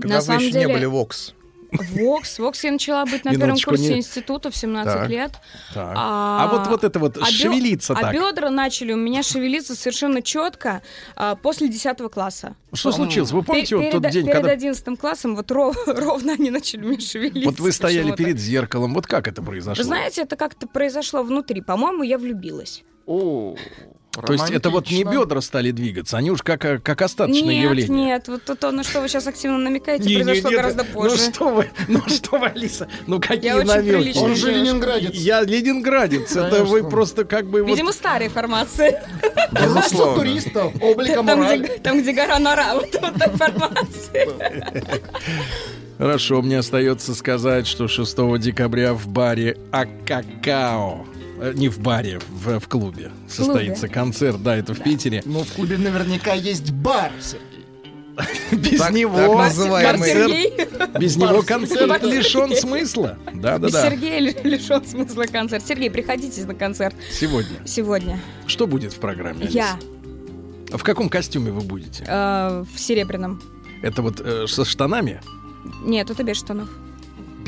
Когда 0.00 0.14
На 0.14 0.20
вы 0.20 0.26
самом 0.26 0.40
еще 0.40 0.52
деле- 0.52 0.66
не 0.66 0.72
были 0.72 0.84
Вокс. 0.86 1.34
Вокс. 1.70 2.38
Вокс 2.38 2.64
я 2.64 2.72
начала 2.72 3.04
быть 3.04 3.26
на 3.26 3.32
первом 3.32 3.58
курсе 3.58 3.90
не- 3.92 3.98
института 3.98 4.50
в 4.50 4.56
17 4.56 5.00
Так, 5.00 5.08
лет. 5.10 5.32
так. 5.74 5.92
А 5.98 6.48
вот- 6.50 6.66
вот 6.68 6.82
это 6.82 6.98
вот 6.98 7.18
бё- 7.18 7.26
шевелиться 7.26 7.92
а 7.92 8.00
так. 8.00 8.14
бедра 8.14 8.48
начали 8.48 8.94
у 8.94 8.96
меня 8.96 9.22
шевелиться 9.22 9.74
совершенно 9.74 10.22
четко 10.22 10.80
а, 11.14 11.34
после 11.36 11.68
10 11.68 12.08
класса. 12.08 12.56
Что 12.72 12.90
случилось? 12.90 13.32
Вы 13.32 13.42
помните 13.42 13.76
вот 13.76 13.90
тот 13.90 14.00
перед, 14.00 14.12
день, 14.14 14.24
перед 14.24 14.36
когда 14.36 14.52
11 14.52 14.96
классом 14.96 15.36
вот 15.36 15.50
ров- 15.50 15.76
ровно 15.86 16.32
они 16.32 16.50
начали 16.50 16.86
у 16.86 16.88
меня 16.88 17.00
шевелиться. 17.00 17.50
вот 17.50 17.60
вы 17.60 17.70
стояли 17.72 18.12
перед 18.12 18.38
зеркалом, 18.38 18.94
вот 18.94 19.06
как 19.06 19.28
это 19.28 19.42
произошло? 19.42 19.82
Вы 19.82 19.86
знаете, 19.86 20.22
это 20.22 20.36
как-то 20.36 20.66
произошло 20.68 21.22
внутри. 21.22 21.60
По-моему, 21.60 22.02
я 22.02 22.16
влюбилась. 22.16 22.82
О, 23.06 23.56
То 24.26 24.32
есть 24.32 24.50
это 24.50 24.70
вот 24.70 24.90
не 24.90 25.04
бедра 25.04 25.40
стали 25.40 25.70
двигаться, 25.70 26.16
они 26.16 26.30
уж 26.30 26.42
как, 26.42 26.60
как 26.82 27.02
остаточное 27.02 27.54
нет, 27.54 27.64
явление. 27.64 28.06
нет, 28.06 28.28
вот 28.28 28.44
то, 28.44 28.54
то, 28.54 28.70
на 28.70 28.84
что 28.84 29.00
вы 29.00 29.08
сейчас 29.08 29.26
активно 29.26 29.58
намекаете, 29.58 30.04
Не, 30.04 30.16
не, 30.16 30.22
произошло 30.24 30.50
нет, 30.50 30.58
гораздо 30.58 30.84
позже. 30.84 31.16
Ну 31.16 31.32
что 31.32 31.48
вы, 31.48 31.70
ну 31.88 32.00
что 32.08 32.38
вы, 32.38 32.46
Алиса, 32.46 32.88
ну 33.06 33.20
какие 33.20 33.46
Я 33.46 33.56
очень 33.56 33.68
намеки? 33.68 34.18
Он 34.18 34.34
же 34.34 34.50
ленинградец. 34.50 35.14
Я 35.14 35.42
ленинградец, 35.42 36.36
это 36.36 36.64
вы 36.64 36.88
просто 36.88 37.24
как 37.24 37.46
бы. 37.46 37.64
Видимо, 37.64 37.92
старая 37.92 38.30
формация. 38.30 39.04
Безусловно. 39.52 40.16
туристов, 40.16 40.72
облика 40.80 41.22
Там, 41.22 41.42
где, 41.42 41.78
там, 41.78 42.00
где 42.00 42.12
гора 42.12 42.38
Нора, 42.38 42.74
вот 42.74 42.94
эта 42.94 43.30
информация. 43.30 44.28
Хорошо, 45.98 46.42
мне 46.42 46.58
остается 46.58 47.14
сказать, 47.14 47.66
что 47.66 47.88
6 47.88 48.38
декабря 48.38 48.94
в 48.94 49.08
баре 49.08 49.58
Акакао, 49.72 51.04
не 51.54 51.68
в 51.68 51.78
баре, 51.80 52.20
в, 52.28 52.58
в 52.60 52.68
клубе 52.68 53.10
состоится 53.28 53.88
концерт, 53.88 54.42
да, 54.42 54.56
это 54.56 54.74
в 54.74 54.82
Питере. 54.82 55.22
Ну, 55.24 55.44
в 55.44 55.52
клубе 55.52 55.78
наверняка 55.78 56.34
есть 56.34 56.70
бар, 56.72 57.12
Сергей. 57.20 57.48
Без 58.50 58.80
Так- 58.80 58.92
него 58.92 59.16
так 59.16 59.36
называемый- 59.52 59.90
концерт, 59.92 60.92
без 60.98 61.16
него 61.16 61.42
концерт 61.42 61.88
Бар 61.88 62.02
лишен 62.02 62.48
Сергей. 62.48 62.56
смысла. 62.56 63.16
Да, 63.34 63.58
да, 63.58 63.66
Без 63.68 63.72
да. 63.74 63.88
Сергея 63.88 64.18
ли- 64.18 64.36
лишен 64.42 64.84
смысла 64.84 65.22
концерт. 65.30 65.64
Сергей, 65.64 65.88
приходите 65.90 66.44
на 66.44 66.54
концерт 66.54 66.96
Сегодня. 67.12 67.64
сегодня. 67.64 68.20
Что 68.48 68.66
будет 68.66 68.92
в 68.92 68.98
программе? 68.98 69.46
Я 69.46 69.78
В 70.70 70.82
каком 70.82 71.08
костюме 71.08 71.52
вы 71.52 71.60
будете? 71.60 72.04
э, 72.08 72.64
в 72.74 72.78
серебряном. 72.78 73.40
Это 73.82 74.02
вот 74.02 74.20
э, 74.20 74.46
со 74.48 74.64
штанами? 74.64 75.20
Нет, 75.84 76.10
это 76.10 76.24
без 76.24 76.38
штанов. 76.38 76.68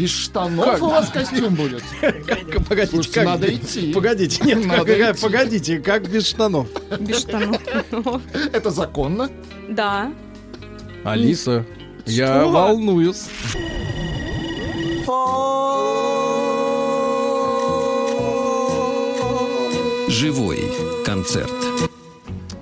Без 0.01 0.11
штанов 0.11 0.65
Как? 0.65 0.83
у 0.83 0.87
вас 0.89 1.11
костюм 1.11 1.55
будет. 1.55 1.83
Как- 2.01 2.65
Погодите, 2.67 2.87
Слушайте, 2.91 3.15
как? 3.21 3.25
надо 3.25 3.55
идти. 3.55 3.93
Погодите, 3.93 4.43
нет, 4.45 4.65
Надо 4.65 4.85
как- 4.97 5.15
идти. 5.17 5.23
погодите, 5.23 5.79
как 5.79 6.09
без 6.11 6.27
штанов? 6.27 6.69
Без 7.01 7.19
штанов. 7.21 7.61
Это 8.53 8.71
законно? 8.71 9.29
Да. 9.69 10.11
Алиса, 11.05 11.67
я 12.07 12.47
волнуюсь. 12.47 13.27
Живой 20.09 20.61
концерт. 21.05 21.53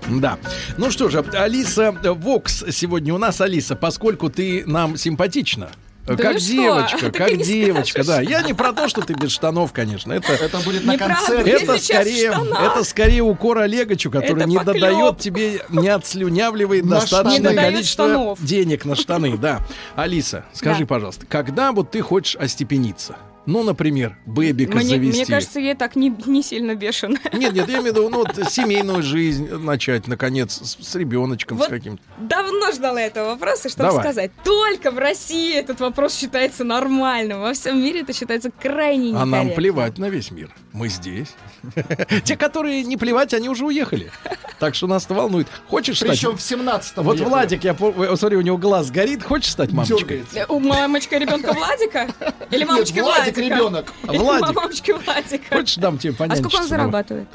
Да. 0.09 0.39
Ну 0.77 0.90
что 0.90 1.09
же, 1.09 1.20
Алиса 1.20 1.93
Вокс 2.02 2.65
сегодня 2.70 3.15
у 3.15 3.19
нас, 3.19 3.40
Алиса, 3.40 3.74
поскольку 3.77 4.31
ты 4.31 4.65
нам 4.66 4.97
симпатична. 4.97 5.70
Да 6.16 6.22
как 6.22 6.36
девочка, 6.39 7.10
как 7.12 7.36
девочка, 7.36 8.05
да. 8.05 8.20
Я 8.20 8.43
не 8.43 8.55
про 8.55 8.72
то, 8.72 8.89
что 8.89 9.02
ты 9.02 9.14
без 9.14 9.30
штанов, 9.30 9.72
конечно. 9.72 10.12
Это, 10.12 10.32
Это 10.32 10.59
будет 10.60 10.85
на 10.85 10.97
концерте. 10.98 11.51
Это 11.51 11.78
скорее, 11.78 12.32
это 12.32 12.85
скорее 12.85 13.22
укор 13.22 13.59
Олегачу, 13.59 14.10
который 14.10 14.36
Это 14.43 14.44
не 14.48 14.56
поклёп. 14.56 14.74
додает 14.74 15.18
тебе, 15.18 15.62
не 15.68 15.89
отслюнявливает 15.89 16.85
На 16.85 17.01
достаточное 17.01 17.55
количество 17.55 18.06
штанов. 18.09 18.39
денег 18.43 18.85
на 18.85 18.94
штаны. 18.97 19.36
Да. 19.36 19.60
Алиса, 19.97 20.44
скажи, 20.52 20.80
Да. 20.80 20.86
пожалуйста, 20.86 21.26
когда 21.26 21.72
вот 21.72 21.90
ты 21.90 22.01
хочешь 22.01 22.36
остепениться? 22.36 23.16
Ну, 23.49 23.62
например, 23.62 24.19
бэбика 24.27 24.77
Мне, 24.77 24.87
завести. 24.87 25.23
мне 25.23 25.27
кажется, 25.27 25.59
я 25.59 25.75
так 25.75 25.97
не, 25.97 26.15
не 26.27 26.43
сильно 26.43 26.75
бешеная. 26.75 27.19
Нет, 27.33 27.55
нет, 27.55 27.66
я 27.66 27.79
имею 27.79 27.83
в 27.83 27.87
виду, 27.87 28.09
ну, 28.11 28.19
вот 28.19 28.37
семейную 28.51 29.03
жизнь 29.03 29.49
начать, 29.51 30.07
наконец, 30.07 30.53
с, 30.53 30.77
с 30.87 30.95
ребеночком, 30.95 31.57
с 31.57 31.61
Вот 31.61 31.70
каким-то. 31.70 32.03
Давно 32.19 32.73
ждала 32.73 33.01
этого 33.01 33.29
вопроса, 33.31 33.70
чтобы 33.70 33.89
Давай. 33.89 34.05
сказать. 34.05 34.33
Только 34.45 34.91
в 34.91 34.99
России 34.99 35.55
этот 35.57 35.81
вопрос 35.81 36.15
считается 36.15 36.62
нормальным. 36.62 37.41
Во 37.41 37.55
всем 37.55 37.83
мире 37.83 38.03
это 38.03 38.12
считается 38.12 38.51
крайне 38.51 39.12
А 39.16 39.25
нам 39.25 39.29
некорректным. 39.31 39.55
плевать 39.57 39.97
на 39.97 40.11
весь 40.11 40.31
мир. 40.31 40.55
Мы 40.79 40.89
здесь. 40.89 41.35
Те, 42.25 42.37
которые 42.37 42.85
не 42.85 42.97
плевать, 42.97 43.35
они 43.35 43.49
уже 43.49 43.65
уехали. 43.65 44.13
Так 44.61 44.77
что 44.77 44.87
нас 44.87 45.07
это 45.07 45.15
волнует. 45.15 45.49
Хочешь 45.69 45.97
стать... 45.97 46.11
Причем 46.11 46.37
в 46.37 46.41
17-м. 46.41 47.03
Вот. 47.03 47.19
Владик, 47.19 47.65
я 47.65 47.77
э, 47.77 48.17
смотри, 48.17 48.37
у 48.37 48.43
него 48.43 48.59
глаз 48.59 48.93
горит. 48.93 49.25
Хочешь 49.25 49.51
стать 49.51 49.73
мамочкой? 49.73 50.25
У 50.49 50.61
мамочка 50.61 51.19
ребенка 51.19 51.53
Владика? 51.53 52.07
Или 52.53 52.63
мамочки 52.63 52.95
Нет, 52.95 53.05
Владик 53.07 53.37
Владика? 53.37 53.41
ребенок. 53.41 53.93
Владик. 54.05 54.55
Мамочки 54.55 54.93
Владика. 54.93 55.57
Хочешь 55.57 55.77
дам 55.79 55.99
тебе 55.99 56.13
А 56.13 56.17
понять? 56.17 56.39
сколько 56.39 56.63
он 56.63 56.69
зарабатывает? 56.69 57.27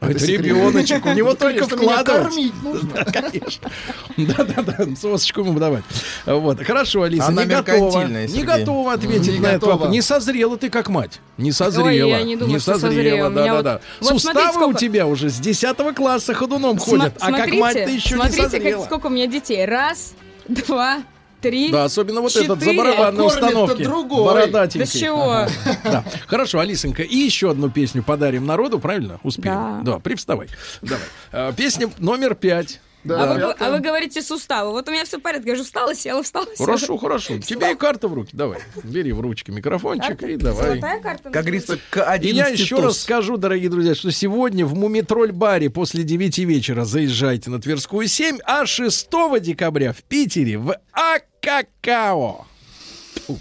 Это, 0.00 0.18
секрет. 0.18 0.40
ребеночек, 0.42 1.06
у 1.06 1.12
него 1.12 1.34
только 1.38 1.66
вкладывать. 1.66 2.24
кормить 2.28 2.62
нужно. 2.62 2.90
Да, 2.94 3.04
конечно. 3.12 3.70
Да-да-да, 4.16 4.86
сосочку 4.94 5.40
ему 5.40 5.58
давать. 5.58 5.84
Вот, 6.26 6.62
хорошо, 6.62 7.02
Алиса, 7.02 7.26
Она 7.26 7.44
не 7.44 7.54
готова. 7.54 8.04
Не 8.04 8.42
готова 8.42 8.92
ответить 8.92 9.32
Не 9.34 9.38
на 9.40 9.46
этот 9.48 9.60
готова. 9.62 9.72
вопрос. 9.74 9.90
Не 9.92 10.02
созрела 10.02 10.56
ты 10.58 10.68
как 10.70 10.88
мать. 10.88 11.20
Не 11.38 11.50
созрела. 11.52 11.88
Ой, 11.88 11.96
я 12.10 12.22
не 12.22 12.36
думаю, 12.36 12.60
созрела. 12.60 13.30
Да-да-да. 13.30 13.72
вот- 13.72 13.82
вот 14.00 14.08
Суставы 14.20 14.52
смотрите, 14.52 14.64
у 14.64 14.72
тебя 14.90 15.06
уже 15.06 15.30
с 15.30 15.38
10 15.38 15.92
класса 15.94 16.34
ходуном 16.34 16.76
Сма- 16.76 16.80
ходят. 16.80 17.14
А 17.20 17.32
как 17.32 17.52
мать 17.54 17.74
ты 17.84 17.90
еще 17.90 18.14
не 18.16 18.20
смотрите, 18.20 18.42
созрела. 18.42 18.78
как, 18.80 18.86
сколько 18.86 19.06
у 19.06 19.10
меня 19.10 19.26
детей. 19.26 19.64
Раз, 19.64 20.12
два, 20.48 20.98
три. 21.40 21.70
Да, 21.70 21.84
особенно 21.84 22.20
вот 22.20 22.34
этот 22.34 22.58
за 22.60 22.64
четыре. 22.66 22.78
барабанной 22.78 23.26
А 23.26 23.28
кормит-то 23.28 23.46
установки. 23.48 23.82
другой. 23.84 24.24
Бородатенький. 24.24 24.80
Да 24.80 24.86
с 24.86 24.92
чего? 24.92 25.30
Ага. 25.32 25.50
Да. 25.84 26.04
Хорошо, 26.26 26.58
Алисонька, 26.60 27.02
и 27.02 27.16
еще 27.16 27.50
одну 27.50 27.70
песню 27.70 28.02
подарим 28.02 28.46
народу, 28.46 28.78
правильно? 28.78 29.18
Успеем. 29.22 29.82
Да. 29.84 29.92
Да, 29.92 29.98
привставай. 29.98 30.48
Давай. 30.82 31.02
А, 31.32 31.52
Песня 31.52 31.90
номер 31.98 32.34
пять. 32.34 32.80
А, 33.10 33.34
вы, 33.34 33.52
а 33.52 33.70
вы 33.70 33.80
говорите 33.80 34.22
суставы. 34.22 34.72
Вот 34.72 34.88
у 34.88 34.92
меня 34.92 35.04
все 35.04 35.18
в 35.18 35.22
порядке. 35.22 35.50
Я 35.50 35.56
же 35.56 35.64
встала, 35.64 35.94
села, 35.94 36.22
встала, 36.22 36.46
села. 36.46 36.66
Хорошо, 36.66 36.96
хорошо. 36.96 37.38
Тебе 37.38 37.72
и 37.72 37.74
карта 37.74 38.08
в 38.08 38.14
руки. 38.14 38.30
Давай. 38.32 38.60
Бери 38.82 39.12
в 39.12 39.20
ручки 39.20 39.50
микрофончик 39.50 40.22
и 40.22 40.36
давай. 40.36 40.70
Золотая 40.70 41.00
карта. 41.00 41.30
Как 41.30 41.42
говорится, 41.42 41.78
к 41.90 41.96
И 42.22 42.28
я 42.28 42.44
11 42.46 42.58
еще 42.58 42.76
раз 42.76 43.00
скажу, 43.00 43.36
дорогие 43.36 43.70
друзья, 43.70 43.94
что 43.94 44.10
сегодня 44.10 44.66
в 44.66 44.74
Мумитроль 44.74 45.32
баре 45.32 45.70
после 45.70 46.02
9 46.02 46.38
вечера 46.38 46.84
заезжайте 46.84 47.50
на 47.50 47.60
Тверскую 47.60 48.08
7, 48.08 48.38
а 48.44 48.66
6 48.66 49.08
декабря 49.40 49.92
в 49.92 50.02
Питере 50.02 50.58
в 50.58 50.78
Акакао. 50.92 52.46
Фу. 53.26 53.38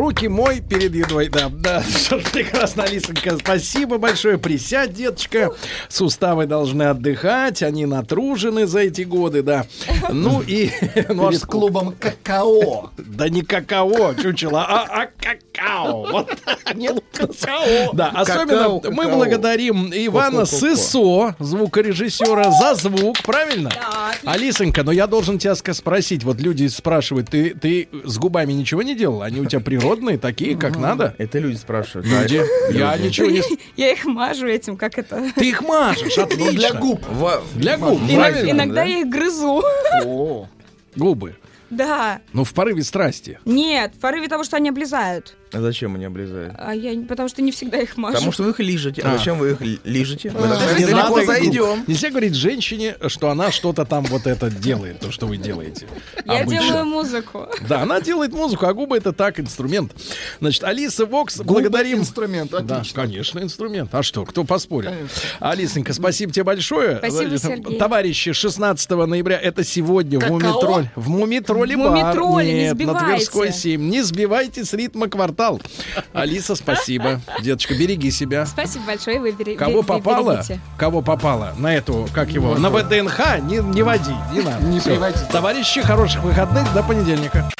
Руки 0.00 0.28
мой 0.28 0.62
перед 0.62 0.94
едой. 0.94 1.28
Да, 1.28 1.50
да, 1.50 1.82
прекрасно, 2.32 2.84
Алисонька. 2.84 3.36
Спасибо 3.36 3.98
большое. 3.98 4.38
Присядь, 4.38 4.94
деточка. 4.94 5.50
Суставы 5.90 6.46
должны 6.46 6.84
отдыхать. 6.84 7.62
Они 7.62 7.84
натружены 7.84 8.66
за 8.66 8.80
эти 8.80 9.02
годы, 9.02 9.42
да. 9.42 9.66
Ну 10.10 10.40
и... 10.40 10.70
Ну, 11.10 11.28
а 11.28 11.32
что- 11.32 11.46
клубом 11.46 11.94
какао. 12.00 12.92
Да 12.96 13.28
не 13.28 13.42
какао, 13.42 14.14
чучело, 14.14 14.64
а, 14.66 14.86
а. 14.88 14.99
Нет, 16.80 17.04
какао. 17.12 17.92
Да, 17.92 18.08
особенно 18.08 18.80
Какао, 18.80 18.90
мы 18.90 19.04
какао. 19.04 19.16
благодарим 19.16 19.92
Ивана. 19.92 20.46
Сысо, 20.46 21.36
звукорежиссера, 21.38 22.50
за 22.50 22.74
звук, 22.74 23.22
правильно? 23.22 23.70
Алисонька, 24.24 24.82
но 24.82 24.92
я 24.92 25.06
должен 25.06 25.38
тебя 25.38 25.54
спросить, 25.54 26.24
вот 26.24 26.40
люди 26.40 26.66
спрашивают, 26.68 27.28
ты, 27.30 27.54
ты 27.54 27.88
с 28.04 28.16
губами 28.18 28.52
ничего 28.52 28.82
не 28.82 28.94
делал? 28.94 29.22
Они 29.22 29.40
у 29.40 29.44
тебя 29.44 29.60
природные, 29.60 30.18
такие, 30.18 30.56
как 30.56 30.76
надо? 30.76 31.14
Это 31.18 31.38
люди 31.38 31.56
спрашивают. 31.56 32.06
Люди. 32.06 32.42
Я 32.72 32.96
ничего 32.96 33.26
не... 33.30 33.42
Я 33.76 33.92
их 33.92 34.04
мажу 34.04 34.46
этим, 34.46 34.76
как 34.76 34.98
это... 34.98 35.30
Ты 35.34 35.50
их 35.50 35.62
мажешь, 35.62 36.16
отлично. 36.16 36.52
Для 36.52 36.72
губ. 36.72 37.00
Для 37.54 37.76
губ, 37.76 38.00
правильно, 38.14 38.50
Иногда 38.50 38.74
да? 38.76 38.84
я 38.84 38.98
их 39.00 39.08
грызу. 39.08 39.62
Губы. 40.96 41.36
Да. 41.70 42.20
Ну, 42.32 42.44
в 42.44 42.52
порыве 42.52 42.82
страсти. 42.82 43.38
Нет, 43.44 43.92
в 43.94 44.00
порыве 44.00 44.28
того, 44.28 44.42
что 44.44 44.56
они 44.56 44.70
облезают. 44.70 45.36
А 45.52 45.60
зачем 45.60 45.94
они 45.96 46.04
облезают? 46.04 46.54
А 46.58 46.74
я, 46.74 47.00
потому 47.08 47.28
что 47.28 47.42
не 47.42 47.50
всегда 47.50 47.78
их 47.78 47.96
мажу. 47.96 48.14
Потому 48.14 48.32
что 48.32 48.42
вы 48.44 48.50
их 48.50 48.60
лижете. 48.60 49.02
А 49.02 49.14
А. 49.14 49.18
зачем 49.18 49.38
вы 49.38 49.50
их 49.52 49.60
ли- 49.60 49.80
лижете? 49.84 50.30
Мы 50.30 50.42
Не 50.42 50.84
даже 50.84 50.94
надо 50.94 51.24
зайдем. 51.24 51.84
Нельзя 51.86 52.10
говорить 52.10 52.34
женщине, 52.34 52.96
что 53.08 53.30
она 53.30 53.50
что-то 53.50 53.84
там 53.84 54.04
вот 54.04 54.26
это 54.26 54.50
делает, 54.50 55.00
то, 55.00 55.10
что 55.10 55.26
вы 55.26 55.36
делаете. 55.38 55.86
Я 56.24 56.42
Обычно. 56.42 56.62
делаю 56.62 56.84
музыку. 56.86 57.48
Да, 57.68 57.82
она 57.82 58.00
делает 58.00 58.32
музыку, 58.32 58.66
а 58.66 58.72
губы 58.74 58.96
это 58.96 59.12
так, 59.12 59.40
инструмент. 59.40 59.92
Значит, 60.40 60.62
Алиса 60.64 61.04
Вокс, 61.06 61.38
благодарим. 61.38 61.98
инструмент, 61.98 62.50
Да, 62.52 62.58
отлично. 62.58 63.02
конечно, 63.02 63.38
инструмент. 63.40 63.94
А 63.94 64.02
что, 64.02 64.24
кто 64.24 64.44
поспорит? 64.44 64.90
Конечно. 64.90 65.20
Алисонька, 65.40 65.92
спасибо 65.92 66.32
тебе 66.32 66.44
большое. 66.44 66.98
Спасибо, 66.98 67.38
Сергей. 67.38 67.78
Товарищи, 67.78 68.32
16 68.32 69.06
ноября, 69.06 69.38
это 69.38 69.64
сегодня 69.64 70.18
в 70.18 70.22
Какао? 70.22 70.38
Мумитроль. 70.38 70.88
В 70.94 71.08
Мумитроле 71.08 71.76
В 71.76 71.80
бар. 71.80 71.90
Мумитроле, 71.90 72.52
не 72.52 72.60
Нет, 72.60 72.72
на 72.72 72.76
сбивайте. 72.76 73.06
Тверской 73.06 73.52
7. 73.52 73.88
Не 73.88 74.02
сбивайте 74.02 74.64
с 74.64 74.72
ритма 74.74 75.08
квартал. 75.40 75.60
Алиса, 76.12 76.54
спасибо. 76.54 77.20
Деточка, 77.40 77.74
береги 77.74 78.10
себя. 78.10 78.46
Спасибо 78.46 78.84
большое, 78.86 79.20
вы 79.20 79.30
бере- 79.32 79.56
Кого 79.56 79.82
попало, 79.82 80.34
берегите. 80.34 80.60
кого 80.76 81.02
попало 81.02 81.54
на 81.58 81.74
эту, 81.74 82.08
как 82.12 82.30
его, 82.30 82.56
на 82.56 82.70
ВДНХ, 82.70 83.38
не, 83.42 83.58
не 83.58 83.82
води, 83.82 84.14
не 84.32 84.40
надо. 84.42 84.64
Не 84.64 84.80
Всё. 84.80 84.90
приводите. 84.90 85.24
Товарищи, 85.32 85.80
хороших 85.82 86.22
выходных, 86.22 86.72
до 86.74 86.82
понедельника. 86.82 87.50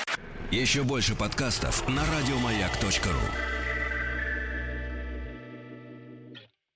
Еще 0.50 0.82
больше 0.82 1.14
подкастов 1.14 1.84
на 1.88 2.02
радиомаяк.ру. 2.02 3.59